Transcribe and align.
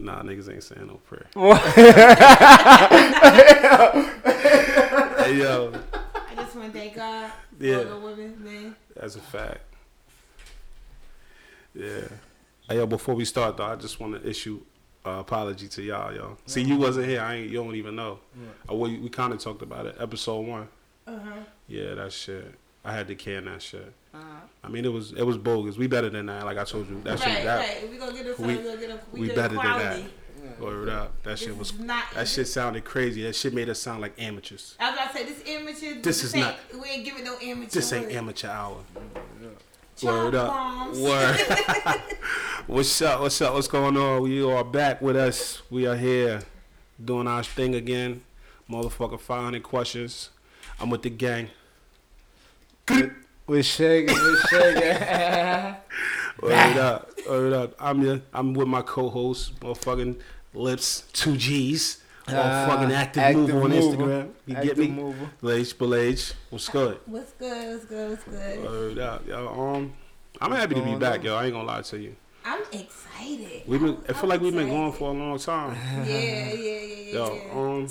Nah, 0.00 0.22
niggas 0.22 0.50
ain't 0.52 0.62
saying 0.62 0.86
no 0.86 0.94
prayer. 1.04 1.26
Hey 5.20 5.36
yo, 5.38 5.72
I 6.14 6.34
just 6.34 6.56
want 6.56 6.72
to 6.72 6.78
thank 6.78 6.96
God 6.96 7.30
Yeah. 7.60 7.76
all 7.78 7.84
the 7.84 8.00
women, 8.00 8.42
man. 8.42 8.76
that's 8.96 9.14
a 9.16 9.20
fact. 9.20 9.60
Yeah. 11.74 12.08
Hey 12.68 12.76
yo, 12.76 12.86
before 12.86 13.14
we 13.14 13.24
start 13.24 13.56
though, 13.56 13.66
I 13.66 13.76
just 13.76 14.00
want 14.00 14.20
to 14.20 14.28
issue 14.28 14.60
uh, 15.06 15.18
apology 15.20 15.68
to 15.68 15.82
y'all, 15.82 16.12
yo. 16.14 16.36
See, 16.46 16.62
you 16.62 16.76
wasn't 16.78 17.06
here. 17.06 17.20
I 17.20 17.36
ain't. 17.36 17.50
You 17.50 17.62
don't 17.62 17.74
even 17.76 17.94
know. 17.96 18.18
Uh, 18.68 18.74
we 18.74 18.98
we 18.98 19.08
kind 19.08 19.32
of 19.32 19.38
talked 19.38 19.62
about 19.62 19.86
it. 19.86 19.96
Episode 20.00 20.40
one. 20.46 20.68
Uh 21.06 21.18
huh. 21.18 21.32
Yeah, 21.68 21.94
that 21.94 22.12
shit. 22.12 22.54
I 22.84 22.92
had 22.92 23.08
to 23.08 23.14
can 23.14 23.44
that 23.44 23.62
shit. 23.62 23.92
Uh-huh. 24.14 24.22
I 24.64 24.68
mean, 24.68 24.84
it 24.84 24.92
was 24.92 25.12
it 25.12 25.22
was 25.22 25.36
bogus. 25.38 25.76
We 25.76 25.86
better 25.86 26.08
than 26.10 26.26
that. 26.26 26.44
Like 26.44 26.58
I 26.58 26.64
told 26.64 26.88
you, 26.88 27.00
that 27.04 27.18
shit. 27.18 27.28
Right, 27.28 27.44
That 27.44 27.58
right. 27.58 27.90
We 27.90 27.96
gonna 27.98 28.12
get 28.12 28.26
a 28.26 28.42
we- 28.42 28.46
we, 28.56 28.62
gonna 28.62 28.76
get 28.76 28.90
a 28.90 29.00
we, 29.12 29.20
we 29.20 29.28
better 29.28 29.48
than 29.48 29.56
that. 29.56 29.62
quality. 29.64 30.04
word 30.58 30.88
up. 30.88 31.22
That 31.22 31.30
This 31.30 31.40
shit 31.40 31.56
was. 31.56 31.78
not. 31.78 32.04
That 32.14 32.26
shit 32.26 32.48
sounded 32.48 32.84
crazy. 32.84 33.22
That 33.22 33.36
shit 33.36 33.52
made 33.54 33.68
us 33.68 33.78
sound 33.78 34.00
like 34.00 34.20
amateurs. 34.20 34.76
As 34.80 34.88
I 34.88 34.90
was 34.90 34.98
about 35.00 35.12
to 35.12 35.18
say 35.18 35.24
this 35.24 35.48
amateur. 35.48 36.00
This 36.00 36.24
is 36.24 36.34
ain't, 36.34 36.46
not- 36.46 36.58
We 36.82 36.88
ain't 36.88 37.04
giving 37.04 37.24
no 37.24 37.36
amateur. 37.42 37.70
This 37.70 37.92
ain't 37.92 38.10
amateur 38.12 38.48
hour. 38.48 38.78
Chomp 39.98 40.04
Word 40.04 40.34
up. 40.34 40.48
bombs. 40.48 40.98
Word. 40.98 41.36
what's 42.66 43.02
up? 43.02 43.20
What's 43.20 43.40
up? 43.42 43.52
What's 43.54 43.68
going 43.68 43.96
on? 43.98 44.30
You 44.30 44.50
are 44.50 44.64
back 44.64 45.02
with 45.02 45.16
us. 45.16 45.60
We 45.70 45.86
are 45.86 45.96
here 45.96 46.40
doing 47.02 47.26
our 47.28 47.42
thing 47.44 47.74
again. 47.74 48.22
Motherfucker, 48.68 49.20
500 49.20 49.62
questions. 49.62 50.30
I'm 50.80 50.88
with 50.88 51.02
the 51.02 51.10
gang. 51.10 51.50
We're 53.46 53.62
shaking, 53.62 54.14
we're 54.14 54.40
shaking. 54.48 54.82
Word 56.42 56.76
up. 56.78 57.10
Word 57.28 57.52
up. 57.52 57.74
I'm 57.78 58.02
your, 58.02 58.20
I'm 58.32 58.54
with 58.54 58.68
my 58.68 58.82
co-host, 58.82 59.58
motherfucking 59.60 60.18
Lips, 60.54 61.04
two 61.12 61.36
G's. 61.36 62.02
Motherfucking 62.26 62.90
Ah, 62.90 62.92
active, 62.94 63.22
active 63.22 63.48
mover 63.48 63.62
on. 63.62 63.70
Instagram. 63.72 64.30
You 64.46 64.56
Active 64.56 64.68
get 64.76 64.78
me? 64.78 64.88
mover. 64.88 65.30
Lage, 65.42 65.76
Belage. 65.78 66.32
What's 66.50 66.68
good? 66.68 66.98
What's 67.06 67.32
good? 67.32 67.72
What's 67.74 67.84
good? 67.86 68.10
What's 68.10 68.24
good? 68.24 68.62
Word 68.64 68.98
up. 68.98 69.26
Yo, 69.26 69.48
um, 69.48 69.92
I'm 70.40 70.52
happy 70.52 70.74
to 70.76 70.82
be 70.82 70.94
back, 70.96 71.20
on? 71.20 71.24
yo. 71.26 71.36
I 71.36 71.44
ain't 71.46 71.52
gonna 71.52 71.66
lie 71.66 71.82
to 71.82 71.98
you. 71.98 72.16
I'm 72.44 72.62
excited. 72.72 73.62
We've 73.66 73.80
been, 73.80 73.96
I 74.08 74.08
I'm 74.08 74.14
feel 74.14 74.28
like 74.28 74.40
we've 74.40 74.54
been 74.54 74.68
going 74.68 74.92
for 74.92 75.10
a 75.10 75.12
long 75.12 75.38
time. 75.38 75.74
Yeah, 75.74 76.04
yeah, 76.06 76.52
yeah, 76.54 76.80
yeah. 76.80 77.12
Yo, 77.14 77.34
yeah. 77.34 77.52
um, 77.52 77.88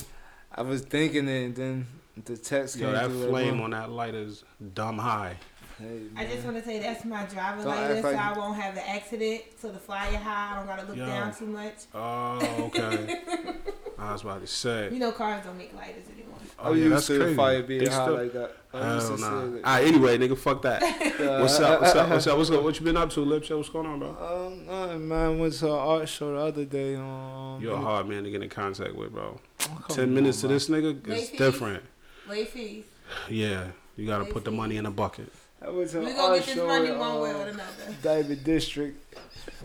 I 0.56 0.62
was 0.64 0.82
thinking 0.82 1.28
it, 1.28 1.44
and 1.46 1.56
then 1.56 1.88
the 2.26 2.38
text 2.38 2.78
yo, 2.78 2.92
that 2.92 3.10
flame 3.12 3.56
boom. 3.56 3.62
on 3.62 3.70
that 3.72 3.92
light 3.92 4.16
is 4.16 4.44
dumb 4.74 4.98
high. 4.98 5.36
Hey, 5.80 6.02
I 6.18 6.26
just 6.26 6.44
want 6.44 6.58
to 6.58 6.64
say 6.64 6.80
that's 6.80 7.06
my 7.06 7.24
driver 7.26 7.60
Don't 7.64 7.68
lighter, 7.68 7.94
act 7.94 8.02
so 8.02 8.12
like- 8.12 8.20
I 8.20 8.38
won't 8.38 8.60
have 8.60 8.74
an 8.76 8.84
accident. 8.86 9.42
So 9.62 9.72
the 9.72 9.80
flyer 9.80 10.18
high, 10.18 10.52
I 10.54 10.58
don't 10.58 10.66
gotta 10.68 10.86
look 10.88 10.98
Yo. 10.98 11.06
down 11.06 11.34
too 11.34 11.46
much. 11.46 11.76
Oh, 11.94 12.72
okay. 12.76 13.22
I 13.98 14.12
was 14.14 14.22
about 14.24 14.42
to 14.42 14.48
say. 14.48 14.90
You 14.92 15.00
know, 15.00 15.12
cars 15.14 15.44
don't 15.46 15.58
make 15.58 15.74
lighters 15.74 16.04
anymore. 16.14 16.36
Oh, 16.58 16.72
I'm 16.72 16.78
yeah, 16.78 16.84
used 16.84 16.96
that's 16.96 17.08
to 17.08 17.14
the 17.14 17.20
crazy. 17.20 17.36
fire 17.38 17.64
being 17.64 17.84
They 17.86 17.90
high 17.90 18.04
still- 18.04 18.14
like 18.18 18.34
that. 18.34 18.56
I 18.74 18.94
used 18.96 19.08
Hell 19.08 19.16
to 19.18 19.22
nah. 19.24 19.42
say 19.42 19.50
that. 19.54 19.64
right, 19.64 19.88
anyway, 19.88 20.18
nigga, 20.18 20.38
fuck 20.38 20.62
that. 20.64 20.84
Uh, 20.84 21.40
What's 21.42 21.60
up? 21.62 21.82
What's 21.82 21.96
up? 21.96 22.10
What's 22.10 22.28
up? 22.28 22.38
What's 22.38 22.52
up? 22.52 22.62
What 22.64 22.78
you 22.80 22.86
been 22.86 22.98
up 22.98 23.10
to, 23.12 23.22
Lips? 23.22 23.50
Yo, 23.50 23.58
What's 23.58 23.70
going 23.70 23.88
on, 23.88 24.00
bro? 24.00 24.10
Um, 24.10 24.66
nothing, 24.68 25.08
man. 25.08 25.40
Went 25.40 25.54
to 25.54 25.66
an 25.68 25.72
art 25.72 26.10
show 26.10 26.34
the 26.34 26.40
other 26.40 26.66
day. 26.66 26.96
Um, 26.96 27.60
You're 27.62 27.74
a 27.76 27.78
hard 27.78 28.08
man 28.08 28.26
to 28.26 28.30
get 28.32 28.44
in 28.44 28.50
contact 28.50 28.94
with, 28.96 29.12
bro. 29.14 29.40
Come 29.60 29.82
Ten 29.90 30.14
minutes 30.14 30.44
on, 30.44 30.50
to 30.50 30.54
this 30.56 30.70
nigga 30.70 31.08
Late 31.08 31.18
is 31.24 31.30
fees? 31.30 31.38
different. 31.40 31.84
Late 32.30 32.48
fees. 32.50 32.86
Yeah, 33.30 33.68
you 33.96 34.06
gotta 34.06 34.24
Late 34.26 34.34
put 34.34 34.46
the 34.46 34.52
money 34.52 34.78
in 34.78 34.86
a 34.86 34.92
bucket. 34.92 35.32
I 35.62 35.70
went 35.70 35.90
to 35.90 36.00
We 36.00 36.14
gonna 36.14 36.38
get 36.38 36.46
this 36.46 36.56
money 36.58 36.88
at, 36.90 36.98
one 36.98 37.20
way 37.20 37.32
or 37.32 37.38
uh, 37.38 37.48
another. 37.48 37.64
Diamond 38.02 38.44
District 38.44 39.16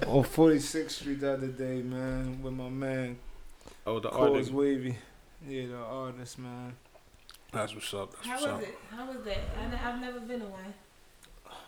on 0.07 0.25
46th 0.25 0.91
Street 0.91 1.20
the 1.20 1.35
other 1.35 1.47
day, 1.47 1.83
man, 1.83 2.42
with 2.42 2.55
my 2.55 2.69
man 2.69 3.19
Oh, 3.87 4.01
the 4.01 4.11
art. 4.11 4.33
Cause. 4.33 4.51
Wavy. 4.51 4.97
Yeah, 5.47 5.67
the 5.67 5.77
artist, 5.77 6.39
man. 6.39 6.74
That's 7.53 7.74
what's 7.74 7.92
up. 7.95 8.13
That's 8.13 8.27
How 8.27 8.33
what's 8.35 8.47
was 8.47 8.53
up. 8.55 8.63
it? 8.63 8.79
How 8.91 9.07
was 9.07 9.24
that? 9.24 9.39
I, 9.61 9.69
ne- 9.69 9.80
I've 9.85 10.01
never 10.01 10.20
been 10.20 10.41
to 10.41 10.47
one. 10.47 10.74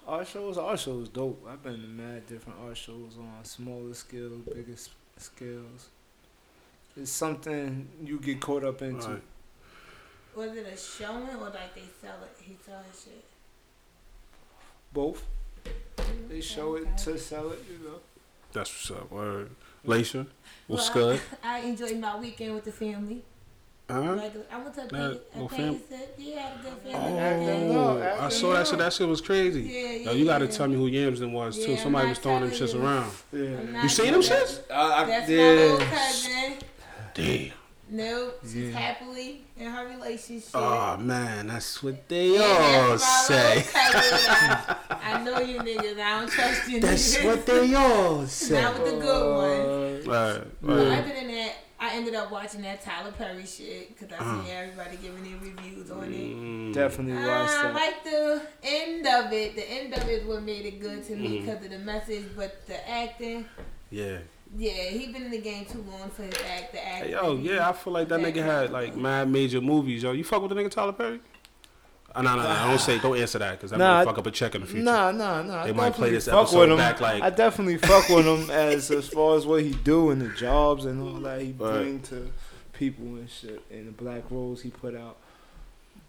Art 0.08 0.26
shows, 0.26 0.56
art 0.56 0.80
shows 0.80 1.08
dope. 1.08 1.46
I've 1.48 1.62
been 1.62 1.74
to 1.82 1.88
mad 1.88 2.26
different 2.26 2.58
art 2.64 2.76
shows 2.76 3.18
on 3.18 3.44
smaller 3.44 3.92
scales, 3.94 4.40
bigger 4.42 4.76
scales. 5.18 5.88
It's 6.96 7.10
something 7.10 7.88
you 8.02 8.18
get 8.18 8.40
caught 8.40 8.64
up 8.64 8.80
into. 8.82 9.08
Right. 9.08 9.22
Was 10.36 10.54
it 10.54 10.66
a 10.66 10.76
showing 10.76 11.28
or 11.30 11.48
like 11.48 11.74
they 11.74 11.80
sell 12.02 12.16
it? 12.22 12.36
He 12.42 12.56
sell 12.64 12.80
his 12.90 13.02
shit. 13.04 13.24
Both. 14.92 15.24
Mm-hmm. 15.96 16.28
They 16.28 16.40
show 16.42 16.74
it 16.76 16.96
to 16.98 17.18
sell 17.18 17.50
it, 17.52 17.64
you 17.70 17.78
know. 17.88 17.96
That's 18.52 18.70
what's 18.70 19.00
up. 19.00 19.10
Word. 19.10 19.50
Laisha, 19.86 20.26
what's 20.66 20.94
Well, 20.94 21.12
good? 21.12 21.20
I 21.42 21.60
enjoyed 21.60 21.98
my 21.98 22.18
weekend 22.18 22.54
with 22.54 22.64
the 22.64 22.72
family. 22.72 23.22
Huh? 23.88 24.00
Regular. 24.00 24.46
I 24.52 24.58
went 24.58 24.74
to 24.74 24.80
a 24.82 24.92
Nah, 24.92 25.10
a 25.10 25.18
well, 25.36 25.48
fam- 25.48 25.80
Yeah, 26.18 26.48
I 26.58 26.62
good 26.62 26.72
family 26.82 27.76
Oh, 27.76 27.98
no, 27.98 28.16
I 28.20 28.28
saw 28.28 28.52
that 28.54 28.66
shit. 28.66 28.78
That 28.78 28.92
shit 28.92 29.06
was 29.08 29.20
crazy. 29.20 29.62
Yeah, 29.62 29.90
yeah. 29.90 30.10
Yo, 30.10 30.12
you 30.16 30.24
gotta 30.24 30.46
yeah. 30.46 30.50
tell 30.50 30.66
me 30.68 30.74
who 30.74 30.90
Yamsden 30.90 31.30
was 31.32 31.56
too. 31.64 31.70
Yeah, 31.72 31.82
Somebody 31.82 32.04
I'm 32.04 32.08
was 32.10 32.18
throwing 32.18 32.40
them 32.42 32.50
shits 32.50 32.74
around. 32.78 33.10
Yeah. 33.32 33.82
You 33.82 33.88
seen 33.88 34.12
them 34.12 34.22
telling- 34.22 34.44
shits? 34.44 34.60
I, 34.70 35.02
I, 35.02 35.04
That's 35.06 35.28
my 35.28 35.34
yeah. 35.34 35.50
little 35.50 35.78
cousin. 35.78 36.52
Damn. 37.14 37.52
No, 37.88 38.32
she's 38.42 38.54
Yeah. 38.54 38.70
happily 38.78 39.44
in 39.56 39.70
her 39.70 39.86
relationship. 39.86 40.50
Oh 40.54 40.96
man, 40.96 41.46
that's 41.46 41.82
what 41.82 42.08
they 42.08 42.30
Yeah, 42.34 42.88
all 42.90 42.98
say. 42.98 43.64
I, 43.74 44.76
I 44.90 45.22
know 45.22 45.38
you 45.38 45.60
niggas. 45.60 45.98
I 46.00 46.18
don't 46.20 46.28
trust 46.30 46.68
you 46.68 46.80
That's 46.80 47.16
niggas. 47.16 47.24
what 47.24 47.46
they 47.46 47.74
all 47.74 48.26
say. 48.26 48.60
Not 48.60 48.74
with 48.82 48.92
the 48.92 48.98
good 49.00 49.36
ones. 49.36 50.08
Uh, 50.08 50.10
Right, 50.10 50.44
But 50.62 50.72
other 50.98 51.14
than 51.14 51.28
that, 51.28 51.52
I 51.78 51.94
ended 51.94 52.14
up 52.14 52.30
watching 52.32 52.62
that 52.62 52.82
Tyler 52.82 53.12
Perry 53.12 53.46
shit 53.46 53.88
because 53.96 54.12
I 54.12 54.20
Uh-huh. 54.20 54.42
seen 54.44 54.52
everybody 54.52 54.96
giving 54.96 55.22
their 55.22 55.38
reviews 55.40 55.90
on 55.90 56.04
it. 56.12 56.36
Mm. 56.36 56.72
Definitely 56.72 57.24
watched 57.24 57.52
I 57.54 57.62
that. 57.64 57.74
like 57.74 58.04
the 58.04 58.42
end 58.64 59.06
of 59.06 59.32
it. 59.32 59.54
The 59.54 59.70
end 59.70 59.94
of 59.94 60.08
it 60.08 60.26
what 60.26 60.42
made 60.42 60.64
it 60.66 60.80
good 60.80 61.04
to 61.06 61.14
me 61.16 61.40
because 61.40 61.64
of 61.64 61.70
the 61.70 61.78
message, 61.78 62.24
but 62.36 62.66
the 62.66 62.88
acting, 62.90 63.44
Yeah. 63.90 64.18
Yeah, 64.56 64.70
he 64.90 65.06
been 65.12 65.24
in 65.24 65.30
the 65.30 65.38
game 65.40 65.64
too 65.66 65.84
long 65.90 66.08
for 66.10 66.22
his 66.22 66.34
act. 66.50 66.72
The 66.72 66.86
act. 66.86 67.04
Hey, 67.06 67.10
yo, 67.12 67.36
yeah, 67.36 67.68
I 67.68 67.72
feel 67.72 67.92
like 67.92 68.08
that 68.08 68.20
nigga 68.20 68.42
had 68.42 68.70
like 68.72 68.96
mad 68.96 69.28
major 69.28 69.60
movies. 69.60 70.02
Yo, 70.02 70.12
you 70.12 70.24
fuck 70.24 70.42
with 70.42 70.50
the 70.50 70.56
nigga 70.56 70.70
Tyler 70.70 70.92
Perry? 70.92 71.20
Uh, 72.14 72.22
no, 72.22 72.34
no, 72.36 72.42
no. 72.42 72.48
Don't 72.68 72.78
say. 72.80 72.98
Don't 72.98 73.18
answer 73.18 73.38
that 73.38 73.52
because 73.52 73.70
that 73.72 73.78
Nah, 73.78 73.94
might 73.96 74.00
I- 74.00 74.04
fuck 74.06 74.18
up 74.18 74.26
a 74.26 74.30
check 74.30 74.54
in 74.54 74.62
the 74.62 74.66
future. 74.66 74.82
Nah, 74.82 75.10
nah, 75.12 75.42
nah. 75.42 75.62
I 75.62 75.66
They 75.66 75.72
might 75.74 75.92
play 75.92 76.10
this 76.10 76.24
fuck 76.26 76.34
episode 76.44 76.60
with 76.60 76.70
him. 76.70 76.76
back, 76.78 77.00
like- 77.00 77.22
I 77.22 77.28
definitely 77.30 77.76
fuck 77.76 78.08
with 78.08 78.24
him 78.24 78.50
as 78.50 78.90
as 78.90 79.08
far 79.08 79.36
as 79.36 79.44
what 79.46 79.62
he 79.62 79.72
do 79.72 80.10
and 80.10 80.22
the 80.22 80.28
jobs 80.30 80.86
and 80.86 81.02
all 81.02 81.20
that 81.20 81.42
he 81.42 81.48
Right. 81.58 81.72
bring 81.74 82.00
to 82.04 82.32
people 82.72 83.04
and 83.06 83.28
shit 83.28 83.62
and 83.70 83.88
the 83.88 83.92
black 83.92 84.22
roles 84.30 84.62
he 84.62 84.70
put 84.70 84.94
out. 84.96 85.18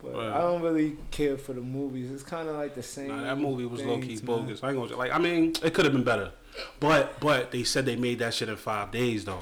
But 0.01 0.13
Right. 0.13 0.27
I 0.27 0.41
don't 0.41 0.61
really 0.61 0.95
care 1.11 1.37
for 1.37 1.53
the 1.53 1.61
movies. 1.61 2.11
It's 2.11 2.23
kind 2.23 2.47
of 2.47 2.55
like 2.55 2.75
the 2.75 2.83
same. 2.83 3.07
Nah, 3.07 3.23
that 3.23 3.37
movie 3.37 3.65
was 3.65 3.83
low 3.83 3.99
key 3.99 4.19
bogus. 4.19 4.63
I 4.63 4.69
ain't 4.69 4.77
gonna 4.77 4.95
like. 4.95 5.11
I 5.11 5.17
mean, 5.17 5.53
it 5.63 5.73
could 5.73 5.85
have 5.85 5.93
been 5.93 6.03
better, 6.03 6.31
but 6.79 7.19
but 7.19 7.51
they 7.51 7.63
said 7.63 7.85
they 7.85 7.95
made 7.95 8.19
that 8.19 8.33
shit 8.33 8.49
in 8.49 8.55
five 8.57 8.91
days 8.91 9.25
though. 9.25 9.41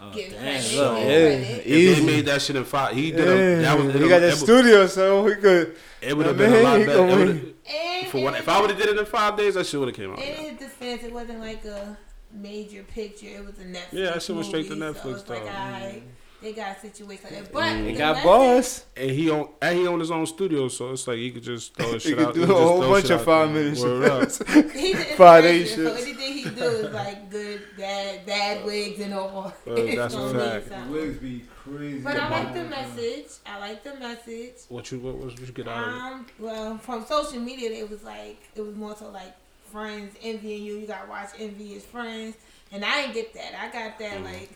Oh, 0.00 0.12
Give 0.12 0.32
Damn, 0.32 0.40
credit, 0.40 0.74
look, 0.76 0.98
yeah, 0.98 1.04
credit. 1.04 1.62
If 1.66 1.98
they 1.98 2.04
made 2.04 2.26
that 2.26 2.42
shit 2.42 2.56
in 2.56 2.64
five, 2.64 2.94
he 2.94 3.12
did 3.12 3.20
yeah. 3.20 3.32
a. 3.34 3.62
That 3.62 3.78
was. 3.78 3.94
he 3.94 4.08
got 4.08 4.18
the 4.18 4.32
studio, 4.32 4.86
so 4.88 5.26
he 5.26 5.34
could. 5.36 5.76
it 6.00 6.16
would 6.16 6.26
have 6.26 6.36
been 6.36 6.52
a 6.52 6.60
lot 6.62 6.78
better. 6.78 6.96
gonna 6.96 7.12
It 7.12 7.16
win. 7.16 7.54
And, 7.72 8.06
For 8.08 8.24
what? 8.24 8.34
If 8.34 8.48
I 8.48 8.60
would 8.60 8.70
have 8.70 8.78
did 8.78 8.88
it 8.88 8.98
in 8.98 9.04
five 9.06 9.36
days, 9.36 9.54
that 9.54 9.64
shit 9.66 9.78
would 9.78 9.90
have 9.90 9.96
came 9.96 10.12
out. 10.12 10.18
In 10.18 10.34
his 10.34 10.58
defense, 10.58 11.04
it 11.04 11.12
wasn't 11.12 11.38
like 11.38 11.64
a 11.64 11.96
major 12.32 12.82
picture. 12.82 13.26
It 13.26 13.44
was 13.44 13.58
a 13.60 13.64
Netflix. 13.64 13.92
Yeah, 13.92 14.04
that 14.12 14.22
shit 14.22 14.34
went 14.34 14.48
straight 14.48 14.66
to 14.68 14.74
Netflix, 14.74 15.02
So 15.02 15.10
it's 15.10 15.28
like, 15.28 15.44
though. 15.44 16.02
Alright, 16.42 16.56
they 16.56 16.60
got 16.60 16.76
a 16.76 16.80
situation 16.80 17.24
like 17.24 17.44
that. 17.44 17.52
But 17.52 17.62
Mm. 17.64 17.86
He 17.90 17.92
got 17.96 18.12
message- 18.16 18.24
boss. 18.24 18.84
And 18.96 19.10
he 19.10 19.30
own 19.30 19.48
and 19.62 19.78
he 19.78 19.86
owned 19.86 20.00
his 20.00 20.10
own 20.10 20.26
studio, 20.26 20.68
so 20.68 20.90
it's 20.92 21.06
like 21.06 21.18
he 21.18 21.30
could 21.30 21.42
just 21.42 21.74
throw 21.74 21.92
his 21.92 22.02
He 22.04 22.08
shit 22.10 22.18
could 22.18 22.26
out. 22.28 22.34
do 22.34 22.42
a 22.42 22.46
just 22.46 22.58
whole 22.58 22.80
throw 22.80 22.90
bunch 22.90 23.02
shit 23.06 23.10
of 23.12 23.20
out 23.20 23.24
five 23.26 23.54
there. 23.54 23.64
minute 23.64 23.80
Word. 23.80 24.72
He's 24.72 24.98
the 24.98 25.04
Five 25.16 25.42
day 25.44 25.60
inspiration, 25.62 25.86
So 25.86 25.94
shits. 25.94 26.02
anything 26.02 26.32
he 26.32 26.44
do 26.50 26.64
is 26.64 26.92
like 26.94 27.30
good, 27.30 27.60
bad, 27.78 28.26
bad 28.26 28.64
wigs 28.64 29.00
and 29.00 29.14
all. 29.14 29.52
Uh, 29.66 29.72
It's 29.74 29.96
that's 29.96 30.14
a 30.14 30.16
gonna 30.18 30.32
mean 30.32 30.42
fact. 30.50 30.68
something. 30.68 31.12
be 31.18 31.44
crazy. 31.64 31.98
But 32.00 32.16
I 32.16 32.28
like 32.30 32.54
the 32.54 32.64
message. 32.64 33.26
I 33.46 33.58
like 33.60 33.84
the 33.84 33.94
message. 33.94 34.54
What 34.68 34.90
you 34.92 34.98
what 34.98 35.16
was 35.18 35.34
what 35.34 35.46
you 35.46 35.52
get 35.52 35.68
out 35.68 35.88
of 35.88 35.94
it? 35.94 35.98
Um, 36.00 36.26
well, 36.38 36.78
from 36.78 37.04
social 37.06 37.40
media, 37.40 37.70
it 37.70 37.88
was 37.90 38.02
like 38.02 38.38
it 38.54 38.60
was 38.62 38.74
more 38.76 38.96
so 38.96 39.08
like 39.10 39.32
friends 39.70 40.14
envying 40.22 40.64
you. 40.64 40.76
You 40.78 40.86
got 40.86 41.04
to 41.04 41.08
watch 41.10 41.30
envious 41.38 41.84
friends, 41.84 42.36
and 42.72 42.84
I 42.84 43.02
didn't 43.02 43.14
get 43.14 43.34
that. 43.34 43.52
I 43.58 43.66
got 43.72 43.98
that 44.00 44.18
Mhm. 44.18 44.24
like 44.24 44.50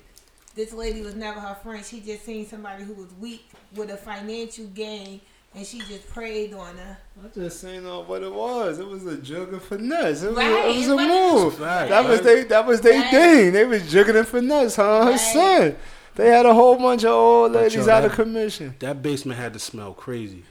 this 0.57 0.73
lady 0.73 1.03
was 1.03 1.15
never 1.15 1.39
her 1.39 1.55
friend. 1.63 1.85
She 1.85 2.01
just 2.01 2.25
seen 2.25 2.47
somebody 2.47 2.83
who 2.85 2.95
was 2.95 3.13
weak 3.21 3.49
with 3.75 3.91
a 3.91 3.97
financial 3.97 4.67
gain, 4.69 5.21
and 5.55 5.67
she 5.67 5.79
just 5.81 6.09
preyed 6.09 6.53
on 6.55 6.77
her. 6.77 6.99
I 7.25 7.29
just 7.35 7.61
seen 7.61 7.87
uh, 7.87 8.01
what 8.01 8.23
it 8.23 8.33
was. 8.33 8.79
It 8.79 8.87
was 8.87 9.07
a 9.07 9.17
jug 9.19 9.53
of 9.55 9.63
finesse. 9.63 10.23
It 10.23 10.29
was, 10.29 10.37
Right, 10.39 10.51
a, 10.67 10.71
it 10.71 10.77
was 10.79 10.89
a 10.89 10.97
move. 10.97 11.59
Fact, 11.59 11.91
That 11.91 12.09
was 12.09 12.21
they. 12.23 12.43
That 12.45 12.67
was 12.67 12.81
their 12.81 13.01
Right. 13.01 13.11
thing. 13.11 13.53
They 13.53 13.65
was 13.65 13.83
jugging 13.93 14.17
and 14.17 14.27
finesse, 14.27 14.77
huh? 14.77 15.05
Her 15.05 15.11
Right. 15.13 15.21
son. 15.21 15.77
They 16.17 16.29
had 16.31 16.47
a 16.47 16.55
whole 16.55 16.77
bunch 16.77 17.05
of 17.05 17.11
old 17.11 17.53
ladies 17.53 17.75
yo, 17.87 17.91
out 17.93 18.07
of 18.07 18.13
commission. 18.13 18.75
That 18.79 19.03
basement 19.03 19.39
had 19.39 19.53
to 19.53 19.59
smell 19.59 19.93
crazy. 19.93 20.45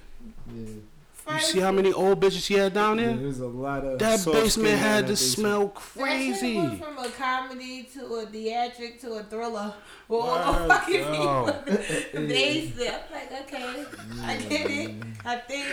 You 1.32 1.40
see 1.40 1.60
how 1.60 1.72
many 1.72 1.92
old 1.92 2.20
bitches 2.22 2.44
she 2.46 2.54
had 2.54 2.74
down 2.74 3.00
Yeah, 3.00 3.06
there? 3.08 3.18
there's 3.18 3.40
a 3.40 3.48
lot 3.48 3.84
of 3.84 3.98
That 4.00 4.24
basement 4.26 4.78
had 4.78 5.02
to 5.08 5.14
they 5.14 5.16
say. 5.16 5.42
smell 5.42 5.68
That 5.68 5.82
shit 5.82 6.04
crazy. 6.04 6.78
from 6.78 6.98
a 7.00 7.10
comedy 7.10 7.84
to 7.96 8.06
a 8.16 8.26
theatric 8.28 9.00
to 9.02 9.14
a 9.14 9.24
thriller. 9.24 9.74
Well, 10.08 10.22
all 10.22 10.54
the 10.54 10.74
fucking 10.74 10.94
yo. 11.02 11.46
people. 11.66 12.28
they 12.28 12.72
said, 12.78 13.02
I'm 13.10 13.14
like, 13.14 13.42
okay, 13.42 13.86
I 14.22 14.38
get 14.38 14.70
it. 14.70 14.96
I 15.26 15.36
think. 15.38 15.66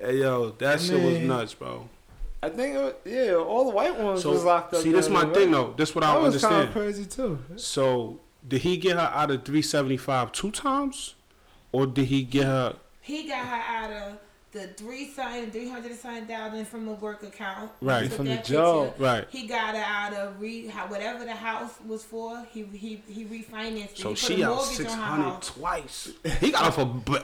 Hey 0.00 0.16
yo, 0.18 0.50
that 0.58 0.80
shit 0.80 1.00
was 1.02 1.18
nuts, 1.20 1.54
bro. 1.54 1.88
I 2.42 2.48
think, 2.48 2.76
it, 2.76 3.00
yeah, 3.04 3.34
all 3.34 3.64
the 3.64 3.70
white 3.70 3.98
ones 3.98 4.22
So 4.22 4.30
was 4.30 4.44
locked 4.44 4.74
up. 4.74 4.80
see, 4.82 4.92
this 4.92 5.06
down 5.08 5.28
my 5.28 5.34
thing 5.34 5.50
though. 5.52 5.74
This 5.76 5.94
what 5.94 6.04
I 6.04 6.08
That 6.08 6.14
don't 6.14 6.22
was 6.32 6.40
kind 6.42 6.54
of 6.54 6.60
understand. 6.76 6.84
crazy 6.84 7.04
too. 7.06 7.38
So 7.56 8.20
did 8.46 8.62
he 8.62 8.76
get 8.76 8.94
her 8.96 9.10
out 9.14 9.30
of 9.30 9.44
375 9.44 10.32
two 10.32 10.50
times, 10.50 11.14
or 11.72 11.86
did 11.86 12.06
he 12.06 12.22
get 12.22 12.44
her? 12.46 12.76
He 13.00 13.28
got 13.28 13.44
her 13.46 13.54
out 13.76 13.90
of 13.92 14.18
the 14.52 14.68
three 14.68 15.10
sign, 15.10 15.50
three 15.50 15.68
hundred 15.68 15.94
sign 15.96 16.26
thousand 16.26 16.66
from 16.66 16.88
a 16.88 16.92
work 16.92 17.22
account. 17.22 17.70
Right. 17.80 18.04
Took 18.04 18.12
From 18.12 18.26
the 18.26 18.34
that 18.36 18.44
job. 18.44 18.88
picture. 18.90 19.02
Right. 19.02 19.26
He 19.30 19.46
got 19.46 19.74
her 19.74 19.82
out 19.84 20.14
of 20.14 20.40
re 20.40 20.68
whatever 20.68 21.24
the 21.24 21.34
house 21.34 21.74
was 21.86 22.02
for. 22.04 22.46
He 22.52 22.62
he 22.64 23.02
he 23.08 23.24
refinanced 23.24 23.92
it. 23.92 23.98
So 23.98 24.08
he 24.08 24.14
put 24.14 24.18
she 24.18 24.42
a 24.42 24.48
out 24.48 24.56
mortgage 24.56 24.76
six 24.76 24.92
on 24.94 25.20
her 25.22 25.38
twice. 25.40 26.12
He 26.40 26.50
got 26.50 26.64
her 26.66 26.70
for 26.72 26.86
b- 26.86 27.18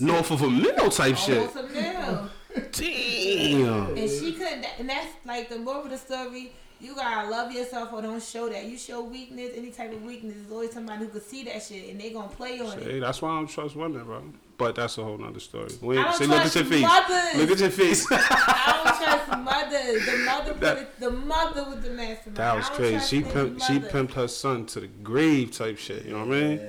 north 0.00 0.30
of 0.30 0.42
a 0.42 0.50
mil 0.50 0.90
type 0.90 1.16
shit. 1.16 1.54
A 1.54 1.62
mil. 1.64 2.30
Damn. 2.72 3.96
And 3.96 4.10
she 4.10 4.32
couldn't. 4.32 4.66
And 4.78 4.88
that's 4.88 5.08
like 5.24 5.48
the 5.48 5.58
moral 5.58 5.84
of 5.84 5.90
the 5.90 5.98
story. 5.98 6.52
You 6.80 6.94
gotta 6.94 7.28
love 7.28 7.52
yourself 7.52 7.92
or 7.92 8.00
don't 8.00 8.22
show 8.22 8.48
that. 8.48 8.64
You 8.64 8.78
show 8.78 9.04
weakness, 9.04 9.50
any 9.54 9.70
type 9.70 9.92
of 9.92 10.02
weakness, 10.02 10.34
there's 10.34 10.50
always 10.50 10.72
somebody 10.72 11.04
who 11.04 11.10
could 11.10 11.22
see 11.22 11.44
that 11.44 11.62
shit 11.62 11.90
and 11.90 12.00
they 12.00 12.08
gonna 12.10 12.28
play 12.28 12.58
on 12.58 12.78
it. 12.78 12.84
Hey, 12.84 12.98
that's 13.00 13.20
why 13.20 13.28
I 13.32 13.34
don't 13.36 13.46
trust 13.48 13.76
women, 13.76 14.02
bro. 14.04 14.22
But 14.60 14.74
that's 14.76 14.98
a 14.98 15.02
whole 15.04 15.16
nother 15.18 15.40
story. 15.40 15.70
We 15.80 15.96
I 15.98 16.02
don't 16.04 16.12
see, 16.14 16.26
look 16.26 16.36
at 16.36 16.52
trust 16.52 16.56
your 16.56 16.64
face. 16.66 16.82
mothers. 16.82 17.34
Look 17.36 17.50
at 17.50 17.58
your 17.60 17.70
face. 17.70 18.06
I 18.12 18.82
don't 18.84 19.26
trust 19.26 19.42
mothers. 19.44 20.06
The 20.06 20.16
mother 20.26 20.52
put 20.52 20.60
That- 20.60 20.78
it, 20.78 21.00
the 21.00 21.10
mother 21.10 21.64
with 21.70 21.82
the 21.82 21.90
mastermind. 21.90 22.36
that 22.36 22.56
was 22.56 22.68
crazy. 22.68 22.98
She 23.06 23.22
pimped, 23.22 23.62
she 23.66 23.78
pimped 23.80 24.12
her 24.12 24.28
son 24.28 24.66
to 24.66 24.80
the 24.80 24.86
grave 24.86 25.50
type 25.50 25.78
shit. 25.78 26.04
You 26.04 26.12
know 26.12 26.26
what 26.26 26.36
I 26.36 26.40
mean? 26.40 26.60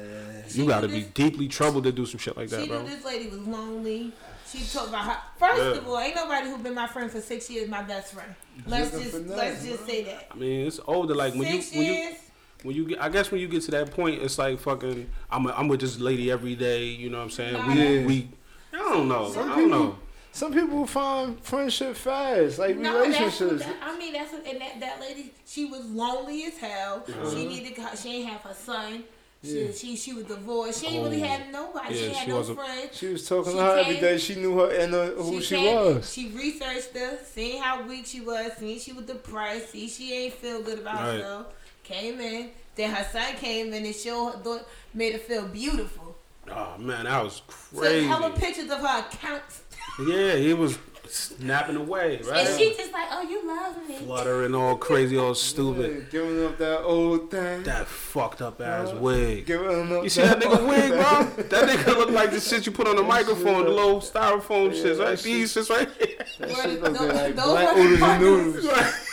She 0.50 0.62
You 0.62 0.68
gotta 0.68 0.88
be 0.88 1.04
deeply 1.04 1.48
troubled 1.48 1.84
to 1.84 1.92
do 1.92 2.06
some 2.06 2.18
shit 2.20 2.36
like 2.38 2.50
She 2.50 2.56
that, 2.56 2.68
bro. 2.68 2.82
knew 2.82 2.90
this 2.90 3.04
lady 3.06 3.28
was 3.30 3.40
lonely. 3.40 4.14
She 4.50 4.60
talked 4.66 4.90
about 4.90 5.06
her. 5.06 5.18
First 5.38 5.58
Yeah. 5.62 5.72
of 5.82 5.88
all, 5.88 6.00
ain't 6.00 6.16
nobody 6.16 6.50
who 6.50 6.58
been 6.58 6.74
my 6.76 6.88
friend 6.88 7.10
for 7.12 7.22
six 7.22 7.50
years 7.50 7.70
my 7.70 7.84
best 7.84 8.14
friend. 8.14 8.34
Let's 8.68 8.92
Looking 8.94 9.12
just 9.12 9.26
let's 9.28 9.66
just 9.66 9.86
say 9.86 10.04
that. 10.06 10.28
I 10.32 10.36
mean, 10.36 10.68
it's 10.68 10.80
older. 10.88 11.14
Like 11.16 11.34
when 11.36 11.44
you 11.54 11.62
six 11.62 11.76
when 11.76 11.86
you 11.86 11.92
years. 11.94 12.16
When 12.64 12.76
you 12.76 12.86
get, 12.86 13.02
I 13.02 13.10
guess 13.10 13.32
when 13.32 13.42
you 13.42 13.48
get 13.48 13.64
to 13.64 13.72
that 13.72 13.92
point, 13.92 14.22
it's 14.22 14.38
like 14.38 14.60
fucking. 14.60 15.10
I'm 15.30 15.46
a, 15.48 15.52
I'm 15.54 15.68
with 15.68 15.82
this 15.82 16.00
lady 16.00 16.30
every 16.32 16.56
day. 16.56 16.86
You 16.86 17.10
know 17.10 17.18
what 17.18 17.24
I'm 17.26 17.30
saying? 17.32 17.68
We 17.68 17.74
Yeah. 18.00 18.06
we. 18.06 18.30
I 18.74 18.78
don't 18.78 19.08
know. 19.08 19.32
Some 19.32 19.52
I 19.52 19.56
don't 19.56 19.70
know. 19.70 19.98
Some 20.34 20.54
people 20.54 20.88
find 20.88 21.38
friendship 21.44 21.96
fast, 21.98 22.58
like 22.58 22.78
No, 22.78 23.04
that's 23.04 23.20
relationships. 23.20 23.66
that, 23.66 23.76
I 23.84 23.98
mean 23.98 24.14
that's 24.14 24.32
what, 24.32 24.48
and 24.48 24.62
that, 24.62 24.80
that 24.80 25.02
lady 25.02 25.34
she 25.46 25.66
was 25.66 25.86
lonely 25.88 26.46
as 26.46 26.58
hell. 26.58 27.04
Uh-huh. 27.06 27.30
She 27.32 27.46
needed 27.48 27.78
she 28.02 28.10
ain't 28.16 28.30
have 28.30 28.40
her 28.42 28.54
son. 28.54 29.04
She, 29.44 29.60
Yeah. 29.66 29.72
she 29.74 29.96
she 29.98 30.14
was 30.14 30.24
divorced. 30.26 30.80
She 30.82 30.88
ain't 30.96 31.04
really 31.04 31.22
Oh. 31.22 31.28
had 31.28 31.52
nobody. 31.52 31.96
she 31.96 32.06
Yeah, 32.08 32.14
had 32.14 32.24
she 32.26 32.30
no 32.30 32.38
wasn't- 32.38 32.60
friends. 32.60 32.98
She 32.98 33.08
was 33.08 33.28
talking 33.28 33.52
She 33.52 33.58
to 33.58 33.64
her 33.64 33.78
every 33.80 33.94
came- 33.96 34.02
day. 34.04 34.18
She 34.20 34.36
knew 34.36 34.58
her 34.60 34.72
and 34.74 34.94
uh, 34.96 35.06
who 35.08 35.42
she, 35.42 35.56
came- 35.56 35.76
was. 35.76 36.14
She 36.14 36.30
researched 36.30 36.96
her, 36.96 37.18
seeing 37.26 37.62
how 37.62 37.82
weak 37.86 38.06
she 38.06 38.22
was, 38.22 38.52
seeing 38.58 38.80
she 38.80 38.94
was 38.94 39.06
depressed, 39.08 39.72
see 39.72 39.90
she 39.90 40.14
ain't 40.14 40.34
feel 40.36 40.62
good 40.62 40.80
about 40.80 40.96
Right. 40.96 41.14
herself. 41.16 41.48
Came 41.84 42.20
in, 42.20 42.50
then 42.76 42.92
her 42.92 43.04
son 43.12 43.36
came 43.36 43.74
in 43.74 43.86
and 43.86 43.96
showed 43.96 44.32
her, 44.32 44.40
thought- 44.40 44.68
made 44.94 45.14
her 45.14 45.20
feel 45.20 45.48
beautiful. 45.48 46.16
Oh 46.50 46.76
man, 46.78 47.06
that 47.06 47.24
was 47.24 47.42
crazy. 47.48 47.76
Took 47.76 47.82
crazy. 47.82 48.06
hella 48.08 48.30
pictures 48.32 48.70
of 48.72 48.80
her 48.80 49.00
accounts, 49.00 49.62
Yeah, 50.08 50.36
he 50.36 50.54
was 50.54 50.78
snapping 51.08 51.76
away, 51.76 52.22
right? 52.26 52.48
and 52.48 52.58
she 52.60 52.74
just 52.76 52.92
like, 52.94 53.08
"Oh, 53.12 53.22
you 53.22 53.46
love 53.46 53.76
me." 53.88 53.98
Fluttering 53.98 54.56
all 54.56 54.76
crazy, 54.78 55.18
all 55.18 55.36
stupid. 55.36 55.92
Yeah, 55.92 56.10
giving 56.10 56.46
up 56.46 56.58
that 56.60 56.82
old 56.84 57.30
thing. 57.32 57.64
That 57.64 57.86
fucked 57.88 58.42
up 58.42 58.62
ass 58.62 58.90
Yeah. 58.94 59.00
wig. 59.00 59.46
Giving 59.46 59.92
up 59.98 60.04
You 60.04 60.10
see 60.10 60.22
that 60.22 60.40
nigga 60.40 60.68
wig, 60.68 60.90
bro? 60.92 61.44
That 61.50 61.70
nigga 61.70 61.88
look 61.98 62.10
like 62.12 62.32
the 62.32 62.40
shit 62.50 62.66
you 62.66 62.72
put 62.72 62.88
on 62.88 62.96
the 62.96 63.04
microphone, 63.04 63.66
the 63.66 63.70
little 63.72 64.00
styrofoam 64.02 64.68
Yeah, 64.76 64.82
shit, 64.82 64.98
that 64.98 65.04
right? 65.04 65.18
shit- 65.20 65.26
These 65.26 65.54
shits 65.56 65.70
right 65.70 65.90
here. 66.00 66.18
That 66.40 66.48
Those- 66.50 66.58
shit 66.62 66.82
look 66.82 66.98
those- 66.98 67.14
like 67.14 67.36
black 67.36 67.76
were 67.76 67.82
oodles 67.82 67.92
and 67.92 68.00
bundles. 68.00 68.56
noodles. 68.56 69.08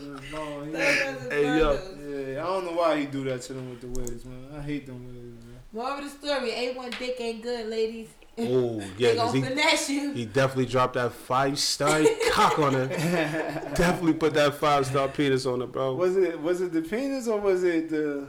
Those 0.00 0.72
yeah. 0.72 1.08
are 1.08 1.12
the 1.28 1.28
Hey, 1.34 1.58
yo. 1.58 1.76
bundles. 1.76 2.38
I 2.38 2.42
don't 2.42 2.64
know 2.66 2.72
why 2.72 3.00
he 3.00 3.06
do 3.06 3.24
that 3.24 3.42
to 3.42 3.52
them 3.52 3.70
with 3.70 3.80
the 3.80 3.86
wigs, 3.88 4.24
man. 4.24 4.46
I 4.56 4.60
hate 4.62 4.86
them 4.86 5.04
wigs, 5.06 5.44
man. 5.44 5.58
Moral 5.72 5.98
of 5.98 6.04
the 6.04 6.10
story: 6.10 6.50
A1 6.50 6.98
dick 6.98 7.16
ain't 7.20 7.42
good, 7.42 7.66
ladies. 7.68 8.08
Oh, 8.36 8.78
they 8.80 8.86
yeah, 8.98 9.14
'cause 9.22 9.32
gonna 9.32 9.46
he, 9.76 9.94
you. 9.94 10.12
he 10.12 10.26
definitely 10.26 10.66
dropped 10.66 10.94
that 10.94 11.12
five 11.12 11.56
star 11.58 12.00
cock 12.32 12.58
on 12.58 12.74
her. 12.74 12.86
definitely 13.76 14.14
put 14.14 14.34
that 14.34 14.54
five 14.54 14.86
star 14.86 15.06
penis 15.08 15.46
on 15.46 15.60
her, 15.60 15.66
bro. 15.68 15.94
Was 15.94 16.16
it 16.16 16.40
was 16.40 16.60
it 16.60 16.72
the 16.72 16.82
penis 16.82 17.28
or 17.28 17.40
was 17.40 17.62
it 17.62 17.90
the 17.90 17.96
I 17.96 18.00
don't 18.00 18.28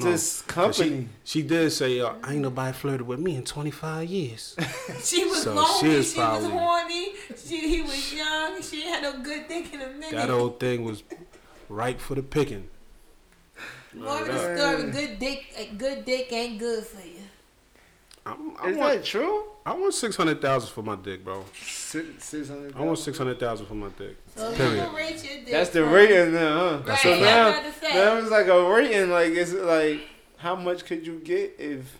This 0.00 0.42
company? 0.42 1.08
She 1.24 1.42
did 1.42 1.70
say, 1.70 2.00
uh, 2.00 2.14
"I 2.22 2.32
ain't 2.32 2.42
nobody 2.42 2.72
flirted 2.72 3.06
with 3.06 3.18
me 3.20 3.36
in 3.36 3.44
25 3.44 4.08
years." 4.08 4.56
She 5.04 5.24
was 5.26 5.42
So 5.42 5.54
lonely. 5.54 5.72
she 5.80 5.86
She, 5.86 5.92
is 5.92 6.06
was 6.06 6.14
probably- 6.14 6.50
horny. 6.50 7.12
She 7.36 7.56
he 7.76 7.82
was 7.82 8.14
young. 8.14 8.62
She 8.62 8.82
had 8.82 9.02
no 9.02 9.22
good 9.22 9.46
dick 9.48 9.72
in 9.74 9.80
a 9.82 9.88
minute. 9.88 10.12
that 10.12 10.30
old 10.30 10.58
thing 10.58 10.84
was 10.84 11.02
ripe 11.68 12.00
for 12.00 12.14
the 12.14 12.22
picking. 12.22 12.68
Moral 13.94 14.22
of 14.22 14.26
the 14.26 14.56
story: 14.56 14.90
good 14.92 15.18
dick, 15.18 15.46
uh, 15.58 15.64
good 15.76 16.04
dick 16.04 16.32
ain't 16.32 16.58
good 16.58 16.84
for 16.84 17.06
you. 17.06 17.22
I'm, 18.26 18.56
I 18.58 18.68
Is 18.70 18.76
want, 18.76 18.94
that 18.94 19.04
true? 19.04 19.44
I 19.64 19.72
want 19.74 19.94
six 19.94 20.16
hundred 20.16 20.40
thousand 20.42 20.70
for 20.70 20.82
my 20.82 20.96
dick, 20.96 21.24
bro. 21.24 21.44
600 21.54 22.74
I 22.76 22.80
want 22.82 22.98
six 22.98 23.16
hundred 23.18 23.38
thousand 23.40 23.66
for 23.66 23.74
my 23.74 23.88
dick. 23.98 24.16
So 24.38 24.52
Period. 24.54 24.88
you 24.88 24.96
rate 24.96 25.24
your 25.24 25.44
dick. 25.44 25.50
That's 25.50 25.70
the 25.70 25.84
rating 25.84 26.32
now, 26.32 26.58
huh? 26.58 26.82
Right. 26.86 26.98
So 27.00 27.10
that's 27.10 27.20
now, 27.22 27.46
what 27.46 27.54
I 27.54 27.60
had 27.60 27.74
to 27.74 27.80
say. 27.80 27.94
now 27.94 28.16
it's 28.18 28.30
like 28.30 28.46
a 28.46 28.70
rating. 28.72 29.10
Like 29.10 29.32
it's 29.32 29.52
like 29.52 30.00
how 30.36 30.54
much 30.54 30.84
could 30.84 31.04
you 31.04 31.18
get 31.18 31.56
if 31.58 31.98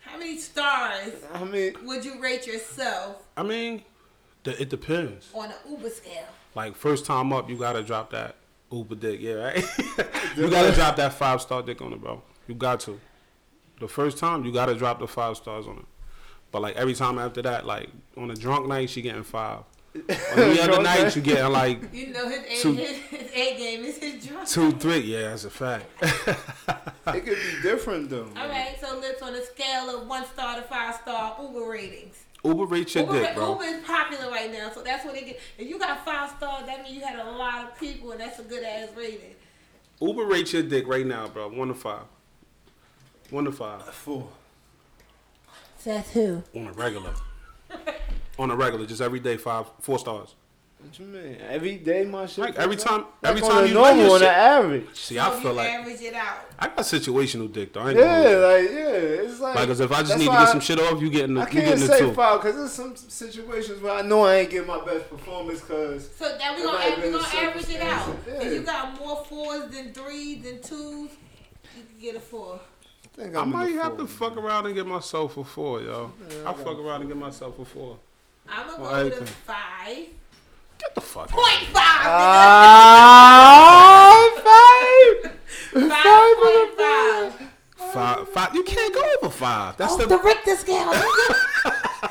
How 0.00 0.18
many 0.18 0.36
stars 0.36 1.14
how 1.32 1.44
many? 1.46 1.72
would 1.82 2.04
you 2.04 2.20
rate 2.20 2.46
yourself 2.46 3.22
I 3.38 3.42
mean, 3.42 3.82
the, 4.44 4.60
it 4.60 4.68
depends. 4.68 5.30
on 5.32 5.46
an 5.46 5.54
Uber 5.70 5.88
scale? 5.88 6.26
Like 6.54 6.76
first 6.76 7.06
time 7.06 7.32
up, 7.32 7.48
you 7.48 7.56
gotta 7.56 7.82
drop 7.82 8.10
that 8.10 8.36
Uber 8.70 8.96
dick, 8.96 9.20
yeah, 9.22 9.32
right? 9.32 9.56
you 10.36 10.50
gotta 10.50 10.72
drop 10.72 10.96
that 10.96 11.14
five 11.14 11.40
star 11.40 11.62
dick 11.62 11.80
on 11.80 11.94
it, 11.94 12.02
bro. 12.02 12.22
You 12.48 12.54
got 12.54 12.80
to. 12.80 13.00
The 13.80 13.88
first 13.88 14.18
time, 14.18 14.44
you 14.44 14.52
gotta 14.52 14.74
drop 14.74 14.98
the 15.00 15.06
five 15.08 15.38
stars 15.38 15.66
on 15.66 15.78
it. 15.78 15.84
But 16.50 16.60
like 16.60 16.76
every 16.76 16.94
time 16.94 17.18
after 17.18 17.40
that, 17.40 17.64
like 17.64 17.88
on 18.18 18.30
a 18.30 18.34
drunk 18.34 18.68
night, 18.68 18.90
she 18.90 19.00
getting 19.00 19.22
five. 19.22 19.60
On 19.94 20.00
the 20.06 20.58
other 20.62 20.66
Drunk 20.68 20.82
night, 20.84 21.02
night? 21.02 21.16
you 21.16 21.22
getting 21.22 21.52
like 21.52 21.92
You 21.94 22.06
know 22.14 22.26
his 22.28 22.40
A, 22.60 22.62
Two. 22.62 22.72
his, 22.74 22.96
his 22.96 23.30
A 23.32 23.56
game 23.58 23.84
is 23.84 23.98
his 23.98 24.26
drunk. 24.26 24.48
two, 24.48 24.72
three. 24.72 25.00
Yeah, 25.00 25.28
that's 25.28 25.44
a 25.44 25.50
fact. 25.50 25.84
It 27.08 27.24
could 27.26 27.36
be 27.36 27.62
different 27.62 28.08
though. 28.10 28.28
All 28.36 28.48
right, 28.48 28.76
so 28.80 28.96
let's 29.00 29.20
on 29.20 29.34
a 29.34 29.44
scale 29.44 29.90
of 30.00 30.06
one 30.06 30.24
star 30.24 30.54
to 30.56 30.62
five 30.62 30.94
star 30.94 31.36
Uber 31.42 31.68
ratings. 31.68 32.22
Uber 32.44 32.64
rate 32.64 32.94
your 32.94 33.04
Uber, 33.04 33.20
dick, 33.20 33.34
bro. 33.34 33.52
Uber 33.52 33.64
is 33.64 33.84
popular 33.84 34.30
right 34.30 34.50
now, 34.52 34.70
so 34.72 34.82
that's 34.82 35.04
what 35.04 35.12
they 35.14 35.22
get. 35.22 35.40
If 35.58 35.68
you 35.68 35.78
got 35.78 36.04
five 36.04 36.30
stars, 36.30 36.64
that 36.66 36.82
means 36.82 36.94
you 36.96 37.02
had 37.04 37.18
a 37.18 37.30
lot 37.32 37.64
of 37.64 37.78
people, 37.78 38.12
and 38.12 38.20
that's 38.20 38.38
a 38.38 38.44
good 38.44 38.62
ass 38.64 38.88
rating. 38.96 39.34
Uber 40.00 40.24
rate 40.24 40.52
your 40.52 40.62
dick 40.62 40.86
right 40.86 41.04
now, 41.06 41.28
bro. 41.28 41.48
One 41.50 41.68
to 41.68 41.74
five. 41.74 42.02
One 43.30 43.44
to 43.44 43.52
five 43.52 43.82
Four. 43.82 44.28
That's 45.84 46.10
who. 46.12 46.42
on 46.54 46.68
a 46.68 46.72
regular. 46.72 47.12
on 48.38 48.50
a 48.50 48.56
regular, 48.56 48.86
just 48.86 49.00
every 49.00 49.20
day, 49.20 49.36
five, 49.36 49.66
four 49.80 49.98
stars. 49.98 50.34
What 50.78 50.98
you 50.98 51.06
mean? 51.06 51.36
Every 51.48 51.76
day, 51.76 52.04
my 52.04 52.26
shit. 52.26 52.38
Like 52.38 52.56
every 52.56 52.74
time, 52.74 53.02
up? 53.02 53.18
every 53.22 53.40
Like 53.40 53.50
time 53.52 53.62
on 53.62 53.68
you 53.70 53.78
a 53.78 53.80
like 53.80 53.94
normal 53.96 54.04
your 54.04 54.14
on 54.14 54.20
the 54.20 54.28
average. 54.28 54.86
See, 54.94 55.16
I 55.16 55.30
so 55.30 55.36
feel 55.40 55.50
you 55.52 55.56
like 55.58 55.68
average 55.70 56.00
it 56.00 56.14
out. 56.14 56.38
I 56.58 56.66
got 56.66 56.78
situational 56.78 57.52
dick 57.52 57.72
though. 57.72 57.82
I 57.82 57.90
ain't 57.90 57.98
gonna 58.00 58.10
Yeah, 58.10 58.22
hold 58.22 58.32
you. 58.32 58.40
like 58.40 58.70
yeah, 58.72 59.22
it's 59.22 59.40
like. 59.40 59.54
Like, 59.54 59.68
cause 59.68 59.78
if 59.78 59.92
I 59.92 60.00
just 60.02 60.18
need 60.18 60.24
to 60.24 60.30
get 60.32 60.40
I- 60.40 60.44
some 60.50 60.58
shit 60.58 60.80
off, 60.80 61.00
you 61.00 61.08
getting 61.08 61.34
the, 61.36 61.42
I 61.42 61.44
can't 61.44 61.64
getting 61.66 61.80
the 61.82 61.86
say 61.86 62.00
two. 62.00 62.12
five 62.14 62.40
because 62.42 62.56
there's 62.56 62.72
some 62.72 62.96
situations 62.96 63.80
where 63.80 63.92
I 63.92 64.02
know 64.02 64.24
I 64.24 64.34
ain't 64.38 64.50
getting 64.50 64.66
my 64.66 64.84
best 64.84 65.08
performance 65.08 65.60
because 65.60 66.10
So 66.16 66.24
that 66.36 66.56
we 66.56 66.62
It 66.62 66.64
gonna 66.64 66.78
might 66.78 66.96
we 66.96 67.02
been 67.02 67.12
gonna 67.12 67.24
average 67.28 67.68
it 67.70 67.80
out. 67.82 68.04
circumstance, 68.06 68.44
If 68.44 68.52
you 68.52 68.60
got 68.62 68.98
more 68.98 69.24
fours 69.24 69.70
than 69.70 69.92
threes 69.92 70.42
than 70.42 70.60
twos, 70.62 71.10
you 71.76 71.84
can 71.84 72.00
get 72.00 72.16
a 72.16 72.20
four. 72.20 72.58
I 73.04 73.22
think 73.22 73.36
I 73.36 73.44
might 73.44 73.72
the 73.72 73.82
have 73.82 73.96
to 73.98 74.06
four. 74.08 74.30
fuck 74.30 74.36
around 74.36 74.66
and 74.66 74.74
get 74.74 74.86
myself 74.88 75.36
a 75.36 75.44
four, 75.44 75.80
yo. 75.80 76.10
Yeah, 76.28 76.36
I 76.44 76.46
I'll 76.48 76.54
fuck 76.54 76.76
around 76.78 77.02
and 77.02 77.08
get 77.10 77.16
myself 77.16 77.56
a 77.60 77.64
four. 77.64 77.98
I'm 78.48 78.66
gonna 78.66 78.82
Well, 78.82 78.90
go 79.10 79.16
with 79.16 79.22
a 79.22 79.26
five. 79.26 80.06
Get 80.78 80.94
the 80.94 81.00
fuck 81.00 81.28
Point 81.30 81.64
five. 81.72 82.06
Ah, 83.04 84.30
five. 84.34 85.32
five 85.32 85.90
Five 85.90 86.06
on 86.06 86.34
point 86.42 86.72
five. 86.78 87.32
Five, 87.92 88.28
five. 88.30 88.54
You 88.54 88.62
can't 88.64 88.94
go 88.94 89.02
over 89.22 89.30
five. 89.30 89.76
That's 89.76 89.92
Off 89.92 90.00
the. 90.00 90.06
the 90.06 90.18
Richter 90.18 90.56
scale. 90.56 90.92
nigga. 90.92 92.10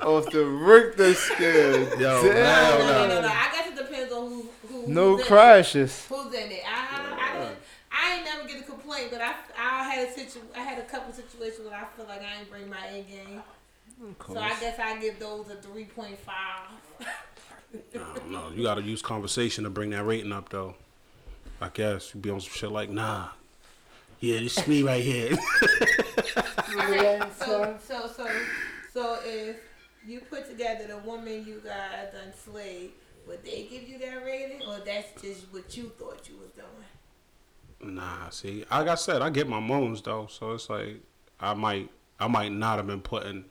Off 0.00 0.30
the 0.30 0.44
Richter 0.44 1.14
scale. 1.14 1.98
Yo, 2.00 2.22
Damn. 2.22 2.78
no, 2.78 2.78
no, 2.78 2.86
no. 2.86 3.08
no, 3.08 3.20
no. 3.22 3.28
I 3.28 3.50
guess 3.52 3.68
it 3.68 3.76
depends 3.76 4.12
on 4.12 4.28
who. 4.28 4.48
who 4.68 4.86
No 4.88 5.10
who's 5.12 5.20
in 5.20 5.24
it. 5.24 5.28
crashes. 5.28 6.06
Who's 6.08 6.34
in 6.34 6.50
it? 6.52 6.62
I, 6.66 6.70
I, 6.72 6.96
I, 7.14 7.38
didn't, 7.38 7.58
I 7.92 8.14
ain't 8.16 8.24
never 8.24 8.48
get 8.48 8.60
a 8.60 8.64
complaint, 8.64 9.08
but 9.12 9.20
I, 9.20 9.34
I 9.58 9.84
had 9.90 10.08
a 10.08 10.12
situ, 10.12 10.40
I 10.56 10.60
had 10.60 10.78
a 10.78 10.82
couple 10.84 11.12
situations 11.12 11.66
where 11.68 11.78
I 11.78 11.84
feel 11.96 12.06
like 12.06 12.20
I 12.22 12.40
ain't 12.40 12.50
bring 12.50 12.68
my 12.68 12.84
A 12.86 13.02
game. 13.02 13.42
So 14.26 14.38
I 14.38 14.58
guess 14.60 14.78
I 14.78 14.98
give 15.00 15.18
those 15.18 15.48
a 15.50 15.56
three 15.56 15.84
point 15.84 16.18
five. 16.18 16.68
I 17.94 17.98
don't 18.14 18.30
know. 18.30 18.50
You 18.54 18.64
got 18.64 18.74
to 18.74 18.82
use 18.82 19.00
conversation 19.00 19.64
to 19.64 19.70
bring 19.70 19.90
that 19.90 20.04
rating 20.04 20.32
up, 20.32 20.48
though. 20.48 20.74
I 21.60 21.68
guess 21.68 22.12
you 22.14 22.20
be 22.20 22.30
on 22.30 22.40
some 22.40 22.50
shit 22.52 22.72
like, 22.72 22.90
nah. 22.90 23.28
Yeah, 24.20 24.40
this 24.40 24.58
is 24.58 24.66
me 24.66 24.82
right 24.82 25.02
here. 25.02 25.36
Okay, 26.74 27.20
so 27.38 27.76
so 27.86 28.08
so 28.16 28.26
so 28.94 29.18
if 29.26 29.56
you 30.06 30.20
put 30.20 30.48
together 30.48 30.86
the 30.86 30.96
woman 30.98 31.44
you 31.46 31.60
got 31.62 32.12
done 32.12 32.32
slayed, 32.34 32.92
would 33.26 33.44
they 33.44 33.66
give 33.70 33.86
you 33.86 33.98
that 33.98 34.24
rating, 34.24 34.62
or 34.66 34.78
that's 34.78 35.20
just 35.20 35.52
what 35.52 35.76
you 35.76 35.92
thought 35.98 36.26
you 36.30 36.36
was 36.38 36.50
doing? 36.52 37.94
nah, 37.94 38.30
see, 38.30 38.64
like 38.70 38.88
I 38.88 38.94
said, 38.94 39.20
I 39.20 39.28
get 39.28 39.46
my 39.48 39.60
moans 39.60 40.00
though, 40.00 40.28
so 40.30 40.52
it's 40.52 40.70
like 40.70 40.96
I 41.38 41.52
might, 41.52 41.90
I 42.18 42.26
might 42.28 42.52
not 42.52 42.78
have 42.78 42.86
been 42.86 43.02
putting, 43.02 43.44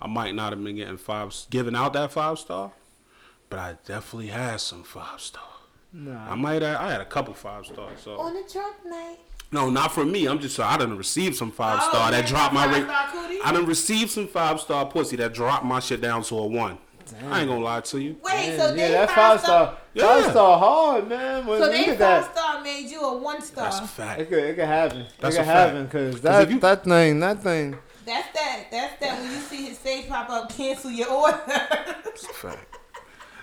I 0.00 0.06
might 0.06 0.34
not 0.34 0.52
have 0.52 0.62
been 0.62 0.76
getting 0.76 0.98
five, 0.98 1.34
giving 1.50 1.74
out 1.74 1.92
that 1.94 2.12
five 2.12 2.38
star, 2.38 2.72
but 3.48 3.58
I 3.58 3.76
definitely 3.86 4.28
had 4.28 4.60
some 4.60 4.82
five 4.82 5.20
star. 5.20 5.42
Nah. 5.92 6.30
I 6.32 6.34
might, 6.34 6.62
have, 6.62 6.80
I 6.80 6.90
had 6.90 7.00
a 7.00 7.04
couple 7.06 7.32
five 7.34 7.64
stars. 7.64 8.00
So 8.04 8.16
On 8.18 8.36
a 8.36 8.42
drunk 8.52 8.76
night. 8.84 9.16
no, 9.52 9.70
not 9.70 9.92
for 9.92 10.04
me. 10.04 10.26
I'm 10.26 10.38
just, 10.38 10.60
I 10.60 10.76
didn't 10.76 10.98
receive 10.98 11.34
some 11.34 11.50
five 11.50 11.78
Oh, 11.82 11.88
star 11.88 12.06
you 12.06 12.10
that 12.12 12.16
had 12.24 12.26
dropped 12.26 12.52
my 12.52 12.66
rate. 12.66 12.84
I 13.44 13.50
didn't 13.52 13.66
receive 13.68 14.10
some 14.10 14.28
five 14.28 14.60
star 14.60 14.84
pussy 14.86 15.16
that 15.16 15.32
dropped 15.32 15.64
my 15.64 15.80
shit 15.80 16.00
down 16.02 16.22
to 16.24 16.36
a 16.36 16.46
one. 16.46 16.78
I 17.30 17.38
ain't 17.40 17.48
gonna 17.48 17.60
lie 17.64 17.80
to 17.82 18.00
you. 18.00 18.16
Wait, 18.20 18.32
Man, 18.32 18.58
so 18.58 18.74
yeah, 18.74 18.88
that 18.90 19.08
five 19.10 19.16
five 19.16 19.40
star. 19.40 19.66
star, 19.66 19.78
Yeah. 19.94 20.02
five 20.22 20.30
star 20.32 20.58
hard, 20.58 21.08
man. 21.08 21.46
When 21.46 21.60
So 21.60 21.66
you 21.66 21.72
they 21.72 21.84
five 21.90 21.98
that, 21.98 22.36
star 22.36 22.62
made 22.64 22.90
you 22.90 23.00
a 23.00 23.16
one 23.16 23.40
star. 23.40 23.64
That's 23.66 23.76
a 23.76 23.80
That's, 23.82 23.92
fact. 23.92 24.20
it 24.22 24.28
could, 24.28 24.38
it 24.42 24.56
could 24.56 24.64
happen. 24.64 25.06
That's 25.20 25.36
it 25.36 25.38
a 25.38 25.42
could 25.42 25.46
fact. 25.46 25.70
happen 25.70 25.84
because 25.86 26.14
'Cause 26.16 26.20
that 26.22 26.60
that 26.60 26.84
thing, 26.84 27.20
that 27.20 27.42
thing. 27.44 27.76
That. 28.06 28.66
That's 28.70 29.00
that 29.00 29.18
when 29.20 29.30
you 29.30 29.38
see 29.40 29.66
his 29.66 29.78
face 29.78 30.06
pop 30.06 30.30
up. 30.30 30.50
Cancel 30.50 30.90
your 30.90 31.10
order. 31.10 31.40
That's 31.46 32.24
a 32.24 32.28
fact. 32.28 32.78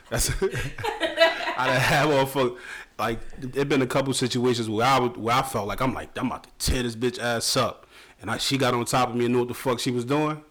That's 0.09 0.29
I 0.41 1.67
done 1.67 1.79
had 1.79 2.07
motherfucker 2.07 2.57
like 2.99 3.19
there 3.39 3.65
been 3.65 3.81
a 3.81 3.87
couple 3.87 4.13
situations 4.13 4.69
where 4.69 4.85
I 4.85 4.99
would, 4.99 5.17
where 5.17 5.35
I 5.35 5.41
felt 5.41 5.67
like 5.67 5.81
I'm 5.81 5.93
like 5.93 6.17
I'm 6.17 6.27
about 6.27 6.43
to 6.43 6.71
tear 6.71 6.83
this 6.83 6.95
bitch 6.95 7.19
ass 7.19 7.55
up, 7.57 7.87
and 8.21 8.29
I, 8.29 8.37
she 8.37 8.57
got 8.57 8.73
on 8.73 8.85
top 8.85 9.09
of 9.09 9.15
me 9.15 9.25
and 9.25 9.33
knew 9.33 9.39
what 9.39 9.47
the 9.47 9.53
fuck 9.53 9.79
she 9.79 9.91
was 9.91 10.05
doing. 10.05 10.43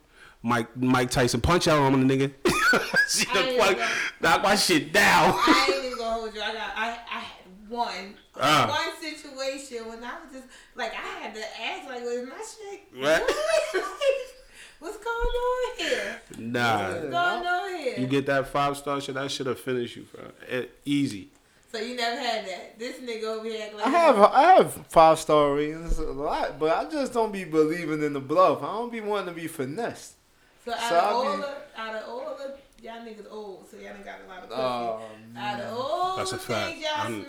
Mike 0.43 0.77
Mike 0.77 1.11
Tyson 1.11 1.41
punch 1.41 1.69
out 1.69 1.79
on 1.81 2.07
the 2.07 2.17
nigga. 2.17 2.33
she 3.09 3.25
done 3.27 3.57
fuck, 3.59 3.89
knock 4.21 4.43
my 4.43 4.57
shit 4.57 4.93
down. 4.93 5.35
I 5.37 5.71
ain't 5.75 5.85
even 5.85 5.99
gonna 5.99 6.15
hold 6.15 6.35
you. 6.35 6.41
I 6.41 6.53
got 6.53 6.71
I 6.77 6.99
I 7.11 7.25
one 7.69 8.15
Ah. 8.41 8.67
one 8.69 9.01
situation 9.01 9.89
when 9.89 10.03
I 10.03 10.15
was 10.25 10.33
just 10.33 10.47
like 10.75 10.93
I 10.93 11.21
had 11.23 11.35
to 11.35 11.41
ask 11.63 11.89
like 11.89 12.03
was 12.03 12.27
my 12.29 12.37
shit 12.39 12.83
Right. 13.01 13.23
good? 13.73 13.83
What's 14.81 14.97
going 14.97 15.07
on 15.07 15.79
here? 15.79 16.21
Nah, 16.51 16.89
What's 16.89 17.01
going 17.03 17.15
on 17.15 17.77
here? 17.79 17.95
you 17.99 18.07
get 18.07 18.27
that 18.27 18.49
five 18.49 18.77
star 18.77 19.01
shit. 19.01 19.15
That 19.15 19.31
should 19.31 19.47
have 19.47 19.61
finished 19.61 19.97
you, 19.97 20.07
bro. 20.15 20.25
It, 20.49 20.79
easy. 20.85 21.29
so 21.73 21.79
you 21.79 21.95
never 21.97 22.21
had 22.21 22.47
that. 22.47 22.79
This 22.79 22.97
nigga 22.99 23.25
over 23.25 23.45
here 23.49 23.71
like 23.75 23.87
I 23.87 23.91
have 23.91 24.19
I 24.19 24.43
have 24.55 24.87
five 24.89 25.19
star 25.19 25.55
ratings 25.55 25.99
a 25.99 26.05
lot, 26.13 26.59
but 26.59 26.77
I 26.77 26.91
just 26.91 27.13
don't 27.13 27.33
be 27.33 27.45
believing 27.45 28.03
in 28.03 28.13
the 28.13 28.21
bluff. 28.21 28.63
I 28.63 28.67
don't 28.67 28.91
be 28.93 29.01
wanting 29.01 29.35
to 29.35 29.41
be 29.41 29.47
finessed. 29.47 30.15
So 30.65 30.73
out 30.73 30.81
so 30.81 30.97
of 30.97 31.03
I 31.05 31.07
all 31.11 31.37
be- 31.37 31.41
the 31.43 31.81
out 31.81 31.95
of 31.97 32.09
all 32.09 32.37
the 32.39 32.55
y'all 32.85 33.01
niggas 33.05 33.27
old, 33.31 33.67
so 33.71 33.77
y'all 33.77 33.95
done 33.95 34.03
got 34.05 34.19
a 34.25 34.29
lot 34.29 34.43
of 34.43 34.49
pussy. 34.49 34.61
Oh, 34.61 35.03
out 35.39 35.61
of 35.61 35.79
all 35.79 36.17
That's 36.17 36.31
the 36.31 36.37
a 36.37 36.41
fact. 36.41 36.71
things 36.73 36.83
y'all 36.85 37.01
I'm- 37.01 37.25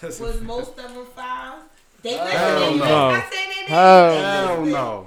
smashed, 0.00 0.20
was 0.20 0.40
most 0.42 0.78
of 0.78 0.94
them 0.94 1.06
files? 1.14 1.62
They 2.02 2.14
Hell 2.14 2.60
listening. 2.60 2.78
no. 2.80 3.08
I 3.10 3.20
say 3.20 3.26
they 3.30 3.60
they- 3.66 3.72
Hell 3.72 4.14
Hell 4.14 4.66
no. 4.66 5.06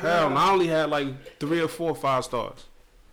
Hell 0.00 0.30
no. 0.30 0.36
I 0.36 0.50
only 0.50 0.66
had 0.66 0.90
like 0.90 1.38
three 1.38 1.60
or 1.60 1.68
four 1.68 1.94
five 1.94 2.24
stars. 2.24 2.64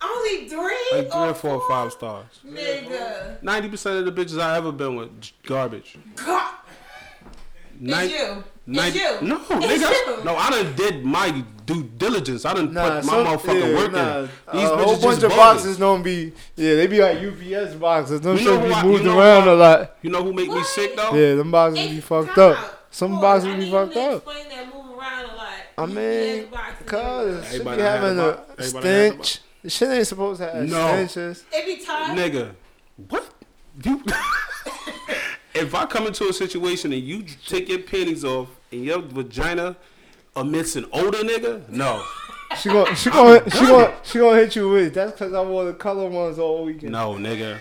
Only 0.02 0.48
three. 0.48 0.58
Like 0.92 1.12
three 1.12 1.20
or 1.22 1.28
oh, 1.30 1.34
four 1.34 1.68
five 1.68 1.92
stars. 1.92 2.26
Nigga. 2.46 3.42
Ninety 3.42 3.70
percent 3.70 3.98
of 4.08 4.14
the 4.16 4.24
bitches 4.26 4.40
I 4.40 4.58
ever 4.58 4.72
been 4.72 4.96
with, 4.96 5.10
garbage. 5.44 5.98
God. 6.16 6.52
Nin- 7.78 8.00
It's 8.06 8.14
you. 8.14 8.44
ninety- 8.68 9.00
it's 9.00 9.22
you. 9.22 9.28
No, 9.28 9.36
It's 9.50 9.84
nigga. 9.84 10.18
you. 10.20 10.24
No, 10.24 10.36
I 10.38 10.50
done 10.50 10.76
did 10.76 11.04
my 11.04 11.44
due 11.66 11.84
diligence. 11.98 12.46
I 12.46 12.54
done 12.54 12.74
Nah, 12.74 12.84
put 13.02 13.06
my 13.06 13.12
some, 13.12 13.26
motherfucking 13.26 13.60
yeah, 13.72 13.76
work 13.78 13.92
nah, 13.92 14.20
in. 14.20 14.30
These 14.54 14.70
a 14.70 14.78
whole 14.78 15.02
bunch 15.02 15.24
of 15.24 15.32
boxes 15.32 15.78
don't 15.78 16.02
be. 16.02 16.32
Yeah, 16.56 16.76
they 16.76 16.88
be 16.88 17.02
like 17.02 17.18
UPS 17.18 17.76
boxes. 17.76 18.22
Them 18.22 18.38
You 18.38 18.46
know 18.46 18.60
shit 18.62 18.70
be 18.70 18.74
I- 18.74 18.84
moved 18.84 19.06
around 19.06 19.44
who 19.44 19.50
I- 19.50 19.54
a 19.54 19.56
lot. 19.56 19.98
You 20.02 20.10
know 20.10 20.24
who 20.24 20.32
make 20.34 20.50
me 20.50 20.64
sick 20.64 20.96
though? 20.96 21.14
Yeah, 21.14 21.36
them 21.36 21.52
boxes 21.52 21.88
be 21.90 22.00
fucked 22.00 22.38
up. 22.38 22.88
Some 22.92 23.20
boxes 23.20 23.50
I 23.50 23.56
be 23.58 23.64
need 23.66 23.72
fucked 23.72 23.96
you 23.96 24.02
to 24.02 24.08
up. 24.08 24.16
Explain 24.24 24.50
that 24.50 24.74
move 24.74 24.98
around 24.98 25.26
a 25.26 25.36
lot. 25.36 25.50
I 25.78 25.86
mean, 25.86 26.44
UPS 26.46 26.52
boxes, 26.52 26.88
Cause 26.88 27.52
should 27.52 27.66
be 27.66 27.82
having 27.82 28.18
a 28.20 28.22
a 28.28 28.34
bo- 28.34 28.46
a 28.58 28.64
stench. 28.64 29.40
The 29.64 29.70
shit 29.70 29.90
ain't 29.90 30.08
supposed 30.08 30.40
to 30.42 30.46
have 30.52 30.64
No. 30.70 30.88
stenches. 30.88 31.44
It 31.52 31.66
be 31.66 31.84
tired. 31.86 32.18
Nigga, 32.18 32.52
what? 33.10 33.28
You? 33.84 34.02
if 35.54 35.74
I 35.76 35.86
come 35.86 36.08
into 36.08 36.28
a 36.30 36.34
situation 36.34 36.94
and 36.94 37.02
you 37.02 37.24
take 37.46 37.68
your 37.70 37.80
panties 37.80 38.24
off 38.24 38.50
and 38.72 38.84
your 38.86 39.00
vagina 39.02 39.76
amidst 40.36 40.76
an 40.76 40.86
older 40.92 41.20
nigga, 41.20 41.68
no, 41.70 42.04
She 42.60 42.70
gon' 42.70 42.96
she 42.96 43.10
gon' 43.10 43.50
she 43.50 43.60
gon' 43.66 43.92
she 44.04 44.20
gonna 44.20 44.38
hit 44.38 44.56
you 44.56 44.70
with. 44.70 44.94
That's 44.94 45.18
cause 45.18 45.34
I 45.34 45.42
wore 45.42 45.66
the 45.66 45.74
color 45.74 46.08
ones 46.08 46.38
all 46.40 46.64
weekend. 46.64 46.92
no, 46.92 47.14
nigga, 47.16 47.58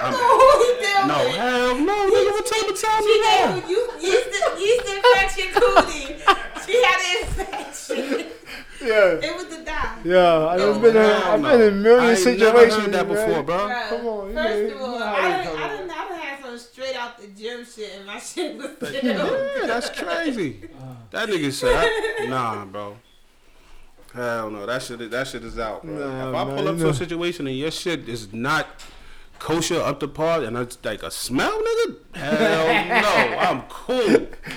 I 0.00 0.10
don't 0.10 0.20
know 0.20 0.38
who 0.38 0.48
he 0.64 0.70
deal 0.80 1.06
no, 1.06 1.18
with. 1.24 1.36
hell 1.36 1.74
no, 1.78 1.96
nigga. 2.10 2.30
What 2.32 2.46
type 2.46 2.68
of 2.70 2.80
time 2.80 3.02
She 3.02 3.08
you 3.08 3.22
gave 3.22 3.50
on? 3.50 3.60
him 3.60 3.70
you 3.70 3.80
yeast, 4.00 4.28
yeast 4.58 4.86
infection 4.96 5.48
cootie. 5.54 6.16
She 6.66 6.82
had 6.84 7.00
an 7.00 7.26
infection. 7.26 8.26
Yeah. 8.80 9.18
It 9.28 9.34
was 9.36 9.46
the 9.46 9.62
dye. 9.64 9.98
Yeah, 10.04 10.18
I 10.46 10.56
Yo, 10.56 10.72
done 10.72 10.82
been 10.82 10.96
in, 10.96 11.02
Hell 11.02 11.22
I've 11.32 11.40
no. 11.40 11.50
been 11.58 11.60
in 11.68 11.74
I 11.74 11.76
million 11.82 12.10
ain't 12.10 12.18
situations. 12.18 12.38
never 12.40 12.80
heard 12.82 12.92
that 12.92 13.08
man. 13.08 13.28
before, 13.28 13.42
bro. 13.42 13.56
Bruh, 13.58 13.88
Come 13.88 14.06
on, 14.06 14.28
you 14.28 14.34
First 14.34 14.48
know- 14.48 14.64
of 14.64 14.68
you 14.70 14.78
all, 14.84 14.98
know 14.98 15.04
I 15.06 15.22
they 15.22 15.44
done, 15.44 15.44
come 15.44 15.56
I 15.58 15.64
up. 15.64 15.78
done, 15.78 15.90
I 15.90 16.08
done 16.08 16.18
had 16.18 16.44
some 16.44 16.58
straight 16.58 16.96
out 16.96 17.18
the 17.20 17.26
gym 17.28 17.64
shit, 17.64 17.92
and 17.96 18.06
my 18.06 18.18
shit 18.30 18.56
was 18.56 18.70
still. 18.76 19.04
Yeah, 19.04 19.66
that's 19.66 19.90
crazy. 19.90 20.68
That 21.10 21.28
nigga 21.28 21.50
said, 21.52 21.88
I- 22.20 22.26
nah, 22.26 22.64
bro. 22.66 22.96
Hell 24.14 24.50
no, 24.50 24.64
that 24.66 24.82
shit, 24.82 25.10
that 25.10 25.26
shit 25.26 25.44
is 25.44 25.58
out, 25.58 25.82
bro. 25.82 25.92
Nah, 25.94 26.28
if 26.30 26.34
I 26.36 26.44
man, 26.44 26.56
pull 26.56 26.68
up 26.68 26.74
you 26.74 26.78
to 26.78 26.84
know. 26.84 26.90
a 26.90 26.94
situation 26.94 27.46
and 27.48 27.56
your 27.58 27.70
shit 27.72 28.08
is 28.08 28.32
not 28.32 28.66
kosher 29.40 29.80
up 29.80 29.98
to 30.00 30.06
par 30.08 30.42
and 30.44 30.56
it's 30.56 30.78
like 30.84 31.02
a 31.02 31.10
smell, 31.10 31.50
nigga, 31.50 31.96
hell 32.14 33.02
no, 33.02 33.38
I'm 33.38 33.62
cool. 33.62 33.96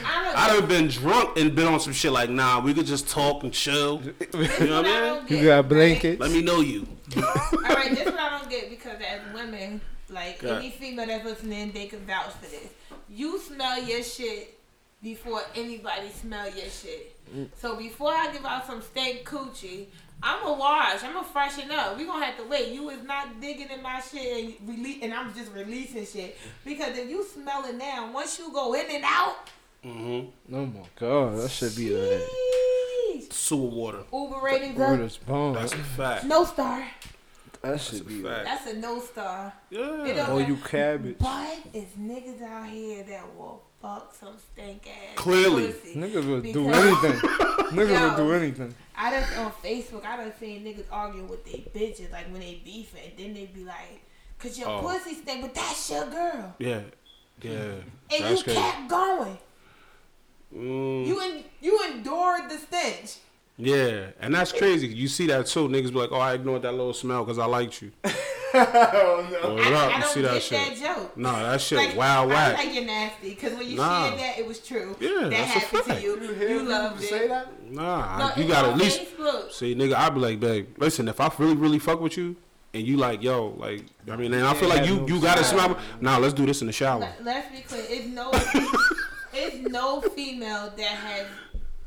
I 0.06 0.24
don't 0.24 0.38
I 0.38 0.48
done 0.60 0.68
been 0.68 0.88
drunk 0.90 1.38
and 1.40 1.56
been 1.56 1.66
on 1.68 1.80
some 1.80 1.94
shit 1.94 2.12
like, 2.12 2.30
nah, 2.30 2.60
we 2.60 2.74
could 2.74 2.86
just 2.86 3.08
talk 3.10 3.44
and 3.44 3.52
chill. 3.52 4.02
You 4.04 4.12
know 4.12 4.40
what 4.40 4.60
what 4.60 4.86
I 4.86 5.10
I 5.10 5.20
mean? 5.24 5.26
You 5.30 5.44
got 5.46 5.56
right? 5.56 5.70
blankets. 5.70 6.20
Let 6.20 6.32
me 6.32 6.42
know 6.44 6.60
you. 6.62 6.86
All 7.18 7.24
right, 7.24 7.90
this 7.96 8.06
what 8.06 8.20
I 8.20 8.38
don't 8.38 8.50
get 8.50 8.70
because 8.70 8.98
as 9.02 9.34
women, 9.34 9.82
like 10.10 10.42
Yeah. 10.44 10.58
any 10.58 10.70
female 10.72 11.08
that's 11.08 11.26
listening, 11.26 11.72
they 11.72 11.88
can 11.88 12.06
vouch 12.06 12.32
for 12.34 12.46
this. 12.46 12.68
You 13.10 13.40
smell 13.40 13.82
your 13.84 14.04
shit 14.04 14.60
before 15.02 15.42
anybody 15.56 16.10
smell 16.10 16.46
your 16.46 16.70
shit. 16.70 17.16
Mm. 17.36 17.50
So 17.56 17.76
before 17.76 18.12
I 18.12 18.32
give 18.34 18.46
out 18.46 18.66
some 18.68 18.82
stank 18.82 19.24
coochie, 19.26 19.88
I'm 20.24 20.46
a 20.48 20.54
wash. 20.54 21.04
I'm 21.04 21.14
gonna 21.14 21.28
freshen 21.28 21.70
up. 21.72 21.98
We 21.98 22.06
gonna 22.06 22.24
have 22.26 22.38
to 22.38 22.44
wait. 22.48 22.70
You 22.70 22.90
is 22.90 23.04
not 23.04 23.42
digging 23.42 23.70
in 23.70 23.82
my 23.84 24.00
shit 24.02 24.46
and 24.60 24.70
release, 24.70 25.00
and 25.04 25.14
I'm 25.14 25.34
just 25.34 25.52
releasing 25.52 26.06
shit 26.06 26.38
because 26.64 26.98
if 26.98 27.10
you 27.10 27.24
smell 27.26 27.66
it 27.66 27.76
now, 27.76 28.12
once 28.14 28.40
you 28.40 28.52
go 28.52 28.74
in 28.74 28.86
and 28.90 29.04
out, 29.06 29.36
Mm-hmm. 29.86 30.56
Oh 30.56 30.66
my 30.66 30.80
god, 30.98 31.38
that 31.40 31.52
should 31.52 31.76
be 31.76 31.90
like. 31.90 32.22
sheesh. 32.22 33.34
Sewer 33.34 33.68
water. 33.70 34.04
Uber 34.14 34.40
ratings 34.42 34.80
up. 34.80 34.98
is 35.00 35.18
bone. 35.18 35.54
That's 35.56 35.74
a 35.74 35.78
fact. 35.78 36.24
No 36.24 36.46
star. 36.46 36.88
That 37.62 37.82
should 37.82 38.00
a 38.02 38.04
be 38.06 38.22
fact. 38.24 38.46
That's 38.46 38.68
a 38.68 38.78
no 38.78 39.02
star. 39.02 39.52
Yeah. 39.70 40.26
Oh, 40.30 40.38
you 40.38 40.56
cabbage. 40.56 41.18
But 41.20 41.58
it's 41.74 41.96
niggas 41.98 42.42
out 42.42 42.68
here 42.70 43.04
that 43.04 43.36
will 43.36 43.62
fuck 43.82 44.16
some 44.18 44.36
stank 44.54 44.88
ass. 44.88 45.16
Clearly. 45.18 45.74
pussy. 45.74 45.96
Niggas 45.96 46.26
will 46.28 46.42
do 46.42 46.70
anything. 46.70 47.12
Niggas 47.74 48.18
will 48.18 48.26
do 48.26 48.32
anything. 48.34 48.74
I 48.96 49.10
done 49.12 49.24
on 49.46 49.52
Facebook. 49.64 50.06
I 50.06 50.18
done 50.18 50.34
seen 50.40 50.64
niggas 50.64 50.86
arguing 50.92 51.28
with 51.28 51.44
their 51.46 51.62
bitches 51.74 52.12
like 52.12 52.26
when 52.32 52.42
they 52.42 52.62
beefing, 52.64 53.02
and 53.10 53.18
then 53.18 53.34
they 53.34 53.46
be 53.48 53.64
like, 53.64 54.02
"Cause 54.40 54.58
your 54.58 54.70
Oh. 54.70 54.80
pussy 54.82 55.16
stink, 55.16 55.42
but 55.42 55.54
that's 55.56 55.90
your 55.90 56.06
girl," 56.08 56.56
Yeah. 56.60 56.82
Yeah. 57.42 57.52
and 57.52 57.84
That's 58.10 58.38
you 58.40 58.44
crazy. 58.44 58.60
kept 58.60 58.88
going. 58.90 59.38
Mm. 60.56 61.08
You 61.08 61.20
en- 61.20 61.44
you 61.62 61.80
endured 61.92 62.50
the 62.50 62.58
stench. 62.58 63.16
Yeah, 63.58 64.08
and 64.20 64.34
that's 64.34 64.52
crazy. 64.52 64.88
You 64.88 65.08
see 65.08 65.28
that 65.28 65.46
too. 65.46 65.68
Niggas 65.68 65.90
be 65.94 66.00
like, 66.00 66.12
"Oh, 66.12 66.20
I 66.20 66.34
ignored 66.34 66.64
that 66.64 66.72
little 66.72 66.94
smell 66.94 67.24
because 67.24 67.38
I 67.38 67.46
liked 67.46 67.82
you." 67.84 67.92
oh 68.54 69.28
no. 69.32 69.56
Or 69.58 69.62
I, 69.62 69.74
up, 69.74 69.92
I 69.94 69.96
you 69.98 70.02
don't 70.02 70.10
see 70.12 70.22
get 70.22 70.32
that 70.34 70.42
shit. 70.44 70.80
that 70.80 70.96
joke. 70.98 71.18
No, 71.18 71.32
that 71.32 71.62
shit 71.62 71.78
Like, 71.78 71.96
wild 71.96 72.32
I 72.32 72.34
whack. 72.34 72.58
like 72.58 72.74
you're 72.74 72.86
nasty 72.86 73.30
because 73.30 73.54
when 73.58 73.70
you 73.70 73.78
Nah. 73.78 74.08
shared 74.10 74.20
that, 74.20 74.40
it 74.40 74.48
was 74.48 74.60
true. 74.60 74.96
Yeah, 75.00 75.10
that 75.22 75.30
that's 75.30 75.56
a 75.56 75.60
happened 75.60 75.84
to 75.84 75.90
fact. 75.90 76.04
you. 76.04 76.20
You 76.22 76.48
You, 76.50 76.64
loved 76.64 77.04
it. 77.04 77.08
say 77.10 77.28
that? 77.28 77.72
Nah, 77.72 78.18
No, 78.30 78.42
you 78.42 78.48
gotta 78.48 78.70
at 78.70 78.78
least 78.78 79.02
Facebook. 79.02 79.52
see, 79.52 79.76
nigga. 79.76 79.94
I 79.96 80.10
be 80.10 80.20
like, 80.20 80.40
babe, 80.40 80.68
listen. 80.78 81.08
If 81.08 81.20
I 81.22 81.32
really, 81.38 81.56
really 81.56 81.80
fuck 81.80 82.00
with 82.02 82.18
you, 82.18 82.36
and 82.74 82.86
you 82.88 82.98
like, 82.98 83.22
yo, 83.22 83.50
like, 83.58 83.86
I 84.12 84.16
mean, 84.16 84.34
and 84.34 84.46
I 84.46 84.54
feel 84.56 84.70
Yeah, 84.70 84.76
like 84.76 84.88
you, 84.88 85.06
you 85.08 85.22
gotta 85.22 85.44
smell. 85.44 85.66
smell. 85.66 85.80
Nah, 86.02 86.18
let's 86.18 86.34
do 86.34 86.46
this 86.48 86.62
in 86.62 86.68
the 86.68 86.74
shower. 86.74 87.02
Let- 87.02 87.24
Let's 87.24 87.52
be 87.56 87.62
clear. 87.62 87.84
It's 87.88 88.08
no, 88.08 88.32
it's 89.34 89.70
no 89.70 90.02
female 90.02 90.74
that 90.76 90.86
has 90.88 91.28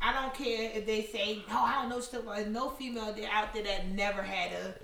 I 0.00 0.12
don't 0.12 0.34
care 0.34 0.70
if 0.74 0.86
they 0.86 1.02
say, 1.04 1.42
no, 1.48 1.58
I 1.58 1.74
don't 1.80 1.88
know 1.88 2.00
shit 2.00 2.20
about. 2.20 2.36
There's 2.36 2.48
no 2.48 2.70
female 2.70 3.12
there 3.12 3.30
out 3.32 3.52
there 3.54 3.62
that 3.64 3.88
never 3.88 4.22
had 4.22 4.52
a. 4.52 4.74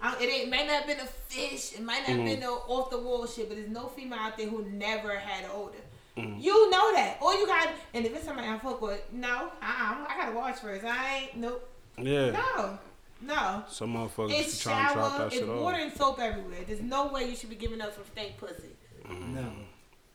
I, 0.00 0.16
it 0.20 0.26
ain't, 0.28 0.50
might 0.50 0.66
not 0.66 0.78
have 0.82 0.86
been 0.86 1.00
a 1.00 1.06
fish. 1.06 1.74
It 1.74 1.82
might 1.82 1.98
not 2.00 2.08
have 2.08 2.16
Mm-hmm. 2.18 2.26
been 2.26 2.40
no 2.40 2.54
off 2.66 2.90
the 2.90 2.98
wall 2.98 3.26
shit, 3.26 3.48
but 3.48 3.56
there's 3.56 3.70
no 3.70 3.86
female 3.88 4.18
out 4.18 4.36
there 4.36 4.48
who 4.48 4.64
never 4.64 5.16
had 5.16 5.44
an 5.44 5.50
older. 5.54 5.78
Mm-hmm. 6.16 6.40
You 6.40 6.70
know 6.70 6.92
that. 6.94 7.18
Or 7.22 7.34
you 7.34 7.46
got, 7.46 7.68
and 7.94 8.04
if 8.04 8.14
it's 8.14 8.24
somebody 8.24 8.48
I 8.48 8.58
fuck 8.58 8.82
with, 8.82 9.00
no, 9.12 9.28
uh-uh, 9.28 10.06
I 10.08 10.14
gotta 10.18 10.34
watch 10.36 10.56
first. 10.58 10.84
I 10.84 11.18
ain't, 11.18 11.36
nope. 11.36 11.68
Yeah. 11.98 12.30
No. 12.32 12.78
No. 13.20 13.62
Some 13.68 13.94
motherfuckers 13.94 14.32
It's 14.32 14.60
trying 14.62 14.88
to 14.88 14.94
drop 14.94 15.10
shower, 15.12 15.28
that 15.30 15.32
it's 15.36 15.46
water 15.46 15.76
off. 15.76 15.82
and 15.82 15.92
soap 15.92 16.18
everywhere. 16.18 16.58
There's 16.66 16.82
no 16.82 17.06
way 17.12 17.28
you 17.28 17.36
should 17.36 17.50
be 17.50 17.54
giving 17.56 17.80
up 17.80 17.94
some 17.94 18.04
stank 18.10 18.36
pussy. 18.38 18.70
No, 19.08 19.52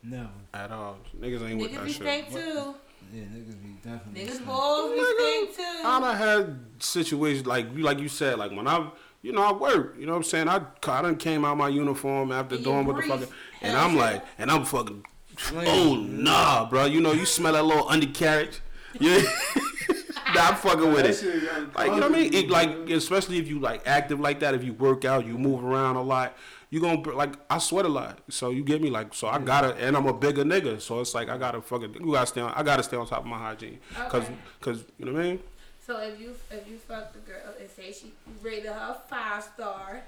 no. 0.04 0.28
At 0.54 0.72
all. 0.72 0.98
Niggas 1.18 1.50
ain't 1.50 1.62
with 1.62 1.72
Niggas 1.72 1.76
that 1.76 1.86
be 1.86 1.94
shit. 1.94 2.02
stank 2.02 2.32
too. 2.34 2.76
Yeah, 3.14 3.24
niggas 3.24 3.62
be 3.62 3.70
definitely. 3.84 4.22
Niggas 4.22 4.30
stink. 4.32 4.46
balls 4.46 4.92
be 4.92 5.04
stink 5.18 5.56
too. 5.56 5.82
I 5.86 6.00
done 6.00 6.16
had 6.16 6.60
situations 6.80 7.48
like 7.48 7.74
you, 7.76 7.84
like 7.84 8.00
you 8.00 8.10
said, 8.10 8.38
like 8.38 8.52
when 8.52 8.68
I, 8.68 8.90
you 9.22 9.32
know, 9.32 9.42
I 9.44 9.52
work. 9.54 9.96
You 10.00 10.06
know 10.06 10.12
what 10.14 10.18
I'm 10.20 10.24
saying? 10.24 10.50
I, 10.50 10.62
I 10.88 11.02
done 11.02 11.16
came 11.18 11.46
out 11.46 11.58
my 11.58 11.70
uniform 11.70 12.32
after 12.32 12.56
And 12.56 12.64
doing 12.64 12.86
what 12.86 12.96
the 12.98 13.02
breathe. 13.02 13.12
fucking, 13.12 13.28
and 13.62 13.72
Hell 13.76 13.86
I'm 13.86 13.96
yeah. 13.96 14.02
like, 14.02 14.26
and 14.38 14.52
I'm 14.52 14.66
fucking, 14.66 15.06
oh 15.54 15.96
nah, 15.96 16.70
bro. 16.70 16.86
You 16.86 17.02
know, 17.02 17.14
you 17.14 17.26
smell 17.26 17.54
that 17.54 17.64
little 17.66 17.88
undercarriage. 17.88 18.62
Yeah, 19.00 19.20
nah, 20.34 20.48
I'm 20.48 20.56
fucking 20.56 20.92
with 20.92 21.06
it. 21.06 21.76
Like 21.76 21.92
you 21.92 22.00
know 22.00 22.08
what 22.10 22.18
I 22.18 22.22
mean? 22.22 22.34
It, 22.34 22.50
like 22.50 22.90
especially 22.90 23.38
if 23.38 23.48
you 23.48 23.60
like 23.60 23.86
active 23.86 24.20
like 24.20 24.40
that, 24.40 24.56
if 24.56 24.64
you 24.64 24.74
work 24.74 25.06
out, 25.06 25.26
you 25.28 25.38
move 25.38 25.64
around 25.64 25.98
a 25.98 26.02
lot, 26.02 26.36
you 26.70 26.80
gonna 26.82 26.98
br- 26.98 27.14
like 27.14 27.34
I 27.50 27.58
sweat 27.60 27.86
a 27.86 27.90
lot. 27.90 28.20
So 28.30 28.50
you 28.50 28.64
get 28.64 28.82
me 28.82 28.90
like 28.90 29.14
so 29.14 29.28
I 29.28 29.40
gotta 29.40 29.76
and 29.78 29.96
I'm 29.96 30.06
a 30.08 30.14
bigger 30.14 30.44
nigga, 30.44 30.82
so 30.82 31.00
it's 31.00 31.14
like 31.16 31.30
I 31.30 31.38
gotta 31.38 31.62
fucking 31.62 31.94
you 32.00 32.12
gotta 32.12 32.28
stay 32.28 32.42
on 32.42 32.52
I 32.56 32.64
gotta 32.64 32.84
stay 32.84 32.98
on 32.98 33.08
top 33.08 33.20
of 33.20 33.26
my 33.26 33.38
hygiene, 33.38 33.80
cause 34.10 34.24
Okay. 34.24 34.36
cause 34.62 34.84
you 34.98 35.06
know 35.06 35.14
what 35.14 35.22
I 35.22 35.24
mean? 35.30 35.40
So 35.86 35.98
if 36.00 36.20
you 36.20 36.36
if 36.52 36.68
you 36.68 36.78
fuck 36.78 37.14
the 37.14 37.20
girl 37.20 37.54
and 37.60 37.70
say 37.70 37.94
she 37.94 38.12
rated 38.42 38.66
her 38.72 38.98
five 39.10 39.44
star, 39.44 40.02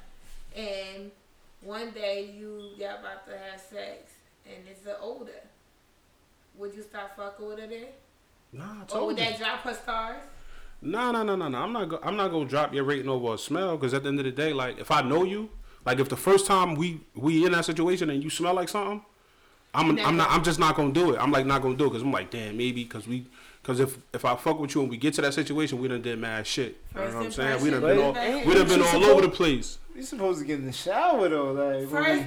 and 0.55 1.11
one 1.61 1.91
day 1.91 2.29
you 2.37 2.71
y'all 2.77 2.99
about 2.99 3.25
to 3.27 3.37
have 3.37 3.59
sex 3.59 4.13
and 4.45 4.57
it's 4.69 4.85
an 4.85 4.95
older, 5.01 5.31
would 6.57 6.73
you 6.75 6.83
stop 6.83 7.15
fucking 7.15 7.45
with 7.47 7.59
her 7.59 7.67
then, 7.67 7.85
Nah, 8.51 8.63
I 8.63 8.67
or 8.67 8.77
would 8.79 8.87
told 8.89 9.19
you. 9.19 9.25
that 9.25 9.37
drop 9.37 9.59
her 9.61 9.73
stars? 9.73 10.23
No, 10.81 11.11
no, 11.11 11.23
no, 11.23 11.35
no, 11.35 11.47
no. 11.49 11.57
I'm 11.57 11.73
not. 11.73 11.89
Go- 11.89 11.99
I'm 12.01 12.15
not 12.15 12.29
gonna 12.31 12.45
drop 12.45 12.73
your 12.73 12.83
rating 12.85 13.09
over 13.09 13.33
a 13.33 13.37
smell 13.37 13.77
because 13.77 13.93
at 13.93 14.03
the 14.03 14.09
end 14.09 14.19
of 14.19 14.25
the 14.25 14.31
day, 14.31 14.53
like 14.53 14.79
if 14.79 14.91
I 14.91 15.01
know 15.01 15.23
you, 15.23 15.49
like 15.85 15.99
if 15.99 16.09
the 16.09 16.17
first 16.17 16.45
time 16.45 16.75
we 16.75 17.01
we 17.15 17.45
in 17.45 17.51
that 17.53 17.65
situation 17.65 18.09
and 18.09 18.23
you 18.23 18.29
smell 18.29 18.53
like 18.53 18.69
something, 18.69 19.03
I'm 19.73 19.97
I'm 19.99 20.17
not. 20.17 20.31
I'm 20.31 20.43
just 20.43 20.59
not 20.59 20.75
gonna 20.75 20.91
do 20.93 21.13
it. 21.13 21.17
I'm 21.19 21.31
like 21.31 21.45
not 21.45 21.61
gonna 21.61 21.75
do 21.75 21.85
it 21.85 21.89
because 21.89 22.01
I'm 22.03 22.11
like 22.11 22.31
damn 22.31 22.57
maybe 22.57 22.83
because 22.83 23.07
we 23.07 23.25
because 23.61 23.79
if 23.79 23.97
if 24.13 24.25
I 24.25 24.35
fuck 24.35 24.59
with 24.59 24.73
you 24.75 24.81
and 24.81 24.89
we 24.89 24.97
get 24.97 25.13
to 25.15 25.21
that 25.21 25.33
situation, 25.33 25.79
we 25.79 25.87
done 25.87 26.01
did 26.01 26.17
mad 26.19 26.47
shit. 26.47 26.77
You 26.95 27.01
know 27.01 27.07
what 27.07 27.25
I'm 27.25 27.31
saying? 27.31 27.61
We 27.63 27.69
done 27.69 27.83
impression, 27.83 28.13
been 28.13 28.33
all 28.35 28.47
we 28.47 28.53
done 28.53 28.67
been 28.67 28.81
all 28.81 28.87
supposed- 28.87 29.09
over 29.09 29.21
the 29.21 29.29
place. 29.29 29.77
You 29.95 30.03
supposed 30.03 30.39
to 30.39 30.45
get 30.45 30.59
in 30.59 30.65
the 30.65 30.71
shower 30.71 31.27
though, 31.27 31.51
like 31.51 31.89
First, 31.89 32.23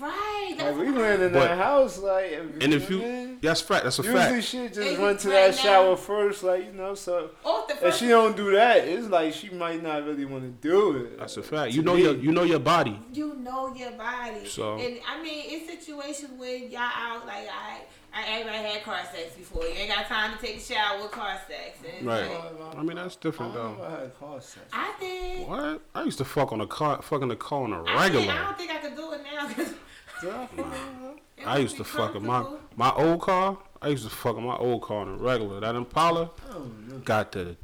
we, 0.00 0.06
right? 0.06 0.54
like 0.58 0.76
we 0.76 0.92
went 0.92 1.22
in 1.22 1.32
But- 1.32 1.48
that 1.48 1.58
house, 1.58 1.98
like 1.98 2.32
And 2.60 2.72
if 2.74 2.88
you 2.90 2.98
what 3.00 3.42
that's 3.42 3.60
fact. 3.60 3.84
That's 3.84 3.98
a 3.98 4.02
usually 4.02 4.20
fact. 4.22 4.44
shit 4.44 4.72
just 4.74 4.88
It's 4.88 4.98
run 4.98 5.16
to 5.18 5.28
right 5.28 5.34
that 5.34 5.56
now. 5.56 5.62
shower 5.62 5.96
first, 5.96 6.42
like 6.42 6.64
you 6.66 6.72
know. 6.72 6.94
So 6.94 7.30
off 7.44 7.70
if 7.82 7.94
she 7.96 8.08
don't 8.08 8.36
do 8.36 8.50
that, 8.52 8.78
it's 8.88 9.08
like 9.08 9.34
she 9.34 9.50
might 9.50 9.82
not 9.82 10.04
really 10.04 10.24
want 10.24 10.44
to 10.44 10.68
do 10.68 10.96
it. 10.96 11.18
That's 11.18 11.36
a 11.36 11.42
fact. 11.42 11.72
You 11.72 11.82
know 11.82 11.94
me. 11.94 12.02
your 12.02 12.14
you 12.14 12.32
know 12.32 12.42
your 12.44 12.58
body. 12.58 12.98
you 13.12 13.34
know 13.36 13.74
your 13.74 13.92
body. 13.92 14.46
So- 14.46 14.78
and 14.78 14.98
I 15.08 15.22
mean, 15.22 15.44
it's 15.46 15.84
situations 15.84 16.32
when 16.38 16.70
y'all 16.70 16.80
out 16.82 17.26
like 17.26 17.48
I, 17.48 17.80
I 18.14 18.24
everybody 18.38 18.56
had 18.56 18.82
car 18.82 19.00
sex 19.14 19.34
before. 19.36 19.64
You 19.64 19.74
ain't 19.74 19.90
got 19.94 20.06
time 20.06 20.36
to 20.38 20.44
take 20.44 20.56
a 20.56 20.60
shower 20.60 21.02
with 21.02 21.10
car 21.12 21.38
sex. 21.46 21.78
And 21.98 22.06
Right. 22.06 22.30
like, 22.30 22.76
I 22.76 22.82
mean 22.82 22.96
that's 22.96 23.16
different 23.16 23.52
don't 23.52 23.76
though. 23.78 23.84
I 23.84 23.90
had 24.00 24.18
car 24.18 24.40
sex. 24.40 24.64
I 24.72 24.92
did. 24.98 25.46
What? 25.46 25.82
I 25.94 26.02
used 26.04 26.16
to 26.18 26.24
fuck 26.24 26.52
on 26.52 26.60
a 26.62 26.66
car, 26.66 27.02
fucking 27.02 27.28
the 27.28 27.36
car 27.36 27.64
on 27.64 27.72
a 27.74 27.82
I, 27.84 28.08
mean, 28.08 28.30
I 28.30 28.44
don't 28.44 28.56
think 28.58 28.70
I 28.70 28.78
could 28.78 28.96
do 28.96 29.12
it 29.12 29.20
now 29.22 29.46
because 29.48 29.68
Did 29.68 29.76
I 30.22 30.46
fuck 30.46 30.56
her? 30.56 31.14
I 31.46 31.58
used 31.58 31.76
to 31.76 31.84
fuck 31.84 32.14
in 32.14 32.24
my 32.26 32.44
my 32.76 32.90
old 32.92 33.20
car. 33.20 33.58
I 33.82 33.88
used 33.88 34.04
to 34.04 34.10
fuck 34.10 34.36
in 34.36 34.44
my 34.44 34.56
old 34.56 34.82
car 34.82 34.98
on 35.02 35.08
a 35.08 35.16
regular. 35.16 35.60
That 35.60 35.74
Impala 35.74 36.30
I 36.48 36.52
don't 36.54 37.04
got 37.04 37.32
the 37.32 37.56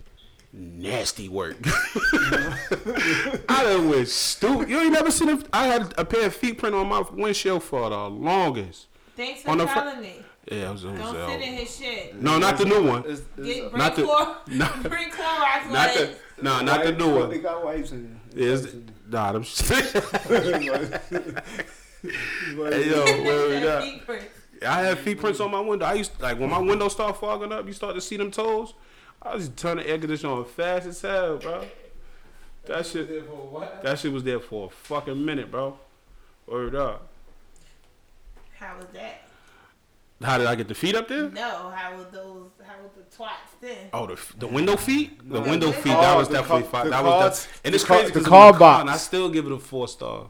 nasty 0.52 1.28
work. 1.28 1.56
I 3.48 3.62
done 3.64 3.88
went 3.88 4.08
stupid. 4.08 4.68
You 4.68 4.78
ain't 4.80 4.92
never 4.92 5.10
seen 5.10 5.30
it. 5.30 5.46
I 5.52 5.66
had 5.66 5.94
a 5.96 6.04
pair 6.04 6.26
of 6.26 6.34
feet 6.34 6.58
print 6.58 6.74
on 6.74 6.86
my 6.88 7.00
windshield 7.12 7.62
for 7.62 7.88
the 7.88 7.96
longest. 8.08 8.86
Thanks 9.16 9.42
for 9.42 9.50
On 9.50 9.58
the 9.58 9.66
fr- 9.66 9.74
telling 9.74 10.00
me. 10.02 10.16
Yeah, 10.50 10.68
it 10.68 10.72
was. 10.72 10.84
It 10.84 10.90
was 10.90 10.98
Don't 11.00 11.16
uh, 11.16 11.26
sit 11.28 11.40
in 11.40 11.54
his 11.54 11.76
shit. 11.76 12.20
no, 12.20 12.38
not 12.38 12.58
the 12.58 12.64
new 12.66 12.82
one. 12.86 13.04
It's, 13.06 13.22
it's 13.38 13.46
Get 13.46 13.70
bring 13.70 13.78
Not 13.82 13.96
the- 13.96 14.02
Clor- 14.02 14.36
not- 14.48 14.82
bring 14.90 15.10
Clorox 15.10 15.70
Not 15.70 15.94
the. 15.94 16.00
with 16.00 16.10
it. 16.10 16.18
No, 16.42 16.60
not 16.60 16.82
the 16.84 16.90
Wipe- 16.92 16.98
new 16.98 17.28
They 17.28 17.38
got 17.38 17.64
wipes 17.64 17.92
in 17.92 18.20
Yeah, 18.34 18.46
there. 18.46 18.54
it's- 18.56 18.74
Nah, 19.08 19.32
them. 19.32 19.42
Wipes 19.42 19.92
hey 22.02 22.90
yo, 22.90 23.04
where 23.24 23.48
we 23.48 23.60
got? 23.60 23.84
I 24.66 24.82
have 24.82 25.00
feet 25.00 25.18
prints 25.18 25.40
on 25.40 25.50
my 25.50 25.60
window. 25.60 25.86
I 25.86 25.94
used 25.94 26.12
like 26.20 26.38
when 26.38 26.50
my 26.50 26.58
windows 26.58 26.92
start 26.92 27.16
fogging 27.18 27.52
up, 27.52 27.66
you 27.66 27.72
start 27.72 27.94
to 27.94 28.00
see 28.00 28.16
them 28.16 28.30
toes. 28.30 28.74
I 29.20 29.34
was 29.36 29.48
turn 29.50 29.76
the 29.78 29.88
air 29.88 29.98
conditioner 29.98 30.32
on 30.32 30.44
fast 30.44 30.86
as 30.86 31.00
hell, 31.00 31.38
bro. 31.38 31.64
That 32.66 32.86
shit, 32.86 33.24
that 33.82 33.98
shit 33.98 34.12
was 34.12 34.22
there 34.22 34.38
for 34.40 34.66
a 34.66 34.70
fucking 34.70 35.24
minute, 35.24 35.50
bro. 35.50 35.78
Word 36.46 36.74
up. 36.74 37.08
How 38.58 38.76
was 38.76 38.86
that? 38.94 39.22
How 40.22 40.38
did 40.38 40.46
I 40.46 40.54
get 40.54 40.68
the 40.68 40.74
feet 40.74 40.94
up 40.94 41.08
there? 41.08 41.28
No, 41.30 41.70
how 41.74 41.96
was 41.96 42.06
those? 42.12 42.50
How 42.64 42.74
was 42.80 42.92
the 42.96 43.16
twats 43.16 43.30
then? 43.60 43.88
Oh, 43.92 44.06
the 44.06 44.18
the 44.38 44.46
window 44.46 44.76
feet. 44.76 45.28
The 45.28 45.40
window 45.40 45.72
feet. 45.72 45.92
car- 45.92 46.02
That 46.02 46.16
was 46.16 46.28
definitely 46.28 46.62
car- 46.62 46.70
five. 46.70 46.90
That 46.90 47.02
car- 47.02 47.04
was 47.28 47.40
def- 47.46 47.60
and 47.64 47.74
it's 47.74 47.84
car- 47.84 47.96
crazy 47.98 48.12
the 48.12 48.18
'cause 48.20 48.26
it 48.26 48.30
car 48.30 48.46
was 48.46 48.54
in 48.54 48.58
box. 48.60 48.80
And 48.82 48.90
I 48.90 48.96
still 48.98 49.28
give 49.30 49.46
it 49.46 49.52
a 49.52 49.58
four 49.58 49.88
star. 49.88 50.26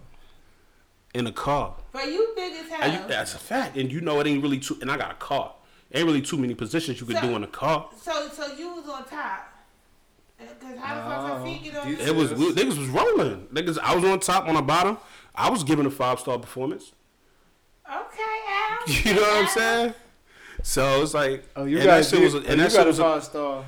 In 1.14 1.26
a 1.26 1.32
car. 1.32 1.74
But 1.92 2.06
you 2.06 2.32
big 2.34 2.52
as 2.54 2.68
hell. 2.70 2.90
You, 2.90 2.98
that's 3.08 3.34
a 3.34 3.38
fact. 3.38 3.76
And 3.76 3.92
you 3.92 4.00
know 4.00 4.18
it 4.20 4.26
ain't 4.26 4.42
really 4.42 4.58
too. 4.58 4.78
And 4.80 4.90
I 4.90 4.96
got 4.96 5.10
a 5.10 5.14
car. 5.16 5.52
Ain't 5.94 6.06
really 6.06 6.22
too 6.22 6.38
many 6.38 6.54
positions 6.54 7.00
you 7.00 7.06
could 7.06 7.16
So- 7.16 7.22
do 7.28 7.36
in 7.36 7.44
a 7.44 7.48
car. 7.48 7.90
so 8.00 8.28
so 8.30 8.46
you 8.54 8.72
was 8.74 8.88
on 8.88 9.04
top. 9.04 9.48
Uh, 10.40 10.44
because 10.58 10.78
how 10.78 10.94
the 10.94 11.00
fuck 11.02 11.28
No, 11.28 11.38
her 11.38 11.44
feet 11.44 11.64
get 11.64 11.76
on 11.76 11.88
It 11.92 12.14
was 12.16 12.32
niggas 12.32 12.78
was 12.78 12.88
rolling. 12.88 13.46
Niggas, 13.52 13.78
I 13.78 13.94
was 13.94 14.04
on 14.04 14.18
top, 14.20 14.48
on 14.48 14.54
the 14.54 14.62
bottom. 14.62 14.96
I 15.34 15.50
was 15.50 15.62
giving 15.64 15.84
a 15.86 15.90
five 15.90 16.18
star 16.18 16.38
performance. 16.38 16.92
Okay, 17.86 18.22
Al. 18.48 18.78
You 19.04 19.14
know 19.14 19.20
what 19.22 19.42
I'm 19.44 19.48
saying? 19.48 19.94
So 20.62 21.02
it's 21.02 21.12
like, 21.14 21.44
Oh, 21.56 21.64
you 21.64 21.76
and 21.78 21.86
got 21.86 21.96
that 21.98 22.06
shit 22.06 22.20
was, 22.22 22.34
oh, 22.34 22.38
and 22.38 22.46
you 22.48 22.56
that 22.56 22.70
shit 22.72 22.78
got 22.78 22.86
a 22.86 22.88
was. 22.88 22.98
A, 22.98 23.02
five 23.02 23.24
star 23.24 23.64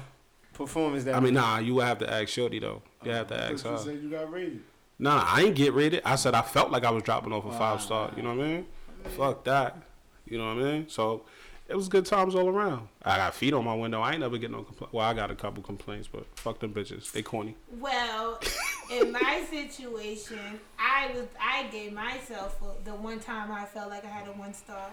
performance. 0.55 1.05
That 1.05 1.15
I 1.17 1.21
mean, 1.21 1.35
nah, 1.35 1.59
you 1.59 1.75
would 1.75 1.85
have 1.85 1.99
to 1.99 2.11
ask 2.13 2.29
Shorty 2.29 2.59
though. 2.59 2.83
You 3.05 3.11
have 3.11 3.27
to 3.29 3.35
I 3.35 3.53
ask 3.53 3.63
thought 3.65 3.73
her. 3.73 3.79
said 3.79 4.01
you 4.03 4.09
got 4.11 4.33
rated. 4.33 4.61
Nah, 4.99 5.25
I 5.27 5.43
ain't 5.43 5.57
get 5.57 5.75
rated. 5.75 6.03
I 6.05 6.17
said 6.17 6.35
I 6.35 6.43
felt 6.43 6.71
like 6.71 6.85
I 6.85 6.91
was 6.91 7.03
dropping 7.03 7.33
off 7.33 7.45
a 7.45 7.53
five 7.53 7.81
star. 7.81 8.13
You 8.17 8.23
know 8.23 8.35
what 8.35 8.45
I 8.45 8.49
mean? 8.49 8.67
Fuck 9.17 9.45
that. 9.45 9.77
You 10.27 10.39
know 10.39 10.55
what 10.55 10.65
I 10.65 10.73
mean? 10.73 10.89
So 10.89 11.25
it 11.69 11.77
was 11.77 11.89
good 11.89 12.07
times 12.07 12.35
all 12.35 12.49
around. 12.49 12.89
I 13.03 13.17
got 13.17 13.35
feet 13.35 13.55
on 13.55 13.65
my 13.65 13.75
window. 13.75 14.01
I 14.01 14.13
ain't 14.13 14.21
never 14.21 14.39
get 14.39 14.51
no 14.51 14.63
complaint. 14.63 14.93
Well, 14.93 15.07
I 15.07 15.15
got 15.15 15.31
a 15.31 15.35
couple 15.35 15.63
complaints, 15.63 16.09
but 16.11 16.27
fuck 16.37 16.61
them 16.61 16.73
bitches. 16.73 17.11
They 17.13 17.23
corny. 17.23 17.57
Well, 17.79 18.41
in 18.91 19.13
my 19.13 19.45
situation, 19.51 20.39
I 20.79 21.11
was 21.15 21.27
I 21.41 21.65
gave 21.65 21.93
myself 21.93 22.61
a, 22.63 22.85
the 22.85 22.95
one 22.95 23.19
time 23.19 23.51
I 23.51 23.65
felt 23.65 23.91
like 23.91 24.05
I 24.05 24.09
had 24.09 24.29
a 24.29 24.33
one 24.33 24.55
star, 24.55 24.91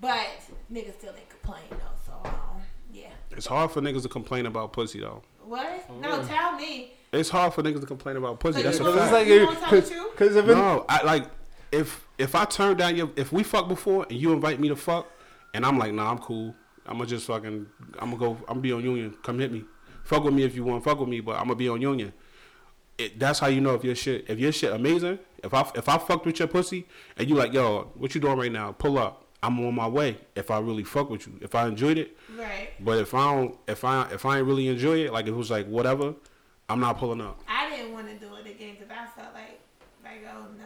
but 0.00 0.28
niggas 0.72 0.98
still 0.98 1.14
ain't 1.16 1.28
complaining 1.28 1.70
though. 1.70 1.96
So 2.06 2.12
um, 2.28 2.60
yeah. 2.92 3.10
It's 3.30 3.46
hard 3.46 3.70
for 3.70 3.80
niggas 3.80 4.02
to 4.02 4.08
complain 4.08 4.46
about 4.46 4.72
pussy 4.72 5.00
though. 5.00 5.22
What? 5.46 5.90
No, 6.00 6.22
tell 6.24 6.56
me. 6.56 6.92
It's 7.12 7.28
hard 7.30 7.54
for 7.54 7.62
niggas 7.62 7.80
to 7.80 7.86
complain 7.86 8.16
about 8.16 8.40
pussy. 8.40 8.58
So 8.58 8.64
That's 8.64 8.78
you 8.78 8.86
a 8.86 8.88
gonna- 8.92 9.00
fact. 9.00 9.12
It's 9.12 9.12
like 9.12 9.28
You 9.28 9.42
if, 9.42 9.48
gonna 9.48 9.82
tell 9.82 10.10
the 10.10 10.16
cause, 10.16 10.36
if 10.36 10.48
it, 10.48 10.54
No, 10.54 10.84
I 10.88 11.02
like 11.04 11.24
if 11.72 12.06
if 12.18 12.34
I 12.34 12.44
turn 12.44 12.76
down 12.76 12.96
your 12.96 13.10
if 13.16 13.32
we 13.32 13.42
fuck 13.42 13.68
before 13.68 14.06
and 14.10 14.18
you 14.18 14.32
invite 14.32 14.58
me 14.60 14.68
to 14.68 14.76
fuck 14.76 15.06
and 15.54 15.64
I'm 15.64 15.78
like, 15.78 15.92
nah, 15.92 16.10
I'm 16.10 16.18
cool. 16.18 16.54
I'm 16.84 16.98
gonna 16.98 17.06
just 17.08 17.26
fucking 17.26 17.66
I'm 17.98 18.10
gonna 18.10 18.16
go 18.16 18.30
I'm 18.42 18.46
gonna 18.46 18.60
be 18.60 18.72
on 18.72 18.82
union. 18.84 19.14
Come 19.22 19.38
hit 19.38 19.52
me. 19.52 19.64
Fuck 20.04 20.24
with 20.24 20.34
me 20.34 20.42
if 20.42 20.54
you 20.54 20.64
want 20.64 20.84
fuck 20.84 20.98
with 21.00 21.08
me, 21.08 21.20
but 21.20 21.36
I'm 21.36 21.44
gonna 21.44 21.54
be 21.56 21.68
on 21.68 21.80
union. 21.80 22.12
It, 22.98 23.18
that's 23.18 23.38
how 23.40 23.48
you 23.48 23.60
know 23.60 23.74
if 23.74 23.84
your 23.84 23.94
shit 23.94 24.24
if 24.28 24.38
your 24.38 24.52
shit 24.52 24.72
amazing. 24.72 25.18
If 25.44 25.54
I 25.54 25.68
if 25.74 25.88
I 25.88 25.98
fucked 25.98 26.26
with 26.26 26.38
your 26.38 26.48
pussy 26.48 26.86
and 27.16 27.28
you 27.28 27.34
like, 27.36 27.52
yo, 27.52 27.90
what 27.94 28.14
you 28.14 28.20
doing 28.20 28.38
right 28.38 28.50
now? 28.52 28.72
Pull 28.72 28.98
up. 28.98 29.25
I'm 29.42 29.58
on 29.64 29.74
my 29.74 29.86
way. 29.86 30.16
If 30.34 30.50
I 30.50 30.58
really 30.58 30.84
fuck 30.84 31.10
with 31.10 31.26
you, 31.26 31.34
if 31.40 31.54
I 31.54 31.66
enjoyed 31.68 31.98
it, 31.98 32.16
Right. 32.36 32.70
but 32.80 32.98
if 32.98 33.14
I 33.14 33.34
don't, 33.34 33.56
if 33.68 33.84
I 33.84 34.08
if 34.10 34.24
I 34.26 34.38
ain't 34.38 34.46
really 34.46 34.68
enjoy 34.68 35.04
it, 35.04 35.12
like 35.12 35.26
if 35.26 35.32
it 35.32 35.36
was 35.36 35.50
like 35.50 35.66
whatever, 35.66 36.14
I'm 36.68 36.80
not 36.80 36.98
pulling 36.98 37.20
up. 37.20 37.40
I 37.48 37.70
didn't 37.70 37.92
want 37.92 38.08
to 38.08 38.14
do 38.14 38.34
it 38.34 38.46
again 38.50 38.76
because 38.78 38.90
I 38.90 39.06
felt 39.20 39.34
like, 39.34 39.60
like, 40.02 40.26
oh 40.34 40.46
no. 40.58 40.64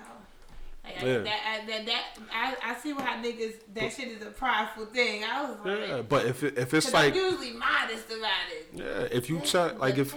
Like, 0.85 1.03
I- 1.03 1.19
that, 1.19 1.41
I, 1.63 1.67
that, 1.67 1.87
that, 1.87 2.05
I, 2.33 2.57
I 2.71 2.75
see 2.81 2.93
how 2.93 3.23
niggas, 3.23 3.55
that 3.75 3.93
shit 3.93 4.09
is 4.09 4.23
a 4.23 4.31
prideful 4.31 4.87
thing. 4.87 5.25
I 5.25 5.43
was 5.43 5.57
like, 5.65 5.89
Yeah, 5.89 6.03
but 6.03 6.25
if 6.27 6.43
it, 6.43 6.57
if 6.57 6.73
it's 6.73 6.93
like 6.93 7.13
I'm 7.13 7.19
usually 7.21 7.53
modest 7.53 8.07
about 8.07 8.31
it. 8.51 8.69
yeah, 8.75 9.09
if 9.17 9.29
you 9.29 9.41
try 9.41 9.73
like 9.73 9.99
if 9.99 10.15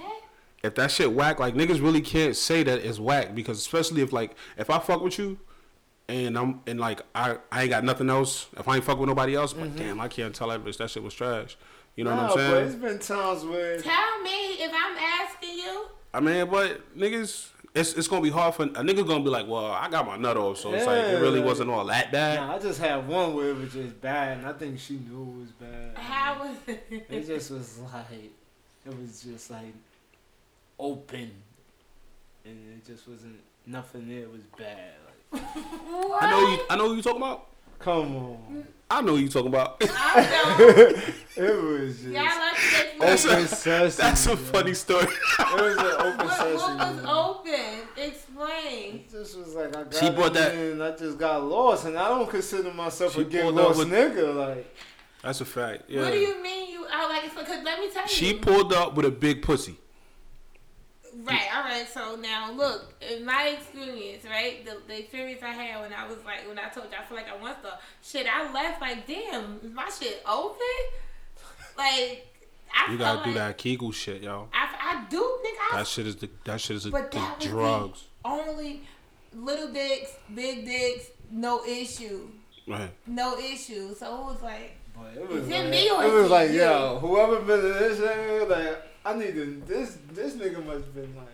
if 0.64 0.76
that 0.76 0.92
shit 0.92 1.12
whack, 1.12 1.40
like 1.40 1.56
niggas 1.56 1.82
really 1.82 2.00
can't 2.02 2.36
say 2.36 2.64
that 2.64 2.80
it's 2.86 2.98
whack 3.00 3.36
because 3.36 3.58
especially 3.58 4.02
if 4.02 4.14
like 4.14 4.36
if 4.58 4.70
I 4.70 4.80
fuck 4.80 5.02
with 5.02 5.20
you 5.20 5.38
and 6.10 6.38
I'm 6.38 6.62
and 6.68 6.80
like 6.80 7.02
I 7.16 7.38
I 7.52 7.62
ain't 7.62 7.70
got 7.70 7.84
nothing 7.84 8.10
else. 8.10 8.48
If 8.58 8.68
I 8.68 8.76
ain't 8.76 8.84
fuck 8.84 9.00
with 9.00 9.10
nobody 9.10 9.36
else, 9.36 9.54
I'm 9.54 9.62
like 9.62 9.70
mm-hmm. 9.72 9.80
damn, 9.80 10.00
I 10.02 10.08
can't 10.08 10.34
tell 10.34 10.50
that 10.50 10.64
bitch 10.64 10.78
that 10.78 10.90
shit 10.90 11.04
was 11.04 11.14
trash. 11.14 11.58
You 11.96 12.04
know 12.04 12.16
what 12.16 12.20
I'm 12.20 12.32
saying? 12.32 12.52
But 12.52 12.56
saying? 12.56 12.68
it's 12.68 12.76
been 12.76 13.18
times 13.18 13.46
where 13.46 13.80
Tell 13.80 14.22
me 14.22 14.54
if 14.54 14.72
I'm 14.74 14.98
asking 14.98 15.58
you. 15.58 15.86
I 16.14 16.20
mean, 16.20 16.50
but 16.50 16.98
niggas, 16.98 17.50
it's 17.74 17.94
it's 17.94 18.08
gonna 18.08 18.22
be 18.22 18.30
hard 18.30 18.56
for 18.56 18.64
a 18.64 18.68
nigga. 18.68 19.08
Gonna 19.08 19.24
be 19.24 19.30
like, 19.30 19.48
well, 19.48 19.68
I 19.68 19.90
got 19.90 20.06
my 20.06 20.18
nut 20.18 20.38
off, 20.38 20.58
so 20.58 20.74
it's 20.74 20.86
like 20.86 20.98
it 20.98 21.22
really 21.22 21.40
wasn't 21.40 21.70
all 21.70 21.86
that 21.86 22.12
bad. 22.12 22.40
Nah, 22.40 22.56
I 22.56 22.60
just 22.60 22.80
had 22.80 23.08
one 23.08 23.36
where 23.36 23.50
it 23.50 23.58
was 23.58 23.74
just 23.74 24.00
bad, 24.02 24.40
and 24.40 24.48
I 24.48 24.54
think 24.54 24.80
she 24.80 24.94
knew 24.94 25.22
it 25.22 25.42
was 25.42 25.52
bad. 25.52 25.98
How 25.98 26.40
was 26.40 26.58
it? 26.68 27.06
It 27.10 27.28
just 27.28 27.52
was 27.52 27.80
like, 27.80 28.32
it 28.86 29.00
was 29.00 29.24
just 29.24 29.52
like 29.52 29.74
open, 30.80 31.32
and 32.46 32.58
it 32.76 32.86
just 32.86 33.08
wasn't 33.08 33.40
nothing 33.66 34.10
there 34.10 34.30
was 34.30 34.42
bad. 34.58 34.94
Like, 35.34 35.42
what? 36.10 36.24
I 36.24 36.32
know 36.32 36.50
you. 36.52 36.60
I 36.70 36.76
know 36.76 36.88
who 36.90 36.96
you 36.96 37.02
talking 37.02 37.18
about. 37.22 37.48
come 37.80 38.16
on, 38.16 38.68
I 38.90 39.02
know 39.02 39.16
who 39.16 39.22
you 39.24 39.30
talking 39.30 39.48
about. 39.48 39.78
I 39.82 40.56
don't. 41.36 41.48
it 41.48 41.64
was 41.64 41.98
just 41.98 42.10
Y'all 42.10 42.24
like 42.24 42.58
That's 43.00 43.26
explain. 43.26 43.36
a- 43.36 43.38
open 43.38 43.48
sesame. 43.48 44.08
That's 44.10 44.28
a 44.28 44.38
funny 44.38 44.74
story. 44.74 45.04
It 45.40 45.62
was 45.62 45.78
an 45.78 45.86
open 45.86 46.28
What, 46.28 46.38
sesame. 46.38 46.78
what 46.78 46.96
was 46.96 47.06
open? 47.06 47.88
Explain. 47.98 48.96
It 48.96 49.10
just 49.12 49.38
was 49.38 49.56
like 49.56 49.76
I 49.76 49.84
got 49.84 49.94
She 49.96 50.10
brought 50.12 50.34
that- 50.36 50.54
and 50.54 50.84
I 50.84 50.92
just 50.96 51.18
got 51.18 51.44
lost, 51.44 51.86
and 51.86 51.98
I 51.98 52.08
don't 52.10 52.30
consider 52.30 52.72
myself 52.74 53.14
She 53.16 53.22
a 53.22 53.24
get 53.26 53.52
lost 53.54 53.80
with- 53.80 53.90
nigga. 53.90 54.36
Like, 54.36 54.76
That's 55.24 55.42
a 55.42 55.46
fact. 55.46 55.84
Yeah. 55.88 56.02
What 56.02 56.12
do 56.12 56.20
you 56.20 56.42
mean 56.44 56.72
you 56.72 56.86
out 56.92 57.10
like 57.10 57.24
it's 57.26 57.34
because 57.34 57.64
let 57.64 57.80
me 57.80 57.90
tell 57.90 58.04
you. 58.04 58.08
She 58.10 58.34
pulled 58.36 58.74
up 58.74 58.96
with 58.96 59.06
a 59.06 59.12
big 59.12 59.42
pussy. 59.42 59.78
Right, 61.24 61.48
all 61.56 61.64
right. 61.64 61.88
So 61.88 62.16
now, 62.16 62.52
look, 62.52 62.94
in 63.02 63.24
my 63.26 63.50
experience, 63.50 64.24
right, 64.26 64.66
the, 64.66 64.78
the 64.88 65.00
experience 65.00 65.42
I 65.44 65.50
had 65.52 65.82
when 65.82 65.94
I 65.94 66.08
was 66.08 66.18
like, 66.26 66.48
when 66.48 66.58
I 66.58 66.70
told 66.70 66.88
you 66.92 66.98
I 67.00 67.04
feel 67.04 67.18
like 67.18 67.30
I 67.30 67.40
want 67.42 67.60
stuff, 67.60 67.82
shit, 68.02 68.26
I 68.28 68.52
left 68.52 68.82
like, 68.82 69.06
damn, 69.06 69.60
is 69.64 69.72
my 69.74 69.90
shit 69.90 70.24
open? 70.28 70.58
Like, 71.78 72.28
I 72.76 72.92
You 72.92 72.98
gotta 72.98 73.20
do 73.24 73.26
like- 73.30 73.36
that 73.36 73.58
Kegel 73.58 73.92
shit, 73.92 74.24
yo. 74.24 74.48
I, 74.54 74.68
I 74.82 75.06
do, 75.10 75.18
nigga. 75.46 75.74
I 75.74 75.78
That 75.78 75.88
shit 75.88 76.08
is 76.08 76.16
the 76.16 76.30
that 76.46 76.60
shit 76.62 76.78
is 76.78 76.84
the, 76.86 76.92
But 76.92 77.12
that 77.12 77.38
was 77.40 77.48
drugs. 77.48 78.04
the 78.24 78.30
only 78.30 78.82
little 79.36 79.72
dicks, 79.72 80.12
big 80.34 80.66
dicks, 80.66 81.08
no 81.32 81.64
issue, 81.66 82.28
Right. 82.68 82.92
no 83.08 83.38
issue. 83.38 83.94
So 83.96 84.06
it 84.22 84.26
was 84.34 84.42
like, 84.42 84.76
but 84.96 85.16
it 85.16 85.28
was 85.28 85.44
Is 85.44 85.50
it 85.50 85.60
like, 85.62 85.70
me 85.70 85.90
or 85.92 86.04
it 86.04 86.08
is 86.08 86.14
was 86.14 86.32
like, 86.32 86.50
you? 86.52 86.58
yo, 86.62 86.98
whoever 87.00 87.40
been 87.42 87.62
to 87.62 87.68
this 87.74 88.00
nigga, 88.00 88.50
like, 88.50 88.82
I 89.06 89.14
need 89.16 89.34
to. 89.36 89.62
This 89.68 89.98
this 90.12 90.34
nigga 90.36 90.66
must 90.66 90.86
have 90.86 90.96
been 90.96 91.16
like, 91.16 91.26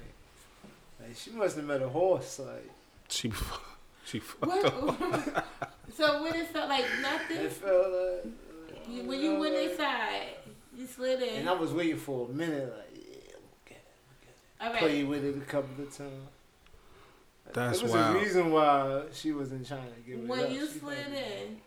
like 1.02 1.16
she 1.16 1.32
must 1.32 1.56
have 1.56 1.66
met 1.66 1.82
a 1.82 1.90
horse. 1.90 2.40
Like, 2.40 2.70
She 3.10 3.32
she 4.06 4.20
fucked 4.20 4.46
what? 4.46 4.66
up. 4.66 5.46
so 5.96 6.24
when 6.24 6.34
it 6.36 6.48
felt 6.48 6.70
like 6.70 6.84
it 6.86 7.02
nothing, 7.02 7.50
felt 7.50 7.88
like. 7.92 8.26
you, 8.90 9.04
when 9.04 9.20
you 9.22 9.38
went 9.40 9.54
like- 9.56 9.72
inside, 9.72 10.28
you 10.76 10.88
slid 10.88 11.22
in. 11.22 11.40
And 11.42 11.50
I 11.50 11.54
was 11.54 11.72
waiting 11.74 11.98
for 11.98 12.28
a 12.30 12.34
minute, 12.34 12.74
like, 12.76 13.04
yeah, 13.06 13.36
okay. 13.68 13.82
all 14.62 14.70
right. 14.72 14.80
Play 14.80 15.04
with 15.04 15.24
it 15.26 15.38
a 15.38 15.42
couple 15.42 15.84
of 15.84 15.96
times. 15.96 16.12
That's 17.54 17.80
there 17.80 17.84
was 17.88 17.94
wild. 17.94 18.16
a 18.16 18.20
reason 18.20 18.52
why 18.52 19.04
she 19.14 19.32
wasn't 19.32 19.68
trying 19.68 19.82
to 19.94 20.00
give 20.10 20.20
it 20.20 20.28
When 20.28 20.40
up. 20.46 20.52
you 20.52 20.68
She 20.68 20.80
slid 20.80 20.98
in, 21.14 21.58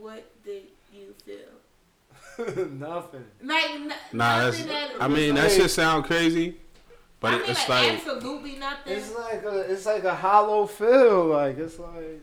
what 0.00 0.24
did 0.44 0.62
you 0.94 1.14
feel? 1.24 1.36
Nothing. 2.78 3.24
Like 3.42 3.70
n- 3.70 3.92
Nah, 4.12 4.44
nothing 4.46 4.66
that's. 4.66 4.92
that, 4.92 5.02
I 5.02 5.08
mean, 5.08 5.34
that 5.34 5.50
shit 5.50 5.70
sound 5.70 6.04
crazy, 6.04 6.56
but 7.20 7.34
I 7.34 7.38
mean, 7.38 7.50
it's 7.50 7.68
like, 7.68 7.88
like 7.88 7.92
absolutely 7.98 8.56
nothing. 8.56 8.92
It's 8.96 9.14
like 9.14 9.42
a, 9.44 9.58
it's 9.72 9.86
like 9.86 10.04
a 10.04 10.14
hollow 10.14 10.66
feel. 10.66 11.26
Like 11.26 11.58
it's 11.58 11.78
like 11.78 12.20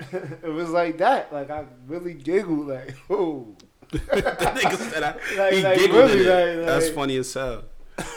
it 0.42 0.52
was 0.52 0.70
like 0.70 0.98
that. 0.98 1.32
Like 1.32 1.50
I 1.50 1.64
really 1.86 2.14
giggled. 2.14 2.68
Like 2.68 2.94
oh, 3.10 3.48
the 3.90 3.98
nigga 3.98 4.76
said 4.90 5.02
I, 5.02 5.12
Like- 5.38 5.52
he 5.54 5.62
like 5.62 5.78
giggled 5.78 6.10
really, 6.10 6.28
at 6.30 6.48
it. 6.48 6.56
like- 6.58 6.66
That's 6.66 6.88
funny 6.90 7.16
as 7.16 7.32
hell. 7.32 7.64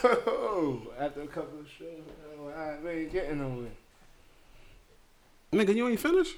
oh. 0.03 0.81
After 0.97 1.21
a 1.21 1.27
couple 1.27 1.59
of 1.59 1.67
shows, 1.69 1.87
I'm 2.37 2.45
like, 2.45 2.55
all 2.57 2.69
right, 2.71 2.83
we 2.83 2.89
ain't 2.91 3.11
getting 3.11 3.39
nowhere. 3.39 3.69
Nigga, 5.51 5.75
you 5.75 5.87
ain't 5.87 5.99
finished? 5.99 6.35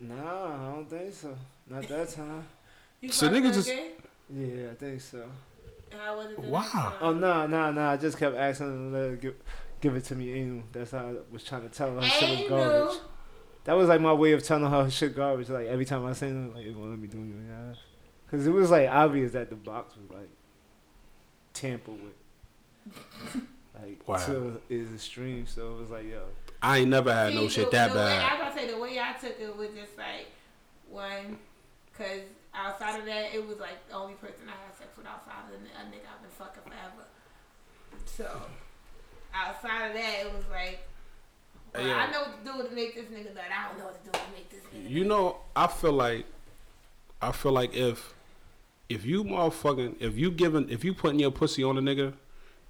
Nah, 0.00 0.14
I 0.46 0.72
don't 0.74 0.88
think 0.90 1.12
so. 1.14 1.36
Not 1.68 1.86
that 1.88 2.08
time. 2.10 2.44
You 3.02 3.10
So 3.10 3.28
fucked 3.28 3.38
nigga 3.38 3.52
just- 3.52 3.68
again? 3.68 3.90
Yeah, 4.34 4.70
I 4.70 4.74
think 4.76 5.00
so. 5.02 5.24
How 5.90 6.16
was 6.16 6.30
it 6.30 6.40
the 6.40 6.48
Wow. 6.48 6.94
Oh 7.02 7.12
no, 7.12 7.46
no, 7.46 7.70
no! 7.70 7.82
I 7.88 7.98
just 7.98 8.16
kept 8.16 8.34
asking 8.34 8.92
her 8.92 9.10
to 9.10 9.16
give, 9.16 9.34
give 9.82 9.94
it 9.94 10.04
to 10.06 10.14
me 10.14 10.32
anal. 10.32 10.62
That's 10.72 10.92
how 10.92 10.98
I 11.08 11.14
was 11.30 11.44
trying 11.44 11.62
to 11.62 11.68
tell 11.68 11.90
her 11.94 12.00
her 12.00 12.06
shit 12.08 12.40
was 12.40 12.48
garbage. 12.48 13.00
That 13.64 13.74
was 13.74 13.88
like 13.88 14.00
my 14.00 14.12
way 14.14 14.32
of 14.32 14.42
telling 14.42 14.64
her 14.70 14.84
her 14.84 14.90
shit 14.90 15.14
garbage. 15.14 15.50
Like 15.50 15.66
every 15.66 15.84
time 15.84 16.06
I 16.06 16.14
say 16.14 16.30
her, 16.30 16.48
like 16.54 16.64
it 16.64 16.74
won't 16.74 16.90
let 16.90 16.98
me 16.98 17.08
do 17.08 17.18
anything. 17.18 17.46
Yeah. 17.46 17.74
Cause 18.30 18.46
it 18.46 18.50
was 18.52 18.70
like 18.70 18.88
obvious 18.88 19.32
that 19.32 19.50
the 19.50 19.56
box 19.56 19.94
was 19.96 20.08
like 20.18 20.30
tampered 21.52 21.94
with, 22.02 22.94
like 23.82 24.08
Wow. 24.08 24.16
to 24.24 24.60
its 24.70 24.92
extreme. 24.94 25.46
So 25.46 25.72
it 25.76 25.80
was 25.80 25.90
like, 25.90 26.08
yo, 26.08 26.22
I 26.62 26.78
ain't 26.78 26.88
never 26.88 27.12
had 27.12 27.34
no 27.34 27.42
See, 27.48 27.56
shit 27.60 27.70
the- 27.70 27.76
that 27.76 27.92
the 27.92 27.98
way- 27.98 28.04
bad. 28.06 28.22
I 28.22 28.34
was 28.34 28.40
about 28.40 28.54
to 28.54 28.58
say 28.66 28.72
the 28.74 28.80
way 28.80 28.98
I 28.98 29.12
took 29.20 29.38
it 29.38 29.56
was 29.56 29.68
just 29.78 29.98
like 29.98 30.28
one, 30.88 31.38
cause 31.96 32.22
outside 32.54 33.00
of 33.00 33.06
that, 33.06 33.34
it 33.34 33.46
was 33.46 33.58
like 33.58 33.86
the 33.88 33.94
only 33.94 34.14
person 34.14 34.48
I 34.48 34.52
had 34.66 34.76
sex 34.76 34.90
with 34.96 35.06
outside 35.06 35.48
of 35.48 35.60
a 35.60 35.84
nigga 35.88 36.06
I've 36.08 36.22
been 36.22 36.30
fucking 36.38 36.62
forever. 36.64 37.06
So 38.04 38.42
outside 39.34 39.88
of 39.88 39.94
that, 39.94 40.26
it 40.26 40.32
was 40.32 40.44
like. 40.50 40.80
Well, 41.74 41.86
yo. 41.86 41.94
I 41.94 42.10
know 42.10 42.20
what 42.20 42.44
to 42.44 42.52
do 42.52 42.68
to 42.68 42.74
make 42.74 42.94
this 42.94 43.06
nigga 43.06 43.34
nut. 43.34 43.44
I 43.50 43.68
don't 43.68 43.78
know 43.78 43.86
what 43.86 44.04
to 44.04 44.10
do 44.10 44.12
to 44.12 44.24
make 44.34 44.50
this 44.50 44.60
nigga. 44.60 44.90
You 44.90 45.04
know, 45.04 45.38
I 45.56 45.66
feel 45.68 45.92
like, 45.92 46.26
I 47.22 47.32
feel 47.32 47.52
like 47.52 47.74
if, 47.74 48.12
if 48.90 49.06
you 49.06 49.24
motherfucking, 49.24 49.96
if 49.98 50.18
you 50.18 50.30
giving, 50.30 50.68
if 50.68 50.84
you 50.84 50.92
putting 50.92 51.18
your 51.18 51.30
pussy 51.30 51.64
on 51.64 51.78
a 51.78 51.80
nigga, 51.80 52.12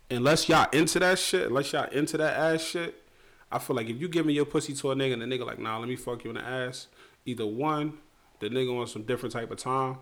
unless 0.09 0.49
y'all 0.49 0.69
into 0.73 1.01
that 1.01 1.19
shit, 1.19 1.49
unless 1.49 1.73
y'all 1.73 1.91
into 1.91 2.17
that 2.19 2.37
ass 2.37 2.63
shit, 2.63 3.03
I 3.51 3.59
feel 3.59 3.75
like 3.75 3.89
if 3.89 4.01
you 4.01 4.07
giving 4.07 4.37
your 4.37 4.45
pussy 4.45 4.73
to 4.73 4.93
a 4.93 4.95
nigga 4.95 5.15
and 5.15 5.23
the 5.23 5.27
nigga 5.27 5.45
like, 5.47 5.59
nah, 5.59 5.79
let 5.79 5.89
me 5.89 5.97
fuck 5.97 6.23
you 6.23 6.31
in 6.31 6.37
the 6.37 6.45
ass, 6.45 6.87
either 7.27 7.47
one, 7.47 7.99
the 8.43 8.51
nigga 8.51 8.79
on 8.79 8.87
some 8.87 9.03
different 9.05 9.33
type 9.33 9.51
of 9.51 9.57
time, 9.59 9.97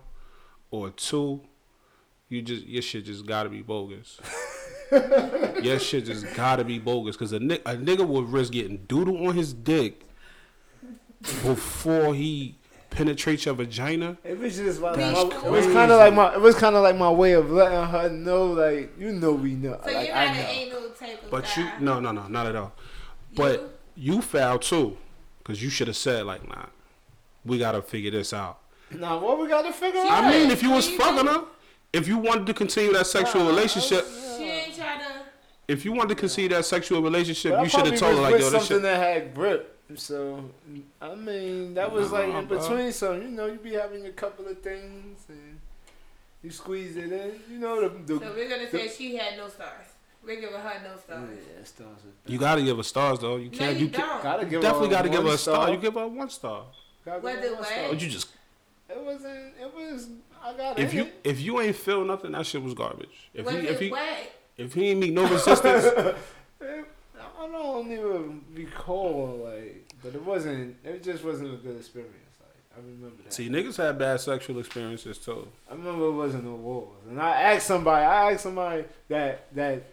or 0.69 0.89
two, 0.89 1.41
you 2.29 2.41
just 2.41 2.65
your 2.65 2.81
shit 2.81 3.05
just 3.05 3.25
gotta 3.25 3.47
be 3.49 3.61
bogus. 3.61 4.19
your 5.63 5.79
shit 5.79 6.05
just 6.05 6.25
gotta 6.35 6.63
be 6.65 6.77
bogus, 6.79 7.15
cause 7.15 7.31
a, 7.31 7.39
ni- 7.39 7.61
a 7.65 7.75
nigga 7.75 8.05
would 8.05 8.27
risk 8.29 8.51
getting 8.53 8.77
doodle 8.87 9.25
on 9.27 9.35
his 9.35 9.53
dick 9.53 10.01
before 11.43 12.13
he 12.15 12.57
penetrates 12.89 13.45
your 13.45 13.53
vagina. 13.55 14.17
it 14.23 14.37
was 14.37 14.57
just 14.57 14.81
like 14.81 14.95
That's 14.97 15.13
my, 15.23 15.45
it 15.45 15.51
was 15.51 15.65
kind 15.67 15.91
of 15.91 15.97
like 15.99 16.13
my, 16.13 16.33
it 16.33 16.41
was 16.41 16.55
kind 16.55 16.75
of 16.75 16.83
like 16.83 16.97
my 16.97 17.09
way 17.09 17.33
of 17.33 17.49
letting 17.51 17.87
her 17.89 18.09
know, 18.09 18.47
like 18.47 18.91
you 18.99 19.13
know 19.13 19.31
we 19.33 19.53
know, 19.53 19.79
So 19.85 19.91
like 19.93 20.07
you're 20.07 20.15
I 20.15 20.25
know. 20.25 20.39
an 20.39 20.45
anal 20.49 20.89
type 20.89 21.23
of 21.23 21.31
But 21.31 21.43
guy. 21.55 21.61
you, 21.61 21.85
no, 21.85 21.99
no, 21.99 22.11
no, 22.11 22.27
not 22.27 22.47
at 22.47 22.55
all. 22.55 22.73
But 23.35 23.79
you 23.95 24.21
foul 24.21 24.59
too, 24.59 24.97
cause 25.45 25.61
you 25.61 25.69
should 25.69 25.87
have 25.87 25.95
said 25.97 26.25
like, 26.25 26.45
nah, 26.47 26.65
we 27.45 27.57
gotta 27.57 27.81
figure 27.81 28.11
this 28.11 28.33
out. 28.33 28.59
Now 28.91 29.19
what 29.19 29.39
we 29.39 29.47
got 29.47 29.61
to 29.63 29.71
figure 29.71 30.01
Yeah. 30.01 30.13
out? 30.13 30.23
I 30.25 30.29
mean, 30.31 30.51
if 30.51 30.61
you 30.61 30.71
was 30.71 30.89
you 30.89 30.97
fucking 30.97 31.25
her, 31.27 31.43
if 31.93 32.07
you 32.09 32.17
wanted 32.17 32.45
to 32.47 32.53
continue 32.53 32.91
that 32.93 33.07
sexual 33.07 33.43
Nah, 33.43 33.49
relationship, 33.49 34.05
oh, 34.05 34.37
She 34.37 34.43
ain't 34.43 34.75
try 34.75 34.97
to. 34.97 35.21
if 35.67 35.85
you 35.85 35.93
wanted 35.93 36.09
to 36.09 36.15
continue 36.15 36.49
that 36.49 36.65
sexual 36.65 37.01
relationship, 37.01 37.53
But 37.53 37.63
you 37.63 37.69
should 37.69 37.85
have 37.85 37.97
told 37.99 38.15
her 38.15 38.21
was 38.21 38.23
like, 38.23 38.33
with 38.33 38.41
yo, 38.41 38.49
this 38.49 38.67
something 38.67 38.75
shit. 38.77 38.81
that 38.83 38.97
had 38.97 39.33
grip. 39.33 39.77
So 39.95 40.43
I 41.01 41.15
mean, 41.15 41.73
that 41.75 41.91
was 41.91 42.11
like 42.11 42.27
Nah, 42.29 42.39
in 42.39 42.45
bro. 42.47 42.59
between. 42.59 42.91
So 42.91 43.13
you 43.15 43.27
know, 43.29 43.45
you 43.45 43.55
be 43.59 43.73
having 43.73 44.05
a 44.05 44.11
couple 44.11 44.47
of 44.47 44.59
things 44.61 45.19
and 45.29 45.59
you 46.43 46.49
squeeze 46.51 46.95
it 46.97 47.11
in. 47.11 47.39
You 47.49 47.59
know 47.59 47.81
the 47.81 47.89
the. 48.13 48.19
So 48.25 48.33
we're 48.33 48.49
gonna 48.49 48.69
say 48.69 48.89
she 48.89 49.15
had 49.15 49.37
no 49.37 49.47
stars. 49.47 49.87
We're 50.23 50.39
giving 50.39 50.55
her 50.55 50.81
no 50.83 50.97
stars. 50.99 51.29
yeah, 51.57 51.63
stars 51.63 51.97
You 52.27 52.37
gotta 52.37 52.61
give 52.61 52.77
her 52.77 52.83
stars 52.83 53.19
though. 53.19 53.37
You 53.37 53.49
can't. 53.49 53.77
you, 53.77 53.85
you 53.87 53.91
can't, 53.91 54.07
don't. 54.09 54.23
Gotta 54.23 54.45
give 54.45 54.61
definitely 54.61 54.89
her 54.89 54.95
gotta 54.95 55.09
give 55.09 55.23
her 55.23 55.33
a 55.33 55.37
star. 55.37 55.71
You 55.71 55.77
give 55.77 55.93
her 55.95 56.07
one 56.07 56.29
star. 56.29 56.65
Gotta 57.05 57.21
give 57.21 57.23
Was 57.23 57.35
her 57.39 57.45
it 57.45 57.53
one 57.53 57.61
wet? 57.61 57.89
But 57.91 58.01
you 58.01 58.09
just 58.09 58.27
It 58.89 59.01
wasn't. 59.01 59.53
It 59.59 59.73
was. 59.75 60.07
I 60.43 60.53
got 60.53 60.79
if 60.79 60.93
you 60.93 61.03
it. 61.03 61.19
if 61.23 61.39
you 61.39 61.59
ain't 61.61 61.75
feel 61.75 62.03
nothing, 62.03 62.31
that 62.33 62.45
shit 62.45 62.61
was 62.61 62.73
garbage. 62.73 63.29
If 63.33 63.45
Was 63.45 63.55
he 63.55 63.59
it 63.61 63.65
if 63.65 63.79
he 63.79 63.91
wet? 63.91 64.31
if 64.57 64.73
he 64.73 64.89
ain't 64.89 64.99
meet 64.99 65.13
no 65.13 65.27
resistance, 65.27 65.85
It- 66.61 66.85
I 67.39 67.47
don't 67.47 67.91
even 67.91 68.41
recall 68.53 69.41
like, 69.43 69.91
but 70.03 70.13
it 70.13 70.23
wasn't. 70.23 70.75
It 70.83 71.01
just 71.03 71.23
wasn't 71.23 71.53
a 71.53 71.57
good 71.57 71.77
experience. 71.77 72.13
Like 72.39 72.49
I 72.77 72.79
remember 72.79 73.23
that. 73.23 73.33
see 73.33 73.49
niggas 73.49 73.77
had 73.77 73.97
bad 73.97 74.21
sexual 74.21 74.59
experiences 74.59 75.17
too. 75.17 75.47
I 75.69 75.73
remember 75.73 76.05
it 76.07 76.11
wasn't 76.11 76.43
no 76.45 76.53
wars, 76.55 76.87
and 77.09 77.19
I 77.19 77.41
asked 77.41 77.65
somebody. 77.67 78.05
I 78.05 78.31
asked 78.33 78.43
somebody 78.43 78.85
that 79.09 79.53
that 79.55 79.83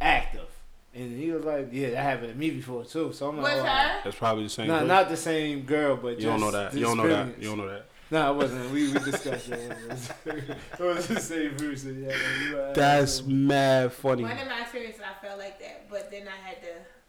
active, 0.00 0.48
and 0.94 1.18
he 1.18 1.30
was 1.30 1.44
like, 1.44 1.68
"Yeah, 1.72 1.90
that 1.90 2.02
happened 2.02 2.32
to 2.32 2.38
me 2.38 2.50
before 2.50 2.84
too." 2.84 3.12
So 3.12 3.28
I'm 3.28 3.36
Was 3.36 3.44
like, 3.44 3.56
oh, 3.60 3.64
her? 3.64 4.00
That's 4.04 4.16
probably 4.16 4.44
the 4.44 4.50
same. 4.50 4.66
Not 4.68 4.74
person. 4.74 4.88
not 4.88 5.08
the 5.08 5.16
same 5.16 5.62
girl, 5.62 5.96
but 5.96 6.18
you 6.20 6.26
don't 6.26 6.40
know 6.40 6.50
that. 6.50 6.74
You 6.74 6.80
don't 6.84 6.96
know 6.96 7.08
that. 7.08 7.40
You 7.42 7.48
don't 7.48 7.58
know 7.58 7.68
that. 7.68 7.86
No, 8.10 8.32
it 8.32 8.36
wasn't. 8.36 8.70
We 8.70 8.92
we 8.92 8.98
discussed 9.00 9.48
it. 9.48 9.58
It 9.58 9.88
was, 9.90 10.10
it 10.26 10.80
was 10.80 11.06
the 11.08 11.20
same 11.20 11.56
person. 11.56 12.04
Yeah, 12.06 12.14
you 12.48 12.54
were 12.56 12.72
That's 12.74 13.20
asking. 13.20 13.46
mad 13.46 13.92
funny. 13.92 14.22
One 14.22 14.38
of 14.38 14.46
my 14.48 14.60
experiences, 14.60 15.00
I 15.02 15.26
felt 15.26 15.38
like 15.38 15.58
that, 15.60 15.88
but 15.90 16.10
then 16.10 16.28
I 16.28 16.46
had 16.48 16.60
to 16.62 16.68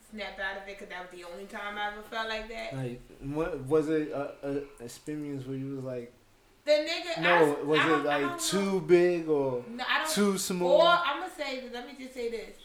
snap 0.10 0.40
out 0.40 0.62
of 0.62 0.68
it 0.68 0.78
because 0.80 0.88
that 0.90 1.02
was 1.02 1.20
the 1.20 1.26
only 1.32 1.46
time 1.46 1.78
I 1.78 1.92
ever 1.92 2.02
felt 2.10 2.30
like 2.30 2.48
that. 2.50 2.76
like 2.78 3.02
what 3.22 3.60
was 3.66 3.90
it 3.90 4.10
a, 4.12 4.34
a 4.44 4.84
experience 4.84 5.46
where 5.46 5.58
you 5.58 5.76
was 5.76 5.84
like 5.84 6.14
The 6.64 6.72
nigga. 6.72 7.22
No, 7.22 7.58
I, 7.60 7.64
was 7.64 7.80
I 7.80 7.94
it 8.00 8.04
like 8.06 8.40
too 8.42 8.66
know. 8.74 8.80
big 8.80 9.28
or 9.28 9.64
No, 9.70 9.84
I 9.88 10.04
don't. 10.06 10.14
too 10.14 10.38
small? 10.38 10.82
Or 10.82 10.88
I'm 10.88 11.20
gonna 11.20 11.32
say, 11.38 11.64
let 11.74 11.86
me 11.86 11.94
just 12.00 12.14
say 12.14 12.32
this. 12.32 12.56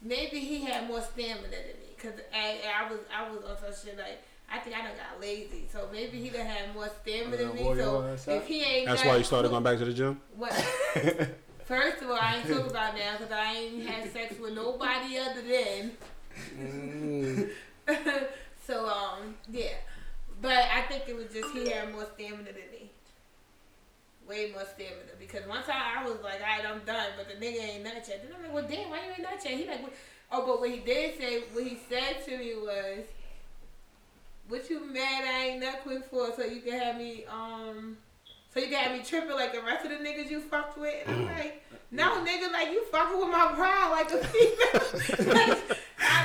Maybe 0.00 0.38
he 0.40 0.64
had 0.64 0.86
more 0.86 1.00
stamina 1.00 1.48
than 1.48 1.80
me, 1.80 1.96
cause 2.00 2.12
I, 2.32 2.58
I 2.86 2.90
was 2.90 3.00
I 3.14 3.28
was 3.30 3.42
on 3.44 3.56
some 3.58 3.72
shit 3.84 3.98
like 3.98 4.22
I 4.50 4.58
think 4.60 4.76
I 4.76 4.82
done 4.82 4.96
got 4.96 5.20
lazy, 5.20 5.68
so 5.72 5.88
maybe 5.92 6.18
he 6.18 6.30
done 6.30 6.46
had 6.46 6.72
more 6.74 6.88
stamina 7.02 7.36
than 7.36 7.54
me. 7.54 7.62
So 7.62 8.02
that's 8.02 8.28
if 8.28 8.46
he 8.46 8.62
ain't, 8.62 8.86
That's 8.86 9.02
got- 9.02 9.10
why 9.10 9.16
you 9.16 9.24
started 9.24 9.50
going 9.50 9.64
back 9.64 9.78
to 9.78 9.84
the 9.84 9.92
gym. 9.92 10.20
What? 10.36 10.52
First 11.64 12.02
of 12.02 12.08
all, 12.10 12.18
I 12.18 12.36
ain't 12.36 12.48
talking 12.48 12.70
about 12.70 12.96
now 12.96 13.18
because 13.18 13.30
I 13.32 13.52
ain't 13.52 13.86
had 13.86 14.10
sex 14.10 14.38
with 14.40 14.54
nobody 14.54 15.18
other 15.18 15.42
than. 15.42 15.92
Mm. 16.58 17.50
so 18.66 18.86
um 18.88 19.34
yeah, 19.50 19.74
but 20.40 20.52
I 20.52 20.82
think 20.82 21.04
it 21.08 21.16
was 21.16 21.26
just 21.26 21.50
he 21.52 21.70
had 21.70 21.92
more 21.92 22.06
stamina 22.14 22.44
than 22.44 22.70
me. 22.72 22.90
Way 24.28 24.50
more 24.52 24.64
stamina 24.74 25.16
because 25.18 25.46
one 25.48 25.62
time 25.62 25.98
I 25.98 26.04
was 26.04 26.18
like, 26.22 26.40
alright, 26.42 26.64
I'm 26.68 26.80
done, 26.84 27.06
but 27.16 27.28
the 27.28 27.34
nigga 27.44 27.62
ain't 27.62 27.84
nut 27.84 27.94
yet. 28.06 28.22
Then 28.22 28.32
I'm 28.36 28.42
like, 28.42 28.52
well, 28.52 28.66
damn, 28.68 28.90
why 28.90 28.98
you 29.06 29.10
ain't 29.12 29.22
nut 29.22 29.40
yet? 29.42 29.54
He 29.58 29.66
like, 29.66 29.82
what? 29.82 29.92
oh, 30.32 30.44
but 30.46 30.60
what 30.60 30.70
he 30.70 30.78
did 30.80 31.16
say, 31.18 31.40
what 31.52 31.64
he 31.64 31.78
said 31.88 32.24
to 32.26 32.36
me 32.36 32.54
was, 32.56 33.04
"What 34.48 34.68
you 34.68 34.84
mad 34.92 35.24
I 35.24 35.44
ain't 35.46 35.60
nut 35.60 35.80
quick 35.82 36.04
for? 36.10 36.30
So 36.36 36.44
you 36.44 36.60
can 36.60 36.78
have 36.78 36.96
me 36.98 37.24
um." 37.30 37.96
So 38.52 38.60
you 38.60 38.70
got 38.70 38.92
me 38.92 39.02
tripping 39.04 39.30
like 39.32 39.52
the 39.52 39.60
rest 39.62 39.84
of 39.84 39.90
the 39.92 39.96
niggas 39.98 40.30
you 40.30 40.40
fucked 40.40 40.78
with? 40.78 40.94
And 41.06 41.16
I'm 41.16 41.26
like, 41.26 41.62
no, 41.90 42.24
nigga, 42.24 42.50
like 42.50 42.70
you 42.70 42.82
fucking 42.86 43.18
with 43.18 43.28
my 43.28 43.52
pride 43.54 43.90
like 43.90 44.10
a 44.10 44.24
female. 44.26 45.34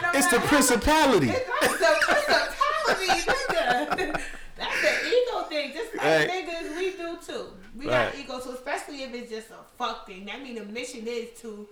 Like, 0.04 0.16
It's 0.16 0.28
the 0.28 0.40
principality. 0.40 1.30
It's 1.30 1.78
the 1.80 1.96
principality, 2.02 3.32
nigga. 3.32 4.22
That's 4.58 4.82
the 4.82 5.08
ego 5.08 5.44
thing. 5.50 5.74
Just 5.74 5.96
like 5.96 6.04
Right. 6.06 6.30
niggas, 6.30 6.78
we 6.78 6.92
do 6.92 7.18
too. 7.26 7.48
We 7.78 7.86
got 7.86 8.14
Right. 8.14 8.20
ego, 8.20 8.40
so 8.40 8.52
especially 8.54 9.04
if 9.04 9.14
it's 9.14 9.32
just 9.32 9.50
a 9.50 9.56
fuck 9.78 10.06
thing. 10.08 10.26
That 10.26 10.42
mean 10.42 10.56
the 10.56 10.66
mission 10.66 11.08
is 11.08 11.30
to. 11.42 11.68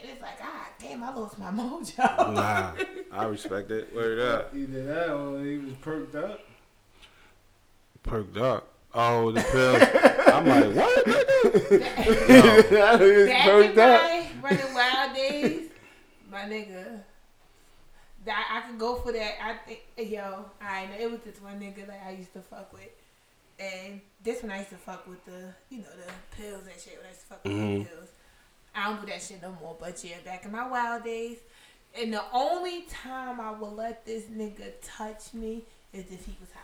And 0.00 0.08
it's 0.10 0.22
like, 0.22 0.38
ah, 0.42 0.68
damn, 0.80 1.02
I 1.02 1.14
lost 1.14 1.38
my 1.38 1.46
mojo. 1.50 1.98
Nah, 2.34 2.72
I 3.12 3.24
respect 3.24 3.70
it. 3.70 3.94
Word 3.94 4.18
up. 4.18 4.54
Either 4.54 4.84
that 4.84 5.10
or 5.10 5.44
he 5.44 5.58
was 5.58 5.74
perked 5.74 6.14
up. 6.14 6.40
Perked 8.02 8.36
up. 8.38 8.66
Oh, 8.94 9.30
the 9.30 9.40
pills. 9.42 9.82
I'm 10.34 10.46
like, 10.46 10.74
what? 10.74 11.06
nigga? 11.06 12.30
Either 12.30 12.62
that 12.62 13.00
or 13.00 13.12
he 13.12 13.18
was 13.18 13.28
Back 13.28 13.44
perked 13.46 13.78
up. 13.78 14.42
running 14.42 14.74
wild 14.74 15.14
days, 15.14 15.70
my 16.30 16.40
nigga. 16.44 17.00
That 18.24 18.48
I 18.64 18.68
could 18.68 18.78
go 18.78 18.96
for 18.96 19.12
that. 19.12 19.32
I 19.42 19.54
think, 19.66 19.80
yo, 20.10 20.44
I 20.60 20.86
know 20.86 20.92
it 20.98 21.10
was 21.10 21.20
this 21.20 21.40
one 21.40 21.60
nigga 21.60 21.86
that 21.86 22.02
I 22.06 22.10
used 22.12 22.32
to 22.34 22.40
fuck 22.40 22.72
with, 22.72 22.88
and 23.60 24.00
this 24.22 24.42
one 24.42 24.52
I 24.52 24.58
used 24.58 24.70
to 24.70 24.76
fuck 24.76 25.06
with 25.06 25.24
the, 25.26 25.52
you 25.68 25.78
know, 25.78 25.84
the 25.84 26.36
pills 26.36 26.64
and 26.66 26.80
shit. 26.80 26.96
When 26.96 27.06
I 27.06 27.08
used 27.10 27.20
to 27.20 27.26
fuck 27.26 27.44
with 27.44 27.52
Mhm. 27.52 27.84
the 27.84 27.90
pills, 27.90 28.08
I 28.74 28.84
don't 28.88 29.00
do 29.00 29.06
that 29.12 29.22
shit 29.22 29.42
no 29.42 29.56
more. 29.60 29.76
But 29.78 30.02
yeah, 30.04 30.16
back 30.24 30.44
in 30.44 30.52
my 30.52 30.66
wild 30.66 31.04
days, 31.04 31.38
and 32.00 32.12
the 32.12 32.22
only 32.32 32.82
time 32.82 33.40
I 33.40 33.50
would 33.52 33.72
let 33.72 34.04
this 34.06 34.24
nigga 34.24 34.72
touch 34.82 35.34
me 35.34 35.64
is 35.92 36.06
if 36.10 36.24
he 36.24 36.36
was 36.40 36.50
high. 36.52 36.60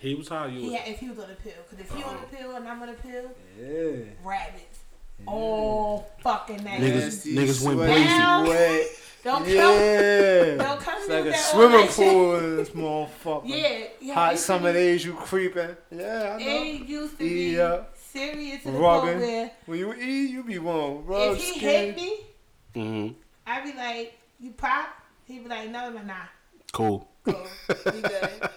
He 0.00 0.14
was 0.14 0.28
high. 0.28 0.46
you 0.48 0.60
He 0.60 0.70
was. 0.70 0.80
if 0.86 0.98
he 0.98 1.08
was 1.08 1.18
on 1.18 1.30
a 1.30 1.34
pill, 1.34 1.52
because 1.68 1.86
if 1.86 1.94
he 1.94 2.02
on 2.02 2.16
a 2.16 2.26
pill 2.36 2.56
and 2.56 2.68
I'm 2.68 2.82
on 2.82 2.88
a 2.88 2.94
pill, 2.94 3.30
Yeah. 3.58 4.04
rabbits. 4.22 4.80
all 5.28 6.10
fucking 6.22 6.64
night. 6.64 6.80
Niggas- 6.80 7.00
Nasty, 7.04 7.34
niggas 7.36 7.62
went 7.62 7.78
sweaty, 7.78 8.02
Now- 9.24 9.40
wet. 9.40 9.44
Don't 9.44 9.44
come. 9.44 9.54
yeah. 9.56 10.54
Don't 10.56 10.80
come 10.80 10.94
It's 10.98 11.08
like 11.08 11.24
a 11.26 11.30
that 11.30 11.38
swimming 11.38 11.86
that 11.86 11.90
pool 11.90 12.36
in 12.36 12.56
this 12.56 12.70
motherfucker. 12.70 13.42
Yeah, 13.46 13.84
yeah. 14.00 14.14
Hot 14.14 14.38
summer 14.38 14.72
be- 14.72 14.78
days, 14.78 15.04
you 15.04 15.14
creeping. 15.14 15.76
Yeah, 15.90 16.36
I 16.38 16.42
know. 16.42 16.62
It 16.62 16.86
used 16.86 17.12
to 17.12 17.18
be 17.18 17.56
Yeah. 17.56 17.84
serious 18.12 18.62
to 18.64 18.70
the 18.70 18.78
Rubbing. 18.78 19.08
point 19.18 19.20
where 19.20 19.50
When 19.66 19.78
you 19.78 19.94
eat, 19.94 20.30
you 20.30 20.42
be 20.44 20.58
one 20.58 21.04
rub 21.06 21.32
if 21.36 21.42
he 21.42 21.58
skin. 21.58 21.94
hit 21.94 21.96
me, 21.96 22.18
hmm 22.74 23.08
I'd 23.46 23.64
be 23.64 23.72
like, 23.78 24.18
"You 24.40 24.50
pop." 24.52 24.88
He'd 25.26 25.42
be 25.42 25.48
like, 25.48 25.68
"No, 25.70 25.90
no, 25.90 26.02
nah." 26.02 26.14
Cool. 26.72 27.08
Cool. 27.24 27.46
We 27.86 28.00
good. 28.02 28.48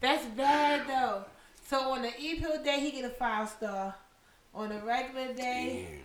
That's 0.00 0.24
bad 0.36 0.86
though. 0.88 1.24
So 1.68 1.92
on 1.92 2.02
the 2.02 2.10
E 2.18 2.38
pill 2.40 2.62
day, 2.62 2.80
he 2.80 2.90
get 2.92 3.04
a 3.04 3.10
five 3.10 3.48
star. 3.48 3.94
On 4.54 4.70
a 4.72 4.78
regular 4.84 5.32
day, 5.34 6.00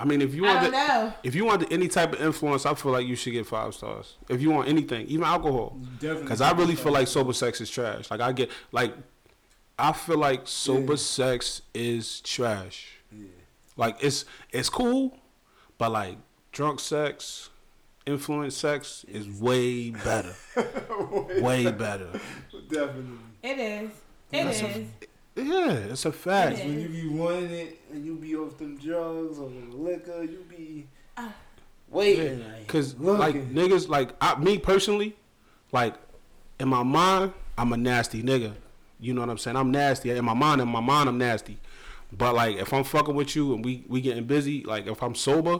I 0.00 0.04
mean, 0.04 0.22
if 0.22 0.32
you 0.34 0.46
I 0.46 0.48
want 0.54 0.62
don't 0.62 0.70
the, 0.72 0.86
know. 0.86 1.12
if 1.24 1.34
you 1.34 1.44
want 1.44 1.72
any 1.72 1.88
type 1.88 2.12
of 2.12 2.20
influence, 2.22 2.64
I 2.64 2.74
feel 2.74 2.92
like 2.92 3.06
you 3.06 3.16
should 3.16 3.32
get 3.32 3.46
five 3.46 3.74
stars. 3.74 4.16
If 4.28 4.40
you 4.40 4.50
want 4.50 4.68
anything, 4.68 5.06
even 5.08 5.24
alcohol, 5.24 5.76
Definitely. 5.98 6.22
because 6.22 6.40
I 6.40 6.52
really 6.52 6.76
feel 6.76 6.92
like 6.92 7.08
sober 7.08 7.32
sex 7.32 7.60
is 7.60 7.68
trash. 7.68 8.08
Like 8.10 8.20
I 8.20 8.30
get 8.32 8.50
like, 8.70 8.94
I 9.78 9.92
feel 9.92 10.18
like 10.18 10.42
sober 10.46 10.92
Yeah. 10.92 10.98
sex 10.98 11.62
is 11.74 12.20
trash. 12.20 12.86
Yeah. 13.10 13.26
Like 13.76 13.96
it's 14.00 14.24
it's 14.52 14.68
cool, 14.68 15.18
but 15.78 15.90
like 15.90 16.16
drunk 16.52 16.78
sex, 16.80 17.50
influence 18.06 18.56
sex 18.56 19.04
is 19.08 19.28
way 19.28 19.90
better. 19.90 20.34
way 21.40 21.70
better. 21.72 22.20
Definitely. 22.70 23.18
It 23.42 23.58
is. 23.58 23.90
It 24.30 24.44
That's 24.44 24.58
is. 24.62 24.62
a- 24.76 24.86
Yeah, 25.38 25.70
it's 25.92 26.04
a 26.04 26.12
fact. 26.12 26.58
It 26.58 26.66
When 26.66 26.80
you 26.80 26.88
be 26.88 27.08
wanting 27.08 27.50
it 27.50 27.80
and 27.92 28.04
you 28.04 28.14
be 28.16 28.34
off 28.36 28.58
them 28.58 28.76
drugs 28.76 29.38
or 29.38 29.48
the 29.50 29.76
liquor, 29.76 30.22
you 30.24 30.44
be 30.48 30.86
Ah. 31.16 31.32
waiting. 31.90 32.44
like, 32.48 32.66
Cause 32.66 32.94
like 32.98 33.34
niggas, 33.52 33.88
like 33.88 34.10
I, 34.20 34.38
me 34.38 34.58
personally, 34.58 35.16
like 35.72 35.94
in 36.60 36.68
my 36.68 36.82
mind, 36.82 37.32
I'm 37.56 37.72
a 37.72 37.76
nasty 37.76 38.22
nigga. 38.22 38.54
You 39.00 39.14
know 39.14 39.20
what 39.20 39.30
I'm 39.30 39.38
saying? 39.38 39.56
I'm 39.56 39.70
nasty 39.70 40.10
in 40.10 40.24
my 40.24 40.34
mind. 40.34 40.60
In 40.60 40.68
my 40.68 40.80
mind, 40.80 41.08
I'm 41.08 41.18
nasty. 41.18 41.58
But 42.12 42.34
like 42.34 42.56
if 42.56 42.72
I'm 42.72 42.84
fucking 42.84 43.14
with 43.14 43.36
you 43.36 43.54
and 43.54 43.64
we 43.64 43.84
we 43.88 44.00
getting 44.00 44.24
busy, 44.24 44.64
like 44.64 44.86
if 44.86 45.02
I'm 45.02 45.14
sober, 45.14 45.58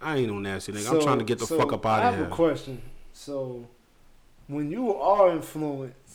I 0.00 0.16
ain't 0.18 0.28
no 0.32 0.38
nasty 0.38 0.72
nigga. 0.72 0.92
I'm 0.94 1.00
trying 1.02 1.18
to 1.18 1.24
get 1.24 1.38
the 1.38 1.46
so 1.46 1.58
fuck 1.58 1.72
up 1.72 1.84
out 1.84 1.98
of 1.98 1.98
here. 1.98 2.04
I 2.04 2.06
out 2.08 2.12
have 2.14 2.20
of 2.20 2.20
a 2.20 2.28
here. 2.28 2.34
question. 2.34 2.82
So, 3.12 3.66
when 4.46 4.70
you 4.70 4.94
are 4.94 5.30
influenced 5.32 6.07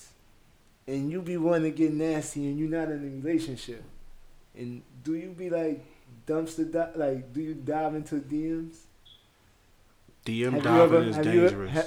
and 0.88 1.10
you 1.12 1.22
be 1.22 1.38
wanting 1.38 1.72
to 1.72 1.78
get 1.78 1.94
nasty 1.94 2.46
and 2.48 2.58
you're 2.60 2.70
not 2.70 2.90
in 2.90 3.00
a 3.22 3.26
relationship, 3.28 3.84
and 4.56 4.82
do 5.04 5.16
you 5.16 5.30
be 5.30 5.50
like 5.50 5.84
dumpster 6.28 6.72
di- 6.72 6.92
like 6.96 7.34
do 7.34 7.42
you 7.42 7.54
dive 7.54 7.96
into 7.96 8.16
DMs? 8.16 8.78
DM 10.26 10.44
Have 10.46 10.54
you 10.56 10.62
diving 10.62 10.82
ever- 10.98 11.04
is 11.10 11.16
have 11.18 11.26
you- 11.26 11.42
dangerous. 11.42 11.72
ha- 11.74 11.84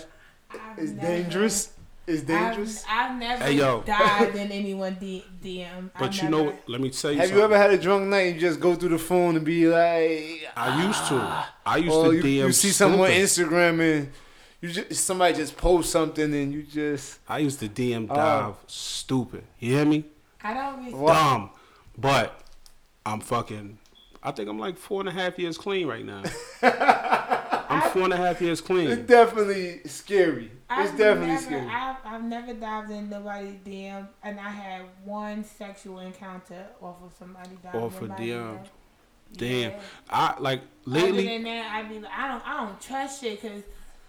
I've 0.50 0.78
It's 0.78 0.92
never- 0.92 1.06
dangerous. 1.08 1.72
It's 2.06 2.22
dangerous. 2.22 2.84
I've, 2.88 3.10
I've 3.10 3.18
never 3.18 3.44
Hey, 3.44 3.52
yo. 3.54 3.82
dived 3.84 4.36
in 4.36 4.52
anyone 4.52 4.96
D- 5.00 5.24
DM. 5.42 5.90
but 5.98 6.04
I've 6.04 6.22
you 6.22 6.28
know, 6.28 6.38
never- 6.44 6.50
what? 6.52 6.68
let 6.68 6.80
me 6.80 6.90
tell 6.90 7.10
you 7.10 7.16
have 7.18 7.26
something. 7.26 7.38
you 7.38 7.44
ever 7.44 7.58
had 7.58 7.70
a 7.72 7.78
drunk 7.78 8.06
night 8.06 8.26
and 8.28 8.34
you 8.36 8.40
just 8.40 8.60
go 8.60 8.76
through 8.76 8.90
the 8.90 8.98
phone 8.98 9.34
and 9.34 9.44
be 9.44 9.66
like, 9.66 10.46
I 10.56 10.86
used 10.86 11.06
to. 11.08 11.14
Ah. 11.16 11.52
I 11.66 11.78
used 11.78 11.90
or 11.92 12.10
to 12.10 12.14
you, 12.16 12.22
DM. 12.22 12.46
you 12.46 12.52
see 12.52 12.68
someone 12.68 13.10
on 13.10 13.26
stupid. 13.26 13.50
Instagram 13.50 13.80
and 13.98 14.12
you 14.60 14.70
just 14.70 15.04
somebody 15.04 15.34
just 15.34 15.56
post 15.56 15.90
something 15.90 16.32
and 16.34 16.52
you 16.52 16.62
just 16.62 17.18
I 17.28 17.38
used 17.38 17.60
to 17.60 17.68
DM 17.68 18.06
Oh. 18.10 18.14
dive 18.14 18.54
stupid. 18.66 19.44
You 19.58 19.72
hear 19.76 19.84
me? 19.84 20.04
I 20.42 20.54
don't. 20.54 20.84
Be, 20.84 20.90
Dumb. 20.92 21.50
But 21.98 22.40
I'm 23.04 23.20
fucking. 23.20 23.78
I 24.22 24.32
think 24.32 24.48
I'm 24.48 24.58
like 24.58 24.76
four 24.76 25.00
and 25.00 25.08
a 25.08 25.12
half 25.12 25.38
years 25.38 25.56
clean 25.56 25.86
right 25.86 26.04
now. 26.04 26.22
I'm 27.68 27.90
four 27.90 28.02
and 28.02 28.12
a 28.12 28.16
half 28.16 28.40
years 28.40 28.60
clean. 28.60 28.90
it's 28.90 29.06
definitely 29.08 29.80
scary. 29.86 30.46
It's 30.46 30.52
I've 30.92 30.96
definitely 30.98 31.28
never, 31.34 31.42
scary. 31.42 31.66
I've, 31.68 31.96
I've 32.04 32.24
never 32.24 32.54
dived 32.54 32.90
in 32.90 33.08
nobody's 33.10 33.54
DM, 33.64 34.06
and 34.22 34.40
I 34.40 34.50
had 34.50 34.82
one 35.04 35.44
sexual 35.44 35.98
encounter 36.00 36.66
off 36.82 36.96
of 37.04 37.12
somebody 37.18 37.50
diving 37.62 37.80
Off 37.80 38.00
of 38.02 38.10
DM. 38.10 38.18
DM. 38.18 38.58
Damn. 39.36 39.70
Yeah. 39.72 39.80
I 40.08 40.34
like 40.40 40.60
lately. 40.84 41.08
Other 41.10 41.22
than 41.22 41.42
that, 41.44 41.72
I 41.74 41.82
be 41.88 42.00
like, 42.00 42.12
I 42.12 42.28
don't, 42.28 42.48
I 42.48 42.64
don't 42.66 42.80
trust 42.80 43.20
shit 43.20 43.40
because 43.42 43.62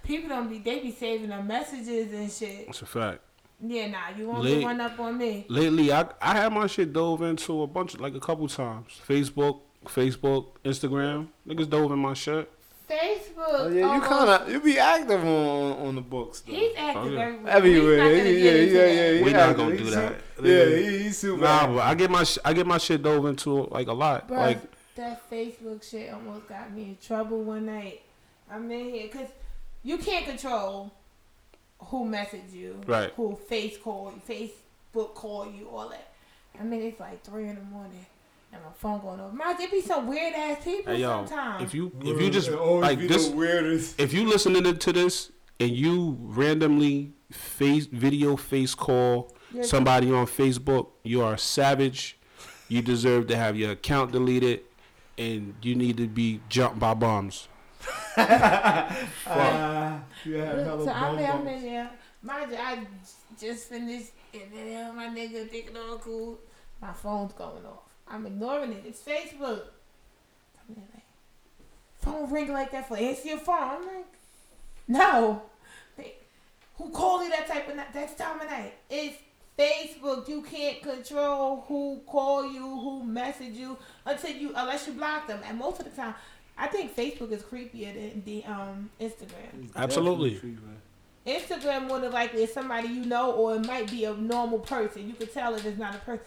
people 0.08 0.30
don't 0.30 0.50
be, 0.50 0.58
they 0.60 0.80
be 0.80 0.92
saving 0.92 1.30
their 1.30 1.44
messages 1.44 2.12
and 2.14 2.32
shit. 2.32 2.68
It's 2.70 2.82
a 2.82 2.86
fact. 2.86 3.20
Yeah, 3.60 3.88
nah, 3.88 3.98
you 4.18 4.28
won't 4.28 4.44
Late- 4.44 4.60
get 4.60 4.64
one 4.66 4.82
up 4.82 5.00
on 5.00 5.18
me. 5.18 5.46
Lately, 5.50 5.92
I 5.92 6.08
I 6.22 6.36
had 6.36 6.54
my 6.54 6.68
shit 6.68 6.94
dove 6.94 7.22
into 7.24 7.62
a 7.64 7.68
bunch, 7.68 7.98
like 8.00 8.14
a 8.16 8.20
couple 8.20 8.48
times. 8.48 9.00
Facebook, 9.08 9.62
Facebook, 9.86 10.46
Instagram. 10.64 11.28
Niggas 11.48 11.70
dove 11.70 11.92
in 11.92 12.00
my 12.00 12.14
shit. 12.14 12.50
Facebook. 12.88 13.36
Oh, 13.38 13.68
yeah, 13.70 13.96
you 13.96 14.02
kind 14.02 14.30
of 14.30 14.50
you 14.50 14.62
be 14.62 14.78
active 14.80 15.22
on 15.24 15.88
on 15.88 15.96
the 15.96 16.02
books. 16.02 16.42
Though. 16.42 16.54
He's 16.54 16.72
active 16.78 17.04
Oh, 17.04 17.10
yeah. 17.10 17.20
everywhere. 17.20 17.52
Everywhere, 17.58 17.98
not 17.98 18.06
yeah, 18.12 18.18
gonna 18.18 18.30
yeah, 18.30 18.52
yeah, 18.86 19.12
yeah. 19.12 19.24
We 19.24 19.32
yeah, 19.32 19.38
not 19.48 19.58
gonna 19.58 19.78
do 19.78 19.86
su- 19.86 19.92
that. 19.96 20.16
Yeah, 20.44 20.66
he, 20.66 20.98
he's 21.04 21.18
super. 21.18 21.42
Nah, 21.44 21.50
active. 21.50 21.76
but 21.76 21.82
I 21.82 21.96
get 21.96 22.12
my 22.12 22.24
sh- 22.24 22.38
I 22.46 22.54
get 22.54 22.66
my 22.68 22.78
shit 22.78 23.04
dove 23.04 23.26
into 23.26 23.68
like 23.72 23.88
a 23.88 23.94
lot. 23.94 24.30
Bruh, 24.30 24.38
Like 24.38 24.60
that 24.96 25.30
Facebook 25.30 25.84
shit 25.90 26.14
almost 26.14 26.48
got 26.48 26.72
me 26.74 26.84
in 26.84 26.98
trouble 27.06 27.42
one 27.44 27.66
night. 27.66 28.04
I'm 28.50 28.72
in 28.72 28.90
here 28.94 29.10
because 29.12 29.28
you 29.88 29.98
can't 29.98 30.26
control 30.26 30.92
who 31.80 32.06
message 32.06 32.52
you, 32.54 32.82
Right. 32.86 33.12
Who 33.16 33.36
face 33.48 33.78
call 33.78 34.12
you, 34.14 34.22
Facebook 34.94 35.14
call 35.14 35.46
you, 35.52 35.70
all 35.70 35.90
that. 35.90 36.10
I 36.60 36.64
mean, 36.64 36.82
it's 36.82 37.00
like 37.00 37.24
three 37.24 37.48
in 37.48 37.56
the 37.56 37.62
morning 37.62 38.06
and 38.52 38.62
my 38.64 38.72
phone 38.78 39.00
going 39.00 39.20
off. 39.20 39.32
Man, 39.34 39.56
it 39.62 39.72
be 39.72 39.82
some 39.82 40.08
weird 40.08 40.34
ass 40.34 40.64
people 40.64 40.94
hey 40.94 41.02
yo, 41.02 41.26
sometimes. 41.26 41.64
if 41.64 41.74
you 41.74 41.92
if 42.02 42.20
you 42.22 42.30
just 42.30 42.50
It 42.50 42.56
like 42.60 43.00
this, 43.08 43.28
the 43.30 43.36
weirdest. 43.36 44.00
if 44.00 44.12
you 44.14 44.28
listening 44.28 44.78
to 44.78 44.94
this 44.94 45.32
and 45.60 45.72
you 45.72 46.18
randomly 46.22 47.12
face 47.32 47.86
video 47.86 48.36
face 48.36 48.74
call 48.76 49.32
You're- 49.54 49.66
somebody 49.68 50.12
on 50.12 50.26
Facebook, 50.26 50.88
you 51.04 51.22
are 51.22 51.34
a 51.36 51.38
savage. 51.38 52.18
you 52.70 52.82
deserve 52.82 53.28
to 53.28 53.36
have 53.38 53.56
your 53.56 53.72
account 53.72 54.12
deleted, 54.12 54.60
and 55.18 55.54
you 55.62 55.74
need 55.76 55.96
to 55.98 56.08
be 56.08 56.42
jumped 56.50 56.80
by 56.80 56.94
bombs. 56.94 57.48
Uh, 59.28 60.00
you 60.26 60.38
So 60.38 60.90
I'm, 60.90 61.18
bum 61.18 61.48
in 61.48 61.62
there. 61.62 61.90
Mind 62.22 62.52
you, 62.52 62.58
I 62.58 62.80
just 63.40 63.70
finished, 63.70 64.12
and 64.34 64.44
then 64.54 64.96
my 64.96 65.08
nigga 65.08 65.50
thinking 65.50 65.78
all 65.78 65.98
cool. 66.00 66.40
My 66.82 66.94
phone's 66.94 67.34
going 67.34 67.66
off. 67.66 67.84
I'm 68.08 68.26
ignoring 68.26 68.72
it. 68.72 68.84
It's 68.88 69.02
Facebook. 69.02 69.62
I'm 70.60 70.76
there 70.76 70.84
like, 70.94 71.04
phone 72.00 72.32
ring 72.32 72.52
like 72.52 72.72
that 72.72 72.88
for 72.88 72.98
answer 72.98 73.28
your 73.28 73.40
phone. 73.40 73.56
I'm 73.60 73.86
like, 73.86 74.06
no. 74.88 75.44
They, 75.96 76.16
who 76.76 76.90
called 76.90 77.24
you 77.24 77.30
that 77.30 77.48
type 77.48 77.70
of 77.70 77.76
night? 77.76 77.94
That's 77.94 78.16
time 78.16 78.40
of 78.42 78.50
night. 78.50 78.74
It's 78.90 79.18
Facebook. 79.58 80.28
You 80.28 80.42
can't 80.42 80.82
control 80.82 81.66
who 81.68 82.02
call 82.06 82.52
you, 82.52 82.62
who 82.62 83.04
message 83.04 83.56
you 83.56 83.78
until 84.06 84.32
you 84.32 84.54
unless 84.56 84.88
you 84.88 84.94
block 84.94 85.28
them. 85.28 85.40
And 85.46 85.58
most 85.58 85.80
of 85.80 85.86
the 85.86 85.92
time, 85.92 86.16
I 86.58 86.68
think 86.68 86.96
Facebook 86.96 87.32
is 87.32 87.44
creepier 87.44 87.94
than 87.94 88.24
the 88.26 88.44
um 88.46 88.90
Instagram. 89.00 89.70
Absolutely. 89.76 90.32
definitely 90.32 90.36
free, 90.36 90.58
man. 90.66 90.78
Instagram 91.28 91.88
more 91.88 92.00
than 92.00 92.12
likely 92.12 92.44
is 92.44 92.54
somebody 92.54 92.88
you 92.88 93.06
know, 93.06 93.34
or 93.34 93.56
it 93.56 93.66
might 93.66 93.92
be 93.92 94.06
a 94.06 94.14
normal 94.14 94.60
person. 94.60 95.08
You 95.08 95.14
could 95.14 95.34
tell 95.34 95.54
if 95.56 95.66
it's 95.66 95.78
not 95.78 95.96
a 95.96 96.00
person. 96.00 96.26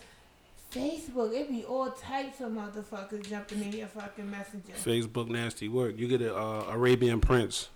Facebook, 0.70 1.34
it 1.34 1.48
be 1.50 1.64
all 1.64 1.90
types 1.90 2.40
of 2.40 2.52
motherfuckers 2.52 3.28
jumping 3.28 3.62
in 3.62 3.72
your 3.72 3.88
fucking 3.88 4.30
messenger. 4.30 4.72
Facebook 4.74 5.28
nasty 5.28 5.68
work. 5.68 5.98
You 5.98 6.06
get 6.06 6.22
a 6.22 6.36
uh, 6.36 6.66
Arabian 6.70 7.20
Prince. 7.20 7.70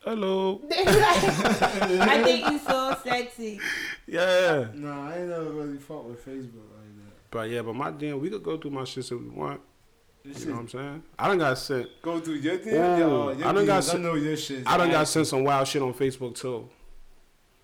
Hello. 0.00 0.60
They 0.68 0.84
be 0.84 0.90
like, 0.90 0.98
I 0.98 2.22
think 2.22 2.50
you 2.50 2.58
so 2.58 2.96
sexy. 3.04 3.60
Yeah. 4.06 4.66
Nah, 4.74 5.10
I 5.10 5.18
ain't 5.18 5.28
never 5.28 5.44
really 5.44 5.78
fought 5.78 6.04
with 6.04 6.26
Facebook 6.26 6.66
like 6.74 6.96
that. 6.96 7.30
But 7.30 7.48
yeah, 7.48 7.62
but 7.62 7.74
my 7.74 7.90
damn, 7.92 8.20
we 8.20 8.28
could 8.28 8.42
go 8.42 8.58
through 8.58 8.72
my 8.72 8.84
shit 8.84 9.10
if 9.10 9.18
we 9.18 9.28
want. 9.28 9.60
This 10.24 10.40
You 10.44 10.46
know 10.50 10.52
what 10.54 10.60
I'm 10.62 10.68
saying? 10.68 11.02
I 11.18 11.28
done 11.28 11.38
got 11.38 11.58
sent. 11.58 11.88
go 12.02 12.20
through 12.20 12.34
your 12.34 12.56
thing. 12.58 12.74
Ooh, 12.74 12.76
yeah, 12.76 13.02
oh, 13.04 13.30
your 13.32 13.46
I 13.48 13.52
done 13.52 13.66
got 13.66 13.82
DMs, 13.82 13.88
I 13.88 13.92
some- 13.92 14.02
know 14.02 14.14
your 14.14 14.36
shit. 14.36 14.62
I 14.66 14.76
done 14.76 14.90
got 14.90 15.08
sent 15.08 15.26
some 15.26 15.42
wild 15.44 15.66
shit 15.66 15.82
on 15.82 15.92
Facebook 15.94 16.34
too. 16.36 16.68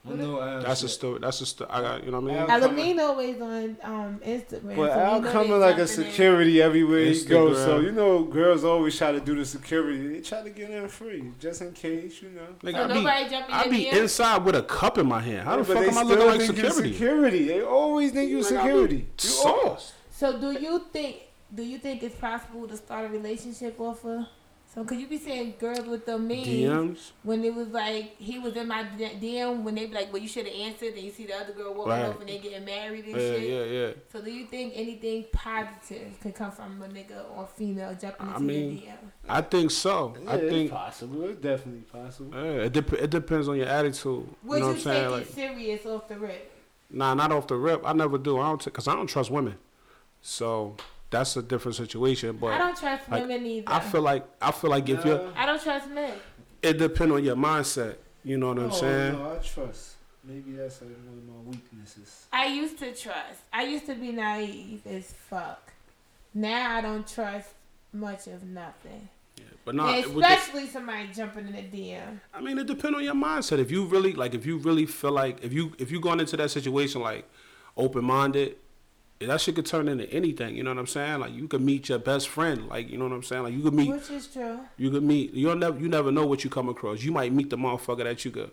I 0.08 0.12
know 0.14 0.40
ass 0.40 0.64
That's 0.64 0.82
a 0.84 0.88
story. 0.88 1.18
That's 1.20 1.40
a 1.40 1.46
story. 1.46 1.70
I 1.70 1.80
got. 1.82 2.04
You 2.04 2.10
know 2.12 2.20
what 2.20 2.30
I 2.32 2.34
mean? 2.34 2.50
Al- 2.50 2.60
Alamine 2.60 2.98
always 3.00 3.40
on 3.42 3.76
um, 3.82 4.20
Instagram. 4.24 4.76
But 4.76 4.92
so 4.94 4.98
Al 5.00 5.22
coming 5.22 5.60
like 5.60 5.74
a 5.74 5.86
jumping 5.86 6.04
in. 6.04 6.10
security 6.10 6.62
everywhere 6.62 7.04
he 7.04 7.24
goes. 7.24 7.58
So 7.58 7.80
you 7.80 7.92
know, 7.92 8.24
girls 8.24 8.64
always 8.64 8.96
try 8.96 9.12
to 9.12 9.20
do 9.20 9.34
the 9.36 9.44
security. 9.44 10.08
They 10.08 10.20
try 10.20 10.42
to 10.42 10.50
get 10.50 10.70
in 10.70 10.88
free, 10.88 11.30
just 11.38 11.60
in 11.60 11.72
case, 11.72 12.22
you 12.22 12.30
know. 12.30 12.42
Like, 12.62 12.74
So 12.76 12.84
I 12.84 12.86
be, 12.88 12.94
nobody 12.94 13.28
jumping 13.28 13.54
I 13.54 13.68
be 13.68 13.76
your 13.90 14.02
inside 14.02 14.44
with 14.44 14.54
a 14.56 14.62
cup 14.62 14.98
in 14.98 15.06
my 15.06 15.20
hand. 15.20 15.42
How 15.46 15.56
the 15.62 15.68
Yeah, 15.74 15.80
but 15.80 15.84
fuck 15.84 15.92
am 15.92 15.98
I 15.98 16.02
looking 16.08 16.26
like 16.26 16.40
security? 16.42 16.92
security. 16.92 17.48
They 17.48 17.62
always 17.62 18.12
think 18.12 18.30
you 18.30 18.38
Like, 18.38 18.46
security. 18.46 18.96
You 18.96 19.06
Sauce. 19.28 19.92
So 20.10 20.40
do 20.40 20.52
you 20.52 20.84
think 20.92 21.16
do 21.54 21.62
you 21.62 21.78
think 21.78 22.02
it's 22.02 22.14
possible 22.16 22.66
to 22.68 22.76
start 22.76 23.06
a 23.06 23.08
relationship 23.08 23.78
off 23.80 24.04
of 24.04 24.26
so 24.74 24.84
could 24.84 25.00
you 25.00 25.06
be 25.08 25.16
saying 25.16 25.54
girls 25.58 25.86
with 25.86 26.04
the 26.04 26.18
memes 26.18 26.46
DMs. 26.46 27.10
when 27.22 27.42
it 27.42 27.54
was 27.54 27.68
like 27.68 28.14
he 28.18 28.38
was 28.38 28.54
in 28.54 28.68
my 28.68 28.84
DM 28.84 29.62
when 29.62 29.74
they 29.74 29.86
be 29.86 29.94
like 29.94 30.12
well 30.12 30.20
you 30.20 30.28
should 30.28 30.44
have 30.46 30.54
answered 30.54 30.92
and 30.92 31.02
you 31.02 31.10
see 31.10 31.24
the 31.24 31.32
other 31.34 31.54
girl 31.54 31.72
walking 31.72 31.92
Right. 31.92 32.04
off 32.04 32.20
and 32.20 32.28
they 32.28 32.38
getting 32.38 32.66
married 32.66 33.06
and 33.06 33.14
Yeah, 33.14 33.18
shit. 33.32 33.42
yeah, 33.48 33.64
yeah. 33.64 33.90
So 34.12 34.20
do 34.20 34.30
you 34.30 34.44
think 34.44 34.74
anything 34.76 35.24
positive 35.32 36.20
could 36.20 36.34
come 36.34 36.52
from 36.52 36.82
a 36.82 36.86
nigga 36.88 37.24
or 37.34 37.46
female 37.46 37.96
jumping 37.98 38.28
I 38.28 38.38
mean, 38.38 38.72
your 38.72 38.80
DM? 38.92 38.96
I 39.26 39.40
think 39.40 39.70
so. 39.70 40.14
Yeah, 40.22 40.30
I 40.32 40.34
it's 40.36 40.52
think. 40.52 40.70
possible. 40.70 41.24
It's 41.30 41.40
definitely 41.40 41.80
possible. 42.00 42.34
Yeah, 42.34 42.64
it, 42.66 42.72
dep- 42.74 42.92
it 42.92 43.08
depends 43.10 43.48
on 43.48 43.56
your 43.56 43.68
attitude. 43.68 44.28
Would 44.44 44.44
you 44.44 44.50
know 44.50 44.56
you, 44.58 44.62
what 44.64 44.68
I'm 44.68 44.74
take 44.74 44.82
saying? 44.84 45.04
it 45.06 45.10
Like, 45.10 45.26
serious 45.28 45.86
off 45.86 46.08
the 46.08 46.18
rip? 46.18 46.52
nah, 46.90 47.14
not 47.14 47.32
off 47.32 47.46
the 47.46 47.56
rip. 47.56 47.80
I 47.86 47.94
never 47.94 48.18
do. 48.18 48.38
I 48.38 48.48
don't 48.48 48.62
because 48.62 48.86
I 48.86 48.94
don't 48.94 49.06
trust 49.06 49.30
women. 49.30 49.56
So 50.20 50.76
that's 51.10 51.36
a 51.36 51.42
different 51.42 51.76
situation. 51.76 52.36
But 52.36 52.48
I 52.48 52.58
don't 52.58 52.76
trust 52.76 53.08
like, 53.08 53.22
women 53.22 53.46
either. 53.46 53.70
I 53.72 53.80
feel 53.80 54.02
like 54.02 54.24
I 54.40 54.50
feel 54.52 54.70
like 54.70 54.88
if 54.88 55.04
you 55.04 55.12
Nah. 55.12 55.30
I 55.36 55.46
don't 55.46 55.62
trust 55.62 55.88
men. 55.90 56.14
it 56.62 56.78
depends 56.78 57.14
on 57.14 57.24
your 57.24 57.36
mindset. 57.36 57.96
You 58.24 58.36
know 58.36 58.48
what 58.48 58.58
I'm 58.58 58.70
oh, 58.70 58.74
saying? 58.74 59.12
No, 59.14 59.32
I 59.32 59.38
trust. 59.38 59.94
Maybe 60.24 60.52
that's 60.52 60.80
one 60.82 60.90
of 60.92 61.46
my 61.46 61.50
weaknesses. 61.50 62.26
I 62.32 62.46
used 62.46 62.78
to 62.80 62.94
trust. 62.94 63.40
I 63.52 63.62
used 63.62 63.86
to 63.86 63.94
be 63.94 64.12
naive 64.12 64.86
as 64.86 65.12
fuck. 65.12 65.72
Now 66.34 66.76
I 66.76 66.80
don't 66.82 67.06
trust 67.06 67.48
much 67.92 68.26
of 68.26 68.42
nothing. 68.44 69.08
Yeah, 69.36 69.44
but 69.64 69.74
not. 69.74 69.96
Yeah, 69.96 70.06
with 70.06 70.16
the- 70.16 70.32
especially 70.32 70.66
somebody 70.66 71.08
jumping 71.14 71.46
in 71.46 71.54
the 71.54 71.62
DM. 71.62 72.20
I 72.34 72.40
mean, 72.42 72.58
it 72.58 72.66
depends 72.66 72.96
on 72.98 73.04
your 73.04 73.14
mindset. 73.14 73.58
If 73.58 73.70
you 73.70 73.86
really 73.86 74.12
like, 74.12 74.34
if 74.34 74.44
you 74.44 74.58
really 74.58 74.84
feel 74.84 75.12
like, 75.12 75.42
if 75.42 75.52
you 75.52 75.72
if 75.78 75.90
you 75.90 76.00
going 76.00 76.20
into 76.20 76.36
that 76.36 76.50
situation 76.50 77.00
like 77.00 77.26
open 77.76 78.04
minded, 78.04 78.56
that 79.20 79.40
shit 79.40 79.56
could 79.56 79.66
turn 79.66 79.88
into 79.88 80.08
anything. 80.12 80.54
You 80.56 80.62
know 80.62 80.70
what 80.70 80.78
I'm 80.78 80.86
saying? 80.86 81.20
Like 81.20 81.32
you 81.32 81.48
could 81.48 81.60
meet 81.60 81.88
your 81.88 81.98
best 81.98 82.28
friend. 82.28 82.68
Like 82.68 82.88
you 82.88 82.98
know 82.98 83.04
what 83.06 83.14
I'm 83.14 83.22
saying? 83.22 83.42
Like 83.42 83.52
you 83.54 83.62
could 83.62 83.74
meet, 83.74 83.90
Which 83.90 84.10
is 84.10 84.26
true. 84.28 84.60
you 84.76 84.90
could 84.90 85.02
meet. 85.02 85.32
You'll 85.34 85.56
never, 85.56 85.78
you 85.78 85.88
never 85.88 86.12
know 86.12 86.26
what 86.26 86.44
you 86.44 86.50
come 86.50 86.68
across. 86.68 87.02
You 87.02 87.12
might 87.12 87.32
meet 87.32 87.50
the 87.50 87.56
motherfucker 87.56 88.04
that 88.04 88.24
you 88.24 88.30
could. 88.30 88.50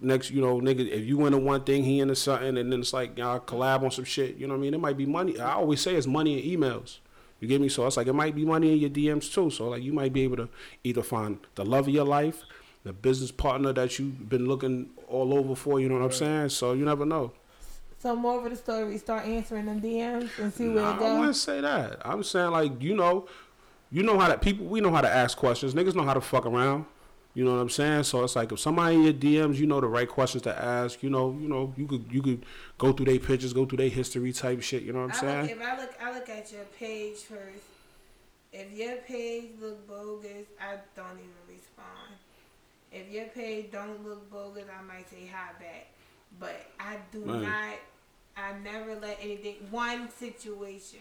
Next, 0.00 0.30
you 0.30 0.40
know, 0.40 0.60
nigga, 0.60 0.86
if 0.90 1.04
you 1.04 1.24
into 1.24 1.38
one 1.38 1.62
thing, 1.62 1.84
he 1.84 2.00
into 2.00 2.16
something, 2.16 2.58
and 2.58 2.72
then 2.72 2.80
it's 2.80 2.92
like 2.92 3.16
y'all 3.16 3.38
collab 3.40 3.84
on 3.84 3.90
some 3.92 4.04
shit. 4.04 4.36
You 4.36 4.46
know 4.48 4.54
what 4.54 4.58
I 4.58 4.62
mean? 4.62 4.74
It 4.74 4.80
might 4.80 4.96
be 4.96 5.06
money. 5.06 5.38
I 5.38 5.52
always 5.52 5.80
say 5.80 5.94
it's 5.94 6.06
money 6.06 6.42
in 6.52 6.60
emails. 6.60 6.98
You 7.40 7.46
get 7.46 7.60
me? 7.60 7.68
So 7.68 7.86
it's 7.86 7.96
like 7.96 8.08
it 8.08 8.12
might 8.12 8.34
be 8.34 8.44
money 8.44 8.72
in 8.72 8.78
your 8.78 8.90
DMs 8.90 9.32
too. 9.32 9.48
So 9.50 9.68
like 9.68 9.82
you 9.82 9.92
might 9.92 10.12
be 10.12 10.22
able 10.22 10.36
to 10.38 10.48
either 10.82 11.04
find 11.04 11.38
the 11.54 11.64
love 11.64 11.86
of 11.86 11.94
your 11.94 12.04
life, 12.04 12.42
the 12.82 12.92
business 12.92 13.30
partner 13.30 13.72
that 13.74 13.96
you've 13.98 14.28
been 14.28 14.46
looking 14.48 14.90
all 15.06 15.32
over 15.32 15.54
for. 15.54 15.78
You 15.78 15.88
know 15.88 15.94
what 15.94 16.04
I'm 16.04 16.12
saying? 16.12 16.48
So 16.48 16.72
you 16.72 16.84
never 16.84 17.06
know. 17.06 17.32
So 18.00 18.14
more 18.14 18.44
of 18.44 18.50
the 18.50 18.56
story, 18.56 18.96
start 18.98 19.26
answering 19.26 19.66
them 19.66 19.80
DMs 19.80 20.38
and 20.38 20.52
see 20.52 20.68
where 20.68 20.82
Nah, 20.84 20.94
it 20.94 20.98
goes. 21.00 21.08
I 21.08 21.18
wouldn't 21.18 21.36
say 21.36 21.60
that. 21.60 21.98
I'm 22.04 22.22
saying 22.22 22.50
like 22.52 22.80
you 22.82 22.94
know, 22.96 23.26
you 23.90 24.02
know 24.02 24.18
how 24.18 24.28
to 24.28 24.38
people. 24.38 24.66
We 24.66 24.80
know 24.80 24.90
how 24.92 25.00
to 25.00 25.10
ask 25.10 25.36
questions. 25.36 25.74
Niggas 25.74 25.94
know 25.96 26.04
how 26.04 26.14
to 26.14 26.20
fuck 26.20 26.46
around. 26.46 26.86
You 27.34 27.44
know 27.44 27.52
what 27.54 27.60
I'm 27.60 27.68
saying? 27.70 28.04
So 28.04 28.24
it's 28.24 28.34
like 28.36 28.50
if 28.52 28.58
somebody 28.60 28.96
in 28.96 29.02
your 29.02 29.12
DMs, 29.12 29.56
you 29.56 29.66
know 29.66 29.80
the 29.80 29.86
right 29.86 30.08
questions 30.08 30.42
to 30.44 30.56
ask. 30.56 31.02
You 31.02 31.10
know, 31.10 31.36
you 31.40 31.48
know 31.48 31.72
you 31.76 31.86
could 31.86 32.04
you 32.10 32.22
could 32.22 32.44
go 32.78 32.92
through 32.92 33.06
their 33.06 33.18
pictures, 33.18 33.52
go 33.52 33.64
through 33.66 33.78
their 33.78 33.88
history 33.88 34.32
type 34.32 34.62
shit. 34.62 34.82
You 34.82 34.92
know 34.92 35.06
what 35.06 35.22
I'm 35.22 35.28
I 35.28 35.36
look, 35.40 35.46
saying? 35.46 35.58
if 35.58 35.64
I 35.66 35.76
look, 35.80 35.90
I 36.00 36.14
look 36.14 36.28
at 36.28 36.52
your 36.52 36.64
page 36.78 37.16
first. 37.18 37.64
If 38.52 38.72
your 38.72 38.96
page 38.98 39.50
look 39.60 39.86
bogus, 39.86 40.46
I 40.60 40.76
don't 40.96 41.18
even 41.18 41.30
respond. 41.48 42.16
If 42.90 43.10
your 43.12 43.26
page 43.26 43.70
don't 43.70 44.04
look 44.06 44.30
bogus, 44.30 44.64
I 44.68 44.82
might 44.82 45.08
say 45.10 45.30
hi 45.32 45.52
back. 45.60 45.88
But 46.38 46.54
I 46.78 46.96
do 47.12 47.20
Right. 47.20 47.42
not. 47.42 47.74
I 48.36 48.52
never 48.62 48.94
let 49.00 49.18
anything. 49.20 49.56
One 49.70 50.08
situation. 50.10 51.00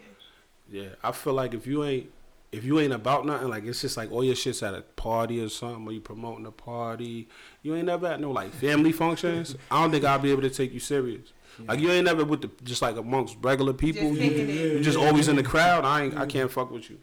Yeah, 0.70 0.90
I 1.04 1.12
feel 1.12 1.34
like 1.34 1.54
if 1.54 1.68
you 1.68 1.84
ain't 1.84 2.12
if 2.52 2.64
you 2.64 2.80
ain't 2.80 2.94
about 2.94 3.26
nothing, 3.26 3.50
like 3.50 3.66
it's 3.66 3.82
just 3.82 3.98
like 3.98 4.12
all 4.12 4.24
your 4.24 4.36
shit's 4.36 4.64
at 4.64 4.74
a 4.74 4.82
party 4.82 5.42
or 5.42 5.50
something, 5.50 5.86
or 5.88 5.92
you 5.92 6.00
promoting 6.02 6.46
a 6.46 6.52
party, 6.52 7.28
you 7.62 7.76
ain't 7.76 7.86
never 7.86 8.08
at 8.08 8.20
no 8.22 8.32
like 8.32 8.52
family 8.54 8.92
functions. 8.92 9.56
I 9.70 9.82
don't 9.82 9.92
think 9.92 10.06
I'll 10.06 10.18
be 10.20 10.32
able 10.32 10.42
to 10.44 10.50
take 10.50 10.74
you 10.74 10.80
serious. 10.80 11.34
Like 11.68 11.80
you 11.80 11.92
ain't 11.92 12.06
never 12.06 12.24
with 12.24 12.42
the 12.42 12.50
just 12.64 12.82
like 12.82 12.96
amongst 12.98 13.38
regular 13.42 13.74
people. 13.74 14.10
Just 14.10 14.22
You, 14.22 14.30
kicking 14.30 14.50
it. 14.50 14.56
you 14.74 14.80
just 14.82 14.98
always 14.98 15.28
in 15.28 15.36
the 15.36 15.44
crowd. 15.44 15.86
I 15.86 16.04
ain't 16.06 16.18
I 16.18 16.26
can't 16.26 16.50
fuck 16.52 16.72
with 16.72 16.90
you. 16.90 17.00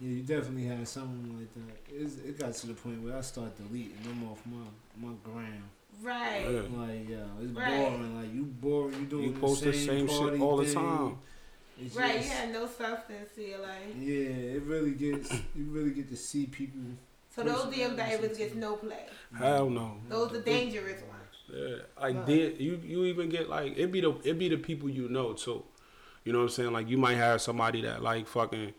Yeah, 0.00 0.08
you 0.10 0.22
definitely 0.22 0.64
had 0.66 0.86
something 0.86 1.36
like 1.38 1.52
that. 1.54 1.92
It's, 1.94 2.16
it 2.18 2.38
got 2.38 2.54
to 2.54 2.66
the 2.68 2.74
point 2.74 3.02
where 3.02 3.16
I 3.16 3.20
start 3.20 3.56
deleting 3.56 3.98
them 4.04 4.28
off 4.30 4.40
my 4.46 5.08
my 5.08 5.14
gram. 5.24 5.64
Right. 6.02 6.44
Yeah. 6.48 6.60
Like, 6.78 7.08
yeah, 7.08 7.16
it's 7.42 7.52
Right. 7.52 7.76
boring. 7.90 8.16
Like 8.16 8.34
you 8.34 8.42
boring. 8.44 9.00
You 9.00 9.06
doing 9.06 9.24
You 9.24 9.32
post 9.32 9.64
the 9.64 9.72
same 9.72 10.08
shit 10.08 10.18
party 10.18 10.40
all 10.40 10.56
the 10.58 10.64
thing. 10.64 10.74
time. 10.74 11.18
It's 11.80 11.94
Right. 11.94 12.14
You 12.14 12.20
just- 12.20 12.32
had 12.32 12.52
no 12.52 12.66
substance 12.66 13.30
to 13.34 13.42
your 13.48 13.58
life. 13.60 13.94
Yeah, 13.98 14.56
it 14.56 14.62
really 14.62 14.92
gets. 14.92 15.32
you 15.54 15.64
really 15.70 15.90
get 15.90 16.08
to 16.10 16.16
see 16.16 16.46
people. 16.46 16.80
So 17.34 17.42
those 17.44 17.66
DMs 17.72 17.96
that 17.96 18.10
ever 18.12 18.28
gets 18.28 18.54
no 18.54 18.76
play. 18.76 19.06
Hell 19.36 19.70
no. 19.70 20.00
Those 20.08 20.32
are 20.32 20.40
dangerous 20.42 21.00
ones. 21.02 21.14
Yeah, 21.52 21.76
like 22.00 22.14
Nah. 22.16 22.24
then 22.24 22.54
you 22.58 22.80
you 22.84 23.04
even 23.04 23.28
get 23.28 23.48
like 23.48 23.76
it 23.78 23.90
be 23.92 24.00
the 24.00 24.14
it 24.24 24.38
be 24.38 24.48
the 24.48 24.56
people 24.58 24.88
you 24.90 25.08
know 25.08 25.32
too. 25.32 25.64
You 26.24 26.32
know 26.32 26.38
what 26.40 26.44
I'm 26.44 26.50
saying? 26.50 26.72
Like 26.72 26.88
you 26.88 26.98
might 26.98 27.14
have 27.14 27.40
somebody 27.40 27.80
that 27.82 28.02
like 28.02 28.26
fucking 28.26 28.74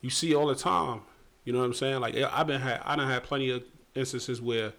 you 0.00 0.10
see 0.10 0.34
all 0.34 0.46
the 0.46 0.54
time. 0.54 1.02
You 1.44 1.52
know 1.52 1.58
what 1.58 1.66
I'm 1.66 1.74
saying? 1.74 2.00
Like 2.00 2.14
I've 2.16 2.46
been 2.46 2.60
had 2.60 2.80
I 2.84 2.96
done 2.96 3.08
had 3.08 3.24
plenty 3.24 3.50
of 3.50 3.64
instances 3.94 4.40
where 4.40 4.72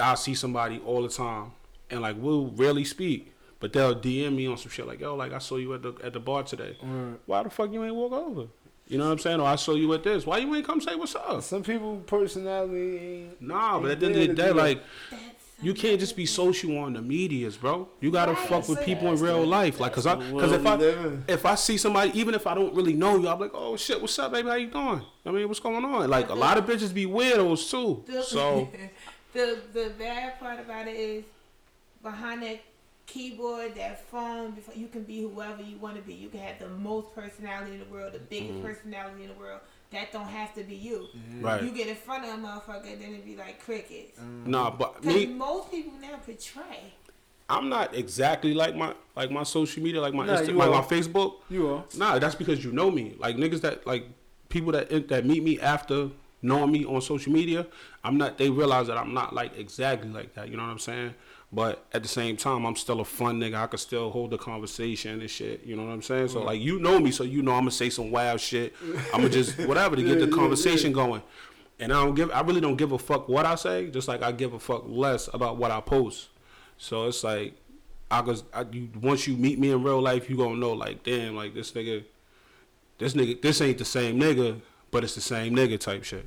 I 0.00 0.14
see 0.14 0.34
somebody 0.34 0.80
all 0.84 1.02
the 1.02 1.08
time 1.08 1.52
and 1.90 2.00
like 2.00 2.16
we'll 2.18 2.48
rarely 2.48 2.84
speak, 2.84 3.32
but 3.60 3.72
they'll 3.72 3.94
DM 3.94 4.34
me 4.36 4.46
on 4.46 4.56
some 4.56 4.70
shit 4.70 4.86
like 4.86 5.00
yo 5.00 5.14
like 5.14 5.32
I 5.32 5.38
saw 5.38 5.56
you 5.56 5.74
at 5.74 5.82
the 5.82 5.94
at 6.02 6.12
the 6.12 6.20
bar 6.20 6.42
today. 6.42 6.76
Or 6.82 7.18
Why 7.26 7.42
the 7.42 7.50
fuck 7.50 7.72
you 7.72 7.84
ain't 7.84 7.94
walk 7.94 8.12
over? 8.12 8.46
You 8.86 8.98
know 8.98 9.06
what 9.06 9.12
I'm 9.12 9.18
saying? 9.18 9.40
Or 9.40 9.46
I 9.46 9.56
saw 9.56 9.72
you 9.74 9.92
at 9.94 10.04
this. 10.04 10.26
Why 10.26 10.38
you 10.38 10.54
ain't 10.54 10.66
come 10.66 10.80
say 10.80 10.94
what's 10.94 11.14
up? 11.14 11.42
some 11.42 11.62
people 11.62 11.96
personality 12.06 12.98
ain't. 12.98 13.40
Nah, 13.42 13.78
but 13.80 13.92
at 13.92 14.00
the 14.00 14.06
end 14.06 14.16
of 14.16 14.28
the 14.28 14.34
day, 14.34 14.50
like 14.50 14.82
That's 15.10 15.22
you 15.62 15.72
can't 15.72 15.98
just 16.00 16.16
be 16.16 16.26
social 16.26 16.76
on 16.78 16.92
the 16.92 17.00
medias, 17.00 17.56
bro. 17.56 17.88
You 18.00 18.10
gotta 18.10 18.32
Right, 18.32 18.48
fuck 18.48 18.68
with 18.68 18.82
people 18.82 19.10
in 19.12 19.20
real 19.20 19.40
the- 19.40 19.46
life, 19.46 19.80
like, 19.80 19.92
cause 19.94 20.04
I, 20.04 20.16
That's 20.16 20.30
cause 20.32 20.52
if 20.52 20.66
I, 20.66 20.76
we 20.76 20.84
if 21.28 21.46
I 21.46 21.54
see 21.54 21.78
somebody, 21.78 22.10
even 22.18 22.34
if 22.34 22.46
I 22.46 22.54
don't 22.54 22.74
really 22.74 22.92
know 22.92 23.16
you, 23.18 23.28
I'm 23.28 23.38
like, 23.40 23.52
oh 23.54 23.76
shit, 23.76 23.98
what's 24.00 24.18
up, 24.18 24.32
baby? 24.32 24.48
How 24.48 24.56
you 24.56 24.66
doing? 24.66 25.00
I 25.24 25.30
mean, 25.30 25.46
what's 25.48 25.60
going 25.60 25.82
on? 25.84 26.10
Like, 26.10 26.28
a 26.28 26.34
lot 26.34 26.58
of 26.58 26.66
bitches 26.66 26.92
be 26.92 27.06
weirdos 27.06 27.70
too. 27.70 28.04
So 28.24 28.68
the 29.34 29.58
the 29.72 29.90
bad 29.98 30.38
part 30.40 30.58
about 30.60 30.86
it 30.88 30.96
is 30.96 31.24
behind 32.02 32.42
that 32.42 32.60
keyboard, 33.06 33.74
that 33.74 34.00
phone. 34.08 34.52
Before 34.52 34.74
you 34.74 34.88
can 34.88 35.02
be 35.02 35.20
whoever 35.22 35.62
you 35.62 35.76
want 35.76 35.96
to 35.96 36.02
be. 36.02 36.14
You 36.14 36.28
can 36.28 36.40
have 36.40 36.58
the 36.58 36.68
most 36.68 37.14
personality 37.14 37.72
in 37.74 37.80
the 37.80 37.84
world, 37.86 38.12
the 38.14 38.18
biggest 38.18 38.54
Mhm. 38.58 38.62
personality 38.62 39.22
in 39.24 39.28
the 39.28 39.34
world. 39.34 39.60
That 39.90 40.10
don't 40.12 40.26
have 40.26 40.54
to 40.54 40.64
be 40.64 40.74
you. 40.74 41.08
Right. 41.40 41.62
You 41.62 41.70
get 41.70 41.86
in 41.86 41.94
front 41.94 42.24
of 42.24 42.30
a 42.30 42.36
motherfucker, 42.42 42.98
then 42.98 43.14
it 43.14 43.24
be 43.24 43.36
like 43.36 43.62
crickets. 43.64 44.18
Nah, 44.44 44.70
but 44.70 45.04
me, 45.04 45.26
most 45.26 45.70
people 45.70 45.92
now 46.00 46.16
portray. 46.24 46.94
I'm 47.48 47.68
not 47.68 47.94
exactly 47.94 48.54
like 48.54 48.74
my 48.74 48.94
like 49.14 49.30
my 49.30 49.42
social 49.42 49.82
media, 49.82 50.00
like 50.00 50.14
my 50.14 50.26
Nah, 50.26 50.36
Insta, 50.38 50.54
like 50.56 50.70
my 50.70 50.80
Facebook. 50.80 51.34
You 51.50 51.68
are. 51.68 51.84
Nah, 51.96 52.18
that's 52.18 52.34
because 52.34 52.64
you 52.64 52.72
know 52.72 52.90
me. 52.90 53.14
Like 53.18 53.36
niggas 53.36 53.60
that 53.60 53.86
like 53.86 54.06
people 54.48 54.72
that 54.72 55.08
that 55.08 55.26
meet 55.26 55.42
me 55.44 55.60
after 55.60 56.08
knowing 56.44 56.70
me 56.70 56.84
on 56.84 57.00
social 57.00 57.32
media, 57.32 57.66
I'm 58.04 58.18
not. 58.18 58.38
They 58.38 58.50
realize 58.50 58.86
that 58.88 58.98
I'm 58.98 59.14
not 59.14 59.34
like 59.34 59.56
exactly 59.58 60.10
like 60.10 60.34
that. 60.34 60.48
You 60.48 60.56
know 60.56 60.62
what 60.62 60.70
I'm 60.70 60.78
saying? 60.78 61.14
But 61.50 61.86
at 61.92 62.02
the 62.02 62.08
same 62.08 62.36
time, 62.36 62.66
I'm 62.66 62.76
still 62.76 63.00
a 63.00 63.04
fun 63.04 63.40
nigga. 63.40 63.54
I 63.54 63.66
can 63.66 63.78
still 63.78 64.10
hold 64.10 64.30
the 64.30 64.38
conversation 64.38 65.20
and 65.20 65.30
shit. 65.30 65.64
You 65.64 65.76
know 65.76 65.84
what 65.84 65.92
I'm 65.92 66.02
saying? 66.02 66.28
So 66.28 66.42
like 66.42 66.60
you 66.60 66.78
know 66.78 67.00
me, 67.00 67.10
so 67.10 67.24
you 67.24 67.42
know 67.42 67.52
I'm 67.52 67.60
gonna 67.60 67.70
say 67.70 67.90
some 67.90 68.10
wild 68.10 68.40
shit. 68.40 68.74
I'm 69.12 69.22
gonna 69.22 69.30
just 69.30 69.58
whatever 69.66 69.96
to 69.96 70.02
get 70.02 70.20
the 70.20 70.28
conversation 70.28 70.92
going. 70.92 71.22
And 71.80 71.92
I 71.92 72.04
don't 72.04 72.14
give. 72.14 72.30
I 72.30 72.42
really 72.42 72.60
don't 72.60 72.76
give 72.76 72.92
a 72.92 72.98
fuck 72.98 73.28
what 73.28 73.46
I 73.46 73.54
say. 73.54 73.88
Just 73.88 74.06
like 74.06 74.22
I 74.22 74.32
give 74.32 74.52
a 74.52 74.60
fuck 74.60 74.84
less 74.86 75.28
about 75.32 75.56
what 75.56 75.70
I 75.70 75.80
post. 75.80 76.28
So 76.76 77.06
it's 77.06 77.24
like 77.24 77.54
I 78.10 78.20
was. 78.20 78.44
I, 78.52 78.66
you, 78.70 78.90
once 79.00 79.26
you 79.26 79.36
meet 79.36 79.58
me 79.58 79.70
in 79.70 79.82
real 79.82 80.00
life, 80.00 80.28
you 80.28 80.36
gonna 80.36 80.56
know 80.56 80.72
like, 80.72 81.02
damn, 81.02 81.34
like 81.34 81.54
this 81.54 81.72
nigga, 81.72 82.04
this 82.98 83.14
nigga, 83.14 83.40
this 83.40 83.60
ain't 83.60 83.78
the 83.78 83.84
same 83.84 84.20
nigga, 84.20 84.60
but 84.94 85.04
it's 85.04 85.14
the 85.16 85.20
same 85.20 85.54
nigga 85.54 85.78
type 85.78 86.04
shit. 86.04 86.24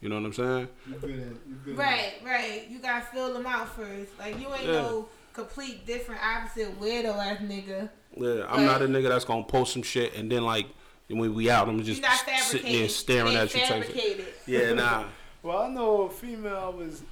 You 0.00 0.08
know 0.08 0.16
what 0.16 0.24
I'm 0.26 0.32
saying? 0.32 0.68
You 0.88 0.94
good 0.94 1.10
at, 1.10 1.16
you 1.18 1.54
good 1.64 1.72
at- 1.74 1.78
Right, 1.78 2.12
right. 2.24 2.66
You 2.68 2.78
gotta 2.80 3.04
fill 3.06 3.32
them 3.34 3.46
out 3.46 3.68
first. 3.76 4.18
Like 4.18 4.38
you 4.40 4.52
ain't 4.52 4.64
Yeah. 4.64 4.72
no 4.82 5.08
complete 5.32 5.86
different 5.86 6.20
opposite 6.22 6.78
weirdo 6.80 7.16
ass 7.16 7.38
nigga. 7.40 7.88
Yeah, 8.16 8.46
I'm 8.48 8.66
not 8.66 8.82
a 8.82 8.86
nigga 8.86 9.08
that's 9.08 9.24
gonna 9.24 9.44
post 9.44 9.72
some 9.72 9.82
shit 9.82 10.14
and 10.16 10.30
then 10.30 10.42
like 10.44 10.66
when 11.08 11.34
we 11.34 11.50
out, 11.50 11.68
I'm 11.68 11.82
just 11.82 12.02
sitting 12.48 12.72
there 12.72 12.88
staring 12.88 13.32
It 13.32 13.36
at 13.36 13.42
ain't 13.42 13.54
you 13.54 13.60
type 13.60 13.68
fabricated. 13.84 14.26
Yeah, 14.46 14.72
nah. 14.74 15.04
Well, 15.42 15.58
I 15.58 15.68
know 15.68 16.02
a 16.02 16.10
female 16.10 16.56
I 16.56 16.68
was 16.76 17.02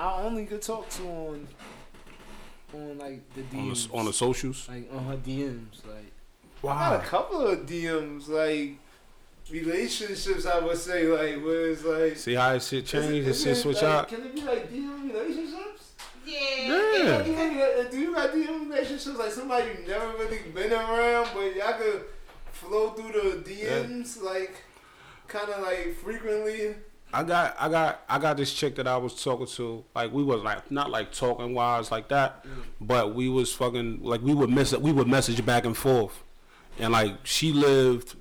I 0.00 0.22
only 0.22 0.46
could 0.46 0.62
talk 0.62 0.88
to 0.90 1.02
on 1.04 1.48
on 2.74 2.98
like 2.98 3.22
the 3.34 3.42
on 3.58 3.70
DMs. 3.70 3.88
the 3.90 3.94
on 3.96 4.04
the 4.06 4.12
socials. 4.12 4.68
like 4.68 4.88
on 4.92 5.04
her 5.06 5.16
DMs. 5.16 5.84
Like 5.86 6.12
I 6.64 6.66
got 6.90 7.04
a 7.04 7.06
couple 7.06 7.46
of 7.46 7.60
DMs 7.66 8.28
like 8.28 8.78
relationships. 9.50 10.46
I 10.46 10.58
would 10.60 10.76
say 10.76 11.06
like 11.06 11.44
where 11.44 11.70
it's 11.70 11.84
like 11.84 12.16
See 12.16 12.34
how 12.34 12.52
this 12.52 12.68
shit 12.68 12.86
change? 12.86 13.24
This 13.24 13.38
Is 13.38 13.44
shit 13.44 13.56
switch 13.56 13.82
like, 13.82 13.84
out. 13.84 14.08
Can 14.08 14.22
it 14.22 14.34
be 14.34 14.42
like 14.42 14.72
DM 14.72 15.12
relationships? 15.12 15.92
Yeah. 16.26 16.38
Yeah. 16.66 16.76
Uh, 17.10 17.22
do 17.22 17.30
you, 17.32 17.86
do 17.90 17.98
you 17.98 18.14
got 18.14 18.32
DM 18.32 18.68
relationships 18.68 19.18
like 19.18 19.32
somebody 19.32 19.70
you 19.70 19.88
never 19.88 20.08
really 20.18 20.38
been 20.54 20.72
around, 20.72 21.28
but 21.34 21.54
y'all 21.56 21.72
could 21.74 22.04
flow 22.52 22.90
through 22.90 23.42
the 23.42 23.50
DMs 23.50 24.22
like 24.22 24.62
kind 25.26 25.48
of 25.48 25.62
like 25.62 25.96
frequently? 25.96 26.74
I 27.12 27.22
got 27.22 27.56
I 27.58 27.68
got 27.70 28.02
I 28.08 28.18
got 28.18 28.36
this 28.36 28.52
chick 28.52 28.76
that 28.76 28.86
I 28.86 28.98
was 28.98 29.22
talking 29.22 29.46
to. 29.46 29.84
Like 29.94 30.12
we 30.12 30.22
was 30.22 30.42
like 30.42 30.70
not 30.70 30.90
like 30.90 31.12
talking 31.12 31.54
wise 31.54 31.90
like 31.90 32.08
that, 32.08 32.44
mm. 32.44 32.50
but 32.80 33.14
we 33.14 33.30
was 33.30 33.52
fucking 33.54 34.02
like 34.02 34.20
we 34.20 34.34
would 34.34 34.50
mess 34.50 34.76
we 34.76 34.92
would 34.92 35.08
message 35.08 35.44
back 35.46 35.64
and 35.64 35.76
forth, 35.76 36.22
and 36.78 36.92
like 36.92 37.14
she 37.24 37.52
lived 37.52 38.14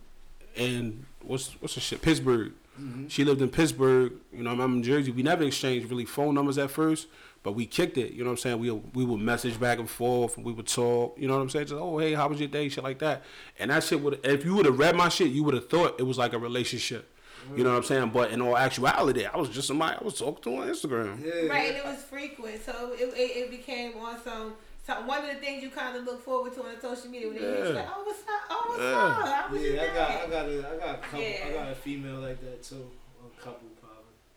in 0.55 1.05
what's 1.27 1.53
what's 1.61 1.75
the 1.75 1.81
shit 1.81 2.01
Pittsburgh. 2.01 2.53
Mm-hmm. 2.79 3.07
She 3.07 3.23
lived 3.23 3.41
in 3.41 3.49
Pittsburgh. 3.49 4.13
You 4.31 4.43
know 4.43 4.51
I'm 4.51 4.61
in 4.61 4.83
Jersey. 4.83 5.11
We 5.11 5.23
never 5.23 5.43
exchanged 5.43 5.89
really 5.89 6.05
phone 6.05 6.35
numbers 6.35 6.57
at 6.57 6.69
first, 6.69 7.07
but 7.43 7.53
we 7.53 7.65
kicked 7.65 7.97
it. 7.97 8.13
You 8.13 8.23
know 8.23 8.29
what 8.29 8.33
I'm 8.33 8.37
saying? 8.37 8.59
We 8.59 8.71
we 8.71 9.05
would 9.05 9.19
message 9.19 9.59
back 9.59 9.79
and 9.79 9.89
forth, 9.89 10.37
and 10.37 10.45
we 10.45 10.53
would 10.53 10.67
talk. 10.67 11.17
You 11.17 11.27
know 11.27 11.35
what 11.35 11.41
I'm 11.41 11.49
saying? 11.49 11.67
Just 11.67 11.81
oh 11.81 11.97
hey, 11.97 12.13
how 12.13 12.27
was 12.27 12.39
your 12.39 12.49
day? 12.49 12.69
Shit 12.69 12.83
like 12.83 12.99
that. 12.99 13.23
And 13.59 13.71
that 13.71 13.83
shit 13.83 14.01
would 14.01 14.19
if 14.23 14.45
you 14.45 14.55
would 14.55 14.65
have 14.65 14.77
read 14.77 14.95
my 14.95 15.09
shit, 15.09 15.29
you 15.29 15.43
would 15.43 15.55
have 15.55 15.69
thought 15.69 15.99
it 15.99 16.03
was 16.03 16.17
like 16.17 16.33
a 16.33 16.39
relationship. 16.39 17.13
You 17.55 17.63
know 17.63 17.69
what 17.69 17.77
I'm 17.77 17.83
mm-hmm. 17.83 17.87
saying? 17.87 18.09
But 18.09 18.31
in 18.31 18.41
all 18.41 18.57
actuality, 18.57 19.25
I 19.25 19.37
was 19.37 19.49
just 19.49 19.67
somebody 19.67 19.97
I 19.99 20.03
was 20.03 20.19
talking 20.19 20.43
to 20.43 20.61
on 20.61 20.67
Instagram. 20.67 21.23
Yeah. 21.23 21.47
Right, 21.47 21.69
and 21.69 21.77
it 21.77 21.85
was 21.85 22.03
frequent, 22.03 22.63
so 22.63 22.93
it, 22.93 23.13
it, 23.13 23.37
it 23.37 23.51
became 23.51 23.95
on 23.97 24.21
some, 24.21 24.55
some. 24.87 25.05
One 25.05 25.23
of 25.23 25.29
the 25.29 25.35
things 25.35 25.61
you 25.61 25.69
kind 25.69 25.95
of 25.97 26.05
look 26.05 26.23
forward 26.23 26.53
to 26.55 26.63
on 26.63 26.73
the 26.75 26.81
social 26.81 27.09
media 27.11 27.27
when 27.27 27.37
they 27.37 27.43
Yeah. 27.43 27.67
yeah. 27.69 27.75
like, 27.75 27.87
"Oh, 27.95 28.03
what's 28.05 28.19
up? 28.21 28.41
Oh, 28.49 28.63
what's 28.69 28.81
Yeah. 28.81 28.97
up? 28.97 29.27
How 29.47 29.53
was 29.53 29.61
your 29.61 29.75
Yeah, 29.75 29.81
I 29.81 29.87
got, 29.87 30.09
I 30.09 30.27
got, 30.27 30.45
a, 30.49 30.57
I 30.57 30.77
got 30.77 30.95
a 30.95 30.97
couple, 31.01 31.19
I 31.19 31.51
got 31.53 31.71
a 31.71 31.75
female 31.75 32.15
like 32.21 32.41
that 32.41 32.63
too, 32.63 32.89
a 33.25 33.41
couple 33.41 33.67
probably. 33.79 33.93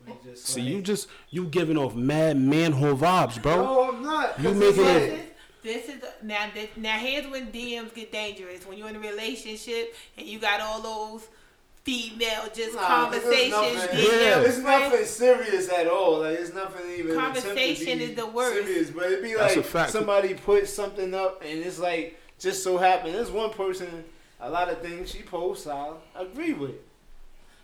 Like 0.06 0.22
just 0.24 0.46
See, 0.46 0.60
like, 0.62 0.70
you 0.70 0.82
just 0.82 1.08
you 1.30 1.46
giving 1.46 1.78
off 1.78 1.94
mad 1.94 2.36
manhole 2.38 2.94
vibes, 2.96 3.40
bro. 3.40 3.56
No, 3.56 3.88
I'm 3.92 4.02
not. 4.02 4.40
You 4.40 4.52
making 4.54 4.68
it's 4.68 4.78
it- 4.78 5.10
like- 5.12 5.26
This 5.62 5.84
is 5.84 5.90
this 5.92 5.96
is 5.96 6.02
now. 6.22 6.48
This, 6.54 6.68
now 6.76 6.96
here's 6.98 7.26
when 7.26 7.52
DMs 7.52 7.92
get 7.94 8.10
dangerous. 8.10 8.66
When 8.66 8.78
you're 8.78 8.88
in 8.88 8.96
a 8.96 9.00
relationship 9.00 9.94
and 10.16 10.26
you 10.26 10.38
got 10.38 10.60
all 10.62 10.80
those 10.80 11.28
female 11.84 12.42
just 12.54 12.74
Nah, 12.74 12.80
'cause 13.10 13.14
it's 13.16 13.24
conversations. 13.24 13.52
nothing- 13.52 13.98
Yeah. 13.98 14.40
It's 14.40 14.58
friend. 14.60 14.64
nothing 14.92 15.06
serious 15.06 15.68
at 15.72 15.86
all. 15.88 16.18
Like 16.20 16.38
it's 16.38 16.52
nothing 16.54 16.90
even. 16.98 17.14
Conversation 17.16 17.52
attempt 17.52 17.78
to 17.80 17.84
be 17.96 18.04
is 18.04 18.16
the 18.16 18.26
worst. 18.26 18.66
Serious, 18.66 18.90
but 18.90 19.04
it'd 19.06 19.22
be 19.22 19.36
like 19.36 19.88
somebody 19.90 20.34
put 20.34 20.68
something 20.68 21.14
up, 21.14 21.42
and 21.44 21.64
it's 21.64 21.78
like 21.78 22.18
just 22.38 22.62
so 22.62 22.76
happened. 22.78 23.14
There's 23.14 23.30
one 23.30 23.50
person. 23.50 24.04
A 24.42 24.48
lot 24.48 24.70
of 24.70 24.80
things 24.80 25.10
she 25.10 25.22
posts, 25.22 25.66
I 25.66 25.90
agree 26.16 26.54
with, 26.54 26.76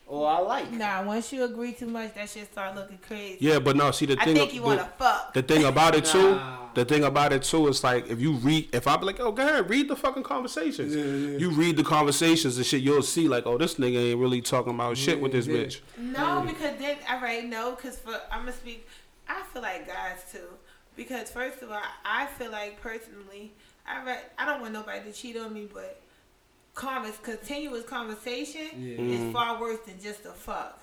or 0.07 0.29
I 0.29 0.39
like. 0.39 0.73
Nah, 0.73 1.03
once 1.05 1.33
you 1.33 1.45
agree 1.45 1.73
too 1.73 1.87
much, 1.87 2.15
that 2.15 2.29
shit 2.31 2.51
start 2.53 2.75
looking 2.77 2.99
crazy. 2.99 3.39
Yeah, 3.41 3.59
but 3.59 3.77
no, 3.77 3.91
see 3.91 4.07
the 4.07 4.17
I 4.21 4.25
thing. 4.25 4.37
think 4.37 4.55
you 4.55 4.63
want 4.63 4.79
to 4.81 4.87
fuck. 4.99 5.35
the 5.35 5.43
thing 5.43 5.65
about 5.65 5.95
it 5.97 6.05
too. 6.05 6.33
Nah. 6.37 6.59
The 6.75 6.85
thing 6.85 7.05
about 7.05 7.33
it 7.33 7.43
too 7.43 7.67
is 7.69 7.83
like 7.83 8.09
if 8.09 8.21
you 8.21 8.33
read, 8.35 8.69
if 8.73 8.87
I 8.87 8.97
be 8.99 9.07
like, 9.07 9.19
oh, 9.19 9.33
go 9.33 9.43
ahead, 9.43 9.69
read 9.69 9.89
the 9.89 9.97
fucking 9.97 10.23
conversations. 10.23 10.95
Yeah, 10.95 11.05
yeah. 11.05 11.39
You 11.39 11.51
read 11.51 11.77
the 11.77 11.83
conversations 11.85 12.57
and 12.57 12.65
shit, 12.67 12.83
you'll 12.83 13.03
see 13.03 13.29
like, 13.29 13.47
oh, 13.47 13.59
this 13.59 13.77
nigga 13.77 14.11
ain't 14.11 14.21
really 14.21 14.43
talking 14.43 14.75
about 14.75 14.97
shit 14.97 15.21
with 15.21 15.33
this 15.33 15.47
Yeah, 15.47 15.57
yeah. 15.57 15.65
bitch. 15.65 15.81
No, 15.99 16.45
because 16.47 16.79
then 16.79 16.97
all 17.11 17.21
right, 17.21 17.45
no, 17.45 17.75
because 17.75 17.99
for 17.99 18.21
I'm 18.31 18.41
gonna 18.41 18.53
speak. 18.53 18.87
I 19.29 19.43
feel 19.53 19.63
like 19.63 19.89
guys 19.89 20.23
too, 20.31 20.47
because 20.95 21.31
first 21.31 21.63
of 21.63 21.73
all, 21.73 21.81
I 22.05 22.27
feel 22.27 22.53
like 22.53 22.81
personally, 22.81 23.55
I 23.89 24.05
read, 24.05 24.21
I 24.39 24.45
don't 24.47 24.61
want 24.61 24.73
nobody 24.73 25.01
to 25.11 25.13
cheat 25.13 25.37
on 25.37 25.53
me, 25.53 25.67
but 25.73 26.01
convers 26.77 27.17
continuous 27.23 27.85
conversation 27.85 28.69
Yeah. 28.77 28.99
Mm. 28.99 29.29
is 29.29 29.33
far 29.33 29.59
worse 29.61 29.79
than 29.87 30.01
just 30.01 30.25
a 30.27 30.31
fuck. 30.33 30.79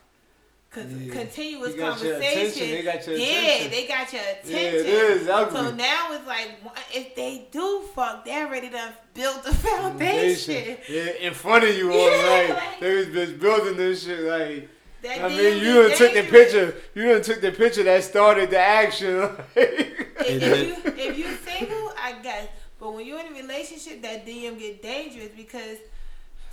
Cause 0.72 0.86
Yeah. 0.92 1.14
continuous 1.14 1.76
You 1.76 1.82
got 1.82 2.02
your 2.02 2.14
conversation, 2.14 2.42
attention, 2.42 2.72
they 2.72 2.82
got 2.82 3.08
your 3.08 3.16
yeah, 3.18 3.26
attention. 3.28 3.72
they 3.72 3.86
got 3.88 4.14
your 4.14 4.22
Yeah, 4.24 4.58
attention. 4.58 4.88
it 4.88 5.22
is 5.22 5.30
ugly. 5.30 5.60
So 5.62 5.72
now 5.76 6.08
it's 6.14 6.28
like 6.28 6.50
if 6.92 7.16
they 7.16 7.48
do 7.52 7.82
fuck, 7.96 8.26
they're 8.26 8.48
ready 8.48 8.70
to 8.72 8.94
build 9.14 9.44
the 9.44 9.54
foundation. 9.54 10.78
Yeah, 10.90 11.12
in 11.28 11.34
front 11.36 11.64
of 11.64 11.78
you 11.78 11.94
all 11.94 12.10
Yeah, 12.10 12.28
right. 12.28 12.50
like- 12.50 12.80
They 12.80 12.96
was 12.96 13.08
just 13.08 13.40
building 13.40 13.78
this 13.78 14.04
shit 14.04 14.20
like. 14.22 14.70
That 15.04 15.22
I 15.26 15.28
mean, 15.28 15.62
you 15.62 15.82
is 15.82 16.00
done 16.00 16.14
took 16.14 16.14
the 16.26 16.32
picture. 16.32 16.76
You 16.96 17.04
done 17.12 17.22
took 17.22 17.42
the 17.42 17.52
picture 17.52 17.84
that 17.84 18.04
started 18.06 18.50
the 18.50 18.58
action. 18.60 19.30
if, 19.56 20.22
if 20.26 20.42
you 20.42 20.94
if 20.98 21.18
you 21.18 21.28
single, 21.46 21.92
I 22.02 22.14
guess. 22.24 22.48
But 22.84 22.96
when 22.96 23.06
you're 23.08 23.18
in 23.22 23.28
a 23.28 23.42
relationship, 23.42 24.02
that 24.02 24.26
DM 24.28 24.60
get 24.60 24.82
dangerous 24.84 25.30
because 25.38 25.78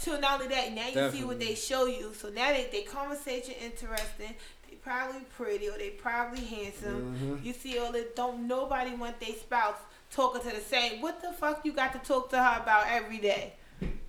to 0.02 0.16
not 0.20 0.40
only 0.40 0.54
that, 0.54 0.72
now 0.72 0.86
you 0.86 1.10
see 1.10 1.24
what 1.24 1.40
they 1.40 1.56
show 1.56 1.86
you. 1.86 2.14
So 2.14 2.28
now 2.28 2.52
they 2.52 2.68
they 2.70 2.82
conversation 2.82 3.54
interesting. 3.60 4.34
They 4.68 4.76
probably 4.76 5.22
pretty 5.36 5.68
or 5.68 5.76
they 5.76 5.90
probably 5.90 6.44
handsome. 6.44 7.16
Mhm. 7.40 7.44
You 7.44 7.52
see 7.52 7.78
all 7.80 7.90
this. 7.90 8.06
Don't 8.14 8.46
nobody 8.46 8.92
want 8.94 9.18
their 9.18 9.34
spouse 9.34 9.74
talking 10.12 10.40
to 10.48 10.54
the 10.56 10.62
same. 10.62 11.02
What 11.02 11.20
the 11.20 11.32
fuck 11.32 11.64
you 11.64 11.72
got 11.72 11.92
to 11.94 11.98
talk 11.98 12.30
to 12.30 12.38
her 12.38 12.60
about 12.62 12.86
every 12.88 13.18
day? 13.18 13.54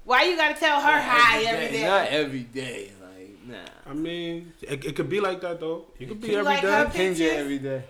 Why 0.03 0.26
you 0.26 0.36
got 0.38 0.53
to 0.53 0.59
tell 0.59 0.80
her 0.80 1.01
hi 1.01 1.41
every 1.43 1.72
day? 1.78 1.86
Not 1.88 2.07
every 2.09 2.43
day. 2.43 2.91
Like, 3.01 3.38
nah. 3.47 3.89
I 3.91 3.93
mean, 3.95 4.53
it, 4.61 4.86
it 4.86 4.95
could 4.95 5.09
be 5.09 5.19
like 5.19 5.41
that 5.41 5.59
though. 5.59 5.86
You 5.97 6.05
could 6.05 6.22
be 6.22 6.28
You 6.28 6.38
every 6.38 6.61
day. 6.61 6.67
like 6.69 6.88
her 6.91 6.97
Change 6.97 7.17
pictures? 7.17 7.38
every 7.39 7.57
day. 7.57 7.84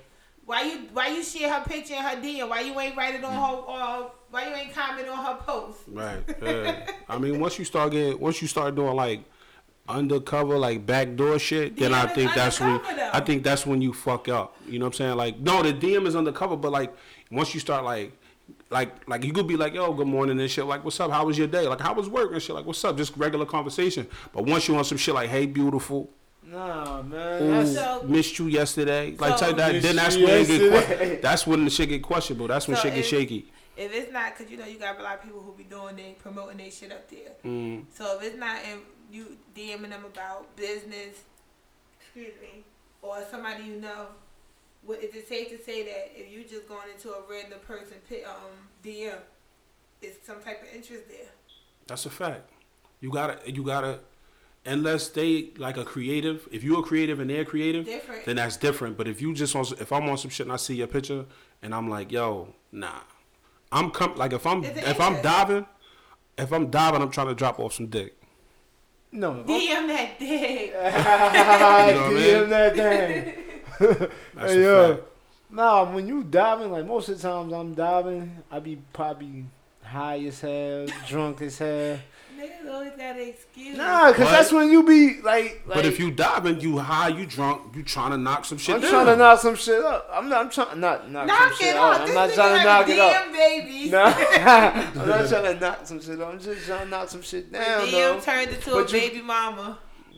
Why 0.45 0.63
you 0.63 0.79
why 0.93 1.07
you 1.09 1.21
share 1.23 1.53
her 1.53 1.63
picture 1.65 1.93
in 1.93 2.01
her 2.01 2.15
DM? 2.15 2.49
Why 2.49 2.61
you 2.61 2.77
ain't 2.79 2.95
write 2.97 3.15
it 3.15 3.23
on 3.23 3.31
her? 3.33 3.63
Uh, 3.67 4.09
why 4.31 4.47
you 4.49 4.55
ain't 4.55 4.73
comment 4.73 5.07
on 5.07 5.23
her 5.25 5.35
post? 5.35 5.79
Right. 5.87 6.19
Yeah. 6.41 6.87
I 7.07 7.17
mean, 7.19 7.39
once 7.39 7.59
you 7.59 7.65
start 7.65 7.91
getting, 7.91 8.19
once 8.19 8.41
you 8.41 8.47
start 8.47 8.73
doing 8.75 8.95
like 8.95 9.21
undercover, 9.87 10.57
like 10.57 10.85
backdoor 10.85 11.37
shit, 11.39 11.75
then 11.77 11.93
I 11.93 12.07
think 12.07 12.33
that's 12.33 12.59
when 12.59 12.81
though. 12.81 13.09
I 13.13 13.19
think 13.19 13.43
that's 13.43 13.65
when 13.65 13.81
you 13.81 13.93
fuck 13.93 14.27
up. 14.29 14.55
You 14.67 14.79
know 14.79 14.85
what 14.85 14.93
I'm 14.93 14.97
saying? 14.97 15.17
Like, 15.17 15.39
no, 15.39 15.61
the 15.63 15.73
DM 15.73 16.05
is 16.07 16.15
undercover, 16.15 16.55
but 16.55 16.71
like 16.71 16.93
once 17.29 17.53
you 17.53 17.59
start 17.59 17.83
like. 17.83 18.13
Like, 18.69 19.07
like 19.07 19.25
you 19.25 19.33
could 19.33 19.47
be 19.47 19.57
like, 19.57 19.73
yo, 19.73 19.91
good 19.93 20.07
morning 20.07 20.39
and 20.39 20.49
shit. 20.49 20.65
Like, 20.65 20.83
what's 20.85 20.97
up? 20.99 21.11
How 21.11 21.25
was 21.25 21.37
your 21.37 21.47
day? 21.47 21.67
Like, 21.67 21.81
how 21.81 21.93
was 21.93 22.07
work 22.07 22.31
and 22.31 22.41
shit? 22.41 22.55
Like, 22.55 22.65
what's 22.65 22.83
up? 22.85 22.95
Just 22.97 23.15
regular 23.17 23.45
conversation. 23.45 24.07
But 24.33 24.45
once 24.45 24.67
you 24.67 24.75
on 24.77 24.85
some 24.85 24.97
shit 24.97 25.13
like, 25.13 25.29
hey, 25.29 25.45
beautiful, 25.45 26.09
Nah, 26.45 27.01
man. 27.01 27.43
ooh, 27.43 27.51
That's, 27.51 27.73
So- 27.75 28.03
missed 28.07 28.39
you 28.39 28.47
yesterday, 28.47 29.15
like 29.19 29.37
So- 29.37 29.47
type 29.47 29.57
that. 29.57 29.81
Then 29.81 29.95
that's 29.97 30.15
when 30.15 30.25
it 30.29 30.47
get. 30.47 31.21
That's 31.21 31.45
when 31.45 31.65
the 31.65 31.69
shit 31.69 31.89
get 31.89 32.01
questionable. 32.01 32.47
That's 32.47 32.65
when 32.67 32.77
So 32.77 32.83
shit 32.83 32.91
get 32.93 32.99
if- 33.01 33.07
shaky. 33.07 33.51
If 33.81 33.93
it's 33.93 34.11
not, 34.11 34.35
cause 34.37 34.47
you 34.49 34.57
know 34.57 34.65
you 34.65 34.77
got 34.77 34.99
a 34.99 35.03
lot 35.03 35.15
of 35.15 35.23
people 35.23 35.41
who 35.41 35.53
be 35.53 35.63
doing 35.63 35.95
they 35.95 36.15
promoting 36.19 36.57
their 36.57 36.69
shit 36.69 36.91
up 36.91 37.09
there. 37.09 37.31
Mm. 37.43 37.85
So 37.93 38.17
if 38.17 38.23
it's 38.23 38.37
not 38.37 38.59
in 38.63 38.79
you 39.11 39.37
DMing 39.55 39.89
them 39.89 40.05
about 40.05 40.55
business, 40.55 41.23
excuse 41.99 42.33
me, 42.41 42.63
or 43.01 43.23
somebody 43.29 43.63
you 43.63 43.81
know, 43.81 44.07
what, 44.85 45.03
is 45.03 45.15
it 45.15 45.27
safe 45.27 45.49
to 45.49 45.63
say 45.63 45.83
that 45.83 46.11
if 46.15 46.31
you 46.31 46.43
just 46.43 46.67
going 46.67 46.89
into 46.93 47.09
a 47.09 47.21
random 47.29 47.59
person 47.65 47.97
um 48.25 48.69
DM, 48.85 49.15
is 50.01 50.15
some 50.23 50.41
type 50.41 50.61
of 50.61 50.75
interest 50.75 51.07
there? 51.09 51.29
That's 51.87 52.05
a 52.05 52.09
fact. 52.09 52.49
You 52.99 53.11
gotta, 53.11 53.39
you 53.51 53.63
gotta, 53.63 53.99
unless 54.65 55.09
they 55.09 55.49
like 55.57 55.77
a 55.77 55.83
creative. 55.83 56.47
If 56.51 56.63
you're 56.63 56.79
a 56.79 56.83
creative 56.83 57.19
and 57.19 57.29
they're 57.29 57.45
creative, 57.45 57.85
Different. 57.85 58.25
then 58.25 58.35
that's 58.35 58.57
different. 58.57 58.95
But 58.95 59.07
if 59.07 59.21
you 59.21 59.33
just 59.33 59.55
on, 59.55 59.65
if 59.79 59.91
I'm 59.91 60.07
on 60.07 60.17
some 60.17 60.29
shit 60.29 60.45
and 60.45 60.53
I 60.53 60.57
see 60.57 60.75
your 60.75 60.87
picture 60.87 61.25
and 61.63 61.73
I'm 61.73 61.89
like, 61.89 62.11
yo, 62.11 62.53
nah, 62.71 62.99
I'm 63.71 63.91
com- 63.91 64.15
like 64.15 64.33
if 64.33 64.45
I'm 64.45 64.63
It's 64.63 64.87
if 64.87 64.99
I'm 64.99 65.21
diving, 65.21 65.65
if 66.37 66.51
I'm 66.51 66.69
diving, 66.69 67.01
I'm 67.01 67.09
trying 67.11 67.27
to 67.27 67.35
drop 67.35 67.59
off 67.59 67.73
some 67.73 67.87
dick. 67.87 68.15
No. 69.11 69.43
DM 69.47 69.87
that 69.87 70.19
dick. 70.19 70.73
know 70.73 72.05
I 72.05 72.11
DM 72.13 72.39
mean? 72.41 72.49
that 72.49 72.75
thing. 72.75 73.33
That's 74.35 74.53
Hey, 74.53 74.59
a 74.59 74.63
yo. 74.63 74.95
fact. 74.95 75.07
Nah, 75.49 75.93
when 75.93 76.07
you 76.07 76.23
diving, 76.23 76.71
like 76.71 76.85
most 76.85 77.09
of 77.09 77.17
the 77.21 77.27
times 77.27 77.51
I'm 77.51 77.73
diving, 77.73 78.37
I 78.49 78.59
be 78.59 78.77
probably 78.93 79.45
high 79.83 80.19
as 80.25 80.39
hell, 80.39 80.85
drunk 81.07 81.41
as 81.41 81.57
hell. 81.57 81.99
Niggas 82.41 82.73
always 82.73 82.91
got 82.91 83.15
an 83.15 83.21
excuse. 83.27 83.77
Nah, 83.77 84.11
cause 84.11 84.17
But- 84.19 84.31
that's 84.31 84.51
when 84.51 84.71
you 84.71 84.83
be 84.83 85.21
like, 85.21 85.61
like 85.65 85.75
But 85.75 85.85
if 85.85 85.99
you 85.99 86.09
diving, 86.11 86.59
you 86.59 86.79
high, 86.79 87.09
you 87.09 87.25
drunk, 87.25 87.75
you 87.75 87.83
trying 87.83 88.11
to 88.11 88.17
knock 88.17 88.45
some 88.45 88.57
shit 88.57 88.75
I'm 88.75 88.81
down. 88.81 88.89
trying 88.91 89.05
to 89.07 89.15
knock 89.15 89.39
some 89.39 89.55
shit 89.55 89.83
up. 89.83 90.09
I'm 90.11 90.27
not. 90.29 90.41
I'm 90.45 90.49
trying 90.49 90.79
not 90.79 91.09
knock, 91.11 91.27
knock 91.27 91.37
some 91.39 91.51
it 91.51 91.55
shit 91.57 91.75
off. 91.75 92.01
out. 92.01 92.07
I'm 92.09 92.13
not 92.15 92.29
nigga 92.29 92.33
trying 92.35 92.57
to 92.57 92.63
got 92.63 92.79
knock 92.87 92.89
it 92.89 92.99
up. 92.99 93.13
DM 93.27 93.31
babies. 93.33 93.91
Nah, 93.91 94.05
I'm 95.01 95.07
not 95.09 95.29
trying 95.29 95.43
to 95.53 95.59
knock 95.59 95.79
some 95.87 96.01
shit 96.01 96.19
up. 96.21 96.33
I'm 96.33 96.39
just 96.39 96.65
trying 96.65 96.83
to 96.85 96.89
knock 96.89 97.09
some 97.09 97.21
shit 97.21 97.51
down, 97.51 97.81
DM 97.87 97.91
though. 97.91 98.19
turned 98.19 98.49
into 98.51 98.69
But 98.71 98.91
a 98.93 98.95
you- 98.99 99.09
baby 99.09 99.21
mama. 99.21 99.77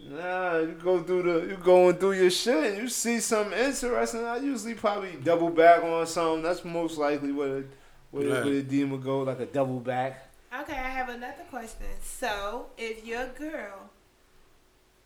Nah, 0.10 0.58
you 0.60 0.78
go 0.84 1.02
through 1.02 1.24
the, 1.24 1.48
you 1.48 1.58
going 1.58 1.96
through 1.96 2.12
your 2.14 2.30
shit, 2.30 2.74
and 2.74 2.78
you 2.84 2.90
see 2.90 3.20
something 3.20 3.58
interesting. 3.58 4.24
I 4.26 4.38
usually 4.38 4.74
probably 4.76 5.14
double 5.24 5.50
back 5.50 5.82
on 5.84 6.06
something. 6.06 6.44
That's 6.44 6.64
most 6.66 6.98
likely 6.98 7.32
what 7.32 7.48
a, 7.48 7.64
what, 8.12 8.26
Right. 8.26 8.32
a, 8.32 8.40
what 8.44 8.48
a 8.48 8.64
DM 8.64 8.90
would 8.92 9.02
go, 9.04 9.22
like 9.22 9.40
a 9.40 9.46
double 9.46 9.80
back. 9.80 10.30
Okay, 10.62 10.74
I 10.74 10.90
have 10.90 11.10
another 11.10 11.44
question. 11.50 11.88
So, 12.04 12.68
if 12.78 13.04
your 13.04 13.28
girl 13.30 13.90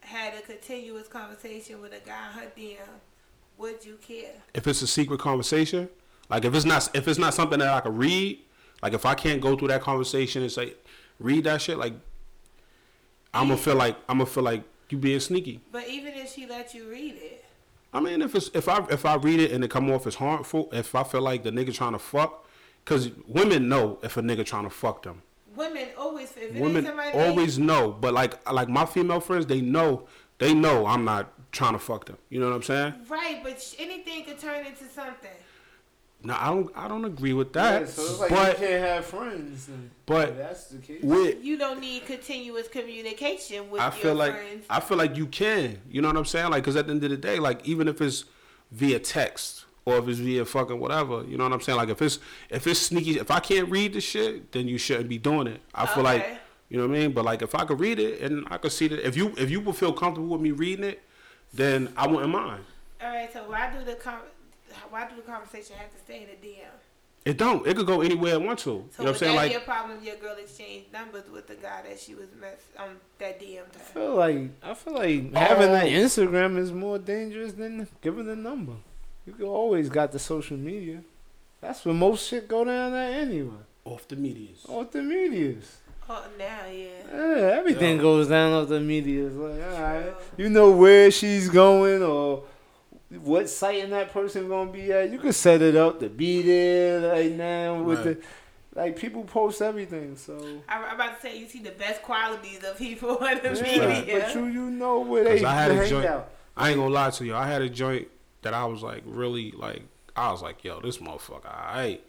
had 0.02 0.34
a 0.34 0.42
continuous 0.42 1.08
conversation 1.08 1.80
with 1.80 1.94
a 1.94 2.06
guy 2.06 2.28
in 2.28 2.40
her 2.40 2.52
DM, 2.58 2.90
would 3.58 3.86
you 3.86 3.98
care? 4.06 4.34
If 4.54 4.68
it's 4.68 4.82
a 4.82 4.88
secret 4.88 5.22
conversation, 5.22 5.88
like 6.30 6.44
if 6.44 6.54
it's 6.54 6.66
not 6.66 6.90
if 6.94 7.08
it's 7.08 7.18
not 7.18 7.34
something 7.34 7.60
that 7.60 7.70
I 7.70 7.80
can 7.80 7.96
read, 7.96 8.40
like 8.84 8.94
if 8.94 9.06
I 9.06 9.16
can't 9.16 9.40
go 9.40 9.56
through 9.56 9.70
that 9.70 9.82
conversation 9.82 10.42
and 10.42 10.52
say 10.52 10.74
read 11.18 11.46
that 11.46 11.62
shit, 11.62 11.78
like 11.78 11.94
I'm 13.34 13.48
gonna 13.48 13.58
feel 13.58 13.76
like 13.76 13.96
I'm 14.10 14.18
gonna 14.18 14.30
feel 14.30 14.44
like 14.44 14.64
you 14.90 14.98
being 14.98 15.22
sneaky. 15.22 15.62
But 15.72 15.88
even 15.88 16.14
if 16.14 16.34
she 16.34 16.46
let 16.46 16.74
you 16.74 16.90
read 16.90 17.16
it, 17.16 17.46
I 17.94 18.02
mean, 18.02 18.22
if 18.22 18.36
it's 18.36 18.52
if 18.54 18.68
I 18.68 18.86
if 18.90 19.06
I 19.06 19.16
read 19.16 19.40
it 19.40 19.52
and 19.52 19.64
it 19.64 19.72
come 19.72 19.90
off 19.92 20.06
as 20.08 20.16
harmful, 20.16 20.68
if 20.74 20.94
I 20.94 21.04
feel 21.04 21.22
like 21.22 21.44
the 21.44 21.52
nigga 21.52 21.74
trying 21.74 21.94
to 21.94 22.00
fuck, 22.00 22.46
because 22.84 23.12
women 23.26 23.70
know 23.70 23.98
if 24.04 24.18
a 24.18 24.22
nigga 24.22 24.46
trying 24.46 24.66
to 24.66 24.70
fuck 24.70 25.04
them. 25.04 25.22
Women 25.58 25.88
always 25.98 26.30
if 26.32 26.38
it 26.38 26.52
ain't 26.54 26.60
Women 26.62 26.86
somebody 26.86 27.12
they- 27.18 27.28
always 27.28 27.58
know, 27.60 27.92
but 27.92 28.14
like 28.14 28.52
like 28.52 28.70
my 28.70 28.86
female 28.86 29.20
friends, 29.20 29.46
they 29.48 29.62
know 29.62 30.08
they 30.38 30.54
know 30.54 30.86
I'm 30.86 31.04
not 31.04 31.34
trying 31.52 31.74
to 31.74 31.80
fuck 31.80 32.06
them. 32.06 32.18
You 32.30 32.40
know 32.40 32.48
what 32.50 32.56
I'm 32.56 32.64
saying? 32.64 32.94
right, 33.10 33.40
but 33.44 33.62
sh- 33.62 33.76
anything 33.80 34.24
could 34.26 34.38
turn 34.40 34.66
into 34.66 34.86
something. 34.86 35.32
No, 36.24 36.36
I 36.40 36.48
don't 36.48 36.72
I 36.76 36.88
don't 36.88 37.06
agree 37.06 37.34
with 37.34 37.54
that. 37.54 37.82
Yeah, 37.82 37.88
so 37.88 38.02
it's 38.04 38.20
like 38.20 38.30
but 38.32 38.60
you 38.60 38.68
can't 38.68 38.84
have 38.84 39.06
friends. 39.06 39.68
and- 39.68 39.90
but 40.06 40.30
if 40.30 40.38
that's 40.38 40.66
the 40.70 40.78
case. 40.80 41.04
with 41.04 41.44
You 41.44 41.58
don't 41.58 41.80
need 41.80 42.06
continuous 42.06 42.68
communication 42.68 43.70
with 43.70 43.82
I 43.82 43.86
your 43.86 43.92
feel 43.92 44.16
like 44.16 44.34
friends. 44.34 44.66
I 44.70 44.80
feel 44.80 44.98
like 44.98 45.16
you 45.16 45.28
can. 45.28 45.80
You 45.92 46.02
know 46.02 46.08
what 46.08 46.18
I'm 46.18 46.26
saying? 46.26 46.50
Like, 46.52 46.64
cause 46.64 46.76
at 46.76 46.88
the 46.88 46.92
end 46.94 47.04
of 47.04 47.10
the 47.12 47.18
day, 47.18 47.40
like 47.40 47.68
even 47.68 47.88
if 47.88 48.02
it's 48.02 48.26
via 48.72 49.00
text 49.00 49.66
or 49.88 50.00
if 50.00 50.08
it's 50.10 50.20
via 50.20 50.44
fucking 50.44 50.80
whatever, 50.80 51.24
you 51.24 51.38
know 51.38 51.46
what 51.46 51.54
I'm 51.54 51.62
saying? 51.62 51.78
Like 51.78 51.88
if 51.90 52.02
it's 52.02 52.20
if 52.50 52.68
it's 52.68 52.80
sneaky, 52.82 53.20
if 53.20 53.32
I 53.32 53.40
can't 53.40 53.70
read 53.72 53.94
the 53.94 54.02
shit, 54.02 54.52
then 54.52 54.68
you 54.68 54.78
shouldn't 54.78 55.08
be 55.08 55.18
doing 55.18 55.48
it. 55.48 55.62
I 55.74 55.86
feel 55.86 56.04
like 56.04 56.28
you 56.70 56.78
know 56.78 56.86
what 56.88 56.98
I 56.98 57.00
mean. 57.00 57.12
But 57.14 57.24
like 57.24 57.42
if 57.42 57.56
I 57.56 57.64
could 57.64 57.80
read 57.80 57.98
it 57.98 58.20
and 58.22 58.46
I 58.52 58.58
could 58.58 58.74
see 58.74 58.90
that 58.90 59.08
if 59.08 59.16
you 59.16 59.34
if 59.38 59.50
you 59.50 59.62
would 59.62 59.78
feel 59.78 59.94
comfortable 59.94 60.28
with 60.30 60.42
me 60.42 60.52
reading 60.52 60.84
it, 60.84 61.02
then 61.54 61.94
I 61.96 62.06
wouldn't 62.06 62.30
mind. 62.32 62.64
All 63.02 63.08
right, 63.08 63.32
so 63.32 63.40
why 63.48 63.72
do 63.78 63.86
the 63.86 63.96
con- 63.96 64.20
why 64.90 65.08
do 65.08 65.16
the 65.16 65.22
conversation 65.22 65.78
have 65.78 65.94
to 65.94 66.00
stay 66.00 66.24
in 66.24 66.28
the 66.28 66.48
DM? 66.48 66.66
It 67.24 67.38
don't. 67.38 67.66
It 67.68 67.76
could 67.78 67.88
go 67.88 68.02
anywhere 68.02 68.34
it 68.34 68.42
want 68.42 68.60
to. 68.60 68.64
So 68.66 68.72
you 68.72 68.80
know 68.82 68.86
what 69.06 69.08
I'm 69.10 69.16
saying? 69.16 69.36
Like 69.38 69.52
be 69.52 69.58
a 69.58 69.60
problem 69.62 69.98
if 69.98 70.04
your 70.04 70.16
girl 70.18 70.36
exchanged 70.38 70.92
numbers 70.92 71.24
with 71.32 71.48
the 71.48 71.56
guy 71.56 71.82
that 71.88 72.00
she 72.00 72.14
was 72.16 72.28
mess 72.40 72.60
um 72.78 72.98
that 73.20 73.40
DM'd 73.40 73.76
I 73.76 73.80
feel 73.80 74.16
like 74.16 74.50
I 74.64 74.74
feel 74.74 74.94
like 74.94 75.34
having 75.34 75.70
Oh. 75.70 75.76
an 75.76 75.88
Instagram 75.88 76.58
is 76.58 76.72
more 76.74 76.98
dangerous 77.00 77.54
than 77.54 77.88
giving 78.02 78.28
a 78.30 78.36
number. 78.36 78.74
You 79.38 79.46
always 79.48 79.90
got 79.90 80.12
the 80.12 80.20
social 80.20 80.58
media. 80.58 81.02
That's 81.62 81.84
where 81.86 81.94
most 81.94 82.28
shit 82.28 82.48
go 82.48 82.64
down 82.64 82.94
at 82.94 83.14
anyway. 83.14 83.52
off 83.84 84.08
the 84.08 84.16
medias. 84.16 84.66
Off 84.68 84.92
the 84.92 85.02
medias. 85.02 85.78
Oh, 86.10 86.26
now 86.38 86.60
yeah. 86.72 86.88
Yeah, 87.12 87.58
everything 87.58 87.98
Yeah. 87.98 88.02
goes 88.02 88.28
down 88.30 88.54
off 88.54 88.70
the 88.70 88.80
medias. 88.80 89.36
Like, 89.36 89.62
all 89.64 89.82
right, 89.82 90.14
you 90.38 90.50
know 90.50 90.72
where 90.72 91.10
she's 91.12 91.50
going 91.50 92.02
or 92.04 92.44
what 93.22 93.50
site 93.50 93.84
and 93.84 93.94
that 93.94 94.12
person 94.14 94.48
gonna 94.50 94.72
be 94.72 94.92
at. 94.92 95.10
You 95.12 95.20
can 95.20 95.34
set 95.34 95.62
it 95.62 95.76
up 95.76 96.00
to 96.02 96.10
be 96.10 96.42
there 96.42 97.12
right 97.12 97.32
now 97.32 97.82
with 97.82 98.06
Right. 98.06 98.22
the 98.22 98.80
like 98.80 98.96
people 98.98 99.24
post 99.24 99.62
everything. 99.62 100.16
So 100.18 100.38
I, 100.70 100.78
I'm 100.84 100.96
about 100.96 101.16
to 101.16 101.22
say 101.22 101.38
you 101.38 101.48
see 101.48 101.60
the 101.64 101.72
best 101.72 102.02
qualities 102.04 102.64
of 102.64 102.78
people 102.78 103.18
on 103.22 103.40
the 103.42 103.62
yeah, 103.66 103.88
media. 104.00 104.20
but 104.26 104.36
you 104.36 104.46
you 104.46 104.70
know 104.70 105.00
where 105.00 105.24
they 105.24 105.36
'Cause 105.40 105.44
I 105.46 105.54
had 105.56 105.72
a 105.72 105.90
joint- 105.90 106.06
out. 106.06 106.30
I 106.56 106.70
ain't 106.70 106.78
gonna 106.78 106.94
lie 106.94 107.10
to 107.12 107.26
you. 107.26 107.36
I 107.36 107.48
had 107.48 107.62
a 107.62 107.70
joint 107.70 108.08
that 108.42 108.54
I 108.54 108.66
was 108.66 108.82
like 108.82 109.04
really 109.06 109.52
like 109.52 109.84
I 110.16 110.32
was 110.32 110.42
like, 110.42 110.64
yo, 110.64 110.80
this 110.82 110.98
motherfucker, 110.98 111.46
alright. 111.46 112.04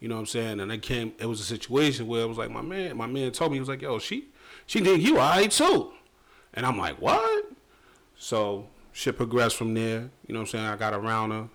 You 0.00 0.08
know 0.08 0.14
what 0.14 0.20
I'm 0.20 0.26
saying? 0.26 0.60
And 0.60 0.72
it 0.72 0.82
came 0.82 1.12
it 1.18 1.26
was 1.26 1.40
a 1.40 1.44
situation 1.44 2.06
where 2.06 2.22
it 2.22 2.28
was 2.28 2.38
like 2.38 2.50
my 2.50 2.62
man, 2.62 2.96
my 2.96 3.06
man 3.06 3.32
told 3.32 3.52
me 3.52 3.56
he 3.56 3.60
was 3.60 3.68
like, 3.68 3.82
yo, 3.82 3.98
she 3.98 4.28
she 4.66 4.80
think 4.80 5.02
you 5.02 5.18
alright 5.18 5.50
too. 5.50 5.92
And 6.54 6.66
I'm 6.66 6.78
like, 6.78 7.00
What? 7.00 7.46
So 8.16 8.66
shit 8.92 9.16
progressed 9.16 9.56
from 9.56 9.74
there. 9.74 10.10
You 10.26 10.34
know 10.34 10.40
what 10.40 10.40
I'm 10.40 10.46
saying? 10.46 10.66
I 10.66 10.76
got 10.76 10.94
around 10.94 11.30
her. 11.30 11.48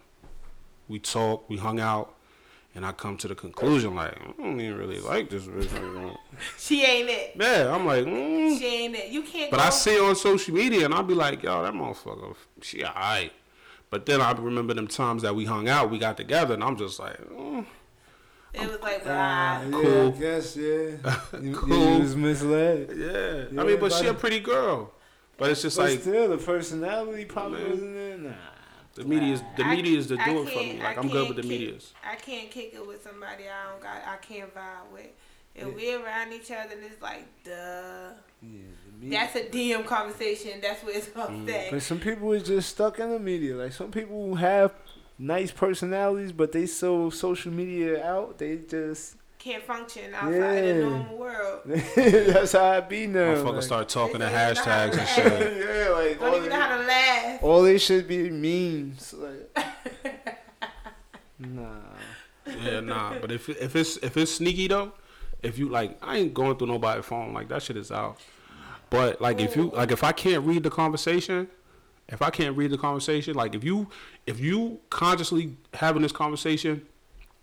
We 0.88 1.00
talked, 1.00 1.50
we 1.50 1.58
hung 1.58 1.80
out, 1.80 2.16
and 2.76 2.86
I 2.86 2.92
come 2.92 3.18
to 3.18 3.28
the 3.28 3.36
conclusion 3.36 3.96
like, 3.96 4.14
I 4.16 4.42
don't 4.42 4.60
even 4.60 4.78
really 4.78 5.00
like 5.00 5.30
this 5.30 5.46
bitch. 5.46 6.18
She 6.58 6.84
ain't 6.84 7.10
it. 7.10 7.32
yeah, 7.40 7.74
I'm 7.74 7.86
like, 7.86 8.06
mm. 8.06 8.60
She 8.60 8.66
ain't 8.66 8.96
it. 8.96 9.10
You 9.10 9.24
can't. 9.24 9.50
But 9.50 9.62
I 9.62 9.70
see 9.70 9.96
her 9.96 10.04
on 10.04 10.16
social 10.16 10.54
media 10.54 10.86
and 10.86 10.94
I'll 10.94 11.04
be 11.04 11.14
like, 11.14 11.42
yo, 11.42 11.64
that 11.64 11.74
motherfucker, 11.74 12.36
she 12.62 12.84
alright. 12.84 13.32
But 13.96 14.06
then 14.06 14.20
I 14.20 14.34
remember 14.34 14.74
them 14.74 14.88
times 14.90 15.22
that 15.22 15.34
we 15.38 15.46
hung 15.46 15.70
out, 15.70 15.90
we 15.90 15.98
got 15.98 16.18
together, 16.18 16.54
and 16.54 16.62
I'm 16.62 16.76
just 16.76 17.00
like, 17.00 17.16
mm, 17.30 17.66
It 18.54 18.70
was 18.70 18.82
like, 18.82 19.04
Ah, 19.06 19.62
ah, 19.62 19.64
yeah, 19.64 19.72
Cool. 19.72 20.08
I 20.08 20.20
guess 20.20 20.58
yeah. 20.58 21.16
You, 21.42 21.56
Cool. 21.56 21.94
you 21.94 22.00
was 22.02 22.14
misled. 22.18 22.90
yeah. 22.94 23.46
Yeah, 23.54 23.62
I 23.62 23.64
mean, 23.64 23.80
but 23.80 23.94
she 23.94 24.06
a 24.08 24.14
pretty 24.14 24.42
girl. 24.42 24.92
But 25.38 25.52
it's 25.52 25.62
just 25.62 25.78
But 25.78 25.92
like 25.92 26.02
still, 26.02 26.28
the 26.28 26.38
personality 26.38 27.24
probably 27.24 27.62
Man. 27.62 27.70
wasn't 27.70 27.94
there. 27.94 28.18
Nah. 28.18 28.32
the 28.96 29.06
media's 29.06 29.42
the 29.56 29.64
I- 29.64 29.76
media 29.78 29.98
is 29.98 30.08
the 30.10 30.20
I 30.20 30.26
do 30.26 30.42
it 30.44 30.50
for 30.50 30.60
me. 30.60 30.80
Like 30.84 30.98
I 30.98 31.02
I'm 31.02 31.08
good 31.08 31.30
with 31.30 31.38
the 31.38 31.44
can't 31.44 31.52
kick- 31.54 31.60
medias. 31.62 31.94
I 32.04 32.16
can't 32.16 32.52
kick 32.52 32.74
it 32.74 32.86
with 32.86 33.02
somebody 33.02 33.44
I 33.48 33.72
don't 33.72 33.82
got. 33.82 33.96
I 34.06 34.18
can't 34.18 34.54
vibe 34.54 34.92
with. 34.92 35.08
If 35.56 35.74
we 35.74 35.94
around 35.96 36.34
each 36.34 36.52
other, 36.52 36.74
and 36.74 36.84
it's 36.84 37.02
like, 37.02 37.24
duh. 37.46 38.12
Yeah, 38.42 38.60
the 38.85 38.85
media. 39.00 39.20
That's 39.20 39.36
a 39.36 39.44
DM 39.50 39.86
conversation. 39.86 40.60
That's 40.62 40.84
what 40.84 40.96
it's 40.96 41.08
gonna 41.08 41.38
Mm. 41.38 41.46
say. 41.48 41.68
But 41.72 41.82
some 41.82 42.00
people 42.00 42.32
is 42.34 42.44
just 42.44 42.70
stuck 42.70 43.00
in 43.00 43.10
the 43.12 43.20
media. 43.20 43.56
Like 43.56 43.72
some 43.74 43.92
people 43.92 44.36
have 44.36 44.72
nice 45.18 45.52
personalities, 45.52 46.32
but 46.32 46.52
they 46.52 46.66
so 46.66 47.10
social 47.10 47.52
media 47.52 48.04
out. 48.06 48.38
They 48.38 48.58
just 48.70 49.16
Can't 49.40 49.64
function 49.64 50.14
outside 50.16 50.64
of 50.66 50.76
the 50.78 50.84
normal 50.90 51.18
world. 51.18 51.62
that's 51.96 52.54
how 52.54 52.66
I 52.66 52.80
be 52.82 53.06
now. 53.08 53.36
Motherfuckers 53.36 53.54
like, 53.54 53.64
start 53.64 53.90
talking 53.90 54.20
to 54.20 54.26
They 54.26 54.32
don't 54.32 54.56
hashtags 54.58 54.92
to 54.94 55.00
and 55.02 55.10
shit. 55.10 55.58
yeah, 55.58 55.90
like 55.90 56.20
Don't 56.20 56.30
all 56.30 56.36
even 56.38 56.50
know 56.50 56.60
how 56.60 56.78
to 56.78 56.84
laugh. 56.84 57.44
all 57.44 57.62
they 57.62 57.78
should 57.78 58.08
be 58.08 58.30
memes. 58.32 59.14
Like, 59.14 59.58
nah. 61.40 61.76
Yeah, 62.64 62.80
nah. 62.80 63.20
But 63.20 63.32
if 63.32 63.50
if 63.50 63.76
it's 63.76 63.98
if 63.98 64.18
it's 64.18 64.32
sneaky 64.34 64.68
though, 64.68 64.94
if 65.44 65.58
you 65.58 65.70
like, 65.70 65.98
I 66.04 66.18
ain't 66.18 66.34
going 66.34 66.58
through 66.58 66.68
nobody's 66.68 67.06
phone. 67.06 67.34
Like 67.34 67.48
that 67.50 67.62
shit 67.64 67.78
is 67.78 67.92
out. 67.92 68.18
But 68.96 69.20
like 69.20 69.42
if 69.42 69.58
you 69.58 69.72
like 69.72 69.92
if 69.92 70.06
I 70.06 70.14
can't 70.14 70.46
read 70.46 70.64
the 70.64 70.70
conversation, 70.70 71.50
if 72.08 72.22
I 72.22 72.30
can't 72.30 72.56
read 72.56 72.72
the 72.72 72.78
conversation, 72.78 73.36
like 73.36 73.54
if 73.54 73.62
you 73.62 73.90
if 74.26 74.40
you 74.40 74.80
consciously 74.90 75.58
having 75.74 76.02
this 76.02 76.14
conversation, 76.14 76.86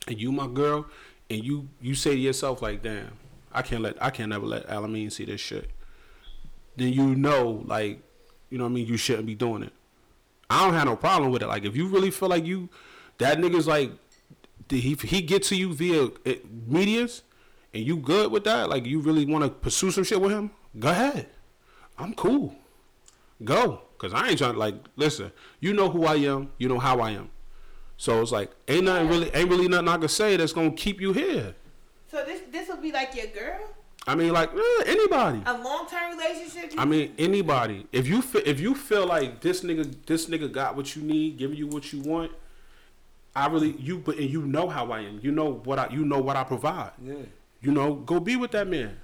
and 0.08 0.18
you 0.18 0.32
my 0.32 0.46
girl, 0.46 0.86
and 1.28 1.44
you 1.44 1.68
you 1.78 1.94
say 1.94 2.12
to 2.12 2.16
yourself 2.16 2.62
like, 2.62 2.82
damn, 2.82 3.10
I 3.52 3.60
can't 3.60 3.82
let 3.82 4.02
I 4.02 4.08
can't 4.08 4.30
never 4.30 4.46
let 4.46 4.66
Alameen 4.66 5.12
see 5.12 5.26
this 5.26 5.42
shit. 5.42 5.68
Then 6.76 6.94
you 6.94 7.14
know 7.14 7.62
like, 7.66 8.00
you 8.48 8.56
know 8.56 8.64
what 8.64 8.70
I 8.70 8.72
mean. 8.72 8.86
You 8.86 8.96
shouldn't 8.96 9.26
be 9.26 9.34
doing 9.34 9.62
it. 9.62 9.74
I 10.48 10.64
don't 10.64 10.72
have 10.72 10.86
no 10.86 10.96
problem 10.96 11.32
with 11.32 11.42
it. 11.42 11.48
Like 11.48 11.66
if 11.66 11.76
you 11.76 11.86
really 11.86 12.10
feel 12.10 12.30
like 12.30 12.46
you, 12.46 12.70
that 13.18 13.36
nigga's 13.36 13.66
like, 13.66 13.90
he 14.70 14.94
he 14.94 15.20
get 15.20 15.42
to 15.44 15.54
you 15.54 15.74
via 15.74 16.08
eh, 16.24 16.36
medias, 16.66 17.24
and 17.74 17.84
you 17.84 17.98
good 17.98 18.32
with 18.32 18.44
that? 18.44 18.70
Like 18.70 18.86
you 18.86 19.00
really 19.00 19.26
want 19.26 19.44
to 19.44 19.50
pursue 19.50 19.90
some 19.90 20.04
shit 20.04 20.18
with 20.18 20.32
him? 20.32 20.50
Go 20.78 20.88
ahead. 20.88 21.28
I'm 22.02 22.14
cool. 22.14 22.54
Go, 23.44 23.82
cause 23.98 24.12
I 24.12 24.28
ain't 24.28 24.38
trying 24.38 24.54
to 24.54 24.58
like 24.58 24.74
listen. 24.96 25.32
You 25.60 25.72
know 25.72 25.88
who 25.88 26.04
I 26.04 26.16
am. 26.16 26.50
You 26.58 26.68
know 26.68 26.78
how 26.78 27.00
I 27.00 27.12
am. 27.12 27.30
So 27.96 28.20
it's 28.20 28.32
like 28.32 28.50
ain't 28.68 28.84
nothing 28.84 29.08
really 29.08 29.30
ain't 29.34 29.48
really 29.48 29.68
nothing 29.68 29.88
I 29.88 29.96
can 29.96 30.08
say 30.08 30.36
that's 30.36 30.52
gonna 30.52 30.72
keep 30.72 31.00
you 31.00 31.12
here. 31.12 31.54
So 32.10 32.24
this 32.24 32.42
this 32.50 32.68
will 32.68 32.76
be 32.76 32.92
like 32.92 33.14
your 33.14 33.26
girl, 33.28 33.60
I 34.06 34.14
mean, 34.16 34.32
like 34.32 34.50
eh, 34.52 34.82
anybody. 34.86 35.42
a 35.46 35.58
long 35.58 35.86
term 35.88 36.18
relationship. 36.18 36.74
I 36.76 36.84
mean, 36.84 37.14
anybody. 37.18 37.86
If 37.92 38.08
you 38.08 38.20
fe- 38.20 38.42
if 38.44 38.58
you 38.58 38.74
feel 38.74 39.06
like 39.06 39.40
this 39.40 39.62
nigga 39.62 39.94
this 40.06 40.26
nigga 40.26 40.50
got 40.50 40.76
what 40.76 40.96
you 40.96 41.02
need, 41.02 41.38
giving 41.38 41.56
you 41.56 41.68
what 41.68 41.92
you 41.92 42.00
want, 42.00 42.32
I 43.34 43.46
really 43.46 43.72
you 43.78 43.98
but 43.98 44.18
and 44.18 44.28
you 44.28 44.42
know 44.42 44.68
how 44.68 44.90
I 44.90 45.00
am. 45.00 45.20
You 45.22 45.30
know 45.30 45.52
what 45.64 45.78
I 45.78 45.88
you 45.90 46.04
know 46.04 46.18
what 46.18 46.36
I 46.36 46.44
provide. 46.44 46.92
Yeah. 47.04 47.14
You 47.60 47.70
know, 47.70 47.94
go 47.94 48.18
be 48.18 48.34
with 48.34 48.50
that 48.52 48.66
man. 48.66 48.96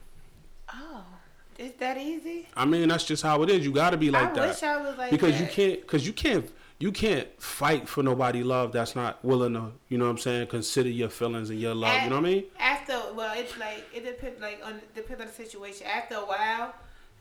Is 1.58 1.72
that 1.80 1.98
easy? 1.98 2.46
I 2.56 2.64
mean, 2.64 2.88
that's 2.88 3.04
just 3.04 3.22
how 3.22 3.42
it 3.42 3.50
is. 3.50 3.64
You 3.64 3.72
got 3.72 3.90
to 3.90 3.96
be 3.96 4.10
like 4.10 4.30
I 4.30 4.34
that 4.34 4.48
wish 4.48 4.62
I 4.62 4.76
was 4.80 4.96
like 4.96 5.10
because 5.10 5.32
that. 5.32 5.40
you 5.40 5.46
can't 5.46 5.80
because 5.80 6.06
you 6.06 6.12
can't 6.12 6.50
you 6.78 6.92
can't 6.92 7.28
fight 7.42 7.88
for 7.88 8.02
nobody 8.04 8.44
love 8.44 8.70
that's 8.72 8.94
not 8.94 9.22
willing 9.24 9.54
to 9.54 9.72
you 9.88 9.98
know 9.98 10.04
what 10.04 10.12
I'm 10.12 10.18
saying 10.18 10.46
consider 10.46 10.88
your 10.88 11.08
feelings 11.08 11.50
and 11.50 11.60
your 11.60 11.74
love. 11.74 12.02
You 12.04 12.10
know 12.10 12.16
what 12.16 12.26
I 12.26 12.30
mean? 12.30 12.44
After, 12.60 13.00
well, 13.14 13.36
it's 13.36 13.58
like 13.58 13.84
it 13.92 14.04
depends, 14.04 14.40
like 14.40 14.60
on 14.64 14.80
depends 14.94 15.20
on 15.20 15.26
the 15.26 15.32
situation. 15.32 15.86
After 15.86 16.14
a 16.14 16.20
while, 16.20 16.74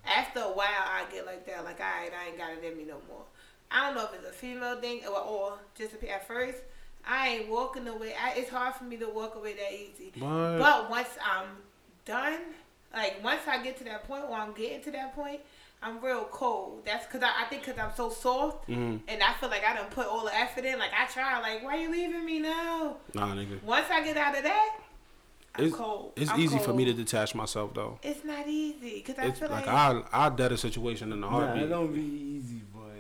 after 0.06 0.40
a 0.40 0.52
while, 0.52 0.68
I 0.68 1.06
get 1.12 1.26
like 1.26 1.46
that. 1.48 1.64
Like, 1.66 1.80
all 1.80 1.86
right, 1.86 2.12
I 2.14 2.30
ain't 2.30 2.38
got 2.38 2.52
it 2.52 2.64
in 2.64 2.78
me 2.78 2.86
no 2.86 2.98
more. 3.10 3.24
I 3.72 3.88
don't 3.88 3.96
know 3.96 4.06
if 4.06 4.14
it's 4.14 4.30
a 4.30 4.32
female 4.32 4.80
thing 4.80 5.02
or, 5.06 5.20
or 5.20 5.54
just 5.76 5.96
a, 6.02 6.12
at 6.14 6.28
first. 6.28 6.60
I 7.06 7.30
ain't 7.30 7.50
walking 7.50 7.88
away. 7.88 8.14
I, 8.22 8.34
it's 8.36 8.50
hard 8.50 8.76
for 8.76 8.84
me 8.84 8.98
to 8.98 9.08
walk 9.08 9.36
away 9.36 9.54
that 9.54 9.74
easy. 9.74 10.12
But 10.18 10.60
But 10.60 10.90
once 10.90 11.10
I'm 11.26 11.48
done, 12.06 12.40
like 12.94 13.24
once 13.24 13.42
I 13.48 13.62
get 13.64 13.78
to 13.78 13.84
that 13.86 14.04
point, 14.08 14.24
or 14.30 14.36
I'm 14.36 14.54
getting 14.54 14.82
to 14.84 14.92
that 14.92 15.14
point, 15.16 15.42
I'm 15.82 16.02
real 16.04 16.24
cold. 16.32 16.84
That's 16.86 17.06
because 17.06 17.22
I, 17.24 17.44
I 17.44 17.46
think 17.50 17.66
because 17.66 17.80
I'm 17.80 17.92
so 17.96 18.10
soft, 18.10 18.68
Mhm. 18.68 19.02
and 19.08 19.22
I 19.24 19.34
feel 19.34 19.50
like 19.50 19.64
I 19.64 19.76
don't 19.76 19.92
put 19.92 20.08
all 20.08 20.26
the 20.26 20.36
effort 20.36 20.66
in. 20.66 20.80
Like 20.80 20.92
I 20.98 21.06
try, 21.06 21.40
like 21.40 21.64
why 21.64 21.76
you 21.78 21.92
leaving 21.92 22.26
me 22.26 22.40
now? 22.40 22.98
nah, 23.14 23.28
nigga, 23.36 23.62
Once 23.64 23.86
I 23.92 24.04
get 24.04 24.18
out 24.18 24.36
of 24.38 24.44
that, 24.44 24.78
I'm 25.56 25.66
it's 25.66 25.76
cold. 25.76 26.14
it's 26.16 26.32
I'm 26.32 26.40
easy 26.40 26.60
for 26.60 26.74
me 26.74 26.86
to 26.86 26.94
detach 26.94 27.36
myself 27.36 27.74
though. 27.74 28.00
It's 28.04 28.24
not 28.24 28.48
easy 28.48 29.04
because 29.06 29.20
I 29.20 29.28
It's 29.28 29.40
feel 29.40 29.50
like 29.50 29.68
like, 29.68 30.06
I 30.14 30.26
I 30.26 30.30
dead 30.30 30.52
a 30.52 30.58
situation 30.58 31.12
in 31.12 31.22
the 31.22 31.28
Nah, 31.28 31.40
heartbeat. 31.40 31.64
it 31.64 31.68
don't 31.68 31.94
be 31.94 32.02
easy, 32.02 32.62
but 32.74 32.92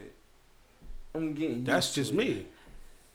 I'm 1.19 1.33
getting. 1.33 1.63
That's 1.63 1.93
just 1.93 2.11
it. 2.11 2.17
me. 2.17 2.45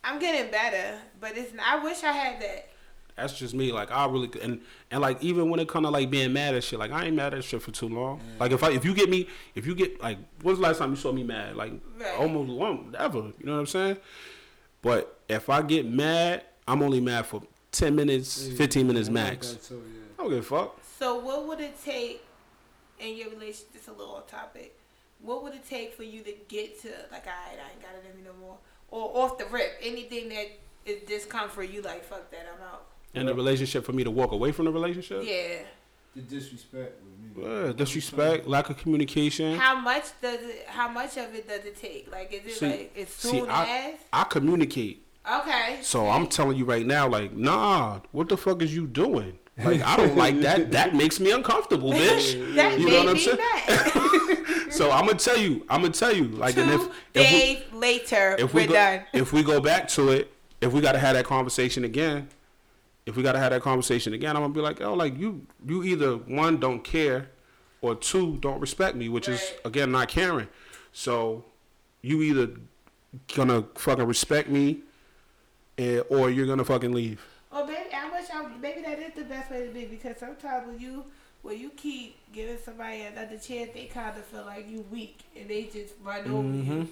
I'm 0.04 0.18
getting 0.18 0.50
better, 0.50 0.98
but 1.20 1.36
it's. 1.36 1.52
I 1.64 1.78
wish 1.78 2.02
I 2.02 2.10
had 2.12 2.40
that. 2.42 2.68
That's 3.16 3.38
just 3.38 3.54
me. 3.54 3.72
Like 3.72 3.90
I 3.90 4.06
really 4.06 4.30
and 4.42 4.60
and 4.90 5.00
like 5.00 5.22
even 5.22 5.50
when 5.50 5.60
it 5.60 5.68
come 5.68 5.82
to 5.84 5.90
like 5.90 6.10
being 6.10 6.32
mad 6.32 6.54
at 6.54 6.64
shit, 6.64 6.78
like 6.78 6.90
I 6.90 7.06
ain't 7.06 7.16
mad 7.16 7.34
at 7.34 7.44
shit 7.44 7.60
for 7.62 7.70
too 7.70 7.88
long. 7.88 8.20
Like 8.40 8.52
if 8.52 8.62
I 8.64 8.70
if 8.72 8.84
you 8.84 8.94
get 8.94 9.08
me 9.10 9.28
if 9.54 9.66
you 9.66 9.74
get 9.74 10.00
like 10.02 10.18
when's 10.42 10.58
the 10.58 10.62
last 10.64 10.78
time 10.78 10.90
you 10.90 10.96
saw 10.96 11.12
me 11.12 11.22
mad? 11.22 11.56
Like 11.56 11.72
Right. 11.98 12.14
almost 12.18 12.48
long 12.50 12.94
ever. 12.98 13.18
You 13.18 13.34
know 13.44 13.52
what 13.52 13.58
I'm 13.60 13.66
saying? 13.66 13.96
But 14.80 15.20
if 15.28 15.48
I 15.48 15.62
get 15.62 15.86
mad, 15.86 16.42
I'm 16.66 16.82
only 16.82 17.00
mad 17.00 17.26
for 17.26 17.42
ten 17.70 17.94
minutes, 17.94 18.48
Yeah, 18.48 18.56
fifteen 18.56 18.86
minutes 18.86 19.08
I 19.08 19.12
max. 19.12 19.50
that 19.52 19.62
too, 19.64 19.74
yeah. 19.94 20.00
I 20.18 20.22
don't 20.22 20.30
give 20.30 20.38
a 20.40 20.42
fuck. 20.42 20.78
So 20.98 21.18
what 21.18 21.46
would 21.46 21.60
it 21.60 21.82
take 21.84 22.24
in 22.98 23.16
your 23.16 23.30
relationship? 23.30 23.72
Just 23.74 23.88
a 23.88 23.92
little 23.92 24.14
off 24.16 24.26
topic. 24.26 24.78
What 25.20 25.42
would 25.44 25.54
it 25.54 25.68
take 25.68 25.94
for 25.94 26.02
you 26.02 26.22
to 26.22 26.32
get 26.48 26.80
to 26.82 26.88
like, 27.12 27.26
alright, 27.26 27.58
I 27.58 27.72
ain't 27.72 27.82
got 27.82 27.90
it 27.94 28.04
in 28.10 28.16
me 28.16 28.22
no 28.28 28.34
more, 28.44 28.56
or 28.90 29.22
off 29.22 29.38
the 29.38 29.44
rip, 29.46 29.72
anything 29.80 30.28
that 30.30 30.46
is 30.84 31.02
discomfort 31.06 31.70
you 31.70 31.80
like, 31.82 32.04
fuck 32.04 32.28
that, 32.32 32.46
I'm 32.52 32.60
out. 32.66 32.86
In 33.14 33.26
the 33.26 33.34
relationship 33.34 33.84
for 33.84 33.92
me 33.92 34.04
to 34.04 34.10
walk 34.10 34.32
away 34.32 34.52
from 34.52 34.64
the 34.66 34.72
relationship. 34.72 35.22
Yeah. 35.24 35.58
The 36.14 36.22
disrespect 36.22 37.00
with 37.02 37.36
me. 37.36 37.42
Yeah, 37.66 37.72
disrespect, 37.72 38.46
lack 38.46 38.68
of 38.70 38.76
communication. 38.78 39.58
How 39.58 39.74
much 39.78 40.04
does 40.20 40.40
it? 40.42 40.66
How 40.66 40.88
much 40.88 41.16
of 41.16 41.34
it 41.34 41.48
does 41.48 41.64
it 41.64 41.76
take? 41.76 42.10
Like, 42.12 42.32
is 42.32 42.44
it 42.46 42.54
See- 42.58 42.66
like 42.66 42.96
as 42.98 43.08
see, 43.08 43.28
soon 43.30 43.48
I- 43.50 43.94
I 44.12 44.24
communicate. 44.24 45.06
Okay. 45.30 45.78
So 45.82 46.08
I'm 46.08 46.26
telling 46.26 46.56
you 46.58 46.64
right 46.64 46.84
now, 46.86 47.08
like, 47.08 47.32
nah, 47.34 48.00
what 48.12 48.28
the 48.28 48.36
fuck 48.36 48.60
is 48.60 48.74
you 48.74 48.86
doing? 48.86 49.38
Like, 49.62 49.80
I 49.82 49.96
don't 49.96 50.16
like 50.16 50.40
that. 50.40 50.70
That 50.72 50.94
makes 50.94 51.20
me 51.20 51.30
uncomfortable, 51.30 51.92
bitch. 51.92 52.54
that 52.56 52.78
You 52.78 52.86
made 52.86 52.92
know 52.92 52.98
what 52.98 53.08
I'm 53.08 53.14
me 53.14 53.20
saying? 53.20 54.38
So 54.72 54.90
I'm 54.90 55.04
gonna 55.06 55.18
tell 55.18 55.36
you, 55.36 55.64
I'm 55.68 55.82
gonna 55.82 55.92
tell 55.92 56.14
you, 56.14 56.24
like, 56.28 56.56
and 56.56 56.70
if 56.70 56.80
Two 56.80 56.90
if 57.14 57.32
we, 57.72 57.78
later, 57.78 58.36
if 58.38 58.54
we're 58.54 58.62
we 58.62 58.66
go 58.68 58.72
done. 58.74 59.04
if 59.12 59.32
we 59.32 59.42
go 59.42 59.60
back 59.60 59.86
to 59.88 60.08
it, 60.10 60.32
if 60.62 60.72
we 60.72 60.80
gotta 60.80 60.98
have 60.98 61.14
that 61.14 61.26
conversation 61.26 61.84
again, 61.84 62.28
if 63.06 63.16
we 63.16 63.22
gotta 63.22 63.38
have 63.38 63.50
that 63.50 63.62
conversation 63.62 64.14
again, 64.14 64.36
I'm 64.36 64.42
gonna 64.42 64.54
be 64.54 64.60
like, 64.60 64.80
oh, 64.80 64.94
like 64.94 65.18
you 65.18 65.46
you 65.66 65.82
either 65.84 66.16
one 66.16 66.58
don't 66.58 66.82
care, 66.84 67.28
or 67.80 67.94
two 67.94 68.38
don't 68.38 68.60
respect 68.60 68.96
me, 68.96 69.08
which 69.08 69.28
is 69.28 69.52
again 69.64 69.92
not 69.92 70.08
caring. 70.08 70.48
So 70.92 71.44
you 72.00 72.22
either 72.22 72.50
gonna 73.34 73.64
fucking 73.74 74.06
respect 74.06 74.48
me, 74.48 74.80
eh, 75.78 76.00
or 76.08 76.30
you're 76.30 76.46
gonna 76.46 76.64
fucking 76.64 76.92
leave. 76.92 77.20
Well, 77.50 77.66
maybe 77.66 77.92
I 77.94 78.10
wish 78.10 78.28
I 78.32 78.48
maybe 78.60 78.82
that 78.82 78.98
is 78.98 79.14
the 79.14 79.24
best 79.24 79.50
way 79.50 79.66
to 79.66 79.72
be 79.72 79.84
because 79.84 80.18
sometimes 80.18 80.66
when 80.68 80.78
you 80.78 81.04
when 81.42 81.58
you 81.58 81.70
keep 81.70 82.16
giving 82.32 82.56
somebody 82.64 83.02
another 83.02 83.36
chance, 83.36 83.70
they 83.74 83.90
kind 83.92 84.16
of 84.16 84.24
feel 84.24 84.44
like 84.44 84.70
you 84.70 84.84
weak 84.90 85.18
and 85.36 85.50
they 85.50 85.64
just 85.64 85.94
run 86.04 86.30
over 86.30 86.48
you. 86.48 86.88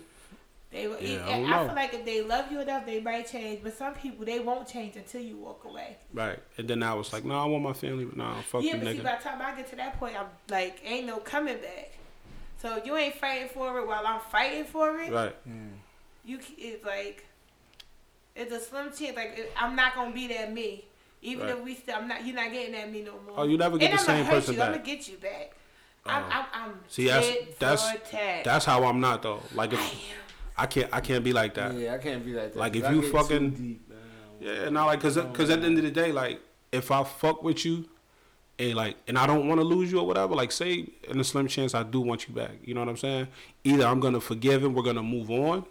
They 0.71 0.87
will- 0.87 1.01
Yeah, 1.01 1.25
I 1.27 1.33
I, 1.33 1.37
don't 1.41 1.53
I 1.53 1.67
feel 1.67 1.75
like 1.75 1.95
if 1.95 2.05
they 2.05 2.23
love 2.23 2.51
you 2.53 2.61
enough, 2.61 2.87
they 2.87 3.01
might 3.01 3.27
change. 3.31 3.61
But 3.63 3.77
some 3.77 3.95
people 3.95 4.25
they 4.25 4.39
won't 4.39 4.69
change 4.69 4.97
until 4.97 5.21
you 5.21 5.37
walk 5.37 5.65
away. 5.65 5.97
Right. 6.13 6.39
And 6.59 6.69
then 6.69 6.83
I 6.83 6.95
was 6.95 7.13
like, 7.13 7.25
no, 7.25 7.35
I 7.39 7.45
want 7.47 7.65
my 7.65 7.73
family, 7.73 8.05
but 8.05 8.17
no, 8.17 8.25
nah, 8.25 8.41
fuck 8.43 8.63
yeah, 8.63 8.77
you, 8.77 8.83
but 8.85 8.93
see, 8.97 9.01
by 9.01 9.17
the 9.17 9.23
time 9.23 9.43
I 9.43 9.57
get 9.57 9.69
to 9.71 9.77
that 9.77 9.99
point, 9.99 10.19
I'm 10.19 10.27
like, 10.49 10.81
ain't 10.85 11.07
no 11.07 11.17
coming 11.19 11.57
back. 11.59 11.93
So 12.63 12.77
if 12.77 12.87
you 12.87 12.97
ain't 12.97 13.15
fighting 13.17 13.49
for 13.49 13.79
it 13.81 13.87
while 13.87 14.07
I'm 14.07 14.21
fighting 14.31 14.65
for 14.65 14.97
it. 15.01 15.11
Right. 15.13 15.35
Mm. 15.49 15.71
you 16.25 16.41
c- 16.41 16.55
it's 16.59 16.85
like 16.85 17.25
it's 18.37 18.53
a 18.53 18.61
slim 18.61 18.93
chance. 18.93 19.17
Like 19.17 19.35
it- 19.39 19.53
I'm 19.57 19.75
not 19.75 19.95
gonna 19.95 20.13
be 20.13 20.29
that 20.29 20.53
me. 20.53 20.85
Even 21.23 21.47
Right. 21.47 21.57
if 21.57 21.65
we 21.65 21.75
still, 21.75 21.97
I'm 21.97 22.07
not. 22.09 22.25
You're 22.25 22.37
not 22.37 22.51
getting 22.53 22.75
at 22.75 22.91
me 22.91 23.03
no 23.03 23.13
more. 23.27 23.35
Oh, 23.39 23.43
you 23.45 23.59
never 23.59 23.77
get 23.77 23.91
and 23.91 23.99
the 23.99 24.01
I'm 24.03 24.07
same 24.07 24.17
gonna 24.19 24.29
hurt 24.29 24.35
person 24.37 24.55
you. 24.55 24.63
I'm 24.63 24.73
gonna 24.73 24.85
get 24.85 25.09
you 25.09 25.17
back. 25.19 25.53
Uh-huh. 26.07 26.17
I'm, 26.17 26.25
Oh. 26.25 26.47
I'm, 26.53 26.65
I'm 26.71 26.75
See, 26.89 27.09
that's 27.09 27.29
that's 27.59 27.93
that's 28.45 28.65
how 28.65 28.85
I'm 28.85 29.01
not 29.01 29.23
though. 29.23 29.43
Like 29.55 29.71
I 29.73 29.75
if 29.75 29.81
am. 29.81 29.97
I 30.61 30.67
can't 30.67 30.89
I 30.93 31.01
can't 31.01 31.25
be 31.25 31.33
like 31.33 31.55
that. 31.55 31.75
Yeah, 31.75 31.95
I 31.95 31.99
can't 31.99 32.25
be 32.25 32.35
like 32.35 32.53
that. 32.53 32.59
Like, 32.59 32.77
if 32.77 32.85
I 32.85 32.93
you 32.93 33.03
fucking- 33.11 33.51
deep. 33.51 33.93
Yeah, 34.41 34.71
not 34.71 34.87
like 34.87 35.01
cause 35.01 35.19
cause 35.35 35.51
at 35.51 35.61
the 35.61 35.67
end 35.67 35.77
of 35.79 35.85
the 35.85 35.91
day, 35.91 36.13
like 36.13 36.41
if 36.73 36.91
I 36.91 37.05
fuck 37.05 37.43
with 37.43 37.65
you, 37.65 37.87
and 38.59 38.75
like 38.75 38.97
and 39.07 39.19
I 39.19 39.27
don't 39.27 39.49
want 39.49 39.61
to 39.61 39.67
lose 39.67 39.93
you 39.93 40.01
or 40.01 40.07
whatever, 40.07 40.35
like 40.35 40.51
say 40.51 40.87
in 41.09 41.21
a 41.21 41.25
slim 41.25 41.47
chance 41.47 41.75
I 41.75 41.83
do 41.83 42.01
want 42.01 42.27
you 42.27 42.35
back. 42.35 42.53
You 42.65 42.73
know 42.75 42.81
what 42.81 42.89
I'm 42.89 42.97
saying? 42.97 43.29
Either 43.65 43.85
I'm 43.85 44.01
gonna 44.01 44.21
forgive 44.21 44.65
him, 44.65 44.75
we're 44.75 44.83
gonna 44.83 45.03
move 45.03 45.31
on, 45.31 45.67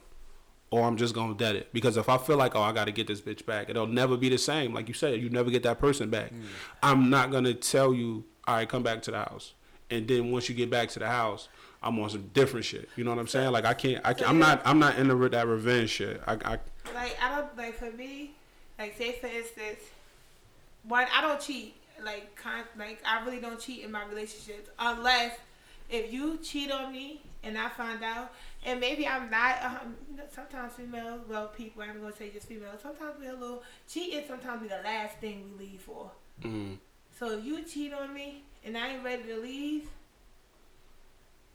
or 0.69 0.83
I'm 0.83 0.97
just 0.97 1.15
gonna 1.15 1.33
dead 1.33 1.55
it. 1.55 1.73
Because 1.73 1.97
if 1.97 2.09
I 2.09 2.19
feel 2.19 2.37
like 2.37 2.55
oh 2.55 2.61
I 2.61 2.71
gotta 2.71 2.91
get 2.91 3.07
this 3.07 3.21
bitch 3.21 3.43
back, 3.43 3.69
it'll 3.71 3.87
never 3.87 4.17
be 4.17 4.29
the 4.29 4.37
same. 4.37 4.73
Like 4.73 4.87
you 4.87 4.93
said, 4.93 5.19
you 5.19 5.31
never 5.31 5.49
get 5.49 5.63
that 5.63 5.79
person 5.79 6.11
back. 6.11 6.31
Mm. 6.31 6.43
I'm 6.83 7.09
not 7.09 7.31
gonna 7.31 7.55
tell 7.55 7.91
you 7.93 8.25
all 8.47 8.55
right, 8.55 8.69
come 8.69 8.83
back 8.83 9.01
to 9.03 9.11
the 9.11 9.17
house, 9.17 9.53
and 9.89 10.07
then 10.07 10.31
once 10.31 10.47
you 10.47 10.53
get 10.53 10.69
back 10.69 10.89
to 10.89 10.99
the 10.99 11.07
house. 11.07 11.49
I'm 11.81 11.97
on 11.99 12.09
some 12.09 12.27
different 12.33 12.65
shit. 12.65 12.89
You 12.95 13.03
know 13.03 13.11
what 13.11 13.19
I'm 13.19 13.27
saying? 13.27 13.51
Like 13.51 13.65
I 13.65 13.73
can't. 13.73 14.05
I 14.05 14.13
can't 14.13 14.29
I'm 14.29 14.39
not. 14.39 14.61
I'm 14.65 14.79
not 14.79 14.97
into 14.97 15.15
that 15.29 15.47
revenge 15.47 15.89
shit. 15.89 16.21
I. 16.27 16.33
I 16.33 16.59
Like 16.93 17.17
I 17.21 17.35
don't 17.37 17.57
like 17.57 17.75
for 17.75 17.91
me. 17.91 18.31
Like 18.77 18.97
say 18.97 19.13
for 19.13 19.27
instance, 19.27 19.79
one 20.83 21.05
I 21.13 21.21
don't 21.21 21.39
cheat. 21.39 21.75
Like 22.03 22.35
con, 22.35 22.63
like 22.77 23.01
I 23.05 23.23
really 23.25 23.39
don't 23.39 23.59
cheat 23.59 23.83
in 23.83 23.91
my 23.91 24.05
relationships 24.05 24.69
unless 24.79 25.37
if 25.89 26.13
you 26.13 26.37
cheat 26.37 26.71
on 26.71 26.91
me 26.91 27.21
and 27.43 27.57
I 27.57 27.69
find 27.69 28.03
out, 28.03 28.33
and 28.65 28.79
maybe 28.79 29.07
I'm 29.07 29.29
not. 29.29 29.63
Um, 29.63 29.95
sometimes 30.33 30.73
females, 30.73 31.21
well, 31.29 31.47
people. 31.47 31.81
I'm 31.81 32.01
gonna 32.01 32.15
say 32.15 32.29
just 32.29 32.47
females. 32.47 32.81
Sometimes 32.81 33.13
we 33.19 33.27
a 33.27 33.33
little 33.33 33.63
cheating. 33.87 34.23
Sometimes 34.27 34.61
be 34.61 34.67
the 34.67 34.81
last 34.83 35.17
thing 35.17 35.49
we 35.57 35.65
leave 35.65 35.81
for. 35.81 36.11
mm, 36.43 36.77
So 37.17 37.37
if 37.37 37.45
you 37.45 37.63
cheat 37.63 37.93
on 37.93 38.13
me 38.13 38.43
and 38.65 38.77
I 38.77 38.89
ain't 38.95 39.03
ready 39.05 39.23
to 39.23 39.37
leave, 39.37 39.89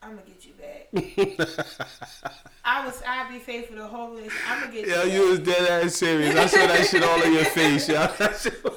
I'm 0.05 0.11
gonna 0.17 0.23
get 0.27 0.45
you 0.47 0.53
back. 0.55 1.69
I 2.65 2.85
was 2.87 3.03
I'd 3.07 3.29
be 3.33 3.39
faithful 3.39 3.77
the 3.77 3.87
whole 3.87 4.11
relationship. 4.11 4.41
I'm 4.51 4.61
gonna 4.63 4.73
get 4.73 4.87
Yo, 4.89 5.03
you. 5.05 5.13
you 5.25 5.31
was 5.31 5.39
dead 5.41 5.85
ass 5.85 5.95
serious. 5.95 6.37
I 6.37 6.47
saw 6.47 6.67
that 6.67 6.87
shit 6.87 7.03
all 7.03 7.23
in 7.23 7.33
your 7.33 7.45
face, 7.45 7.89
yo. 7.89 8.07
That 8.19 8.37
shit 8.37 8.63
was 8.65 8.75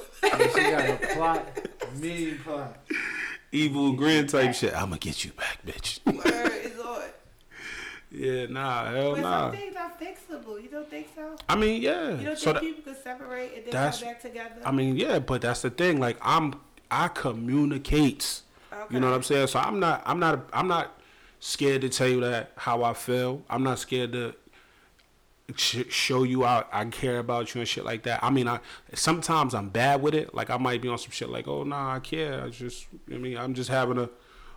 she 0.54 0.60
got 0.70 0.88
a 0.88 1.14
plot, 1.14 1.46
mean 2.00 2.38
plot. 2.44 2.76
Evil 3.52 3.92
grin 3.92 4.26
type 4.26 4.54
shit. 4.54 4.74
I'ma 4.74 4.96
get 5.00 5.24
you 5.24 5.32
back, 5.32 5.58
bitch. 5.66 6.00
Word 6.04 6.52
is 6.64 6.78
on. 6.80 7.02
yeah, 8.10 8.46
nah, 8.46 8.90
hell 8.90 9.12
But 9.14 9.20
nah. 9.22 9.50
some 9.50 9.58
things 9.60 9.76
are 9.76 9.92
fixable. 10.00 10.62
You 10.62 10.68
don't 10.68 10.90
think 10.90 11.08
so? 11.14 11.34
I 11.48 11.56
mean, 11.56 11.80
yeah. 11.80 12.10
You 12.18 12.24
don't 12.26 12.38
So 12.38 12.52
think 12.52 12.54
that, 12.54 12.62
people 12.62 12.92
could 12.92 13.02
separate 13.02 13.52
and 13.56 13.64
then 13.72 13.90
come 13.92 14.00
back 14.02 14.20
together? 14.20 14.60
I 14.64 14.70
mean, 14.72 14.96
yeah, 14.96 15.18
but 15.18 15.40
that's 15.40 15.62
the 15.62 15.70
thing. 15.70 15.98
Like, 15.98 16.18
I'm, 16.20 16.54
I 16.90 17.08
communicate. 17.08 18.42
okay. 18.70 18.94
You 18.94 19.00
know 19.00 19.08
what 19.08 19.16
I'm 19.16 19.22
saying? 19.22 19.46
So 19.46 19.60
I'm 19.60 19.80
not, 19.80 20.02
I'm 20.04 20.18
not, 20.18 20.46
I'm 20.52 20.68
not 20.68 20.97
scared 21.40 21.82
to 21.82 21.88
tell 21.88 22.08
you 22.08 22.20
that 22.20 22.52
how 22.56 22.82
I 22.82 22.94
feel. 22.94 23.42
I'm 23.48 23.62
not 23.62 23.78
scared 23.78 24.12
to 24.12 24.34
sh- 25.56 25.88
show 25.88 26.22
you 26.22 26.44
out. 26.44 26.68
I 26.72 26.84
care 26.86 27.18
about 27.18 27.54
you 27.54 27.60
and 27.60 27.68
shit 27.68 27.84
like 27.84 28.02
that. 28.04 28.22
I 28.22 28.30
mean, 28.30 28.48
I 28.48 28.60
sometimes 28.94 29.54
I'm 29.54 29.68
bad 29.68 30.02
with 30.02 30.14
it. 30.14 30.34
Like 30.34 30.50
I 30.50 30.56
might 30.56 30.82
be 30.82 30.88
on 30.88 30.98
some 30.98 31.10
shit 31.10 31.28
like, 31.28 31.48
oh 31.48 31.64
nah, 31.64 31.94
I 31.94 32.00
care. 32.00 32.44
I 32.44 32.48
just, 32.48 32.86
I 33.12 33.18
mean, 33.18 33.36
I'm 33.36 33.54
just 33.54 33.70
having 33.70 33.98
a, 33.98 34.08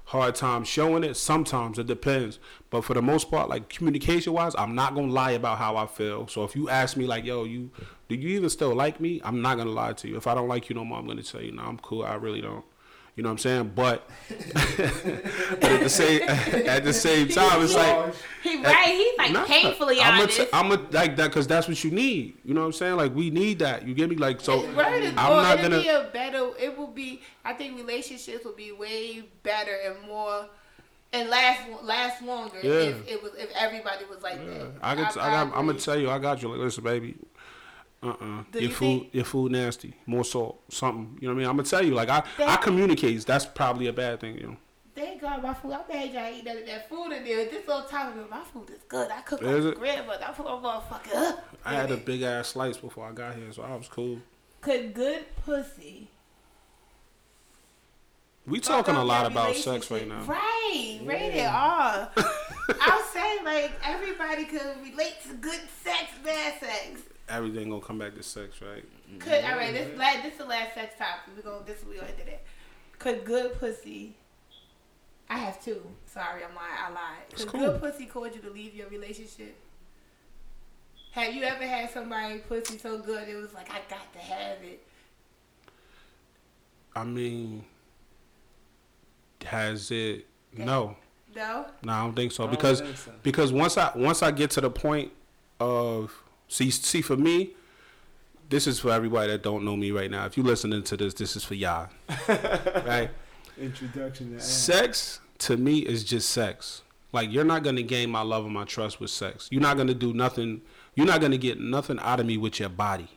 hard 0.05 0.35
time 0.35 0.63
showing 0.63 1.03
it. 1.03 1.15
Sometimes 1.15 1.79
it 1.79 1.87
depends, 1.87 2.39
but 2.69 2.81
for 2.81 2.93
the 2.93 3.01
most 3.01 3.31
part, 3.31 3.49
like 3.49 3.69
communication 3.69 4.33
wise, 4.33 4.53
I'm 4.57 4.75
not 4.75 4.93
gonna 4.93 5.11
lie 5.11 5.31
about 5.31 5.57
how 5.57 5.77
I 5.77 5.87
feel. 5.87 6.27
So 6.27 6.43
if 6.43 6.55
you 6.55 6.69
ask 6.69 6.97
me 6.97 7.05
like, 7.05 7.25
"Yo, 7.25 7.45
you 7.45 7.71
do 8.09 8.15
you 8.15 8.29
even 8.37 8.49
still 8.49 8.75
like 8.75 8.99
me?" 8.99 9.21
I'm 9.23 9.41
not 9.41 9.57
gonna 9.57 9.71
lie 9.71 9.93
to 9.93 10.07
you. 10.07 10.17
If 10.17 10.27
I 10.27 10.35
don't 10.35 10.47
like 10.47 10.69
you 10.69 10.75
no 10.75 10.83
more, 10.83 10.99
I'm 10.99 11.07
gonna 11.07 11.23
tell 11.23 11.41
you, 11.41 11.51
"No, 11.51 11.63
I'm 11.63 11.77
cool. 11.77 12.03
I 12.03 12.15
really 12.15 12.41
don't." 12.41 12.65
You 13.21 13.23
know 13.23 13.33
what 13.33 13.45
I'm 13.45 13.69
saying? 13.69 13.71
But, 13.75 14.09
but 14.29 15.63
at 15.63 15.79
the 15.81 15.89
same 15.89 16.23
at 16.27 16.83
the 16.83 16.91
same 16.91 17.27
time, 17.27 17.61
it's 17.61 17.75
like 17.75 18.15
He 18.41 18.63
right. 18.63 18.85
He's 18.87 19.15
like 19.19 19.31
Nah, 19.31 19.45
painfully 19.45 20.01
I'm 20.01 20.21
honest. 20.21 20.39
A 20.39 20.45
t- 20.45 20.49
I'm 20.51 20.71
a, 20.71 20.75
like 20.89 21.15
that 21.17 21.27
because 21.27 21.45
that's 21.45 21.67
what 21.67 21.83
you 21.83 21.91
need. 21.91 22.39
You 22.43 22.55
know 22.55 22.61
what 22.61 22.65
I'm 22.65 22.73
saying? 22.73 22.95
Like 22.95 23.13
we 23.13 23.29
need 23.29 23.59
that. 23.59 23.87
You 23.87 23.93
get 23.93 24.09
me? 24.09 24.15
Like 24.15 24.41
so. 24.41 24.63
Is 24.63 24.69
I'm 24.69 24.75
well, 24.75 25.43
not 25.43 25.61
gonna. 25.61 25.81
be 25.81 25.89
a 25.89 26.09
better. 26.11 26.49
It 26.59 26.75
will 26.75 26.87
be. 26.87 27.21
I 27.45 27.53
think 27.53 27.77
relationships 27.77 28.43
will 28.43 28.55
be 28.55 28.71
way 28.71 29.21
better 29.43 29.77
and 29.85 30.01
more 30.07 30.47
and 31.13 31.29
last 31.29 31.61
last 31.83 32.23
longer 32.23 32.57
Yeah. 32.63 32.71
if 32.71 33.07
it 33.07 33.21
was 33.21 33.33
if 33.37 33.51
everybody 33.55 34.05
was 34.05 34.23
like 34.23 34.39
Yeah, 34.43 34.57
that. 34.57 34.71
I 34.81 34.95
got. 34.95 35.17
I, 35.17 35.29
got. 35.29 35.55
I'm 35.55 35.67
gonna 35.67 35.73
tell 35.75 35.99
you. 35.99 36.09
I 36.09 36.17
got 36.17 36.41
you. 36.41 36.49
Like, 36.49 36.57
listen, 36.57 36.83
baby. 36.83 37.17
Uh 38.03 38.07
uh 38.09 38.43
Do 38.51 38.59
Your 38.59 38.69
you 38.69 38.69
food. 38.69 39.01
think- 39.01 39.13
Your 39.13 39.25
food 39.25 39.51
nasty. 39.51 39.93
More 40.05 40.23
salt. 40.23 40.61
Something. 40.69 41.17
You 41.21 41.27
know 41.27 41.33
what 41.33 41.39
I 41.39 41.43
mean? 41.43 41.49
I'm 41.49 41.57
gonna 41.57 41.67
tell 41.69 41.85
you. 41.85 41.93
Like 41.93 42.09
I. 42.09 42.23
I 42.39 42.55
communicate. 42.57 43.25
That's 43.25 43.45
probably 43.45 43.87
a 43.87 43.93
bad 43.93 44.19
thing. 44.21 44.37
You 44.37 44.47
know. 44.47 44.57
Thank 44.95 45.21
God 45.21 45.41
my 45.41 45.53
food. 45.53 45.71
I 45.71 45.81
made 45.87 46.13
y'all 46.13 46.33
eat 46.33 46.43
that, 46.45 46.65
that 46.65 46.89
food 46.89 47.11
in 47.11 47.23
there. 47.23 47.45
This 47.45 47.67
on 47.69 47.87
time 47.87 48.11
of 48.11 48.17
it, 48.25 48.29
my 48.29 48.41
food 48.43 48.69
is 48.71 48.81
good. 48.87 49.09
I 49.09 49.21
cook 49.21 49.41
Is 49.41 49.65
like 49.65 49.75
grandmother. 49.77 50.25
I 50.27 50.31
put 50.31 50.45
my 50.45 50.51
motherfucker 50.51 51.15
up. 51.15 51.55
I 51.63 51.73
had 51.75 51.91
a 51.91 51.97
big 51.97 52.21
ass 52.23 52.49
slice 52.49 52.77
before 52.77 53.07
I 53.07 53.11
got 53.13 53.35
here, 53.35 53.51
so 53.53 53.61
I 53.63 53.75
was 53.75 53.87
cool. 53.87 54.19
Could 54.61 54.93
good 54.93 55.23
pussy. 55.45 56.09
We 58.47 58.59
talking 58.59 58.95
a 58.95 59.03
lot 59.05 59.27
about 59.27 59.55
sex 59.55 59.89
right 59.91 60.07
now. 60.07 60.23
Right, 60.23 60.99
rated 61.05 61.45
R. 61.45 62.09
I'll 62.81 63.03
say 63.03 63.37
like 63.45 63.71
everybody 63.85 64.45
could 64.45 64.75
relate 64.83 65.15
to 65.27 65.33
good 65.35 65.59
sex, 65.83 66.11
bad 66.23 66.59
sex. 66.59 67.01
Everything 67.31 67.69
gonna 67.69 67.81
come 67.81 67.97
back 67.97 68.15
to 68.15 68.23
sex, 68.23 68.61
right? 68.61 68.83
Could 69.19 69.43
all 69.43 69.57
right? 69.57 69.73
This 69.73 69.97
last, 69.97 70.23
this 70.23 70.33
is 70.33 70.39
the 70.39 70.45
last 70.45 70.73
sex 70.73 70.95
topic. 70.97 71.35
We 71.35 71.41
gonna 71.41 71.63
this 71.65 71.83
we 71.87 71.95
gonna 71.95 72.11
do 72.11 72.23
that. 72.25 72.43
Could 72.99 73.25
good 73.25 73.57
pussy? 73.59 74.15
I 75.29 75.37
have 75.37 75.63
two. 75.63 75.81
Sorry, 76.05 76.43
I'm 76.43 76.53
lying. 76.55 76.75
I 76.77 76.89
lied. 76.89 77.35
Could 77.35 77.47
cool. 77.47 77.61
good 77.61 77.79
pussy 77.81 78.05
cause 78.05 78.31
you 78.35 78.41
to 78.41 78.49
leave 78.49 78.75
your 78.75 78.89
relationship? 78.89 79.55
Have 81.13 81.33
you 81.33 81.43
ever 81.43 81.65
had 81.65 81.89
somebody 81.89 82.39
pussy 82.39 82.77
so 82.77 82.97
good 82.99 83.27
it 83.27 83.35
was 83.35 83.53
like 83.53 83.69
I 83.69 83.79
got 83.89 84.11
to 84.13 84.19
have 84.19 84.57
it? 84.63 84.81
I 86.95 87.03
mean, 87.05 87.63
has 89.45 89.91
it? 89.91 90.27
No. 90.55 90.95
No. 91.35 91.65
No, 91.83 91.93
I 91.93 92.03
don't 92.03 92.15
think 92.15 92.31
so 92.31 92.45
I 92.45 92.47
because 92.47 92.81
think 92.81 92.97
so. 92.97 93.11
because 93.23 93.53
once 93.53 93.77
I 93.77 93.91
once 93.95 94.21
I 94.21 94.31
get 94.31 94.51
to 94.51 94.61
the 94.61 94.69
point 94.69 95.11
of 95.59 96.13
see 96.51 96.69
see 96.69 97.01
for 97.01 97.17
me, 97.17 97.51
this 98.49 98.67
is 98.67 98.79
for 98.79 98.91
everybody 98.91 99.31
that 99.31 99.41
don't 99.41 99.63
know 99.63 99.75
me 99.75 99.91
right 99.91 100.11
now. 100.11 100.25
If 100.25 100.37
you're 100.37 100.45
listening 100.45 100.83
to 100.83 100.97
this, 100.97 101.13
this 101.13 101.35
is 101.35 101.43
for 101.43 101.55
y'all, 101.55 101.89
right? 102.27 103.09
Introduction 103.59 104.33
to. 104.33 104.41
Sex 104.41 105.21
to 105.39 105.57
me 105.57 105.79
is 105.79 106.03
just 106.03 106.29
sex. 106.29 106.81
Like 107.13 107.31
you're 107.31 107.45
not 107.45 107.63
gonna 107.63 107.81
gain 107.81 108.09
my 108.09 108.21
love 108.21 108.45
and 108.45 108.53
my 108.53 108.65
trust 108.65 108.99
with 108.99 109.09
sex. 109.09 109.47
You're 109.51 109.61
not 109.61 109.77
gonna 109.77 109.93
do 109.93 110.13
nothing. 110.13 110.61
You're 110.95 111.07
not 111.07 111.21
gonna 111.21 111.37
get 111.37 111.59
nothing 111.59 111.99
out 111.99 112.19
of 112.19 112.25
me 112.25 112.37
with 112.37 112.59
your 112.59 112.69
body. 112.69 113.07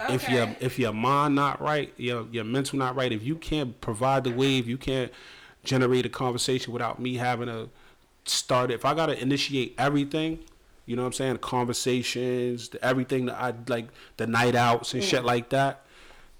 Okay. 0.00 0.14
If 0.14 0.28
your 0.28 0.56
if 0.60 0.78
your 0.78 0.92
mind 0.92 1.34
not 1.34 1.60
right, 1.60 1.92
your 1.96 2.26
your 2.30 2.44
mental 2.44 2.78
not 2.78 2.94
right, 2.96 3.12
if 3.12 3.22
you 3.22 3.36
can't 3.36 3.80
provide 3.80 4.24
the 4.24 4.30
wave, 4.30 4.68
you 4.68 4.78
can't 4.78 5.12
generate 5.64 6.06
a 6.06 6.08
conversation 6.08 6.72
without 6.72 7.00
me 7.00 7.16
having 7.16 7.46
to 7.46 7.68
start 8.24 8.70
it. 8.70 8.74
If 8.74 8.84
I 8.84 8.94
gotta 8.94 9.20
initiate 9.20 9.74
everything, 9.78 10.40
you 10.88 10.96
know 10.96 11.02
what 11.02 11.08
I'm 11.08 11.12
saying, 11.12 11.38
conversations, 11.38 12.70
the- 12.70 12.84
everything 12.84 13.26
that 13.26 13.40
I 13.40 13.54
like, 13.68 13.88
the 14.16 14.26
night 14.26 14.54
outs 14.54 14.94
and 14.94 15.02
shit 15.02 15.22
mm. 15.22 15.26
like 15.26 15.50
that, 15.50 15.84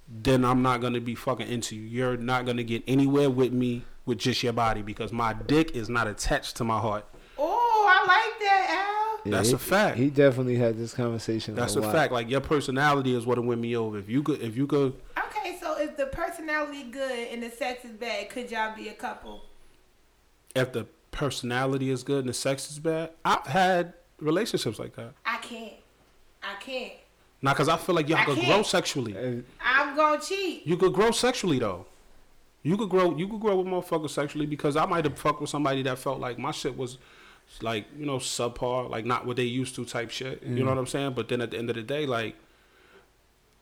then 0.09 0.45
I'm 0.45 0.63
not 0.63 0.81
gonna 0.81 1.01
be 1.01 1.15
fucking 1.15 1.49
into 1.49 1.77
you. 1.77 1.83
You're 1.83 2.17
not 2.17 2.47
gonna 2.47 2.63
get 2.63 2.83
anywhere 2.87 3.31
with 3.31 3.53
me 3.53 3.85
with 4.07 4.19
just 4.19 4.43
your 4.43 4.55
body 4.55 4.83
because 4.83 5.13
my 5.13 5.35
dick 5.35 5.77
is 5.77 5.89
not 5.89 6.07
attached 6.07 6.57
to 6.57 6.65
my 6.65 6.79
heart. 6.79 7.07
oh, 7.39 7.87
I 7.89 8.01
like 8.07 8.41
that, 8.41 9.21
Al. 9.27 9.31
That's 9.31 9.51
he, 9.51 9.55
a 9.55 9.59
fact. 9.59 9.99
He 9.99 10.09
definitely 10.09 10.57
had 10.57 10.79
this 10.79 10.95
conversation. 10.95 11.55
That's 11.55 11.77
a 11.77 11.81
a 11.81 11.93
fact. 11.93 12.13
Like 12.13 12.31
your 12.31 12.41
personality 12.41 13.15
is 13.15 13.27
what 13.27 13.37
it 13.37 13.43
win 13.43 13.61
me 13.61 13.77
over. 13.77 13.99
If 13.99 14.09
you 14.09 14.23
could, 14.23 14.41
if 14.41 14.57
you 14.57 14.67
could. 14.67 14.95
Okay, 15.19 15.59
so 15.61 15.79
if 15.79 15.97
the 15.97 16.07
personality 16.07 16.85
good 16.85 17.29
and 17.29 17.43
the 17.43 17.51
sex 17.51 17.85
is 17.85 17.93
bad, 17.93 18.31
could 18.31 18.51
y'all 18.51 18.75
be 18.75 18.89
a 18.89 18.95
couple? 18.95 19.43
if 20.55 20.73
the 20.73 20.87
personality 21.11 21.91
is 21.91 22.03
good 22.03 22.21
and 22.21 22.29
the 22.29 22.35
sex 22.35 22.71
is 22.71 22.79
bad, 22.79 23.11
I've 23.25 23.47
had 23.47 23.95
relationships 24.21 24.79
like 24.79 24.95
that. 24.97 25.13
I 25.25 25.39
can't. 25.39 25.75
I 26.43 26.55
can't. 26.61 26.93
Now, 27.41 27.53
because 27.53 27.69
I 27.69 27.77
feel 27.77 27.95
like 27.95 28.09
y'all 28.09 28.19
I 28.19 28.25
could 28.25 28.37
can't. 28.37 28.49
grow 28.49 28.63
sexually. 28.63 29.45
I'm 29.61 29.97
gonna 29.97 30.21
cheat. 30.21 30.67
You 30.67 30.77
could 30.77 30.93
grow 30.93 31.11
sexually 31.11 31.59
though. 31.59 31.87
You 32.63 32.77
could 32.77 32.89
grow. 32.89 33.17
You 33.17 33.29
could 33.29 33.41
grow 33.41 33.61
with 33.61 33.67
motherfuckers 33.67 34.11
sexually 34.11 34.47
because 34.47 34.77
I 34.77 34.87
might 34.87 35.05
have 35.05 35.19
fucked 35.19 35.41
with 35.41 35.51
somebody 35.51 35.83
that 35.83 35.99
felt 35.99 36.19
like 36.21 36.39
my 36.39 36.51
shit 36.51 36.77
was 36.77 36.99
like 37.63 37.87
you 37.99 38.07
know 38.07 38.17
subpar, 38.19 38.91
like 38.91 39.05
not 39.05 39.27
what 39.27 39.37
they 39.37 39.45
used 39.45 39.75
to 39.77 39.85
type 39.85 40.11
shit. 40.11 40.43
You 40.43 40.57
know 40.57 40.65
mm. 40.65 40.69
what 40.69 40.79
I'm 40.79 40.87
saying? 40.87 41.13
But 41.13 41.29
then 41.29 41.41
at 41.41 41.53
the 41.53 41.59
end 41.59 41.71
of 41.71 41.77
the 41.77 41.83
day, 41.83 42.07
like. 42.07 42.37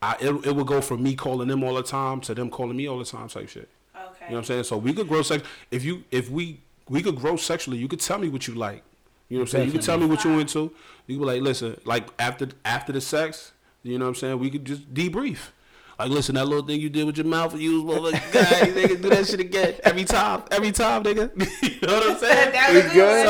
I, 0.02 0.14
it, 0.20 0.46
it 0.46 0.54
would 0.54 0.66
go 0.66 0.82
from 0.82 1.02
me 1.02 1.14
calling 1.14 1.48
them 1.48 1.64
all 1.64 1.72
the 1.72 1.82
time 1.82 2.20
to 2.20 2.34
them 2.34 2.50
calling 2.50 2.76
me 2.76 2.86
all 2.86 2.98
the 2.98 3.04
time 3.06 3.28
type 3.28 3.48
shit. 3.48 3.70
Okay. 3.96 4.26
You 4.26 4.26
know 4.26 4.32
what 4.32 4.38
I'm 4.40 4.44
saying? 4.44 4.64
So 4.64 4.76
we 4.76 4.92
could 4.92 5.08
grow 5.08 5.22
sex. 5.22 5.42
If 5.70 5.84
you 5.84 6.04
if 6.10 6.28
we 6.30 6.60
we 6.88 7.02
could 7.02 7.16
grow 7.16 7.36
sexually, 7.36 7.78
you 7.78 7.88
could 7.88 8.00
tell 8.00 8.18
me 8.18 8.28
what 8.28 8.46
you 8.46 8.54
like. 8.54 8.82
You 9.28 9.38
know 9.38 9.42
what 9.42 9.48
I'm 9.48 9.50
saying? 9.50 9.66
You 9.66 9.72
could 9.72 9.82
tell 9.82 9.98
me 9.98 10.06
what 10.06 10.22
you 10.24 10.30
went 10.30 10.42
into. 10.42 10.72
You 11.06 11.16
could 11.16 11.22
be 11.22 11.26
like, 11.26 11.42
listen, 11.42 11.80
like 11.84 12.08
after 12.18 12.48
after 12.64 12.92
the 12.92 13.00
sex, 13.00 13.52
you 13.82 13.98
know 13.98 14.04
what 14.04 14.10
I'm 14.10 14.14
saying? 14.16 14.38
We 14.38 14.50
could 14.50 14.64
just 14.64 14.92
debrief. 14.92 15.50
Like, 15.98 16.10
listen, 16.10 16.34
that 16.34 16.46
little 16.46 16.66
thing 16.66 16.78
you 16.80 16.90
did 16.90 17.06
with 17.06 17.16
your 17.16 17.24
mouth, 17.26 17.58
you 17.58 17.82
was 17.82 17.96
motherfucking 17.98 18.32
guy, 18.32 18.70
nigga, 18.70 19.00
do 19.00 19.08
that 19.08 19.26
shit 19.26 19.40
again 19.40 19.76
every 19.82 20.04
time, 20.04 20.42
every 20.50 20.70
time, 20.70 21.02
nigga. 21.02 21.30
you 21.62 21.86
know 21.86 21.94
what 21.94 22.10
I'm 22.10 22.18
saying? 22.18 22.52
that 22.52 22.72
was 22.74 22.92
good. 22.92 23.26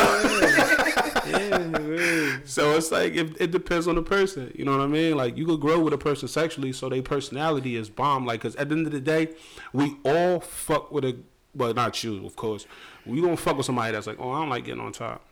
yeah. 2.00 2.38
So 2.44 2.76
it's 2.76 2.90
like 2.90 3.14
it, 3.14 3.40
it 3.40 3.50
depends 3.52 3.86
on 3.86 3.94
the 3.94 4.02
person. 4.02 4.52
You 4.54 4.64
know 4.64 4.72
what 4.72 4.80
I 4.80 4.88
mean? 4.88 5.16
Like 5.16 5.36
you 5.36 5.46
could 5.46 5.60
grow 5.60 5.78
with 5.78 5.92
a 5.92 5.98
person 5.98 6.26
sexually, 6.26 6.72
so 6.72 6.88
their 6.88 7.02
personality 7.02 7.76
is 7.76 7.88
bomb. 7.88 8.26
Like, 8.26 8.40
cause 8.40 8.56
at 8.56 8.68
the 8.68 8.74
end 8.74 8.86
of 8.86 8.92
the 8.92 9.00
day, 9.00 9.28
we 9.72 9.96
all 10.04 10.40
fuck 10.40 10.90
with 10.90 11.04
a. 11.04 11.16
Well, 11.54 11.72
not 11.72 12.02
you, 12.02 12.26
of 12.26 12.36
course. 12.36 12.66
We 13.04 13.20
gonna 13.20 13.36
fuck 13.36 13.56
with 13.56 13.66
somebody 13.66 13.92
that's 13.92 14.06
like, 14.06 14.18
oh, 14.18 14.32
I 14.32 14.40
don't 14.40 14.50
like 14.50 14.64
getting 14.64 14.80
on 14.80 14.92
top. 14.92 15.25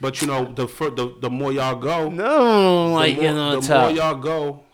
But 0.00 0.20
you 0.20 0.26
know, 0.26 0.52
the 0.52 0.66
fir- 0.66 0.90
the 0.90 1.14
the 1.20 1.30
more 1.30 1.52
y'all 1.52 1.76
go, 1.76 2.08
No, 2.08 2.92
like 2.92 3.14
the 3.16 3.20
getting 3.22 3.36
more, 3.36 3.44
on 3.54 3.60
the 3.60 3.66
top. 3.66 3.80
more 3.82 3.90
y'all 3.96 4.14
go, 4.16 4.64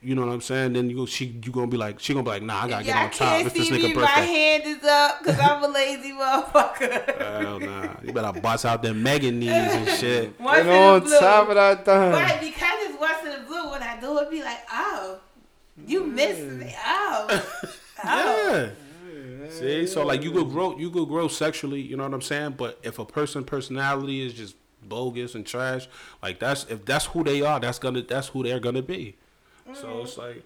you 0.00 0.14
know 0.14 0.24
what 0.26 0.32
I'm 0.32 0.40
saying? 0.40 0.74
Then 0.74 0.88
you 0.88 0.96
go, 0.96 1.06
she 1.06 1.24
you 1.44 1.50
gonna 1.50 1.66
be 1.66 1.76
like, 1.76 1.98
she 1.98 2.12
gonna 2.12 2.22
be 2.22 2.30
like, 2.30 2.42
nah, 2.42 2.62
I 2.64 2.68
gotta 2.68 2.84
Y'all 2.84 2.94
get 2.94 2.96
on 3.04 3.10
top. 3.10 3.18
can't 3.18 3.46
It's 3.46 3.56
this 3.56 3.68
see 3.68 3.72
me. 3.74 3.92
nigga 3.94 4.00
My 4.02 4.08
hand 4.08 4.62
is 4.66 4.84
up 4.84 5.18
because 5.18 5.40
I'm 5.40 5.64
a 5.64 5.68
lazy 5.68 6.12
motherfucker. 6.12 7.18
Hell 7.42 7.58
nah, 7.60 7.88
you 8.04 8.12
better 8.12 8.40
bust 8.40 8.64
out 8.64 8.82
them 8.84 9.02
Megan 9.02 9.40
knees 9.40 9.50
and 9.50 9.88
shit. 9.98 10.40
Once 10.40 10.58
And 10.60 10.68
in 10.68 10.74
the 10.74 10.80
on 10.80 11.00
blue. 11.00 11.18
top 11.18 11.48
of 11.48 11.54
that 11.56 11.84
thing. 11.84 12.12
But 12.12 12.40
because 12.40 12.74
it's 12.82 13.00
once 13.00 13.18
in 13.24 13.30
the 13.40 13.46
blue, 13.46 13.70
when 13.70 13.82
I 13.82 13.98
do 14.00 14.16
it, 14.18 14.30
be 14.30 14.42
like, 14.44 14.60
oh, 14.72 15.18
you 15.88 16.04
missed 16.04 16.42
me. 16.52 16.72
Oh, 16.86 17.26
oh. 18.04 18.52
Yeah. 18.52 18.70
See, 19.58 19.86
so 19.86 20.04
like 20.06 20.22
you 20.22 20.30
could 20.32 20.48
grow, 20.50 20.76
you 20.78 20.90
could 20.90 21.08
grow 21.08 21.28
sexually. 21.28 21.80
You 21.80 21.96
know 21.96 22.04
what 22.04 22.14
I'm 22.14 22.22
saying? 22.22 22.52
But 22.56 22.78
if 22.82 22.98
a 22.98 23.04
person 23.04 23.44
personality 23.44 24.24
is 24.26 24.32
just 24.34 24.56
bogus 24.82 25.34
and 25.34 25.46
trash, 25.46 25.88
like 26.22 26.38
that's 26.38 26.64
if 26.70 26.84
that's 26.84 27.06
who 27.06 27.22
they 27.24 27.42
are, 27.42 27.60
that's 27.60 27.78
gonna 27.78 28.02
that's 28.02 28.28
who 28.28 28.42
they're 28.42 28.60
gonna 28.60 28.82
be. 28.82 29.16
So 29.74 29.86
mm-hmm. 29.88 30.00
it's 30.02 30.18
like 30.18 30.42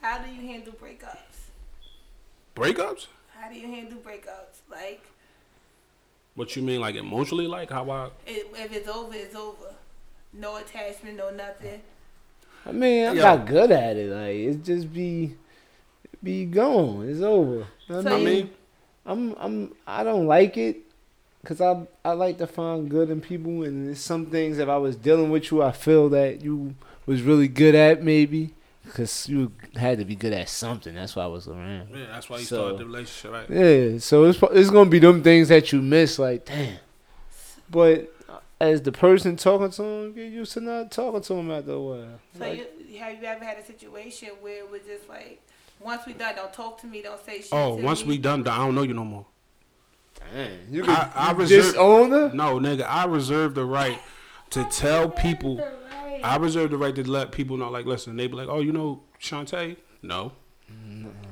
How 0.00 0.18
do 0.18 0.30
you 0.32 0.46
handle 0.46 0.72
breakups? 0.74 1.16
breakups. 2.54 3.06
How 3.38 3.48
do 3.48 3.54
you 3.58 3.66
handle 3.68 3.98
breakups? 3.98 4.60
Like, 4.70 5.02
What 6.34 6.54
you 6.56 6.62
mean, 6.62 6.80
like 6.80 6.94
emotionally? 6.96 7.46
Like 7.46 7.70
how 7.70 7.90
I? 7.90 8.10
if 8.26 8.72
it's 8.72 8.88
over, 8.88 9.14
it's 9.14 9.34
over. 9.34 9.74
No 10.32 10.56
attachment, 10.56 11.16
no 11.16 11.30
nothing. 11.30 11.80
I 12.66 12.72
mean, 12.72 13.08
I'm 13.08 13.16
Yeah. 13.16 13.36
not 13.36 13.46
good 13.46 13.70
at 13.72 13.96
it. 13.96 14.10
Like 14.10 14.36
it 14.36 14.64
just 14.64 14.92
be 14.92 15.36
be 16.22 16.44
gone. 16.44 17.08
It's 17.08 17.20
over. 17.20 17.52
You 17.52 17.64
know 17.88 17.96
what 17.96 18.02
So 18.04 18.14
I 18.14 18.18
you- 18.18 18.24
mean, 18.24 18.50
I'm 19.06 19.34
I'm 19.38 19.74
I 19.86 20.04
don't 20.04 20.26
like 20.26 20.56
it 20.56 20.78
because 21.42 21.60
I 21.60 21.86
I 22.04 22.12
like 22.12 22.38
to 22.38 22.46
find 22.46 22.88
good 22.90 23.10
in 23.10 23.20
people, 23.20 23.62
and 23.64 23.86
there's 23.88 24.00
some 24.00 24.26
things 24.26 24.58
if 24.58 24.68
I 24.68 24.76
was 24.76 24.96
dealing 24.96 25.30
with 25.30 25.50
you, 25.50 25.62
I 25.62 25.72
feel 25.72 26.08
that 26.10 26.42
you 26.42 26.74
was 27.06 27.22
really 27.22 27.48
good 27.48 27.74
at 27.74 28.02
maybe 28.02 28.54
because 28.84 29.28
you 29.28 29.52
had 29.76 29.98
to 29.98 30.04
be 30.04 30.14
good 30.16 30.32
at 30.32 30.48
something. 30.48 30.94
That's 30.94 31.14
why 31.16 31.24
I 31.24 31.26
was 31.28 31.48
around. 31.48 31.88
yeah, 31.94 32.06
that's 32.12 32.28
why 32.28 32.38
you 32.38 32.44
So- 32.44 32.56
started 32.56 32.78
the 32.78 32.84
relationship, 32.86 33.32
right? 33.32 33.50
Yeah, 33.50 33.98
so 33.98 34.24
it's 34.24 34.38
it's 34.52 34.70
gonna 34.70 34.90
be 34.90 34.98
them 34.98 35.22
things 35.22 35.48
that 35.48 35.72
you 35.72 35.80
miss. 35.80 36.18
Like 36.18 36.44
damn, 36.44 36.76
but 37.70 38.12
as 38.60 38.82
the 38.82 38.92
person 38.92 39.36
talking 39.36 39.70
to 39.70 39.82
him, 39.82 40.12
get 40.12 40.30
used 40.30 40.52
to 40.52 40.60
not 40.60 40.90
talking 40.90 41.22
to 41.22 41.34
him 41.34 41.50
after 41.50 41.72
a 41.72 41.80
while. 41.80 42.20
So 42.36 42.40
Like, 42.40 42.58
you, 42.86 42.98
have 42.98 43.14
you 43.22 43.24
ever 43.26 43.42
had 43.44 43.58
a 43.58 43.64
situation 43.64 44.28
where 44.42 44.58
it 44.58 44.70
was 44.70 44.82
just 44.86 45.08
like 45.08 45.40
Once 45.80 46.02
we 46.06 46.12
done, 46.12 46.34
don't 46.36 46.52
talk 46.52 46.80
to 46.80 46.86
me. 46.86 47.02
Don't 47.02 47.24
say 47.24 47.40
shit. 47.40 47.48
Oh, 47.52 47.76
to 47.76 47.82
once 47.82 48.02
me. 48.02 48.08
we 48.08 48.18
done, 48.18 48.46
I 48.46 48.58
don't 48.58 48.74
know 48.74 48.82
you 48.82 48.94
no 48.94 49.04
more. 49.04 49.26
Dang, 50.34 50.50
you 50.70 50.82
I- 50.82 50.86
could 50.86 50.96
I 51.14 51.32
reserve- 51.32 51.62
disown 51.72 52.10
her? 52.10 52.30
No, 52.34 52.58
nigga, 52.58 52.86
I 52.88 53.06
reserve 53.06 53.54
the 53.54 53.64
right 53.64 53.98
to 54.50 54.64
tell 54.64 55.08
people. 55.08 55.56
Right. 55.56 56.20
I 56.22 56.36
reserve 56.36 56.70
the 56.70 56.76
right 56.76 56.94
to 56.94 57.08
let 57.10 57.32
people 57.32 57.56
know. 57.56 57.70
Like, 57.70 57.86
listen, 57.86 58.16
they 58.16 58.26
be 58.26 58.34
like, 58.34 58.48
"Oh, 58.48 58.60
you 58.60 58.72
know 58.72 59.02
Shantae? 59.20 59.76
No, 60.02 60.32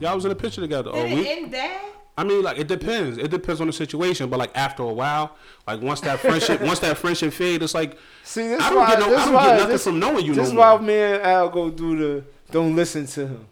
y'all 0.01 0.15
was 0.15 0.25
in 0.25 0.31
a 0.31 0.35
picture 0.35 0.61
together. 0.61 0.91
Oh, 0.93 1.03
Did 1.03 1.13
we, 1.15 1.21
it 1.27 1.39
end 1.43 1.53
that? 1.55 1.83
I 2.17 2.25
mean, 2.25 2.43
like 2.43 2.59
it 2.59 2.67
depends. 2.67 3.17
It 3.19 3.31
depends 3.31 3.61
on 3.61 3.67
the 3.67 3.73
situation. 3.73 4.29
But 4.31 4.39
like 4.39 4.51
after 4.57 4.83
a 4.83 4.93
while, 4.93 5.37
like 5.67 5.81
once 5.83 6.01
that 6.01 6.19
friendship, 6.21 6.61
once 6.63 6.79
that 6.81 6.97
friendship 6.99 7.33
fade, 7.33 7.63
it's 7.63 7.75
like 7.75 7.97
See, 8.25 8.49
this 8.49 8.61
I 8.63 8.71
don't 8.71 8.79
why, 8.79 8.89
get 8.91 8.99
no, 9.01 9.11
this 9.11 9.19
I 9.21 9.25
don't 9.27 9.35
why, 9.35 9.47
get 9.47 9.57
nothing 9.57 9.69
this, 9.73 9.85
from 9.85 9.99
knowing 10.01 10.25
you 10.27 10.35
this 10.35 10.51
no 10.51 10.59
why 10.59 10.71
more. 10.71 10.81
me 10.81 10.95
and 10.95 11.23
Al 11.23 11.49
go 11.51 11.71
do 11.71 11.97
the 11.97 12.25
don't 12.51 12.75
listen 12.75 13.07
to 13.07 13.27
him, 13.29 13.47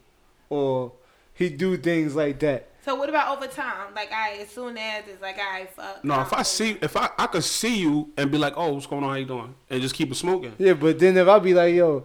or 0.51 0.93
he 1.35 1.49
do 1.49 1.77
things 1.77 2.15
like 2.15 2.39
that. 2.41 2.69
So 2.85 2.95
what 2.95 3.09
about 3.09 3.37
over 3.37 3.49
time? 3.49 3.95
Like 3.95 4.13
I, 4.13 4.39
as 4.43 4.49
soon 4.51 4.79
as 4.79 5.05
it's 5.09 5.21
like 5.21 5.39
I 5.41 5.67
fuck. 5.67 6.05
No, 6.05 6.21
if 6.21 6.33
I 6.33 6.43
see, 6.43 6.79
if 6.81 6.97
I, 6.97 7.11
I 7.19 7.27
could 7.27 7.43
see 7.45 7.79
you 7.79 8.11
and 8.17 8.31
be 8.31 8.39
like, 8.39 8.55
"Oh, 8.57 8.73
what's 8.75 8.87
going 8.87 9.03
on? 9.03 9.11
How 9.11 9.17
you 9.17 9.25
doing?" 9.27 9.55
and 9.69 9.83
just 9.83 9.95
keep 9.95 10.11
it 10.11 10.15
smoking. 10.15 10.53
Yeah, 10.59 10.75
but 10.75 10.99
then 10.99 11.17
if 11.17 11.27
I 11.27 11.39
be 11.41 11.53
like, 11.53 11.75
yo, 11.75 12.05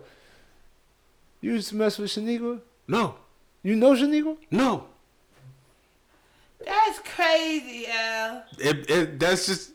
you 1.39 1.53
used 1.53 1.69
to 1.69 1.75
mess 1.75 1.97
with 1.99 2.09
Shaniqua? 2.09 2.61
No, 2.87 3.15
You 3.63 3.75
know 3.75 3.91
Shaniqua? 3.93 4.37
no, 4.49 4.85
That's 6.65 6.99
crazy, 6.99 7.85
L. 7.87 8.43
it, 8.59 8.89
it 8.89 9.19
that's 9.19 9.45
just 9.47 9.71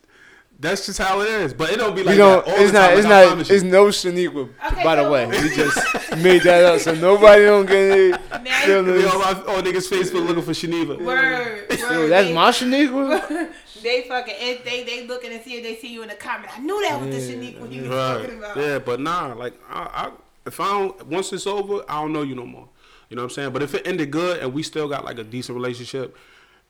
that's 0.59 0.87
just 0.87 0.99
how 0.99 1.21
it 1.21 1.29
is. 1.29 1.55
But 1.55 1.71
it 1.71 1.77
don't 1.77 1.95
be 1.95 2.03
like 2.03 2.15
you 2.15 2.19
know, 2.21 2.41
that 2.41 2.49
all 2.49 2.55
it's 2.61 2.73
the 2.73 2.79
not, 2.79 2.89
time. 2.89 2.99
it's 2.99 3.07
like, 3.09 3.29
I 3.31 3.35
not, 3.35 3.51
it's 3.51 3.63
no 3.63 3.87
Shaniqua. 3.87 4.49
Okay, 4.73 4.85
by 4.85 4.97
the 4.97 5.11
way, 5.11 5.27
we 5.27 5.55
just 5.55 6.17
made 6.19 6.43
that 6.43 6.65
up 6.65 6.81
so 6.81 6.95
nobody 6.95 7.45
don't 7.45 7.67
get 7.67 7.75
it. 7.77 8.21
Now 8.43 8.67
Yo, 8.67 9.09
all, 9.09 9.19
my, 9.19 9.43
all 9.49 9.63
niggas 9.63 9.89
Facebook 9.91 10.27
looking 10.27 10.43
for 10.43 10.53
Shaniqua. 10.53 10.99
Word, 10.99 11.05
word. 11.05 11.67
Yo, 11.79 12.09
that's 12.09 12.29
they, 12.29 12.35
my 12.35 12.51
Shaniqua. 12.51 13.53
They 13.83 14.03
fucking 14.09 14.35
if 14.39 14.65
they 14.65 14.83
they 14.83 15.07
looking 15.07 15.31
to 15.31 15.41
see 15.45 15.59
if 15.59 15.63
they 15.63 15.77
see 15.77 15.93
you 15.93 16.03
in 16.03 16.09
the 16.09 16.15
comment. 16.15 16.51
I 16.57 16.61
knew 16.61 16.81
that 16.89 17.01
was 17.01 17.11
the 17.15 17.33
Shaniqua 17.33 17.71
he 17.71 17.81
was 17.83 17.91
Right. 17.91 18.23
talking 18.23 18.39
about. 18.39 18.57
Yeah, 18.57 18.79
but 18.81 18.99
nah, 19.01 19.35
like 19.35 19.55
I, 19.71 19.81
I 19.83 20.13
if 20.47 20.59
I 20.59 20.67
don't 20.67 21.07
once 21.07 21.33
it's 21.33 21.47
over, 21.47 21.85
I 21.89 22.01
don't 22.01 22.13
know 22.13 22.23
you 22.23 22.35
no 22.35 22.47
more. 22.47 22.69
You 23.11 23.17
know 23.17 23.23
what 23.23 23.31
I'm 23.33 23.35
saying? 23.35 23.53
But 23.53 23.63
if 23.63 23.75
it 23.75 23.87
ended 23.87 24.11
good 24.11 24.41
and 24.41 24.53
we 24.53 24.63
still 24.65 24.89
got 24.89 25.05
like 25.05 25.19
a 25.19 25.25
decent 25.25 25.55
relationship 25.55 26.17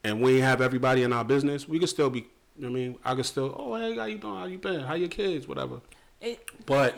and 0.04 0.20
we 0.20 0.40
have 0.40 0.60
everybody 0.60 1.04
in 1.04 1.12
our 1.12 1.24
business, 1.24 1.66
we 1.66 1.78
could 1.78 1.88
still 1.88 2.10
be 2.10 2.26
you 2.58 2.64
know 2.64 2.70
what 2.72 2.78
I 2.78 2.80
mean, 2.80 2.98
I 3.04 3.14
could 3.14 3.26
still, 3.26 3.54
oh 3.58 3.74
hey, 3.76 3.96
how 3.96 4.04
you 4.04 4.18
doing? 4.18 4.36
How 4.36 4.44
you 4.46 4.58
been? 4.58 4.80
How 4.80 4.94
your 4.94 5.08
kids? 5.08 5.46
Whatever. 5.46 5.80
It, 6.20 6.40
But 6.64 6.94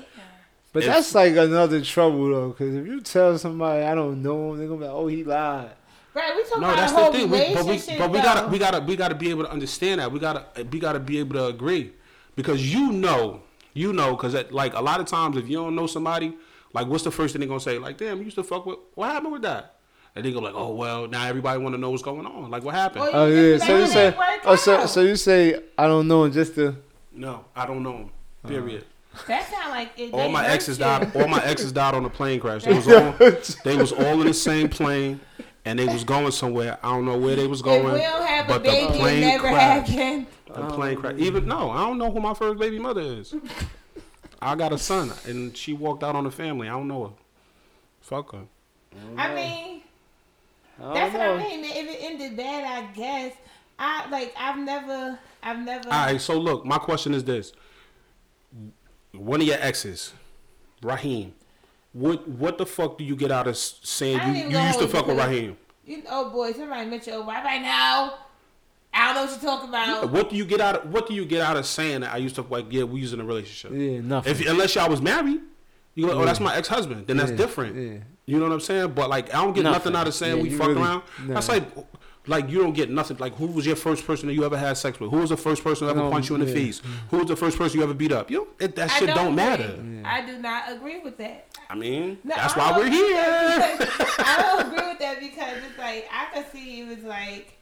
But 0.72 0.82
If- 0.84 0.88
that's 0.88 1.14
like 1.14 1.36
another 1.36 1.80
trouble 1.82 2.28
though, 2.30 2.48
because 2.50 2.74
if 2.74 2.86
you 2.86 3.00
tell 3.00 3.36
somebody 3.38 3.84
I 3.84 3.94
don't 3.94 4.22
know 4.22 4.52
him, 4.52 4.59
they're 4.59 4.68
gonna 4.68 4.80
be 4.80 4.86
like, 4.86 4.94
oh, 4.94 5.06
he 5.06 5.24
lied. 5.24 5.70
right, 6.14 6.36
we 6.36 6.42
talking 6.44 6.61
no, 6.61 6.68
about 6.68 6.76
that's 6.76 6.92
a 6.92 6.94
whole 6.94 7.12
the 7.12 7.18
thing. 7.18 7.30
We, 7.30 7.54
but 7.54 7.64
we 7.64 7.98
but 7.98 8.11
we 8.11 8.18
gotta 8.20 8.48
we 8.48 8.59
gotta 8.59 8.80
we 8.80 8.96
gotta 8.96 9.14
be 9.14 9.30
able 9.30 9.44
to 9.44 9.50
understand 9.50 10.00
that. 10.00 10.12
We 10.12 10.20
gotta 10.20 10.44
we 10.70 10.78
gotta 10.78 11.00
be 11.00 11.18
able 11.18 11.34
to 11.34 11.46
agree. 11.46 11.92
Because 12.36 12.72
you 12.72 12.92
know, 12.92 13.42
you 13.74 13.92
know, 13.92 14.14
because 14.14 14.34
like 14.52 14.74
a 14.74 14.80
lot 14.80 15.00
of 15.00 15.06
times 15.06 15.36
if 15.36 15.48
you 15.48 15.56
don't 15.56 15.74
know 15.74 15.86
somebody, 15.88 16.36
like 16.72 16.86
what's 16.86 17.02
the 17.02 17.11
first 17.11 17.32
thing 17.32 17.40
they're 17.40 17.48
gonna 17.48 17.61
say? 17.61 17.78
Like, 17.78 17.96
damn, 17.98 18.18
you 18.18 18.24
used 18.24 18.36
to 18.36 18.44
fuck 18.44 18.64
with 18.66 18.78
what 18.94 19.11
happened 19.11 19.32
with 19.32 19.42
that? 19.42 19.74
And 20.18 20.24
they 20.26 20.32
go 20.32 20.40
like, 20.40 20.54
oh 20.56 20.74
well, 20.74 21.06
now 21.06 21.24
everybody 21.28 21.60
want 21.62 21.76
to 21.76 21.80
know 21.80 21.90
what's 21.90 22.02
going 22.02 22.26
on. 22.26 22.50
Like, 22.50 22.64
what 22.64 22.74
happened? 22.74 23.02
Well, 23.02 23.14
Oh 23.14 23.26
yeah, 23.28 23.56
so 23.58 23.78
you 23.78 23.86
say, 23.86 24.14
oh 24.44 24.56
so 24.56 24.84
so 24.86 25.02
you 25.02 25.14
say 25.14 25.62
I 25.78 25.86
don't 25.86 26.08
know 26.08 26.24
him 26.24 26.32
just 26.32 26.56
to. 26.56 26.74
no, 27.12 27.44
I 27.54 27.66
don't 27.66 27.84
know 27.84 27.92
him. 27.98 28.10
Oh. 28.44 28.48
Period. 28.48 28.84
That 29.28 29.48
sound 29.48 29.70
like 29.70 29.92
it, 29.96 30.12
all 30.12 30.28
my 30.28 30.42
hurt 30.42 30.50
exes 30.54 30.78
you. 30.78 30.84
died. 30.84 31.14
All 31.14 31.28
my 31.28 31.40
exes 31.44 31.70
died 31.70 31.94
on 31.94 32.04
a 32.04 32.10
plane 32.10 32.40
crash. 32.40 32.64
They 32.64 32.74
was 32.74 32.88
all 32.92 33.12
they 33.64 33.76
was 33.76 33.92
all 33.92 34.20
in 34.20 34.26
the 34.26 34.34
same 34.34 34.68
plane, 34.68 35.20
and 35.64 35.78
they 35.78 35.86
was 35.86 36.02
going 36.02 36.32
somewhere. 36.32 36.78
I 36.82 36.88
don't 36.90 37.04
know 37.04 37.16
where 37.16 37.36
they 37.36 37.46
was 37.46 37.62
going. 37.62 37.84
we 37.84 38.00
don't 38.00 38.26
have 38.26 38.48
but 38.48 38.64
the 38.64 38.70
baby, 38.70 38.92
it 38.92 38.98
plane 38.98 39.20
never 39.20 39.48
crashed. 39.50 39.92
happened. 39.92 40.26
The 40.48 40.66
plane 40.74 40.96
crash. 40.98 41.14
Even 41.18 41.46
no, 41.46 41.70
I 41.70 41.86
don't 41.86 41.98
know 41.98 42.10
who 42.10 42.18
my 42.18 42.34
first 42.34 42.58
baby 42.58 42.80
mother 42.80 43.02
is. 43.02 43.36
I 44.42 44.56
got 44.56 44.72
a 44.72 44.78
son, 44.78 45.12
and 45.26 45.56
she 45.56 45.74
walked 45.74 46.02
out 46.02 46.16
on 46.16 46.24
the 46.24 46.30
family. 46.32 46.66
I 46.68 46.72
don't 46.72 46.88
know 46.88 47.04
her. 47.06 47.12
Fuck 48.00 48.32
her. 48.32 48.42
I 49.16 49.34
mean, 49.34 49.78
I 50.79 50.83
don't 50.83 50.95
that's 50.95 51.14
what. 51.14 51.22
I 51.22 51.39
mean. 51.39 51.64
If 51.64 51.89
it 51.89 51.99
ended 52.01 52.37
bad, 52.37 52.64
I 52.64 52.93
guess. 52.93 53.35
I 53.79 54.09
like. 54.11 54.35
I've 54.39 54.59
never. 54.59 55.18
I've 55.43 55.64
never. 55.64 55.89
All 55.89 56.07
right. 56.07 56.20
So 56.20 56.39
look, 56.39 56.64
my 56.64 56.79
question 56.79 57.14
is 57.14 57.24
this: 57.24 57.53
One 59.12 59.41
of 59.41 59.47
your 59.47 59.59
exes, 59.61 60.12
Raheem. 60.83 61.35
What 61.93 62.29
what 62.29 62.59
the 62.59 62.66
fuck 62.66 62.99
do 62.99 63.05
you 63.05 63.16
get 63.16 63.33
out 63.33 63.47
of 63.47 63.57
saying 63.57 64.20
you, 64.35 64.49
you 64.51 64.59
used 64.59 64.79
to 64.79 64.89
fuck 64.89 65.07
with 65.07 65.18
hold 65.18 65.31
you. 65.33 65.39
Raheem? 65.39 65.57
You, 65.85 66.03
oh 66.11 66.31
boy, 66.31 66.53
somebody 66.53 66.89
mentioned 66.89 67.16
oh, 67.16 67.26
right 67.26 67.43
right 67.43 67.62
now. 67.62 68.14
I 68.93 69.07
don't 69.07 69.14
know 69.14 69.33
what 69.33 69.43
you're 69.43 69.51
talking 69.51 69.68
about. 69.68 70.11
What 70.11 70.31
do 70.31 70.37
you 70.37 70.45
get 70.45 70.61
out 70.61 70.85
of 70.85 70.93
what 70.93 71.09
do 71.09 71.14
you 71.14 71.24
get 71.24 71.41
out 71.41 71.57
of 71.57 71.66
saying 71.66 72.01
that 72.01 72.12
I 72.12 72.18
used 72.18 72.35
to 72.37 72.43
like 72.43 72.66
yeah 72.70 72.85
we 72.85 73.01
was 73.01 73.12
in 73.12 73.20
a 73.20 73.24
relationship? 73.24 73.79
Yeah, 73.79 74.01
nothing. 74.01 74.31
If 74.31 74.47
unless 74.47 74.74
y'all 74.74 74.91
was 74.91 75.01
married, 75.01 75.41
you 75.95 76.07
go, 76.07 76.12
oh 76.12 76.24
that's 76.24 76.41
my 76.41 76.55
ex 76.57 76.68
husband. 76.68 77.07
Then 77.07 77.16
that's 77.16 77.31
Yeah, 77.31 77.37
different. 77.37 77.76
yeah. 77.76 77.99
You 78.29 78.39
know 78.39 78.45
what 78.45 78.53
I'm 78.53 78.61
saying? 78.61 78.93
But 78.93 79.09
like 79.09 79.35
I 79.35 79.43
don't 79.43 79.55
get 79.55 79.64
nothing, 79.64 79.93
Nothing. 79.95 79.97
out 79.97 80.07
of 80.07 80.14
saying 80.14 80.37
Yeah, 80.37 80.43
we 80.43 80.51
you 80.51 80.59
fucked 80.59 80.68
really- 80.70 80.83
around. 80.83 81.03
nah. 81.26 81.35
That's 81.35 81.49
like 81.49 81.64
like 82.26 82.51
you 82.51 82.59
don't 82.59 82.74
get 82.74 82.91
nothing. 82.91 83.16
Like 83.16 83.35
who 83.37 83.47
was 83.47 83.64
your 83.64 83.74
first 83.74 84.07
person 84.07 84.29
that 84.29 84.35
you 84.35 84.45
ever 84.45 84.59
had 84.59 84.76
sex 84.76 85.01
with? 85.01 85.11
Who 85.11 85.16
was 85.16 85.31
the 85.31 85.37
first 85.39 85.64
person 85.64 85.87
who 85.87 85.91
ever 85.93 86.01
No, 86.01 86.11
punched 86.11 86.29
you 86.29 86.35
in 86.35 86.43
the 86.43 86.47
yeah. 86.49 86.53
face? 86.55 86.83
Who 87.11 87.18
was 87.20 87.29
the 87.29 87.37
first 87.37 87.57
person 87.57 87.79
you 87.79 87.85
ever 87.85 87.95
beat 87.95 88.12
up? 88.12 88.31
You 88.31 88.49
it, 88.61 88.76
that 88.76 88.91
I 88.91 88.99
shit 88.99 89.09
don't, 89.09 89.18
agree. 89.29 89.35
matter. 89.37 89.79
I 90.05 90.26
do 90.26 90.37
not 90.39 90.70
agree 90.70 90.99
with 91.01 91.16
that. 91.16 91.47
I 91.70 91.74
mean 91.74 92.18
No, 92.22 92.35
that's 92.37 92.55
I 92.55 92.70
why 92.70 92.79
we're 92.79 92.91
here. 92.91 93.79
because- 93.79 94.14
I 94.18 94.43
don't 94.43 94.66
agree 94.74 94.89
with 94.91 94.99
that 94.99 95.20
because 95.20 95.57
it's 95.66 95.79
like 95.79 96.07
I 96.12 96.35
could 96.35 96.53
see 96.53 96.81
it 96.83 96.89
was 96.89 97.05
like, 97.05 97.57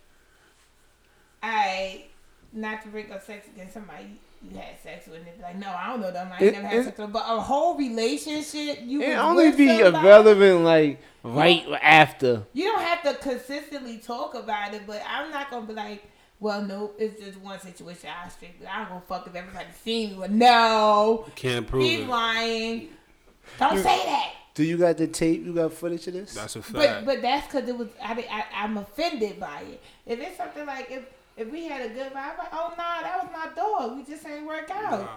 I 1.43 2.05
not 2.53 2.83
to 2.83 2.89
bring 2.89 3.13
up 3.13 3.23
sex 3.25 3.47
against 3.55 3.75
somebody 3.75 4.19
you 4.43 4.57
had 4.57 4.79
sex 4.83 5.07
with, 5.07 5.19
and 5.19 5.27
it's 5.29 5.41
like, 5.43 5.57
no, 5.57 5.69
I 5.71 5.89
don't 5.89 6.01
know 6.01 6.11
them. 6.11 6.31
I 6.33 6.43
It- 6.45 6.53
never 6.55 6.67
had 6.67 6.77
it- 6.79 6.85
sex 6.85 6.87
with 6.99 7.07
them. 7.07 7.13
But 7.13 7.25
a 7.27 7.41
whole 7.41 7.77
relationship, 7.77 8.81
you 8.83 9.03
It 9.03 9.15
only 9.17 9.51
be 9.53 9.67
somebody, 9.81 10.07
irrelevant 10.07 10.61
like 10.65 11.01
right 11.23 11.65
after. 11.83 12.45
You 12.53 12.65
don't 12.65 12.83
have 12.83 13.03
to 13.03 13.15
consistently 13.15 13.99
talk 13.99 14.35
about 14.35 14.75
it, 14.75 14.83
but 14.87 15.03
I'm 15.09 15.31
not 15.31 15.51
gonna 15.51 15.67
be 15.67 15.73
like, 15.75 16.05
well, 16.39 16.63
no, 16.63 16.93
it's 16.99 17.21
just 17.21 17.39
one 17.41 17.59
situation. 17.61 18.11
I 18.11 18.29
strictly, 18.29 18.67
I'm 18.67 18.89
gonna 18.89 19.03
fuck 19.09 19.27
if 19.27 19.35
everybody 19.35 19.67
seen 19.83 20.11
me. 20.13 20.17
Well, 20.19 20.29
no, 20.29 21.25
Can't 21.35 21.67
prove 21.67 21.83
he's 21.83 22.01
it. 22.01 22.09
lying. 22.09 22.89
Don't 23.59 23.77
say 23.79 23.85
that. 24.05 24.33
Do 24.55 24.65
you 24.65 24.77
got 24.79 24.97
the 24.97 25.07
tape? 25.07 25.45
You 25.45 25.53
got 25.55 25.73
footage 25.73 26.07
of 26.07 26.15
this? 26.15 26.35
That's 26.35 26.57
a 26.57 26.63
fact. 26.63 26.75
But 26.75 27.05
but 27.05 27.23
that's 27.23 27.47
because 27.47 27.69
it 27.69 27.77
was 27.77 27.89
I, 28.03 28.13
I 28.31 28.45
I'm 28.65 28.77
offended 28.79 29.39
by 29.39 29.61
it. 29.63 29.83
If 30.07 30.19
it's 30.21 30.37
something 30.39 30.65
like 30.67 30.91
if 30.91 31.05
if 31.37 31.51
we 31.51 31.67
had 31.67 31.83
a 31.91 31.95
good 31.95 32.13
vibe, 32.13 32.33
I'm 32.33 32.39
like 32.39 32.49
oh 32.53 32.75
nah, 32.77 33.03
that 33.03 33.21
was 33.23 33.31
my 33.33 33.55
dog. 33.55 33.97
We 33.97 34.05
just 34.05 34.27
ain't 34.27 34.47
work 34.47 34.71
out. 34.71 35.01
Nah. 35.01 35.09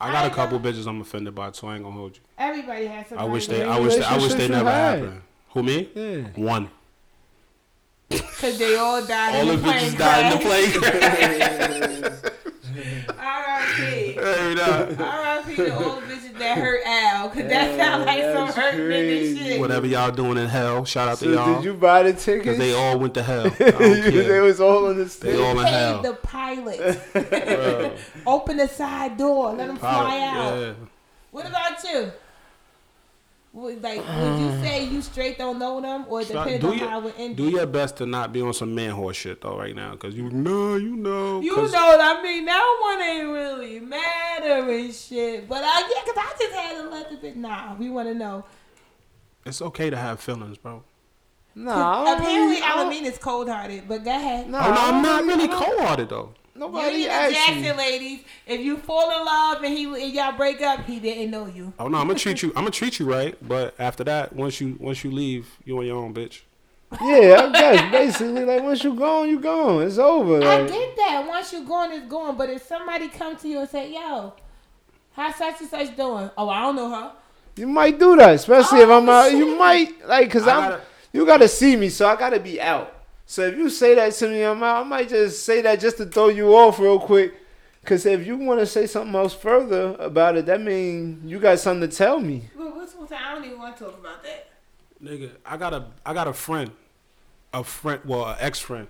I 0.00 0.12
got 0.12 0.24
I 0.24 0.28
a 0.28 0.30
couple 0.30 0.58
know. 0.58 0.70
bitches 0.70 0.86
I'm 0.86 1.00
offended 1.00 1.34
by, 1.34 1.52
so 1.52 1.68
I 1.68 1.74
ain't 1.74 1.84
gonna 1.84 1.94
hold 1.94 2.16
you. 2.16 2.22
Everybody 2.38 2.86
has 2.86 3.06
some. 3.08 3.18
I 3.18 3.24
wish 3.24 3.46
they, 3.46 3.62
I 3.62 3.78
wish, 3.78 3.96
they, 3.96 4.02
I 4.02 4.16
wish 4.16 4.32
they 4.32 4.48
never 4.48 4.64
you 4.64 4.70
happened. 4.70 5.22
Who 5.50 5.62
me? 5.62 5.88
Yeah. 5.94 6.42
One. 6.42 6.70
Cause 8.10 8.58
they 8.58 8.76
all 8.76 9.04
died 9.04 9.34
All 9.36 9.42
in 9.42 9.48
the 9.48 9.56
the 9.56 9.68
bitches 9.68 9.98
died 9.98 10.32
in 10.32 10.38
the 10.38 12.08
crash. 12.08 12.32
plane. 12.72 13.04
R.I.P. 13.08 13.82
Hey, 14.12 14.54
nah. 14.54 15.04
R.I.P. 15.04 15.56
to 15.56 15.74
all 15.74 16.00
the 16.00 16.06
bitches 16.06 16.38
that 16.38 16.58
hurt 16.58 16.80
Al. 16.86 17.28
Cause 17.30 17.42
that 17.42 17.76
sounds 17.78 18.06
like 18.06 18.22
some 18.22 18.46
that's 18.46 18.56
hurt 18.56 18.74
nigga 18.74 18.78
crazy. 18.78 19.38
shit. 19.38 19.60
Whatever 19.60 19.86
y'all 19.86 20.10
doing 20.10 20.38
in 20.38 20.46
hell, 20.48 20.84
shout 20.84 21.08
out 21.08 21.18
So 21.18 21.26
to 21.26 21.32
y'all. 21.32 21.54
did 21.56 21.64
you 21.64 21.74
buy 21.74 22.02
the 22.04 22.10
Because 22.10 22.24
tickets? 22.24 22.58
they 22.58 22.72
all 22.74 22.98
went 22.98 23.14
to 23.14 23.22
hell. 23.22 23.46
I 23.60 23.70
don't 23.70 23.80
they 23.80 24.40
was 24.40 24.60
all 24.60 24.86
on 24.86 24.96
the 24.98 25.04
They 25.04 25.08
stage. 25.10 25.38
all 25.38 25.58
in 25.58 25.64
Paid 25.64 25.72
hell. 25.72 26.02
the 26.02 26.14
pilot. 26.14 27.98
Open 28.26 28.56
the 28.56 28.68
side 28.68 29.16
door. 29.16 29.52
Let 29.52 29.66
them 29.68 29.76
fly 29.76 30.20
out. 30.20 30.58
yeah. 30.58 30.72
What 31.30 31.46
about 31.46 31.82
you? 31.84 32.10
Would, 33.52 33.82
like, 33.82 33.96
would 33.98 34.38
you 34.40 34.50
say 34.62 34.84
you 34.84 35.02
straight 35.02 35.36
don't 35.36 35.58
know 35.58 35.80
them, 35.80 36.04
or 36.08 36.22
Stop- 36.22 36.44
depends 36.46 36.64
do 36.64 36.70
on 36.70 36.78
your- 36.78 36.88
how 36.88 37.06
it 37.08 37.14
ended? 37.18 37.36
Do 37.36 37.48
your 37.50 37.66
best 37.66 37.96
to 37.96 38.06
not 38.06 38.32
be 38.32 38.40
on 38.42 38.54
some 38.54 38.74
man 38.74 38.90
horse 38.90 39.16
shit 39.16 39.40
though 39.40 39.58
right 39.58 39.74
now, 39.74 39.96
cause 39.96 40.14
you 40.14 40.30
know, 40.30 40.76
you 40.76 40.94
know, 40.96 41.40
you 41.40 41.56
know 41.56 41.62
what 41.62 42.00
I 42.00 42.22
mean? 42.22 42.44
That 42.44 42.78
one 42.80 43.02
ain't 43.02 43.28
really 43.28 43.80
matter 43.80 44.70
and 44.70 44.94
shit. 44.94 45.48
But 45.48 45.64
I 45.64 45.80
yeah, 45.80 46.02
cause 46.12 46.14
I 46.16 46.36
just 46.38 46.54
had 46.54 46.82
to 46.82 46.88
let 46.90 47.10
the 47.10 47.16
bit. 47.16 47.36
Nah, 47.36 47.74
we 47.74 47.90
want 47.90 48.08
to 48.08 48.14
know. 48.14 48.44
it's 49.44 49.60
okay 49.60 49.90
to 49.90 49.96
have 49.96 50.20
feelings, 50.20 50.56
bro. 50.58 50.84
No, 51.56 51.72
Apparently, 51.72 52.26
really- 52.36 52.62
I 52.62 52.76
don't- 52.76 52.92
Alameen 52.92 53.02
is 53.06 53.18
cold 53.18 53.48
hearted. 53.48 53.88
But 53.88 54.04
go 54.04 54.10
ahead. 54.10 54.48
Nah, 54.48 54.58
oh 54.64 54.70
no, 54.70 54.80
I 54.80 54.88
I'm 54.90 55.02
don't 55.02 55.26
really 55.26 55.48
cold 55.48 55.80
hearted 55.80 56.08
though. 56.08 56.34
You 56.60 56.66
Nobody 56.66 56.96
need 56.98 57.04
to 57.04 57.10
asked 57.10 57.34
Jackson, 57.34 57.64
you. 57.64 57.72
ladies. 57.72 58.20
If 58.46 58.60
you 58.60 58.76
fall 58.76 59.18
in 59.18 59.24
love 59.24 59.62
and 59.62 59.72
he 59.76 59.84
and 59.86 60.12
y'all 60.12 60.36
break 60.36 60.60
up, 60.60 60.84
he 60.84 61.00
didn't 61.00 61.30
know 61.30 61.46
you. 61.46 61.72
Oh 61.78 61.88
no, 61.88 61.96
I'm 61.98 62.06
gonna 62.06 62.18
treat 62.18 62.42
you. 62.42 62.48
I'm 62.50 62.64
gonna 62.64 62.70
treat 62.70 62.98
you 62.98 63.06
right, 63.10 63.34
but 63.48 63.74
after 63.78 64.04
that, 64.04 64.34
once 64.34 64.60
you 64.60 64.76
once 64.78 65.02
you 65.02 65.10
leave, 65.10 65.48
you 65.64 65.78
on 65.78 65.86
your 65.86 65.96
own, 65.96 66.12
bitch. 66.12 66.42
Yeah, 67.00 67.48
I 67.48 67.52
guess 67.52 67.90
basically 67.92 68.44
like 68.44 68.62
once 68.62 68.84
you 68.84 68.94
gone, 68.94 69.28
you 69.30 69.40
gone. 69.40 69.82
It's 69.84 69.96
over. 69.96 70.42
I 70.42 70.58
Like, 70.62 70.68
get 70.72 70.96
that. 70.96 71.24
Once 71.26 71.52
you 71.52 71.64
gone, 71.64 71.92
it's 71.92 72.06
gone. 72.06 72.36
But 72.36 72.50
if 72.50 72.62
somebody 72.66 73.08
come 73.08 73.36
to 73.36 73.48
you 73.48 73.60
and 73.60 73.68
say, 73.70 73.92
"Yo, 73.94 74.34
how 75.12 75.32
such 75.32 75.60
and 75.62 75.70
such 75.70 75.96
doing?" 75.96 76.30
Oh, 76.36 76.48
I 76.50 76.60
don't 76.62 76.76
know 76.76 76.90
her. 76.90 77.12
you 77.56 77.68
might 77.68 77.98
do 77.98 78.16
that, 78.16 78.34
especially 78.34 78.80
if 78.80 78.88
Oh, 78.88 78.98
I'm 78.98 79.08
out. 79.08 79.32
You 79.32 79.56
might 79.56 80.06
like, 80.06 80.30
cause 80.30 80.46
I 80.46 80.56
I'm 80.56 80.70
gotta- 80.72 80.82
you 81.12 81.24
gotta 81.24 81.48
see 81.48 81.74
me, 81.76 81.88
so 81.88 82.06
I 82.06 82.16
gotta 82.16 82.38
be 82.40 82.60
out. 82.60 82.92
So 83.30 83.46
if 83.46 83.56
you 83.56 83.70
say 83.70 83.94
that 83.94 84.12
to 84.14 84.28
me, 84.28 84.42
I'm 84.42 84.60
out. 84.60 84.84
I 84.84 84.88
might 84.88 85.08
just 85.08 85.44
say 85.44 85.62
that 85.62 85.78
just 85.78 85.98
to 85.98 86.06
throw 86.06 86.30
you 86.30 86.52
off 86.56 86.80
real 86.80 86.98
quick. 86.98 87.32
Cause 87.84 88.04
if 88.04 88.26
you 88.26 88.36
want 88.36 88.58
to 88.58 88.66
say 88.66 88.88
something 88.88 89.14
else 89.14 89.32
further 89.32 89.94
about 90.00 90.36
it, 90.36 90.46
that 90.46 90.60
means 90.60 91.30
you 91.30 91.38
got 91.38 91.60
something 91.60 91.88
to 91.88 91.96
tell 91.96 92.18
me. 92.18 92.50
Well, 92.58 92.74
what's 92.74 92.92
one 92.96 93.06
time? 93.06 93.20
I 93.24 93.34
don't 93.36 93.44
even 93.44 93.58
want 93.60 93.76
to 93.76 93.84
talk 93.84 93.96
about 94.00 94.24
that. 94.24 94.48
Nigga, 95.00 95.30
I 95.46 95.56
got 95.56 95.72
a 95.72 95.86
I 96.04 96.12
got 96.12 96.26
a 96.26 96.32
friend, 96.32 96.72
a 97.54 97.62
friend, 97.62 98.00
well, 98.04 98.26
an 98.26 98.36
ex 98.40 98.58
friend. 98.58 98.88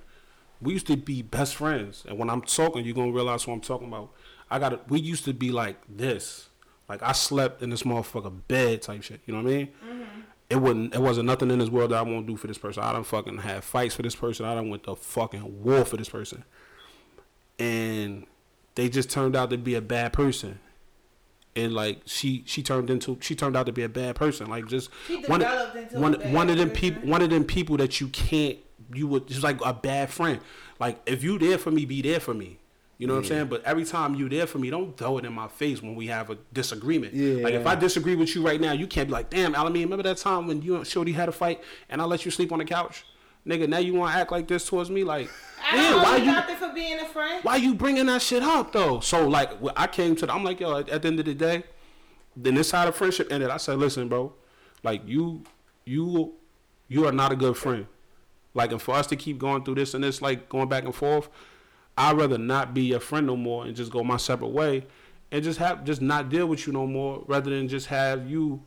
We 0.62 0.72
used 0.72 0.86
to 0.86 0.97
be 0.97 1.20
best 1.20 1.57
friends, 1.57 2.07
and 2.09 2.18
when 2.18 2.30
I'm 2.30 2.41
talking, 2.41 2.82
you're 2.82 2.95
gonna 2.95 3.12
realize 3.12 3.47
what 3.47 3.53
I'm 3.53 3.61
talking 3.61 3.88
about. 3.88 4.09
I 4.51 4.59
got 4.59 4.72
a, 4.72 4.80
we 4.88 5.01
used 5.01 5.26
to 5.26 5.34
be 5.34 5.51
like 5.51 5.76
this, 5.86 6.49
like 6.88 7.03
I 7.03 7.12
slept 7.12 7.61
in 7.61 7.68
this 7.68 7.82
motherfucker 7.82 8.32
bed 8.49 8.80
type 8.80 9.03
shit. 9.03 9.20
You 9.26 9.34
know 9.34 9.43
what 9.43 9.51
I 9.51 9.55
mean? 9.55 9.68
Mm-hmm. 9.86 10.20
It 10.51 10.57
wouldn't. 10.57 10.94
It 10.94 11.01
wasn't 11.01 11.26
nothing 11.26 11.51
in 11.51 11.61
this 11.61 11.68
world 11.68 11.92
that 11.92 11.98
I 11.98 12.03
won't 12.03 12.26
do 12.26 12.36
for 12.36 12.48
this 12.48 12.59
person. 12.59 12.82
I 12.82 12.92
don't 12.92 13.07
fucking 13.07 13.38
have 13.38 13.64
fights 13.64 13.94
for 13.94 14.03
this 14.03 14.16
person. 14.16 14.44
I 14.44 14.55
don't 14.55 14.68
went 14.68 14.82
to 14.84 14.96
fucking 14.96 15.62
war 15.62 15.84
for 15.84 15.96
this 15.96 16.09
person, 16.09 16.44
and 17.59 18.26
they 18.74 18.88
just 18.88 19.11
turned 19.11 19.36
out 19.36 19.51
to 19.51 19.59
be 19.59 19.74
a 19.74 19.80
bad 19.80 20.12
person. 20.12 20.59
And 21.57 21.72
like 21.72 22.03
she, 22.05 22.44
she 22.46 22.62
turned 22.62 22.90
into, 22.90 23.18
she 23.20 23.34
turned 23.34 23.57
out 23.57 23.66
to 23.66 23.72
be 23.72 23.82
a 23.82 23.88
bad 23.88 24.14
person. 24.14 24.48
Like 24.48 24.66
just 24.68 24.88
one, 25.26 25.40
developed 25.40 25.76
into 25.76 25.96
a 25.96 26.01
one, 26.01 26.14
one 26.32 26.48
of 26.48 26.57
them 26.57 26.70
people, 26.70 27.09
one 27.09 27.22
of 27.22 27.30
them 27.30 27.44
people 27.44 27.76
that 27.78 28.01
you 28.01 28.07
can't, 28.09 28.59
you 28.94 29.09
would 29.09 29.26
just 29.26 29.42
like 29.42 29.61
a 29.64 29.74
bad 29.74 30.11
friend. 30.11 30.40
Like 30.78 31.01
if 31.07 31.24
you 31.24 31.38
there 31.38 31.59
for 31.59 31.72
me, 31.72 31.84
be 31.84 32.03
there 32.03 32.20
for 32.20 32.34
me. 32.34 32.60
You 33.01 33.07
know 33.07 33.14
what 33.14 33.20
I'm 33.20 33.28
saying? 33.28 33.46
But 33.46 33.64
every 33.64 33.86
time 33.86 34.14
you 34.14 34.28
there 34.28 34.46
for 34.46 34.59
me, 34.59 34.68
don't 34.68 34.94
throw 34.94 35.16
it 35.16 35.24
in 35.24 35.32
my 35.32 35.48
face 35.48 35.80
when 35.80 35.94
we 35.94 36.09
have 36.09 36.28
a 36.28 36.36
disagreement. 36.53 37.14
Yeah. 37.14 37.42
Like 37.42 37.55
if 37.55 37.66
I 37.66 37.74
disagree 37.74 38.14
with 38.14 38.34
you 38.34 38.46
right 38.46 38.61
now, 38.61 38.72
you 38.72 38.86
can't 38.86 39.09
be 39.09 39.12
like, 39.14 39.30
damn, 39.30 39.55
Alameen, 39.55 39.84
remember 39.84 40.03
that 40.03 40.18
time 40.18 40.46
when 40.46 40.61
you 40.61 40.76
and 40.76 40.86
Shorty 40.86 41.12
had 41.12 41.26
a 41.26 41.32
fight 41.32 41.62
and 41.88 42.03
I 42.03 42.05
let 42.05 42.26
you 42.26 42.30
sleep 42.30 42.53
on 42.53 42.59
the 42.59 42.66
couch? 42.66 43.07
Nigga, 43.46 43.66
now 43.70 43.78
you 43.78 43.94
want 43.94 44.12
to 44.12 44.18
act 44.20 44.30
like 44.30 44.46
this 44.46 44.66
towards 44.66 44.90
me? 44.90 45.03
Like, 45.03 45.30
I 45.72 45.76
yeah, 45.76 45.94
why 46.03 46.16
you 46.18 46.24
you 46.24 46.32
nothing 46.32 46.57
for 46.57 46.74
being 46.74 46.98
a 46.98 47.07
friend. 47.07 47.42
why 47.42 47.57
you 47.57 47.72
bringing 47.72 48.05
that 48.05 48.20
shit 48.20 48.42
up 48.42 48.70
though? 48.70 49.01
So 49.01 49.26
like, 49.26 49.51
I 49.78 49.86
came 49.86 50.14
to, 50.16 50.26
the, 50.26 50.34
I'm 50.34 50.44
like, 50.44 50.61
yo, 50.61 50.76
at, 50.76 50.90
at 50.90 51.01
the 51.01 51.09
end 51.09 51.20
of 51.20 51.24
the 51.24 51.34
day, 51.34 51.64
then 52.36 52.55
this 52.55 52.68
side 52.68 52.86
of 52.86 52.96
friendship 52.96 53.32
ended. 53.32 53.48
I 53.48 53.57
said, 53.57 53.78
listen, 53.78 54.11
bro, 54.11 54.34
like 54.82 55.01
you, 55.07 55.44
you, 55.86 56.34
you 56.86 57.07
are 57.07 57.12
not 57.12 57.32
a 57.32 57.36
good 57.36 57.57
friend. 57.57 57.86
Like, 58.53 58.72
and 58.72 58.82
for 58.82 58.94
us 58.94 59.07
to 59.07 59.16
keep 59.16 59.38
going 59.38 59.64
through 59.64 59.76
this 59.76 59.94
and 59.94 60.05
this, 60.05 60.20
like 60.20 60.51
going 60.51 60.68
back 60.68 60.84
and 60.84 60.94
forth, 60.94 61.30
I'd 61.97 62.16
rather 62.16 62.38
not 62.38 62.72
be 62.74 62.82
your 62.82 63.01
friend 63.01 63.26
no 63.26 63.36
more 63.36 63.66
and 63.66 63.76
just 63.76 63.91
go 63.93 64.03
my 64.03 64.16
separate 64.16 64.49
way, 64.49 64.86
and 65.30 65.45
just 65.45 65.59
have 65.59 65.84
just 65.84 66.01
not 66.01 66.28
deal 66.28 66.47
with 66.47 66.66
you 66.66 66.72
no 66.72 66.86
more, 66.86 67.24
rather 67.26 67.51
than 67.51 67.68
just 67.68 67.86
have 67.86 68.28
you 68.28 68.62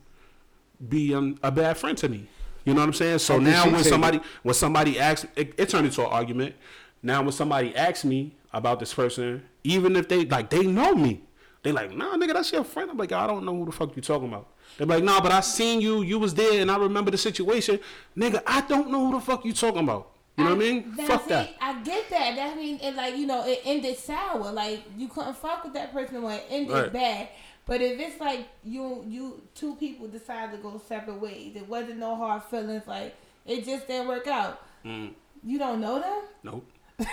be 0.87 1.13
um, 1.13 1.37
a 1.43 1.51
bad 1.51 1.77
friend 1.77 1.97
to 1.99 2.09
me. 2.09 2.27
You 2.65 2.73
know 2.73 2.81
what 2.81 2.87
I'm 2.87 2.93
saying? 2.93 3.19
So 3.19 3.39
did 3.39 3.45
now 3.45 3.65
when 3.65 3.75
take 3.75 3.85
it? 3.85 3.89
somebody 3.89 4.21
when 4.43 4.55
somebody 4.55 4.99
asks, 4.99 5.27
it, 5.35 5.53
it 5.57 5.69
turned 5.69 5.85
into 5.85 6.01
an 6.01 6.07
argument. 6.07 6.55
Now 7.01 7.21
when 7.21 7.31
somebody 7.31 7.75
asks 7.75 8.05
me 8.05 8.35
about 8.53 8.79
this 8.79 8.93
person, 8.93 9.43
even 9.63 9.95
if 9.95 10.07
they 10.07 10.25
like 10.25 10.49
they 10.49 10.65
know 10.65 10.95
me, 10.95 11.23
they 11.63 11.71
like, 11.71 11.95
nah, 11.95 12.15
nigga, 12.15 12.33
that's 12.33 12.51
your 12.51 12.63
friend. 12.63 12.91
I'm 12.91 12.97
like, 12.97 13.11
I 13.11 13.27
don't 13.27 13.45
know 13.45 13.55
who 13.55 13.65
the 13.65 13.71
fuck 13.71 13.95
you 13.95 14.01
talking 14.01 14.27
about. 14.27 14.47
They're 14.77 14.87
like, 14.87 15.03
nah, 15.03 15.21
but 15.21 15.31
I 15.31 15.41
seen 15.41 15.81
you, 15.81 16.01
you 16.01 16.19
was 16.19 16.33
there, 16.33 16.61
and 16.61 16.71
I 16.71 16.77
remember 16.77 17.11
the 17.11 17.17
situation. 17.17 17.79
Nigga, 18.17 18.41
I 18.47 18.61
don't 18.61 18.89
know 18.89 19.07
who 19.07 19.13
the 19.13 19.19
fuck 19.19 19.45
you 19.45 19.53
talking 19.53 19.83
about. 19.83 20.11
You 20.37 20.43
know 20.45 20.55
what 20.55 20.55
I 20.55 20.59
mean? 20.71 20.93
Now, 20.97 21.05
Fuck 21.07 21.23
see, 21.23 21.29
that. 21.29 21.49
I 21.61 21.81
get 21.83 22.09
that. 22.09 22.35
That 22.35 22.57
mean 22.57 22.79
it 22.81 22.95
like 22.95 23.15
you 23.17 23.27
know 23.27 23.45
it 23.45 23.61
ended 23.65 23.97
sour. 23.99 24.51
Like 24.51 24.83
you 24.97 25.07
couldn't 25.07 25.37
fuck 25.37 25.63
with 25.63 25.73
that 25.73 25.93
person 25.93 26.21
when 26.23 26.35
it 26.39 26.45
ended 26.49 26.71
Right. 26.73 26.91
bad. 26.93 27.27
But 27.67 27.81
if 27.81 27.99
it's 27.99 28.19
like 28.19 28.47
you 28.63 29.05
you 29.07 29.41
two 29.53 29.75
people 29.75 30.07
decide 30.07 30.51
to 30.51 30.57
go 30.57 30.81
separate 30.87 31.19
ways, 31.21 31.55
it 31.55 31.67
wasn't 31.69 31.97
no 31.99 32.15
hard 32.15 32.43
feelings. 32.45 32.83
Like 32.87 33.15
it 33.45 33.63
just 33.63 33.87
didn't 33.87 34.07
work 34.07 34.25
out. 34.27 34.59
Mm, 34.83 35.13
You 35.43 35.59
don't 35.59 35.79
know 35.79 35.99
them. 35.99 36.21
nope. 36.41 36.65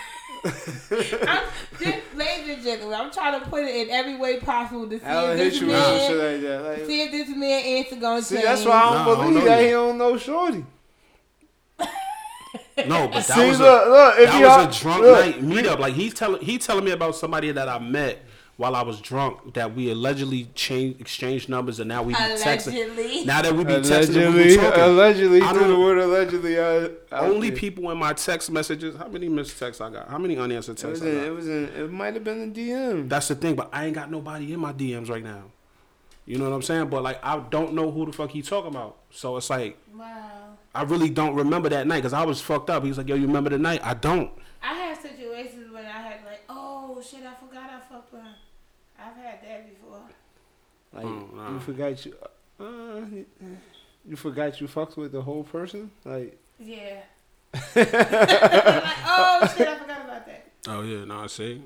I'm 0.44 1.42
just, 1.78 1.98
ladies 2.14 2.54
and 2.54 2.62
gentlemen, 2.62 2.98
I'm 3.00 3.10
trying 3.10 3.40
to 3.40 3.46
put 3.48 3.64
it 3.64 3.74
in 3.86 3.90
every 3.90 4.16
way 4.16 4.40
possible 4.40 4.88
to 4.88 4.98
see 4.98 5.04
I'll 5.04 5.32
if 5.32 5.38
this 5.38 5.60
you 5.60 5.66
with 5.68 5.76
some 5.76 5.94
man, 5.96 6.08
shit 6.10 6.16
like 6.32 6.40
that. 6.42 6.62
Like, 6.62 6.86
see 6.86 7.02
if 7.02 7.10
this 7.12 7.28
man 7.28 7.64
answer 7.64 7.96
gonna 7.96 8.22
see, 8.22 8.34
change. 8.36 8.46
that's 8.46 8.64
why 8.64 8.72
I 8.72 8.82
don't 8.82 8.92
Nah, 8.94 9.02
I 9.02 9.04
don't 9.24 9.32
believe 9.34 9.44
that 9.44 9.60
you. 9.60 9.66
he 9.66 9.70
don't 9.72 9.98
know 9.98 10.16
Shorty. 10.16 10.64
No, 12.86 13.08
but 13.08 13.24
that 13.26 13.36
See, 13.36 13.48
was 13.48 13.60
a 13.60 13.62
look, 13.62 14.18
if 14.18 14.30
that 14.30 14.40
y'all- 14.40 14.66
was 14.66 14.76
a 14.76 14.80
drunk 14.80 15.02
look. 15.02 15.24
night 15.26 15.42
meetup. 15.42 15.78
Like 15.78 15.94
he's 15.94 16.14
telling 16.14 16.40
he 16.42 16.58
telling 16.58 16.84
me 16.84 16.90
about 16.92 17.14
somebody 17.16 17.50
that 17.52 17.68
I 17.68 17.78
met 17.78 18.24
while 18.56 18.74
I 18.76 18.82
was 18.82 19.00
drunk 19.00 19.54
that 19.54 19.74
we 19.74 19.90
allegedly 19.90 20.44
changed 20.54 21.00
exchanged 21.00 21.48
numbers 21.48 21.80
and 21.80 21.88
now 21.88 22.02
we 22.02 22.12
be 22.12 22.18
texting. 22.18 22.74
Allegedly. 22.74 23.24
Now 23.24 23.42
that 23.42 23.54
we 23.54 23.64
be 23.64 23.72
texting, 23.74 24.26
and 24.26 24.34
we 24.34 24.40
Allegedly, 24.42 24.48
be 24.48 24.56
talking. 24.56 24.80
allegedly, 24.82 25.42
I 25.42 25.52
through 25.52 25.68
the 25.68 25.78
word 25.78 25.98
allegedly. 25.98 26.58
Uh, 26.58 26.88
out 27.12 27.24
Only 27.24 27.50
there. 27.50 27.58
people 27.58 27.90
in 27.90 27.98
my 27.98 28.12
text 28.12 28.50
messages. 28.50 28.96
How 28.96 29.08
many 29.08 29.28
missed 29.28 29.58
texts 29.58 29.80
I 29.80 29.90
got? 29.90 30.08
How 30.08 30.18
many 30.18 30.36
unanswered 30.38 30.78
It 30.78 30.86
was 30.86 31.00
texts 31.00 31.04
I 31.04 31.08
in, 31.10 31.14
got? 31.18 31.26
it 31.26 31.30
was 31.30 31.48
in, 31.48 31.64
it 31.76 31.90
might 31.92 32.14
have 32.14 32.24
been 32.24 32.42
a 32.42 32.46
DM. 32.46 33.08
That's 33.08 33.28
the 33.28 33.34
thing, 33.34 33.56
but 33.56 33.68
I 33.72 33.86
ain't 33.86 33.94
got 33.94 34.10
nobody 34.10 34.52
in 34.52 34.60
my 34.60 34.72
DMs 34.72 35.08
right 35.10 35.24
now. 35.24 35.44
You 36.26 36.38
know 36.38 36.48
what 36.48 36.54
I'm 36.54 36.62
saying? 36.62 36.88
But 36.88 37.02
like, 37.02 37.18
I 37.24 37.38
don't 37.50 37.72
know 37.74 37.90
who 37.90 38.06
the 38.06 38.12
fuck 38.12 38.30
he 38.30 38.42
talking 38.42 38.70
about. 38.70 38.96
So 39.10 39.36
it's 39.36 39.50
like, 39.50 39.76
Wow. 39.96 40.49
I 40.74 40.82
really 40.82 41.10
don't 41.10 41.34
remember 41.34 41.68
that 41.68 41.86
night 41.86 41.96
because 41.98 42.12
I 42.12 42.24
was 42.24 42.40
fucked 42.40 42.70
up. 42.70 42.82
He 42.84 42.88
was 42.88 42.98
like, 42.98 43.08
yo, 43.08 43.16
you 43.16 43.26
remember 43.26 43.50
the 43.50 43.58
night? 43.58 43.80
I 43.82 43.94
don't. 43.94 44.30
I 44.62 44.74
had 44.74 45.00
situations 45.00 45.72
when 45.72 45.84
I 45.84 46.00
had 46.00 46.24
like, 46.24 46.42
oh 46.48 47.02
shit, 47.02 47.20
I 47.24 47.34
forgot 47.34 47.70
I 47.70 47.80
fucked 47.92 48.12
with 48.12 48.22
her. 48.22 48.34
I've 48.98 49.16
had 49.16 49.42
that 49.42 49.68
before. 49.68 50.00
Like 50.92 51.04
Mm, 51.06 51.34
nah. 51.34 51.52
you 51.52 51.60
forgot 51.60 52.04
you, 52.06 52.14
uh, 52.60 53.00
you 54.08 54.16
forgot 54.16 54.60
you 54.60 54.66
fucked 54.68 54.96
with 54.96 55.12
the 55.12 55.22
whole 55.22 55.44
person. 55.44 55.90
Like 56.04 56.38
Yeah. 56.58 57.00
like, 57.52 57.88
oh 57.94 59.54
shit, 59.56 59.66
I 59.68 59.78
forgot 59.78 60.04
about 60.04 60.26
that. 60.26 60.46
Oh 60.68 60.82
yeah, 60.82 61.04
no, 61.04 61.20
I 61.20 61.26
see. 61.26 61.62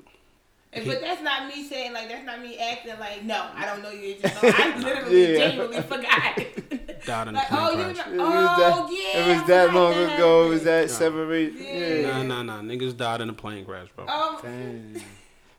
And- 0.74 0.86
But 0.86 1.00
that's 1.00 1.22
not 1.22 1.46
me 1.48 1.64
saying 1.68 1.92
like 1.92 2.08
that's 2.08 2.24
not 2.26 2.40
me 2.40 2.58
acting 2.58 2.98
like 2.98 3.22
no, 3.24 3.46
I 3.54 3.64
don't 3.66 3.82
know 3.82 3.90
you. 3.90 4.16
Just, 4.20 4.34
no, 4.42 4.50
I 4.52 4.76
literally 4.78 5.32
Yeah. 5.32 5.38
genuinely 5.38 5.82
forgot. 5.82 6.36
Died 7.06 7.28
in 7.28 7.34
a 7.34 7.38
like 7.38 7.48
plane 7.48 7.60
oh 7.60 7.70
you 7.88 7.94
crash. 7.94 8.06
know, 8.06 8.12
it 8.12 8.18
was 8.18 8.48
oh 8.50 8.86
that, 8.86 8.92
yeah. 8.92 9.20
it 9.32 9.36
was 9.38 9.48
that 9.48 9.74
long 9.74 9.92
that 9.92 10.14
ago. 10.14 10.46
It 10.46 10.48
was 10.48 10.62
that 10.64 10.86
Nah. 10.88 10.92
separate. 10.92 11.52
Yeah. 11.54 11.72
Yeah. 11.94 12.22
Nah, 12.22 12.42
nah, 12.42 12.62
nah. 12.62 12.62
Niggas 12.62 12.96
died 12.96 13.20
in 13.20 13.28
a 13.28 13.34
plane 13.34 13.64
crash, 13.64 13.88
bro. 13.94 14.06
Um, 14.06 14.38
Dang. 14.42 15.02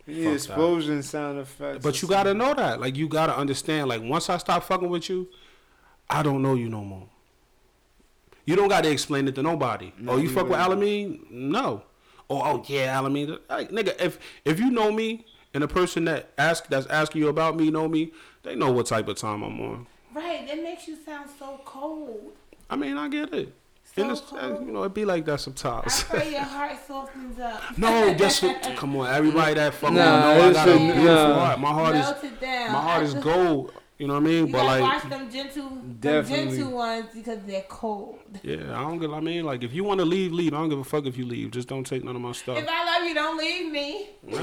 We 0.08 0.14
need 0.14 0.24
Fuck 0.24 0.32
that. 0.32 0.34
explosion 0.34 1.04
sound 1.04 1.40
effects. 1.40 1.84
But 1.84 2.02
you 2.02 2.08
gotta 2.08 2.34
know 2.34 2.54
that. 2.54 2.80
Like 2.82 2.96
you 2.96 3.08
gotta 3.08 3.36
understand. 3.38 3.88
Like 3.90 4.02
once 4.04 4.30
I 4.30 4.38
stop 4.38 4.64
fucking 4.64 4.90
with 4.90 5.10
you, 5.10 5.28
I 6.10 6.24
don't 6.24 6.42
know 6.42 6.56
you 6.56 6.68
no 6.70 6.82
more. 6.84 7.08
You 8.46 8.56
don't 8.56 8.68
gotta 8.70 8.90
explain 8.92 9.28
it 9.28 9.36
to 9.36 9.44
nobody. 9.44 9.92
No, 9.98 10.14
oh, 10.14 10.18
you 10.18 10.24
you 10.24 10.30
fuck 10.30 10.50
with 10.50 10.60
wouldn't. 10.60 10.82
Alameen? 10.82 11.32
No. 11.32 11.84
Oh, 12.30 12.42
oh 12.44 12.64
yeah, 12.68 12.96
Alameen. 13.00 13.40
Like 13.50 13.72
nigga, 13.72 14.00
if 14.02 14.20
if 14.46 14.60
you 14.60 14.72
know 14.72 14.92
me 14.92 15.26
and 15.54 15.64
the 15.64 15.68
person 15.68 16.06
that 16.06 16.30
ask 16.38 16.68
that's 16.68 16.88
asking 16.88 17.22
you 17.22 17.28
about 17.30 17.56
me 17.56 17.70
know 17.72 17.88
me, 17.88 18.12
they 18.44 18.56
know 18.56 18.72
what 18.72 18.86
type 18.88 19.08
of 19.08 19.18
time 19.18 19.44
I'm 19.44 19.60
on. 19.62 19.88
right, 20.14 20.48
that 20.48 20.62
makes 20.64 20.88
you 20.88 20.96
sound 21.06 21.30
so 21.40 21.60
cold. 21.66 22.34
I 22.70 22.76
mean, 22.76 22.98
I 22.98 23.08
get 23.10 23.34
it. 23.34 23.54
So 23.96 24.02
And 24.02 24.12
it's, 24.12 24.22
uh, 24.34 24.38
cold. 24.40 24.66
you 24.66 24.72
know, 24.74 24.80
it'd 24.80 24.94
be 24.96 25.06
like 25.06 25.24
that 25.26 25.34
I 25.34 25.36
sometimes. 25.38 26.04
pray 26.04 26.32
your 26.32 26.42
heart 26.56 26.74
softens 26.88 27.40
up. 27.40 27.78
no, 27.78 28.14
guess 28.16 28.42
what? 28.42 28.62
Come 28.76 28.96
on, 28.98 29.08
everybody 29.14 29.54
that 29.54 29.74
fucking 29.76 29.96
Nah, 29.96 30.34
know 30.34 30.50
I 30.50 30.54
got 30.54 30.68
a 30.68 30.78
beautiful 30.78 31.04
nah. 31.06 31.34
heart. 31.46 31.60
My 31.60 31.72
heart 31.72 31.96
is 31.96 32.32
down. 32.42 32.72
my 32.74 32.82
heart 32.82 33.04
is 33.04 33.14
gold. 33.14 33.72
You 33.98 34.08
know 34.08 34.16
what 34.16 34.24
I 34.24 34.26
mean? 34.26 34.48
You 34.48 34.52
but 34.52 34.58
gotta 34.64 34.82
like, 34.82 35.04
watch 35.04 35.10
them 35.10 35.32
gentle, 35.32 35.70
them 36.02 36.26
gentle 36.26 36.72
ones 36.72 37.06
because 37.14 37.40
they're 37.46 37.64
cold. 37.70 38.20
yeah, 38.44 38.78
I 38.78 38.82
don't 38.82 39.00
give. 39.00 39.14
I 39.14 39.22
mean, 39.22 39.46
like, 39.46 39.64
if 39.64 39.72
you 39.74 39.86
want 39.86 40.00
to 40.02 40.06
leave, 40.06 40.34
leave. 40.34 40.54
I 40.54 40.58
don't 40.58 40.68
give 40.70 40.80
a 40.80 40.84
fuck 40.84 41.06
if 41.06 41.18
you 41.18 41.26
leave. 41.26 41.52
Just 41.52 41.70
don't 41.70 41.86
take 41.86 42.04
none 42.04 42.14
of 42.16 42.22
my 42.22 42.34
stuff. 42.34 42.58
If 42.58 42.68
I 42.70 42.86
love 43.00 43.08
you, 43.08 43.14
don't 43.16 43.38
leave 43.38 43.72
me. 43.72 44.10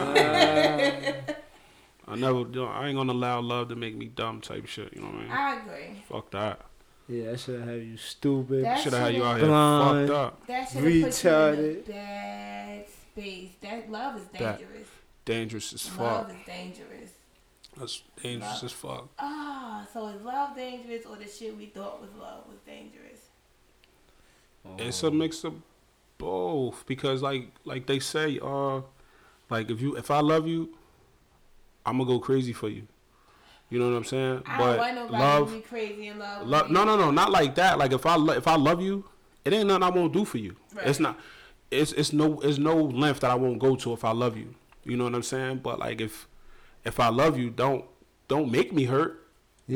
I 2.09 2.17
never. 2.17 2.45
do- 2.45 2.65
I 2.65 2.89
ain't 2.89 2.97
gonna 2.97 3.13
allow 3.13 3.41
love 3.41 3.69
to 3.69 3.77
make 3.77 3.97
me 3.97 4.07
dumb 4.07 4.41
type 4.41 4.67
shit. 4.67 4.93
You 4.95 5.03
know 5.03 5.09
what 5.09 5.17
I 5.17 5.21
mean? 5.23 5.31
I 5.31 5.61
agree. 5.61 6.03
Fuck 6.09 6.31
that. 6.33 6.61
yeah, 7.09 7.31
that 7.33 7.41
should 7.41 7.61
have 7.61 7.69
had 7.69 7.83
you 7.83 7.97
stupid. 7.97 8.65
That 8.65 8.81
Should 8.81 8.93
have 8.95 9.03
had 9.03 9.15
you 9.15 9.23
out 9.25 9.35
should've- 9.39 9.47
here 9.47 9.49
Blind. 9.51 10.09
fucked 10.09 10.19
up, 10.19 10.47
That 10.47 10.69
should 10.69 10.75
have 10.77 10.85
put 10.85 10.93
you 10.93 11.05
in 11.07 11.11
Retarded. 11.13 11.89
a 11.89 11.93
bad 11.93 12.87
space. 12.89 13.51
That 13.61 13.91
love 13.91 14.17
is 14.17 14.27
That- 14.39 14.59
dangerous. 14.59 14.89
dangerous 15.25 15.73
as 15.75 15.99
Love 15.99 16.27
fuck. 16.29 16.31
is 16.37 16.47
dangerous. 16.47 17.11
That's 17.79 18.03
dangerous 18.23 18.55
Love. 18.55 18.65
as 18.65 18.73
fuck. 18.73 19.09
Ah, 19.19 19.87
so 19.93 20.09
is 20.09 20.23
love 20.23 20.55
dangerous 20.55 21.07
or 21.07 21.17
the 21.17 21.27
shit 21.29 21.57
we 21.57 21.67
thought 21.67 22.01
was 22.01 22.11
love 22.19 22.45
was 22.49 22.59
dangerous? 22.67 23.21
It's 24.79 25.03
a 25.03 25.11
mix 25.11 25.43
of 25.45 25.55
both 26.19 26.85
because, 26.87 27.23
like, 27.23 27.49
like 27.65 27.87
they 27.87 27.99
say, 27.99 28.39
uh, 28.41 28.83
like 29.51 29.71
if 29.71 29.81
you 29.81 29.97
if 29.97 30.11
I 30.11 30.21
love 30.21 30.47
you, 30.47 30.75
I'm 31.85 31.99
gonna 31.99 32.09
go 32.09 32.19
crazy 32.21 32.53
for 32.53 32.69
you. 32.69 32.87
You 33.71 33.79
know 33.79 33.91
what 33.91 33.97
I'm 33.97 34.05
saying? 34.05 34.43
I 34.47 34.59
but 34.59 34.77
don't 34.77 34.97
want 34.99 35.11
love, 35.11 35.49
to 35.49 35.57
be 35.57 35.63
crazy 35.63 36.09
in 36.09 36.19
love. 36.19 36.47
Love, 36.47 36.71
no, 36.71 36.85
no, 36.85 36.97
no, 36.97 37.11
not 37.11 37.31
like 37.33 37.55
that. 37.55 37.79
Like 37.79 37.93
if 37.93 38.05
I 38.05 38.17
lo- 38.17 38.35
if 38.35 38.47
I 38.47 38.57
love 38.57 38.83
you, 38.83 39.05
it 39.45 39.53
ain't 39.53 39.67
nothing 39.67 39.83
I 39.83 39.89
won't 39.89 40.13
do 40.13 40.25
for 40.27 40.39
you. 40.39 40.55
Right. 40.75 40.87
It's 40.87 41.01
not. 41.01 41.19
It's 41.71 41.93
it's 41.93 42.13
no 42.13 42.39
it's 42.41 42.59
no 42.59 42.77
length 42.77 43.21
that 43.21 43.31
I 43.31 43.35
won't 43.35 43.59
go 43.59 43.75
to 43.77 43.95
if 43.95 44.05
I 44.05 44.13
love 44.13 44.37
you. 44.37 44.55
You 44.85 44.97
know 44.97 45.05
what 45.05 45.15
I'm 45.15 45.23
saying? 45.23 45.59
But 45.59 45.79
like 45.79 46.01
if 46.03 46.29
if 46.85 46.99
I 47.01 47.09
love 47.09 47.39
you, 47.39 47.51
don't 47.51 47.85
don't 48.29 48.51
make 48.51 48.73
me 48.73 48.85
hurt 48.85 49.27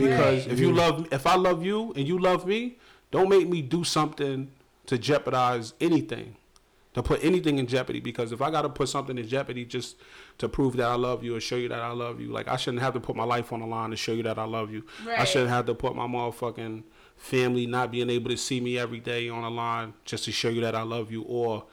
because 0.07 0.47
if 0.47 0.59
you 0.59 0.73
love 0.73 1.09
if 1.13 1.27
I 1.27 1.37
love 1.37 1.65
you 1.65 1.93
and 1.95 2.07
you 2.07 2.19
love 2.19 2.47
me, 2.47 2.79
don't 3.11 3.29
make 3.29 3.49
me 3.49 3.63
do 3.63 3.85
something 3.85 4.51
to 4.87 4.99
jeopardize 4.99 5.75
anything, 5.81 6.37
to 6.95 7.03
put 7.03 7.23
anything 7.25 7.59
in 7.59 7.67
jeopardy. 7.67 8.01
Because 8.01 8.33
if 8.33 8.41
I 8.41 8.51
got 8.51 8.63
to 8.63 8.69
put 8.69 8.89
something 8.89 9.19
in 9.19 9.27
jeopardy 9.29 9.65
just 9.65 9.97
to 10.39 10.49
prove 10.49 10.77
that 10.77 10.89
I 10.89 10.95
love 10.95 11.25
you 11.25 11.35
or 11.37 11.41
show 11.41 11.57
you 11.57 11.69
that 11.69 11.81
I 11.81 11.91
love 11.91 12.21
you, 12.21 12.31
like 12.33 12.49
I 12.49 12.57
shouldn't 12.57 12.83
have 12.83 12.95
to 12.95 13.01
put 13.01 13.17
my 13.17 13.25
life 13.25 13.53
on 13.53 13.61
the 13.61 13.67
line 13.67 13.91
to 13.91 13.97
show 13.97 14.13
you 14.13 14.23
that 14.25 14.39
I 14.39 14.45
love 14.45 14.71
you. 14.73 14.85
I 15.21 15.25
shouldn't 15.25 15.51
have 15.51 15.67
to 15.67 15.75
put 15.75 15.95
my 15.97 16.07
motherfucking 16.07 16.83
family 17.17 17.67
not 17.67 17.91
being 17.91 18.11
able 18.11 18.31
to 18.31 18.37
see 18.37 18.61
me 18.61 18.79
every 18.79 19.01
day 19.01 19.29
on 19.29 19.43
the 19.43 19.51
line 19.51 19.95
just 20.05 20.25
to 20.25 20.33
show 20.33 20.49
you 20.49 20.61
that 20.61 20.75
I 20.75 20.83
love 20.83 21.11
you. 21.11 21.23
Or 21.23 21.65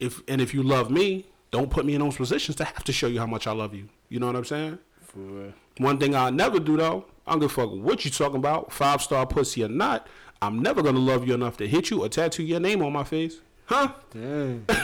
if 0.00 0.20
and 0.28 0.40
if 0.40 0.54
you 0.54 0.62
love 0.62 0.90
me, 0.90 1.26
don't 1.50 1.70
put 1.70 1.84
me 1.86 1.94
in 1.94 2.00
those 2.00 2.16
positions 2.16 2.56
to 2.56 2.64
have 2.64 2.84
to 2.84 2.92
show 2.92 3.06
you 3.06 3.18
how 3.18 3.26
much 3.26 3.46
I 3.46 3.52
love 3.52 3.74
you. 3.74 3.88
You 4.08 4.20
know 4.20 4.26
what 4.26 4.36
I'm 4.36 4.44
saying? 4.44 4.78
For 5.02 5.18
real. 5.18 5.52
One 5.78 5.98
thing 5.98 6.14
I'll 6.14 6.32
never 6.32 6.58
do 6.58 6.76
though, 6.76 7.04
I 7.26 7.32
don't 7.32 7.40
give 7.40 7.50
a 7.50 7.54
fuck 7.54 7.70
what 7.72 8.04
you 8.04 8.10
talking 8.10 8.36
about, 8.36 8.72
five 8.72 9.02
star 9.02 9.26
pussy 9.26 9.64
or 9.64 9.68
not. 9.68 10.06
I'm 10.42 10.60
never 10.60 10.82
gonna 10.82 10.98
love 10.98 11.26
you 11.26 11.34
enough 11.34 11.56
to 11.58 11.66
hit 11.68 11.90
you 11.90 12.04
or 12.04 12.08
tattoo 12.08 12.42
your 12.42 12.60
name 12.60 12.82
on 12.82 12.92
my 12.92 13.04
face. 13.04 13.40
Huh? 13.66 13.92
Damn. 14.12 14.64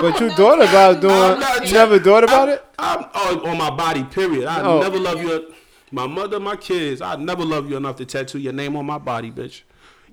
But 0.00 0.18
you 0.20 0.28
thought 0.30 0.60
about 0.60 1.00
doing 1.00 1.14
not, 1.14 1.62
it. 1.62 1.68
You 1.68 1.74
never 1.74 2.00
thought 2.00 2.24
about 2.24 2.48
it? 2.48 2.64
I'm 2.78 3.04
oh, 3.14 3.46
on 3.46 3.56
my 3.56 3.70
body, 3.70 4.02
period. 4.02 4.44
I 4.44 4.60
No. 4.60 4.80
never 4.80 4.98
love 4.98 5.22
you. 5.22 5.54
My 5.92 6.06
mother, 6.08 6.40
my 6.40 6.56
kids, 6.56 7.00
I 7.00 7.14
never 7.14 7.44
love 7.44 7.70
you 7.70 7.76
enough 7.76 7.96
to 7.96 8.04
tattoo 8.04 8.40
your 8.40 8.52
name 8.52 8.76
on 8.76 8.84
my 8.84 8.98
body, 8.98 9.30
bitch. 9.30 9.62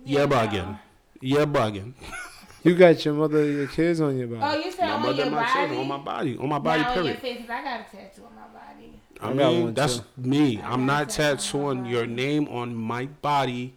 Yeah, 0.05 0.19
Yeah, 0.19 0.25
no. 0.27 0.35
bugging. 0.35 0.79
Yeah, 1.19 1.45
bugging. 1.45 1.93
You 2.63 2.75
got 2.75 3.03
your 3.03 3.15
mother, 3.15 3.43
your 3.45 3.67
kids 3.67 4.01
on 4.01 4.17
your 4.17 4.27
body. 4.27 4.41
Oh, 4.59 4.63
you 4.65 4.71
said 4.71 4.85
My 4.87 4.91
on 4.93 5.01
mother, 5.01 5.23
your 5.23 5.31
my 5.31 5.37
body? 5.41 5.53
children, 5.53 5.79
on 5.79 5.87
my 5.87 5.97
body, 5.97 6.37
on 6.37 6.49
my 6.49 6.59
body, 6.59 6.81
Not 6.81 6.97
on 6.97 7.05
your 7.05 7.15
period. 7.15 7.21
face, 7.21 7.41
'cause 7.41 7.49
I 7.49 7.63
got 7.63 7.79
a 7.81 7.83
tattoo 7.97 8.23
on 8.25 8.35
my 8.35 8.59
body. 8.59 8.99
I 9.19 9.25
I 9.25 9.27
got 9.29 9.35
mean, 9.53 9.63
one, 9.65 9.73
that's 9.73 9.97
too. 9.97 10.03
me. 10.17 10.61
I 10.61 10.71
I'm 10.71 10.79
got 10.85 10.85
not 10.85 11.03
a 11.03 11.05
tattoo 11.15 11.35
tattooing 11.37 11.85
your 11.85 12.05
name 12.05 12.47
on 12.49 12.75
my 12.75 13.05
body. 13.07 13.73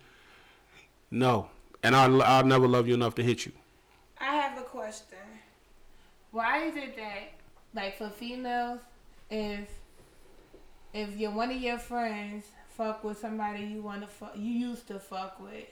No, 1.11 1.49
and 1.83 1.95
I'll, 1.97 2.23
I'll 2.23 2.45
never 2.45 2.67
love 2.69 2.87
you 2.89 2.95
enough 2.95 3.15
to 3.17 3.23
hit 3.23 3.47
you. 3.47 3.53
I 4.21 4.35
have 4.37 4.59
a 4.59 4.63
question. 4.63 5.19
Why 6.31 6.65
is 6.65 6.77
it 6.77 6.97
that, 6.97 7.31
like, 7.75 7.97
for 7.97 8.09
females, 8.11 8.81
if 9.31 9.69
if 10.93 11.17
you're 11.17 11.31
one 11.31 11.51
of 11.51 11.57
your 11.61 11.79
friends 11.79 12.47
fuck 12.77 13.03
with 13.05 13.19
somebody 13.19 13.65
you 13.65 13.83
want 13.83 14.03
to 14.03 14.07
fuck, 14.09 14.33
you 14.37 14.51
used 14.53 14.87
to 14.89 14.99
fuck 14.99 15.41
with, 15.41 15.65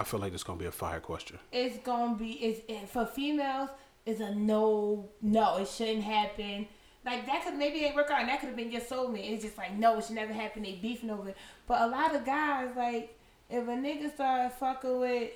I 0.00 0.04
feel 0.04 0.20
like 0.20 0.32
it's 0.34 0.42
gonna 0.42 0.58
be 0.58 0.66
a 0.66 0.72
fire 0.72 1.00
question. 1.00 1.38
it's 1.52 1.78
gonna 1.78 2.16
be 2.16 2.32
it's 2.32 2.60
it, 2.68 2.88
for 2.88 3.06
females 3.06 3.70
is 4.06 4.20
a 4.20 4.34
no 4.34 5.08
no 5.22 5.56
it 5.58 5.68
shouldn't 5.68 6.02
happen 6.02 6.66
like 7.06 7.24
that 7.26 7.44
could 7.44 7.54
maybe 7.54 7.78
it 7.84 7.94
work 7.94 8.10
out 8.10 8.20
and 8.20 8.28
that 8.28 8.40
could 8.40 8.48
have 8.48 8.56
been 8.56 8.70
your 8.72 8.80
soulmate 8.80 9.30
it's 9.32 9.44
just 9.44 9.56
like 9.56 9.72
no 9.78 9.96
it 9.98 10.04
should 10.04 10.14
never 10.16 10.32
happen 10.32 10.62
they 10.62 10.72
beefing 10.74 11.10
over 11.10 11.28
it 11.30 11.36
but 11.66 11.80
a 11.82 11.86
lot 11.86 12.14
of 12.14 12.24
guys 12.26 12.70
like 12.76 13.16
if 13.48 13.62
a 13.66 13.70
nigga 13.70 14.12
start 14.14 14.52
fucking 14.54 14.98
with 14.98 15.30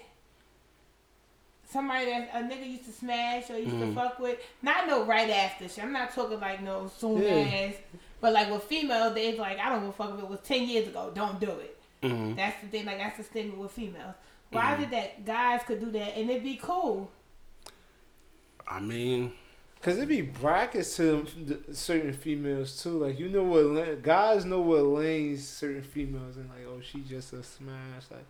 somebody 1.70 2.06
that 2.06 2.30
a 2.34 2.38
nigga 2.38 2.68
used 2.68 2.84
to 2.86 2.92
smash 2.92 3.50
or 3.50 3.58
used 3.58 3.70
to 3.78 3.84
Mhm. 3.86 3.94
fuck 3.94 4.18
with 4.18 4.38
not 4.62 4.86
no 4.86 5.04
right 5.04 5.28
after 5.30 5.68
shit 5.68 5.84
I'm 5.84 5.92
not 5.92 6.10
talking 6.14 6.40
like 6.40 6.62
no 6.62 6.88
soon 6.96 7.22
Yeah. 7.22 7.30
as 7.68 7.74
but 8.20 8.32
like 8.32 8.50
with 8.50 8.64
females 8.64 9.14
they 9.14 9.36
like 9.36 9.58
I 9.58 9.68
don't 9.68 9.80
give 9.80 9.90
a 9.90 9.92
fuck 9.92 10.14
if 10.14 10.20
it 10.20 10.28
was 10.28 10.40
ten 10.40 10.66
years 10.66 10.88
ago 10.88 11.12
don't 11.14 11.38
do 11.40 11.50
it 11.50 11.74
hmm 12.02 12.34
that's 12.34 12.60
the 12.62 12.68
thing. 12.68 12.84
Like 12.86 12.98
that's 12.98 13.16
the 13.18 13.24
statement 13.24 13.58
with 13.58 13.72
females. 13.72 14.14
Why 14.50 14.76
is 14.76 14.82
it 14.84 14.90
that 14.90 15.24
guys 15.24 15.62
could 15.66 15.80
do 15.80 15.90
that 15.92 16.16
and 16.16 16.30
it'd 16.30 16.42
be 16.42 16.56
cool? 16.56 17.10
I 18.66 18.80
mean, 18.80 19.32
Cause 19.80 19.96
it 19.98 20.08
be 20.08 20.22
brackets 20.22 20.96
to 20.96 21.24
certain 21.72 22.12
females 22.12 22.82
too. 22.82 22.98
Like 22.98 23.18
you 23.20 23.28
know 23.28 23.44
what 23.44 24.02
guys 24.02 24.44
know 24.44 24.60
what 24.60 24.82
lanes 24.82 25.46
certain 25.46 25.82
females 25.82 26.36
and 26.36 26.48
like 26.50 26.66
oh 26.68 26.80
she 26.80 27.00
just 27.02 27.32
a 27.32 27.44
smash. 27.44 28.02
Like 28.10 28.24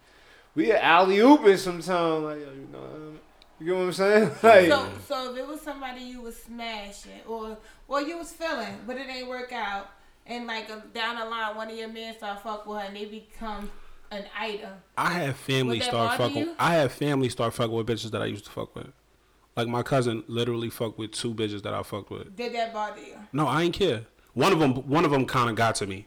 we 0.54 0.72
alley 0.72 1.16
ooping 1.16 1.56
sometimes. 1.56 2.24
Like 2.24 2.40
you 2.40 2.68
know 2.70 3.14
you 3.58 3.66
get 3.66 3.76
what 3.76 3.82
I'm 3.82 3.92
saying? 3.94 4.30
Like 4.42 4.68
So, 4.68 4.88
so 5.08 5.32
if 5.32 5.38
it 5.38 5.46
was 5.46 5.62
somebody 5.62 6.02
you 6.02 6.20
was 6.20 6.36
smashing 6.36 7.22
or 7.26 7.56
or 7.88 8.02
you 8.02 8.18
was 8.18 8.30
feeling, 8.30 8.80
but 8.86 8.98
it 8.98 9.08
ain't 9.08 9.26
work 9.26 9.50
out, 9.50 9.88
and 10.26 10.46
like 10.46 10.68
down 10.92 11.18
the 11.18 11.24
line, 11.24 11.56
one 11.56 11.70
of 11.70 11.76
your 11.78 11.88
men 11.88 12.14
start 12.14 12.42
fuck 12.42 12.66
with 12.66 12.80
her 12.80 12.84
and 12.84 12.94
they 12.94 13.06
become 13.06 13.70
an 14.10 14.24
item. 14.38 14.70
I 14.96 15.10
have 15.12 15.36
family 15.36 15.78
Would 15.78 15.84
start 15.86 16.16
fucking. 16.18 16.36
you? 16.36 16.54
I 16.58 16.74
had 16.74 16.92
family 16.92 17.28
start 17.28 17.54
fucking 17.54 17.74
with 17.74 17.86
bitches 17.86 18.10
that 18.12 18.22
I 18.22 18.26
used 18.26 18.44
to 18.46 18.50
fuck 18.50 18.74
with. 18.74 18.88
Like 19.56 19.68
my 19.68 19.82
cousin 19.82 20.22
literally 20.28 20.70
fucked 20.70 20.98
with 20.98 21.12
two 21.12 21.34
bitches 21.34 21.62
that 21.62 21.74
I 21.74 21.82
fucked 21.82 22.10
with. 22.10 22.36
Did 22.36 22.54
that 22.54 22.72
bother 22.72 23.00
you? 23.00 23.16
No, 23.32 23.46
I 23.46 23.62
ain't 23.62 23.74
care. 23.74 24.02
One 24.34 24.52
of 24.52 24.58
them, 24.60 24.74
one 24.88 25.04
of 25.04 25.10
them 25.10 25.26
kind 25.26 25.50
of 25.50 25.56
got 25.56 25.74
to 25.76 25.86
me. 25.86 26.06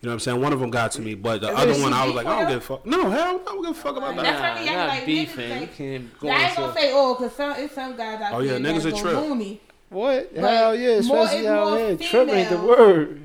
You 0.00 0.08
know 0.08 0.10
what 0.10 0.12
I'm 0.14 0.20
saying? 0.20 0.40
One 0.42 0.52
of 0.52 0.60
them 0.60 0.70
got 0.70 0.92
to 0.92 1.00
me, 1.00 1.14
but 1.14 1.40
the 1.40 1.48
Is 1.48 1.58
other 1.58 1.82
one, 1.82 1.92
I 1.94 2.04
was 2.04 2.14
like, 2.14 2.26
I 2.26 2.40
don't 2.40 2.48
you? 2.50 2.54
give 2.56 2.62
a 2.62 2.66
fuck. 2.66 2.84
No, 2.86 3.08
hell, 3.10 3.40
I 3.40 3.44
don't 3.44 3.62
give 3.62 3.70
a 3.70 3.74
fuck 3.74 3.96
about 3.96 4.14
that. 4.16 4.22
That's 4.22 4.38
that. 4.40 4.54
what 4.56 4.62
we 4.62 4.68
act 4.68 4.88
like 4.88 5.06
beefing. 5.06 5.50
niggas 5.50 5.60
You 5.60 5.66
can't 5.68 6.20
go 6.20 6.28
I 6.28 6.32
ain't 6.44 6.56
gonna 6.56 6.72
say 6.74 6.92
all, 6.92 7.14
cause 7.14 7.34
some 7.34 7.52
it's 7.56 7.74
some 7.74 7.96
guys 7.96 8.20
out 8.20 8.34
Oh, 8.34 8.40
yeah, 8.40 8.58
there 8.58 8.60
niggas 8.60 8.82
that 8.82 8.88
a 8.88 8.90
go 8.92 9.00
trip. 9.00 9.14
loony. 9.16 9.60
what? 9.88 10.34
But 10.34 10.44
Hell 10.44 10.76
yeah, 10.76 11.00
more- 11.00 11.22
especially 11.24 11.38
it's 11.38 11.48
out 11.48 11.66
more 11.68 11.78
here. 11.78 11.96
Trip 11.96 12.28
ain't 12.28 12.50
the 12.50 12.56
female. 12.58 12.68
word. 12.68 13.20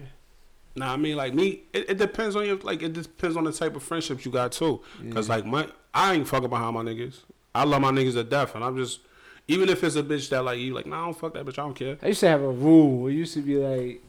Nah, 0.79 0.93
I 0.93 0.95
mean, 0.97 1.17
like 1.17 1.33
me, 1.33 1.63
it, 1.73 1.89
it 1.89 1.97
depends 1.97 2.37
on 2.37 2.45
your 2.45 2.55
like. 2.57 2.81
It 2.81 2.93
depends 2.93 3.35
on 3.35 3.43
the 3.43 3.51
type 3.51 3.75
of 3.75 3.83
friendships 3.83 4.25
you 4.25 4.31
got 4.31 4.53
too. 4.53 4.81
Cause 5.11 5.27
like 5.27 5.45
my, 5.45 5.67
I 5.93 6.13
ain't 6.13 6.25
fucking 6.27 6.49
behind 6.49 6.73
my 6.73 6.83
niggas. 6.83 7.17
I 7.53 7.65
love 7.65 7.81
my 7.81 7.91
niggas 7.91 8.13
to 8.13 8.23
death, 8.23 8.55
and 8.55 8.63
I'm 8.63 8.77
just, 8.77 9.01
even 9.49 9.67
if 9.67 9.83
it's 9.83 9.97
a 9.97 10.03
bitch 10.03 10.29
that 10.29 10.45
like 10.45 10.57
you, 10.59 10.73
like, 10.73 10.85
nah, 10.85 11.01
I 11.01 11.05
don't 11.05 11.17
fuck 11.19 11.33
that 11.33 11.45
bitch. 11.45 11.59
I 11.59 11.63
don't 11.63 11.73
care. 11.73 11.97
I 12.01 12.07
used 12.07 12.21
to 12.21 12.29
have 12.29 12.41
a 12.41 12.49
rule. 12.49 13.07
It 13.07 13.13
used 13.13 13.33
to 13.33 13.41
be 13.41 13.57
like, 13.57 14.01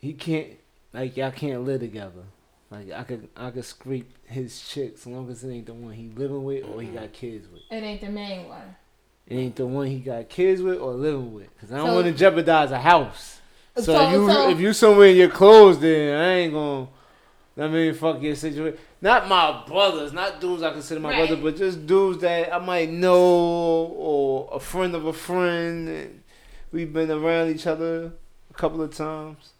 he 0.00 0.12
can't, 0.12 0.48
like 0.92 1.16
y'all 1.16 1.30
can't 1.30 1.62
live 1.64 1.80
together. 1.80 2.24
Like 2.70 2.90
I 2.90 3.04
could, 3.04 3.28
I 3.36 3.50
could 3.50 3.64
scrape 3.64 4.10
his 4.26 4.60
chick 4.60 4.98
so 4.98 5.10
long 5.10 5.30
as 5.30 5.44
it 5.44 5.52
ain't 5.52 5.66
the 5.66 5.74
one 5.74 5.92
he 5.92 6.10
living 6.16 6.42
with 6.42 6.64
or 6.64 6.82
he 6.82 6.88
got 6.88 7.12
kids 7.12 7.46
with. 7.46 7.62
It 7.70 7.76
ain't 7.76 8.00
the 8.00 8.08
main 8.08 8.48
one. 8.48 8.74
It 9.28 9.36
ain't 9.36 9.56
the 9.56 9.66
one 9.66 9.86
he 9.86 10.00
got 10.00 10.28
kids 10.28 10.60
with 10.60 10.78
or 10.78 10.94
living 10.94 11.32
with. 11.32 11.48
Cause 11.60 11.70
I 11.70 11.76
don't 11.76 11.86
So- 11.88 11.94
want 11.94 12.06
to 12.06 12.12
jeopardize 12.12 12.72
a 12.72 12.80
house. 12.80 13.40
So, 13.76 13.82
So- 13.82 14.06
if 14.06 14.12
you 14.12 14.28
so- 14.32 14.48
if 14.50 14.60
you 14.60 14.72
somewhere 14.72 15.08
in 15.08 15.16
your 15.16 15.28
clothes, 15.30 15.78
then 15.80 16.16
I 16.16 16.32
ain't 16.34 16.52
gonna. 16.52 16.88
I 17.56 17.68
mean, 17.68 17.94
fuck 17.94 18.20
your 18.20 18.34
situation. 18.34 18.78
Not 19.00 19.28
my 19.28 19.62
brothers, 19.66 20.12
not 20.12 20.40
dudes 20.40 20.62
I 20.62 20.72
consider 20.72 20.98
my 21.00 21.10
Right. 21.10 21.28
brother, 21.28 21.40
but 21.42 21.56
just 21.56 21.86
dudes 21.86 22.18
that 22.20 22.52
I 22.52 22.58
might 22.58 22.90
know 22.90 23.22
or 23.96 24.48
a 24.52 24.58
friend 24.60 24.94
of 24.94 25.06
a 25.06 25.12
friend. 25.12 25.88
And 25.88 26.22
we've 26.72 26.92
been 26.92 27.10
around 27.10 27.50
each 27.50 27.66
other 27.66 28.12
a 28.50 28.54
couple 28.54 28.82
of 28.82 28.94
times. 28.94 29.50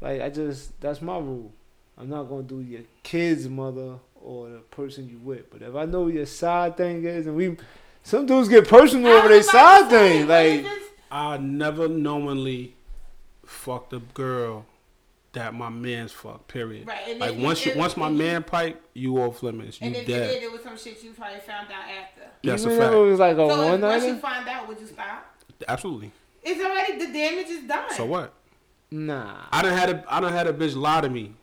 Like 0.00 0.20
I 0.22 0.28
just, 0.30 0.80
that's 0.80 1.00
my 1.02 1.18
rule. 1.18 1.52
I'm 1.98 2.08
not 2.08 2.24
gonna 2.24 2.42
do 2.42 2.60
your 2.60 2.80
kid's 3.04 3.48
mother 3.48 3.96
or 4.20 4.48
the 4.48 4.58
person 4.58 5.08
you 5.08 5.18
with. 5.18 5.50
But 5.50 5.62
if 5.62 5.74
I 5.74 5.84
know 5.84 6.06
your 6.08 6.26
side 6.26 6.76
thing 6.76 7.04
is, 7.04 7.26
and 7.26 7.36
we, 7.36 7.56
some 8.02 8.26
dudes 8.26 8.48
get 8.48 8.66
personal 8.68 9.12
over 9.12 9.28
their 9.28 9.42
side 9.42 9.88
thing. 9.90 10.26
Like? 10.26 10.64
I 11.12 11.36
never 11.38 11.86
knowingly 11.88 12.74
fucked 13.50 13.92
a 13.92 13.98
girl 13.98 14.64
that 15.32 15.54
my 15.54 15.68
man's 15.68 16.12
fucked. 16.12 16.48
Period. 16.48 16.86
Right, 16.86 17.00
and 17.08 17.20
Like 17.20 17.32
if 17.32 17.38
you- 17.38 17.44
once 17.44 17.66
you, 17.66 17.72
if- 17.72 17.78
once 17.78 17.96
my 17.96 18.08
man 18.08 18.42
pipe, 18.42 18.82
you 18.94 19.16
off 19.18 19.42
limits. 19.42 19.80
You 19.80 19.88
And 19.88 19.96
if 19.96 20.08
you 20.08 20.14
dead. 20.14 20.28
did, 20.34 20.42
it 20.44 20.52
was 20.52 20.62
some 20.62 20.76
shit 20.76 21.02
you 21.02 21.12
probably 21.12 21.40
found 21.40 21.68
out 21.70 21.84
after. 21.88 22.22
That's 22.42 22.62
even 22.64 22.76
a 22.76 22.80
fact. 22.80 22.94
it 22.94 22.96
was 22.98 23.18
like 23.18 23.32
a 23.36 23.36
so 23.36 23.46
one 23.46 23.74
if, 23.74 23.80
once 23.82 24.04
you 24.04 24.16
find 24.16 24.48
out, 24.48 24.66
would 24.68 24.80
you 24.80 24.86
stop? 24.86 25.36
Absolutely. 25.68 26.10
It's 26.42 26.60
already 26.64 27.04
the 27.04 27.12
damage 27.12 27.48
is 27.48 27.64
done. 27.68 27.90
So 27.94 28.06
what? 28.06 28.32
Nah. 28.90 29.42
I 29.52 29.62
done 29.62 29.76
had 29.76 29.90
a 29.90 30.04
I 30.08 30.20
done 30.20 30.32
had 30.32 30.46
a 30.46 30.52
bitch 30.52 30.74
lie 30.74 31.00
to 31.02 31.08
me, 31.08 31.34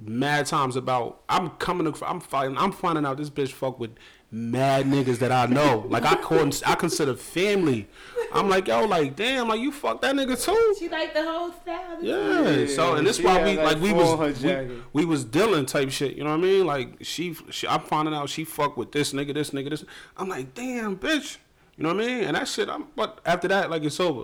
mad 0.00 0.46
times 0.46 0.76
about 0.76 1.20
I'm 1.28 1.50
coming 1.50 1.86
I'm 2.02 2.20
fighting 2.20 2.56
I'm 2.58 2.72
finding 2.72 3.04
out 3.06 3.16
this 3.18 3.30
bitch 3.30 3.52
fuck 3.52 3.78
with 3.78 3.94
mad 4.34 4.84
niggas 4.84 5.18
that 5.18 5.30
I 5.30 5.46
know 5.46 5.86
like 5.88 6.04
I 6.04 6.16
call 6.16 6.50
I 6.66 6.74
consider 6.74 7.14
family. 7.14 7.88
I'm 8.32 8.48
like 8.48 8.66
yo 8.66 8.84
like 8.84 9.14
damn 9.14 9.46
like 9.46 9.60
you 9.60 9.70
fuck 9.70 10.02
that 10.02 10.16
nigga 10.16 10.42
too. 10.42 10.74
She 10.76 10.88
like 10.88 11.14
the 11.14 11.22
whole 11.22 11.52
style. 11.52 12.02
Yeah. 12.02 12.66
So 12.66 12.94
and 12.94 13.06
this 13.06 13.18
she 13.18 13.24
why 13.24 13.44
we 13.44 13.56
like, 13.56 13.76
like 13.76 13.80
we 13.80 13.90
four 13.90 14.04
on 14.04 14.18
her 14.18 14.26
was 14.26 14.42
we, 14.42 14.82
we 14.92 15.04
was 15.04 15.24
dealing 15.24 15.66
type 15.66 15.92
shit. 15.92 16.16
You 16.16 16.24
know 16.24 16.30
what 16.30 16.40
I 16.40 16.42
mean? 16.42 16.66
Like 16.66 16.96
she, 17.02 17.36
she 17.50 17.68
I'm 17.68 17.82
finding 17.82 18.12
out 18.12 18.28
she 18.28 18.44
fuck 18.44 18.76
with 18.76 18.90
this 18.90 19.12
nigga, 19.12 19.34
this 19.34 19.50
nigga, 19.50 19.70
this. 19.70 19.84
I'm 20.16 20.28
like 20.28 20.52
damn 20.54 20.96
bitch. 20.96 21.38
You 21.76 21.84
know 21.84 21.94
what 21.94 22.02
I 22.02 22.06
mean? 22.06 22.24
And 22.24 22.36
that 22.36 22.48
shit. 22.48 22.68
I'm 22.68 22.88
but 22.96 23.20
after 23.24 23.46
that 23.46 23.70
like 23.70 23.84
it's 23.84 24.00
over. 24.00 24.22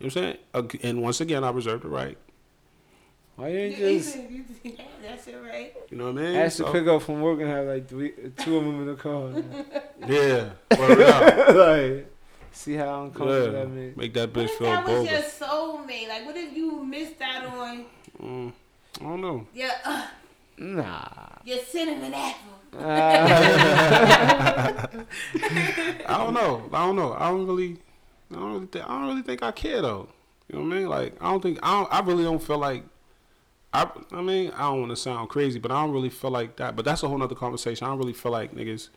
You 0.00 0.06
know 0.06 0.10
what 0.10 0.16
I'm 0.16 0.38
saying? 0.62 0.78
And 0.82 1.02
once 1.02 1.20
again, 1.20 1.44
I 1.44 1.50
reserve 1.50 1.82
the 1.82 1.88
right. 1.88 2.16
Why 3.38 3.48
you 3.50 3.58
ain't 3.58 3.78
You, 3.78 3.98
just 4.00 4.16
you, 4.16 4.44
you, 4.64 4.76
that 5.02 5.24
shit 5.24 5.36
right. 5.40 5.72
You 5.90 5.96
know 5.96 6.12
what 6.12 6.18
I 6.18 6.22
mean? 6.26 6.34
ask 6.34 6.56
to 6.56 6.64
So- 6.64 6.72
pick 6.72 6.86
up 6.88 7.02
from 7.02 7.20
work 7.22 7.38
and 7.40 7.48
have 7.48 7.66
like 7.66 7.86
three, 7.88 8.10
two 8.36 8.56
of 8.58 8.64
them 8.64 8.80
in 8.80 8.86
the 8.86 8.94
car? 8.96 9.30
Yeah. 10.08 10.50
Word 10.78 10.98
like, 11.98 12.12
see 12.52 12.74
how 12.74 13.04
uncomfortable 13.04 13.44
Yeah. 13.44 13.50
that 13.60 13.68
makes. 13.68 13.96
Make 13.96 14.14
that 14.14 14.34
What 14.34 14.46
bitch 14.46 14.50
if 14.50 14.58
feel 14.58 14.66
that 14.66 14.86
was 14.86 15.08
your 15.10 15.20
soulmate? 15.20 16.08
Like, 16.08 16.24
what 16.26 16.36
if 16.36 16.52
you 16.56 16.84
missed 16.84 17.20
out 17.22 17.44
on 17.46 17.84
Mm, 18.20 18.52
I 19.00 19.04
don't 19.04 19.20
know. 19.20 19.46
Yeah. 19.54 19.70
uh, 19.84 20.06
Nah. 20.58 21.04
your 21.44 21.58
cinnamon 21.60 22.12
apple? 22.14 22.54
Uh, 22.76 22.80
I 26.06 26.18
don't 26.18 26.34
know. 26.34 26.68
I 26.72 26.86
don't 26.86 26.96
know. 26.96 27.14
I 27.18 27.28
don't 27.30 27.46
really. 27.46 27.76
I 28.30 28.34
don't 28.34 28.52
really. 28.54 28.66
Think, 28.66 28.84
I 28.84 28.88
don't 28.98 29.08
really 29.08 29.22
think 29.22 29.42
I 29.42 29.52
care 29.52 29.80
though. 29.82 30.08
You 30.48 30.58
know 30.58 30.64
what 30.64 30.74
I 30.74 30.78
mean? 30.78 30.88
Like 30.88 31.16
I 31.20 31.30
don't 31.30 31.42
think. 31.42 31.58
I 31.62 31.70
don't. 31.80 31.92
I 31.92 32.00
really 32.00 32.24
don't 32.24 32.42
feel 32.42 32.58
like 32.58 32.82
I, 33.72 33.90
I 34.12 34.22
mean, 34.22 34.50
I 34.52 34.62
don't 34.62 34.80
want 34.80 34.90
to 34.90 34.96
sound 34.96 35.28
crazy, 35.28 35.58
but 35.58 35.70
I 35.70 35.82
don't 35.82 35.92
really 35.92 36.08
feel 36.10 36.30
like 36.30 36.56
that. 36.56 36.74
But 36.74 36.84
that's 36.84 37.02
a 37.02 37.08
whole 37.08 37.18
nother 37.18 37.34
conversation. 37.34 37.86
I 37.86 37.90
don't 37.90 37.98
really 37.98 38.12
feel 38.12 38.32
like 38.32 38.54
niggas, 38.54 38.88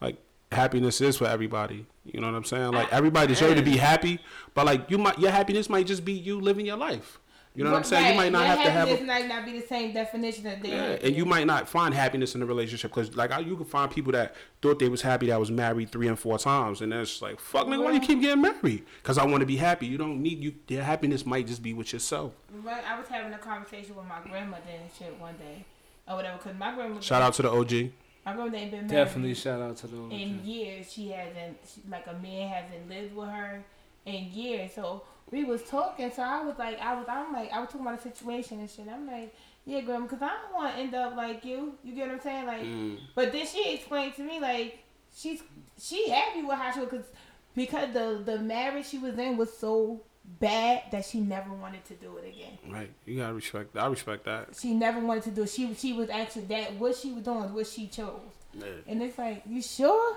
like 0.00 0.16
happiness 0.52 1.00
is 1.00 1.16
for 1.16 1.26
everybody. 1.26 1.86
You 2.04 2.20
know 2.20 2.28
what 2.28 2.36
I'm 2.36 2.44
saying? 2.44 2.72
Like 2.72 2.92
everybody 2.92 3.28
deserve 3.28 3.56
to 3.56 3.62
be 3.62 3.76
happy, 3.76 4.20
but 4.54 4.66
like 4.66 4.90
you 4.90 4.98
might, 4.98 5.18
your 5.18 5.30
happiness 5.30 5.68
might 5.68 5.86
just 5.86 6.04
be 6.04 6.12
you 6.12 6.40
living 6.40 6.66
your 6.66 6.76
life. 6.76 7.18
You 7.54 7.64
know 7.64 7.72
what 7.72 7.78
I'm 7.78 7.84
saying? 7.84 8.12
You 8.12 8.14
might 8.16 8.30
not 8.30 8.40
Your 8.40 8.46
have 8.48 8.64
to 8.64 8.70
have. 8.70 8.88
Happiness 8.88 9.06
might 9.08 9.26
not 9.28 9.44
be 9.44 9.58
the 9.60 9.66
same 9.66 9.92
definition 9.92 10.46
of 10.46 10.62
their 10.62 10.70
yeah, 10.70 11.06
and 11.06 11.16
you 11.16 11.24
might 11.24 11.46
not 11.48 11.68
find 11.68 11.92
happiness 11.92 12.36
in 12.36 12.42
a 12.42 12.46
relationship 12.46 12.92
because, 12.92 13.16
like, 13.16 13.30
you 13.44 13.56
can 13.56 13.64
find 13.64 13.90
people 13.90 14.12
that 14.12 14.36
thought 14.62 14.78
they 14.78 14.88
was 14.88 15.02
happy 15.02 15.26
that 15.26 15.40
was 15.40 15.50
married 15.50 15.90
three 15.90 16.06
and 16.06 16.16
four 16.18 16.38
times, 16.38 16.80
and 16.80 16.92
then 16.92 17.00
it's 17.00 17.20
like, 17.20 17.40
fuck, 17.40 17.66
nigga, 17.66 17.82
why 17.82 17.90
you 17.90 18.00
keep 18.00 18.20
getting 18.20 18.40
married? 18.42 18.84
Because 19.02 19.18
I 19.18 19.26
want 19.26 19.40
to 19.40 19.46
be 19.46 19.56
happy. 19.56 19.86
You 19.86 19.98
don't 19.98 20.22
need 20.22 20.44
you. 20.44 20.54
Your 20.68 20.84
happiness 20.84 21.26
might 21.26 21.48
just 21.48 21.60
be 21.60 21.72
with 21.74 21.92
yourself. 21.92 22.32
Right, 22.62 22.84
I 22.88 22.98
was 22.98 23.08
having 23.08 23.32
a 23.32 23.38
conversation 23.38 23.96
with 23.96 24.06
my 24.06 24.20
grandmother 24.22 24.62
and 24.72 24.88
shit 24.96 25.18
one 25.18 25.34
day, 25.36 25.64
or 26.08 26.16
whatever. 26.16 26.38
Cause 26.38 26.54
my 26.56 26.72
grandmother, 26.72 27.02
Shout 27.02 27.20
out 27.20 27.34
to 27.34 27.42
the 27.42 27.50
OG. 27.50 27.72
my 28.24 28.32
grandmother 28.34 28.56
ain't 28.58 28.70
been 28.70 28.86
married 28.86 28.90
Definitely 28.90 29.34
shout 29.34 29.60
out 29.60 29.76
to 29.78 29.88
those. 29.88 30.12
in 30.12 30.44
years. 30.44 30.92
She 30.92 31.08
hasn't, 31.08 31.58
like 31.90 32.06
a 32.06 32.12
man 32.14 32.48
hasn't 32.48 32.88
lived 32.88 33.16
with 33.16 33.28
her 33.28 33.64
in 34.06 34.30
years. 34.32 34.72
So 34.74 35.02
we 35.30 35.44
was 35.44 35.62
talking. 35.62 36.10
So 36.12 36.22
I 36.22 36.42
was 36.42 36.58
like, 36.58 36.78
I 36.80 36.94
was, 36.94 37.06
I'm 37.08 37.32
like, 37.32 37.52
I 37.52 37.60
was 37.60 37.68
talking 37.68 37.86
about 37.86 38.02
the 38.02 38.10
situation 38.10 38.60
and 38.60 38.70
shit. 38.70 38.86
I'm 38.92 39.06
like, 39.06 39.34
yeah, 39.66 39.80
grandma, 39.82 40.06
cause 40.06 40.22
I 40.22 40.28
don't 40.42 40.54
want 40.54 40.74
to 40.74 40.80
end 40.80 40.94
up 40.94 41.16
like 41.16 41.44
you. 41.44 41.74
You 41.84 41.94
get 41.94 42.08
what 42.08 42.14
I'm 42.16 42.20
saying? 42.22 42.46
Like, 42.46 42.62
Mm. 42.62 42.98
but 43.14 43.32
then 43.32 43.46
she 43.46 43.74
explained 43.74 44.14
to 44.16 44.22
me 44.22 44.40
like 44.40 44.78
she's 45.14 45.42
she 45.80 46.08
happy 46.10 46.42
with 46.42 46.56
how 46.58 46.72
she 46.72 46.80
was 46.80 46.88
because 46.88 47.06
because 47.54 47.92
the 47.92 48.22
the 48.24 48.38
marriage 48.38 48.86
she 48.86 48.98
was 48.98 49.18
in 49.18 49.36
was 49.36 49.52
so 49.56 50.00
bad 50.38 50.82
that 50.92 51.04
she 51.04 51.20
never 51.20 51.52
wanted 51.52 51.84
to 51.86 51.94
do 51.94 52.16
it 52.18 52.28
again. 52.28 52.58
Right. 52.72 52.90
You 53.04 53.18
gotta 53.18 53.34
respect. 53.34 53.76
I 53.76 53.86
respect 53.86 54.24
that. 54.24 54.56
She 54.60 54.72
never 54.74 55.00
wanted 55.00 55.24
to 55.24 55.30
do 55.30 55.42
it. 55.42 55.50
She 55.50 55.74
she 55.74 55.92
was 55.92 56.08
actually 56.10 56.44
that 56.46 56.74
what 56.76 56.96
she 56.96 57.12
was 57.12 57.22
doing 57.24 57.42
was 57.42 57.50
what 57.52 57.66
she 57.66 57.86
chose. 57.88 58.20
Yeah. 58.54 58.64
And 58.88 59.02
it's 59.02 59.16
like, 59.18 59.42
you 59.48 59.60
sure? 59.62 60.16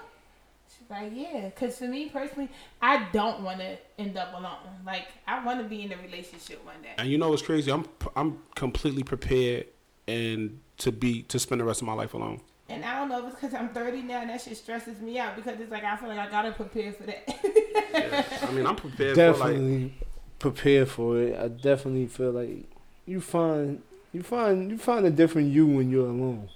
She's 1.02 1.12
like, 1.14 1.34
yeah. 1.34 1.50
Cause 1.52 1.78
for 1.78 1.86
me 1.86 2.10
personally, 2.10 2.50
I 2.82 3.08
don't 3.12 3.42
want 3.44 3.60
to 3.60 3.78
end 3.98 4.18
up 4.18 4.34
alone. 4.34 4.58
Like 4.86 5.08
I 5.28 5.44
want 5.46 5.62
to 5.62 5.68
be 5.68 5.84
in 5.84 5.92
a 5.94 5.98
relationship 5.98 6.64
one 6.66 6.82
day. 6.82 6.90
And 6.98 7.10
you 7.10 7.18
know 7.18 7.30
what's 7.30 7.42
crazy? 7.42 7.72
I'm 7.72 7.86
I'm 8.16 8.40
completely 8.56 9.04
prepared 9.04 9.68
and 10.08 10.60
to 10.80 10.92
be 10.92 11.24
to 11.24 11.40
spend 11.40 11.62
the 11.62 11.66
rest 11.66 11.82
of 11.82 11.88
my 11.88 11.94
life 11.94 12.14
alone. 12.14 12.42
And 12.70 12.84
I 12.86 12.98
don't 13.00 13.10
know 13.10 13.20
if 13.20 13.26
it's 13.34 13.36
because 13.42 13.54
I'm 13.54 13.70
30 13.70 14.04
now 14.04 14.22
and 14.22 14.30
that 14.30 14.42
shit 14.42 14.58
stresses 14.58 15.00
me 15.02 15.20
out 15.20 15.36
because 15.36 15.60
it's 15.60 15.72
like 15.72 15.84
I 15.84 15.96
feel 15.98 16.10
like 16.10 16.20
I 16.20 16.30
gotta 16.30 16.52
prepare 16.52 16.92
for 16.94 17.04
that. 17.04 18.44
I 18.48 18.52
mean, 18.52 18.66
I'm 18.66 18.76
prepared 18.76 19.16
for 19.16 19.22
like 19.32 19.40
definitely 19.40 19.94
prepare 20.40 20.86
for 20.86 21.20
it. 21.22 21.38
I 21.40 21.48
definitely 21.50 22.08
feel 22.08 22.32
like 22.32 22.66
you 23.06 23.22
find 23.22 23.82
you 24.14 24.24
find 24.24 24.72
you 24.72 24.78
find 24.78 25.06
a 25.06 25.12
different 25.12 25.52
you 25.52 25.68
when 25.68 25.90
you're 25.90 26.08
alone. 26.08 26.50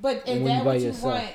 but 0.00 0.26
is 0.28 0.42
When 0.42 0.44
that 0.44 0.58
you 0.58 0.58
by 0.60 0.64
what 0.64 0.80
you 0.80 0.86
yourself. 0.86 1.14
want? 1.14 1.34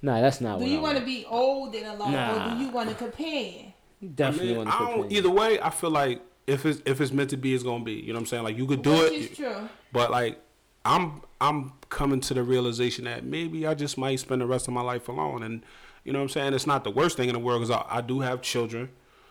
Nah, 0.00 0.20
that's 0.20 0.40
not 0.40 0.58
Do 0.58 0.64
what 0.64 0.70
you 0.70 0.80
want 0.80 0.98
to 0.98 1.04
be 1.04 1.24
old 1.28 1.74
and 1.74 1.86
alone, 1.86 2.14
or 2.14 2.54
do 2.56 2.62
you 2.64 2.70
want 2.70 2.90
a 2.90 2.94
companion? 2.94 3.72
You 4.00 4.08
I 4.08 4.12
definitely 4.12 4.48
mean, 4.48 4.58
want 4.58 4.68
I 4.68 4.78
to 4.78 4.84
don't, 4.96 5.12
either 5.12 5.30
way, 5.30 5.60
I 5.60 5.70
feel 5.70 5.90
like 5.90 6.22
if 6.46 6.64
it's 6.64 6.80
if 6.86 7.00
it's 7.00 7.10
meant 7.12 7.30
to 7.30 7.36
be, 7.36 7.52
it's 7.54 7.64
gonna 7.64 7.82
be. 7.84 7.94
You 7.94 8.08
know 8.08 8.14
what 8.14 8.20
I'm 8.20 8.26
saying? 8.26 8.44
Like 8.44 8.56
you 8.56 8.66
could 8.66 8.82
do 8.82 8.92
Which 8.92 9.12
it, 9.12 9.30
is 9.32 9.36
true. 9.36 9.68
but 9.92 10.10
like 10.10 10.38
I'm 10.84 11.20
I'm 11.40 11.72
coming 11.90 12.20
to 12.20 12.34
the 12.34 12.42
realization 12.44 13.04
that 13.06 13.24
maybe 13.24 13.66
I 13.66 13.74
just 13.74 13.98
might 13.98 14.20
spend 14.20 14.40
the 14.40 14.46
rest 14.46 14.68
of 14.68 14.74
my 14.74 14.82
life 14.82 15.08
alone, 15.08 15.42
and 15.42 15.62
you 16.04 16.12
know 16.12 16.20
what 16.20 16.24
I'm 16.24 16.28
saying? 16.28 16.54
It's 16.54 16.66
not 16.66 16.84
the 16.84 16.90
worst 16.90 17.16
thing 17.16 17.28
in 17.28 17.34
the 17.34 17.40
world 17.40 17.60
because 17.60 17.70
I, 17.74 17.98
I 17.98 18.00
do 18.00 18.20
have 18.20 18.40
children, 18.40 18.90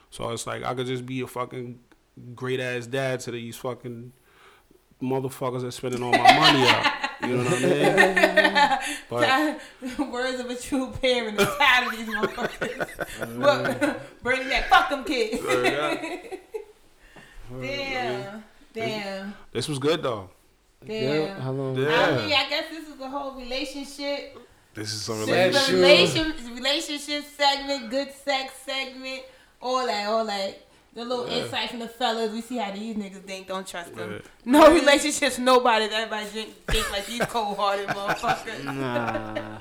so 0.10 0.30
it's 0.31 0.45
like 0.45 0.64
I 0.64 0.73
could 0.76 0.85
just 0.88 1.06
be 1.06 1.22
a 1.22 1.27
fucking 1.27 1.80
great 2.35 2.60
ass 2.60 2.88
dad 2.88 3.22
to 3.22 3.31
these 3.31 3.56
fucking 3.56 4.11
motherfuckers 5.02 5.61
that's 5.61 5.77
spending 5.77 6.03
all 6.03 6.11
my 6.11 6.18
money 6.39 6.68
out. 6.68 6.86
You 7.23 7.27
know 7.38 7.44
what 7.44 7.53
I 7.53 7.60
mean? 7.60 8.80
But 9.10 9.99
Words 10.11 10.39
of 10.39 10.49
a 10.49 10.56
true 10.56 10.91
parent. 11.02 11.39
I'm 11.39 11.48
tired 11.57 11.88
of 11.88 11.98
these 11.98 12.07
motherfuckers. 12.07 13.39
Look, 13.39 13.99
bring 14.23 14.48
that. 14.49 14.69
Fuck 14.69 14.89
them 14.89 15.03
kids. 15.03 15.41
Damn. 17.61 18.44
Damn. 18.73 19.34
this 19.52 19.68
was 19.68 19.80
good 19.80 20.03
though. 20.03 20.30
Yeah, 20.85 21.02
Damn. 21.27 21.41
how 21.41 21.52
long? 21.52 21.76
Yeah. 21.76 21.88
I 21.88 22.11
mean, 22.18 22.34
I 22.34 22.49
guess 22.49 22.65
this 22.69 22.88
is 22.88 22.95
the 22.98 23.10
whole 23.10 23.34
relationship. 23.35 24.38
This 24.73 24.94
is 24.94 25.02
some 25.02 25.19
This 25.26 25.27
relationship. 25.27 25.73
relation, 26.35 26.56
relationship 26.56 27.23
segment, 27.35 27.89
good 27.89 28.11
sex 28.23 28.53
segment, 28.64 29.23
all 29.60 29.88
that, 29.88 30.07
all 30.07 30.26
that. 30.26 30.66
The 30.98 31.06
little 31.06 31.26
insight 31.28 31.69
from 31.69 31.78
the 31.78 31.88
fellas. 31.88 32.32
We 32.32 32.41
see 32.41 32.57
how 32.57 32.72
these 32.72 32.95
niggas 32.95 33.22
think. 33.22 33.48
Don't 33.48 33.68
trust 33.68 33.94
them. 33.95 34.14
Yeah. 34.14 34.19
No 34.45 34.74
relationships, 34.74 35.38
nobody. 35.38 35.86
Everybody 35.86 36.26
think, 36.26 36.49
think 36.65 36.91
like 36.91 37.06
these 37.06 37.22
cold 37.26 37.56
hearted 37.56 37.88
motherfuckers. 37.90 38.64
Nah, 38.64 39.60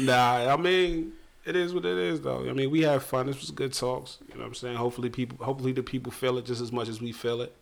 Nah, 0.00 0.52
I 0.52 0.56
mean, 0.56 1.12
it 1.44 1.54
is 1.54 1.72
what 1.72 1.84
it 1.84 1.96
is, 1.96 2.20
though. 2.20 2.48
I 2.48 2.52
mean, 2.52 2.68
we 2.68 2.82
had 2.82 3.00
fun. 3.00 3.26
This 3.26 3.40
was 3.40 3.52
good 3.52 3.72
talks. 3.72 4.18
You 4.28 4.34
know 4.34 4.40
what 4.40 4.46
I'm 4.48 4.54
saying? 4.54 4.76
Hopefully, 4.76 5.08
people, 5.08 5.38
hopefully 5.44 5.70
the 5.70 5.84
people 5.84 6.10
feel 6.10 6.36
it 6.38 6.46
just 6.46 6.60
as 6.60 6.72
much 6.72 6.88
as 6.88 7.00
we 7.00 7.12
feel 7.12 7.42
it. 7.42 7.54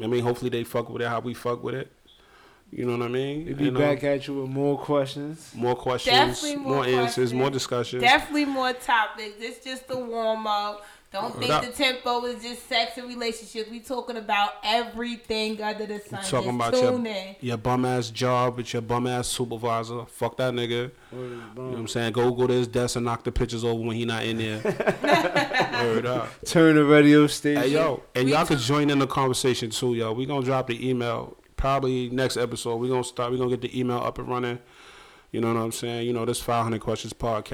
I 0.00 0.06
mean, 0.06 0.22
hopefully 0.24 0.48
they 0.48 0.64
fuck 0.64 0.88
with 0.88 1.02
it 1.02 1.08
how 1.08 1.20
we 1.20 1.34
fuck 1.34 1.62
with 1.62 1.74
it. 1.74 1.92
You 2.70 2.86
know 2.86 2.96
what 2.96 3.04
I 3.04 3.08
mean? 3.08 3.44
we'll 3.44 3.56
be 3.56 3.64
You 3.66 3.70
know, 3.72 3.78
back 3.78 4.02
um, 4.02 4.08
at 4.08 4.26
you 4.26 4.40
with 4.40 4.48
more 4.50 4.78
questions. 4.78 5.52
more 5.54 5.76
questions, 5.76 6.16
Definitely 6.16 6.56
more, 6.56 6.74
more 6.76 6.84
answers, 6.86 7.02
questions. 7.14 7.34
more 7.34 7.50
discussion. 7.50 8.00
Definitely 8.00 8.46
more 8.46 8.72
topics. 8.72 9.38
This 9.38 9.62
just 9.62 9.86
the 9.86 9.98
warm 9.98 10.46
up. 10.46 10.82
Don't 11.12 11.30
think 11.32 11.42
Without- 11.42 11.62
the 11.64 11.70
tempo 11.72 12.24
is 12.24 12.42
just 12.42 12.66
sex 12.68 12.96
and 12.96 13.06
relationships. 13.06 13.70
We 13.70 13.80
talking 13.80 14.16
about 14.16 14.52
everything 14.64 15.60
under 15.60 15.84
the 15.84 15.98
sun. 16.00 16.22
talking 16.24 16.58
just 16.58 16.68
about 16.70 16.82
your- 16.82 17.06
in. 17.06 17.36
your 17.40 17.58
bum 17.58 17.84
ass 17.84 18.08
job 18.08 18.56
with 18.56 18.72
your 18.72 18.80
bum 18.80 19.06
ass 19.06 19.28
supervisor. 19.28 20.06
Fuck 20.06 20.38
that 20.38 20.54
nigga. 20.54 20.90
You 21.12 21.18
know 21.54 21.62
what. 21.68 21.78
I'm 21.78 21.86
saying? 21.88 22.14
Go 22.14 22.30
go 22.32 22.46
to 22.46 22.52
his 22.54 22.66
desk 22.66 22.96
and 22.96 23.04
knock 23.04 23.24
the 23.24 23.32
pictures 23.32 23.62
over 23.62 23.78
when 23.82 23.94
he 23.96 24.06
not 24.06 24.24
in 24.24 24.38
there. 24.38 24.62
Word 25.84 26.06
up. 26.06 26.28
Turn 26.46 26.76
the 26.76 26.84
radio 26.84 27.26
station. 27.26 27.62
Hey 27.62 27.68
yo, 27.68 28.02
and 28.14 28.24
We 28.24 28.32
y'all 28.32 28.46
could 28.46 28.58
join 28.60 28.88
in 28.88 28.98
the 28.98 29.06
conversation 29.06 29.68
too, 29.68 29.94
yo. 29.94 30.12
We 30.14 30.24
gonna 30.24 30.44
drop 30.46 30.68
the 30.68 30.88
email 30.88 31.36
probably 31.56 32.08
next 32.08 32.38
episode. 32.38 32.76
We 32.76 32.88
gonna 32.88 33.04
start. 33.04 33.32
We 33.32 33.36
gonna 33.38 33.50
get 33.50 33.60
the 33.60 33.78
email 33.78 33.98
up 33.98 34.18
and 34.18 34.28
running. 34.28 34.58
You 35.30 35.42
know 35.42 35.52
what 35.52 35.60
I'm 35.60 35.72
saying? 35.72 36.06
You 36.06 36.12
know 36.14 36.24
this 36.24 36.40
500 36.40 36.80
questions 36.80 37.12
podcast. 37.12 37.52